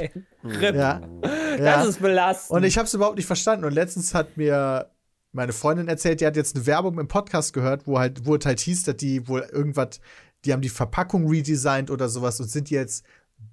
Oh 0.44 0.48
nein. 0.48 0.62
Ja. 0.72 1.00
Das 1.00 1.58
ja. 1.58 1.84
ist 1.84 2.00
belastend. 2.02 2.56
Und 2.58 2.64
ich 2.64 2.76
habe 2.76 2.86
es 2.86 2.92
überhaupt 2.92 3.16
nicht 3.16 3.26
verstanden. 3.26 3.64
Und 3.64 3.72
letztens 3.72 4.12
hat 4.12 4.36
mir 4.36 4.90
meine 5.32 5.54
Freundin 5.54 5.88
erzählt, 5.88 6.20
die 6.20 6.26
hat 6.26 6.36
jetzt 6.36 6.56
eine 6.56 6.66
Werbung 6.66 6.98
im 6.98 7.08
Podcast 7.08 7.54
gehört, 7.54 7.86
wo 7.86 7.98
halt, 7.98 8.26
wo 8.26 8.36
es 8.36 8.44
halt 8.44 8.60
hieß, 8.60 8.82
dass 8.84 8.96
die 8.96 9.26
wohl 9.28 9.40
irgendwas, 9.50 10.00
die 10.44 10.52
haben 10.52 10.62
die 10.62 10.68
Verpackung 10.68 11.26
redesigned 11.28 11.90
oder 11.90 12.08
sowas 12.10 12.38
und 12.38 12.50
sind 12.50 12.68
jetzt 12.70 13.04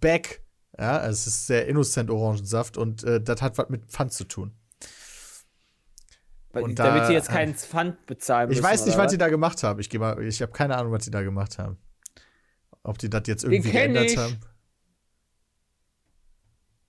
back. 0.01 0.41
Ja, 0.77 0.97
also 0.97 1.11
es 1.13 1.27
ist 1.27 1.47
sehr 1.47 1.67
innocent 1.67 2.09
Orangensaft 2.09 2.77
und 2.77 3.03
äh, 3.03 3.21
das 3.21 3.41
hat 3.41 3.57
was 3.57 3.69
mit 3.69 3.85
Pfand 3.85 4.11
zu 4.13 4.25
tun. 4.25 4.53
Und 6.51 6.79
damit 6.79 7.03
da- 7.03 7.07
die 7.07 7.13
jetzt 7.13 7.29
keinen 7.29 7.53
Pfand 7.55 8.05
bezahlen 8.05 8.49
Ich 8.51 8.57
müssen. 8.57 8.63
weiß 8.69 8.85
nicht, 8.85 8.95
oder 8.95 9.05
was 9.05 9.11
die 9.11 9.17
da 9.17 9.27
gemacht 9.29 9.63
haben. 9.63 9.79
Ich, 9.79 9.91
mal- 9.97 10.21
ich 10.23 10.41
habe 10.41 10.51
keine 10.51 10.77
Ahnung, 10.77 10.91
was 10.91 11.03
die 11.05 11.11
da 11.11 11.21
gemacht 11.21 11.57
haben. 11.59 11.77
Ob 12.83 12.97
die 12.97 13.09
das 13.09 13.23
jetzt 13.27 13.43
irgendwie 13.43 13.71
geändert 13.71 14.11
ich. 14.11 14.17
haben. 14.17 14.37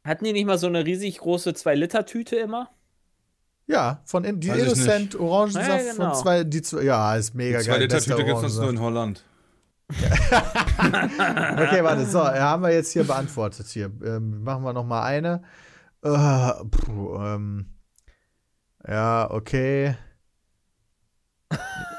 Hatten 0.05 0.24
die 0.24 0.32
nicht 0.32 0.47
mal 0.47 0.59
so 0.59 0.66
eine 0.68 0.84
riesig 0.84 1.18
große 1.18 1.51
2-Liter-Tüte 1.51 2.37
immer? 2.37 2.70
Ja, 3.66 4.03
von 4.05 4.22
in, 4.22 4.39
die 4.39 4.49
Weiß 4.49 4.57
ich 4.59 4.62
Innocent 4.64 5.16
Orangensaft 5.16 5.68
Ja, 5.68 5.78
genau. 5.93 6.12
von 6.14 6.22
zwei, 6.22 6.45
die 6.45 6.62
zwei, 6.62 6.82
ja, 6.82 7.16
ist 7.16 7.34
mega 7.34 7.59
Die 7.59 7.64
zwei 7.64 7.72
geil. 7.72 7.80
Liter 7.82 7.97
bester 7.97 8.11
Tüte 8.16 8.24
gibt 8.24 8.39
es 8.39 8.45
uns 8.45 8.57
nur 8.59 8.70
in 8.70 8.80
Holland. 8.80 9.24
Okay, 10.78 11.82
warte, 11.82 12.07
so, 12.07 12.24
haben 12.24 12.62
wir 12.62 12.72
jetzt 12.72 12.93
hier 12.93 13.05
beantwortet. 13.05 13.66
Hier 13.68 13.91
ähm, 14.05 14.43
machen 14.43 14.62
wir 14.64 14.72
noch 14.72 14.84
mal 14.84 15.03
eine. 15.03 15.43
Äh, 16.03 16.64
puh, 16.70 17.16
ähm, 17.16 17.66
ja, 18.87 19.30
okay. 19.30 19.97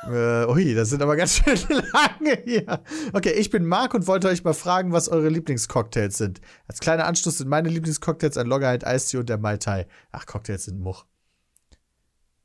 äh, 0.07 0.45
ui, 0.45 0.73
das 0.73 0.89
sind 0.89 1.01
aber 1.01 1.15
ganz 1.15 1.37
schön 1.37 1.57
lange 1.93 2.41
hier. 2.43 2.83
Okay, 3.13 3.31
ich 3.31 3.49
bin 3.49 3.65
Marc 3.65 3.93
und 3.93 4.07
wollte 4.07 4.27
euch 4.27 4.43
mal 4.43 4.53
fragen, 4.53 4.91
was 4.91 5.09
eure 5.09 5.29
Lieblingscocktails 5.29 6.17
sind. 6.17 6.41
Als 6.67 6.79
kleiner 6.79 7.05
Anschluss 7.05 7.37
sind 7.37 7.49
meine 7.49 7.69
Lieblingscocktails 7.69 8.37
ein 8.37 8.47
Loggerheit 8.47 8.85
Eistee 8.85 9.17
und 9.17 9.29
der 9.29 9.37
Mai 9.37 9.57
Tai. 9.57 9.87
Ach, 10.11 10.25
Cocktails 10.25 10.65
sind 10.65 10.79
Much. 10.79 11.05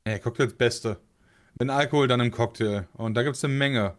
Ja, 0.07 0.19
Cocktails 0.19 0.55
Beste. 0.55 0.97
Wenn 1.55 1.69
Alkohol, 1.69 2.07
dann 2.07 2.19
im 2.19 2.31
Cocktail. 2.31 2.87
Und 2.93 3.13
da 3.15 3.23
gibt 3.23 3.35
es 3.35 3.43
eine 3.43 3.53
Menge. 3.53 3.95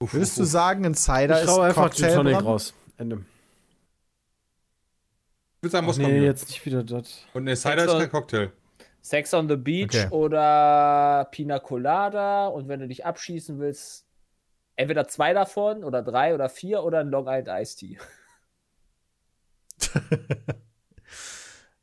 Uff, 0.00 0.14
Würdest 0.14 0.32
uff, 0.32 0.38
du 0.38 0.44
sagen, 0.44 0.84
ein 0.86 0.94
Cider 0.94 1.36
Ich 1.38 1.44
ist 1.44 1.50
schau 1.50 1.60
einfach 1.60 1.92
Gin 1.92 2.08
Tonic 2.14 2.42
raus. 2.42 2.74
Ende. 2.96 3.24
Ich 5.56 5.62
würde 5.62 5.72
sagen, 5.72 5.86
muss 5.86 5.98
nee, 5.98 6.04
kommen. 6.04 6.22
jetzt 6.22 6.48
nicht 6.48 6.64
wieder 6.64 6.82
das. 6.82 7.24
Und 7.34 7.42
eine 7.42 7.54
Cider 7.56 7.84
ist 7.84 7.92
kein 7.92 8.10
Cocktail. 8.10 8.52
Sex 9.02 9.32
on 9.34 9.48
the 9.48 9.56
Beach 9.56 9.94
Okay. 9.94 10.08
oder 10.10 11.28
Pina 11.30 11.58
Colada. 11.58 12.46
Und 12.48 12.68
wenn 12.68 12.80
du 12.80 12.88
dich 12.88 13.04
abschießen 13.04 13.58
willst, 13.58 14.06
entweder 14.76 15.06
zwei 15.06 15.34
davon 15.34 15.84
oder 15.84 16.02
drei 16.02 16.34
oder 16.34 16.48
vier 16.48 16.82
oder 16.82 17.00
ein 17.00 17.08
Long 17.10 17.26
Island 17.28 17.48
Iced 17.48 17.78
Tea. 17.78 17.98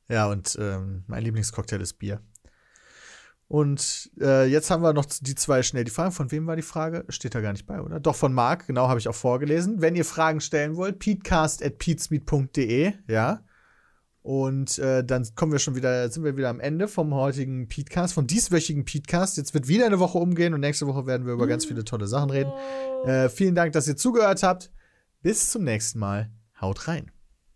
Ja, 0.09 0.27
und 0.27 0.57
ähm, 0.57 1.03
mein 1.07 1.21
Lieblingscocktail 1.21 1.81
ist 1.81 1.95
Bier. 1.95 2.21
Und 3.49 4.11
äh, 4.19 4.45
jetzt 4.45 4.69
haben 4.69 4.83
wir 4.83 4.91
noch 4.91 5.05
die 5.05 5.35
zwei 5.35 5.63
schnell. 5.63 5.85
Die 5.85 5.91
Frage, 5.91 6.11
von 6.11 6.31
wem 6.31 6.47
war 6.47 6.57
die 6.57 6.61
Frage? 6.61 7.05
Steht 7.07 7.33
da 7.33 7.39
gar 7.39 7.53
nicht 7.53 7.65
bei, 7.65 7.81
oder? 7.81 8.01
Doch, 8.01 8.15
von 8.15 8.33
Marc, 8.33 8.67
genau, 8.67 8.89
habe 8.89 8.99
ich 8.99 9.07
auch 9.07 9.15
vorgelesen. 9.15 9.81
Wenn 9.81 9.95
ihr 9.95 10.03
Fragen 10.03 10.41
stellen 10.41 10.75
wollt, 10.75 10.99
peatcast.peatsmeet.de, 10.99 12.93
ja. 13.07 13.41
Und 14.21 14.77
äh, 14.79 15.05
dann 15.05 15.25
kommen 15.35 15.53
wir 15.53 15.59
schon 15.59 15.75
wieder, 15.75 16.09
sind 16.09 16.25
wir 16.25 16.35
wieder 16.35 16.49
am 16.49 16.59
Ende 16.59 16.89
vom 16.89 17.13
heutigen 17.13 17.69
Peatcast, 17.69 18.13
vom 18.13 18.27
dieswöchigen 18.27 18.83
Peatcast. 18.83 19.37
Jetzt 19.37 19.53
wird 19.53 19.69
wieder 19.69 19.85
eine 19.85 19.99
Woche 19.99 20.17
umgehen 20.17 20.53
und 20.53 20.59
nächste 20.59 20.85
Woche 20.85 21.05
werden 21.05 21.25
wir 21.25 21.31
über 21.31 21.47
ganz 21.47 21.63
viele 21.63 21.85
tolle 21.85 22.07
Sachen 22.07 22.29
reden. 22.29 22.51
Äh, 23.05 23.29
vielen 23.29 23.55
Dank, 23.55 23.71
dass 23.71 23.87
ihr 23.87 23.95
zugehört 23.95 24.43
habt. 24.43 24.69
Bis 25.21 25.49
zum 25.49 25.63
nächsten 25.63 25.99
Mal. 25.99 26.29
Haut 26.59 26.89
rein. 26.89 27.11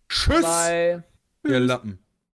Tschüss, 0.07 0.43
Bye. 0.43 1.03
ihr 1.45 1.59
Lappen. 1.59 1.99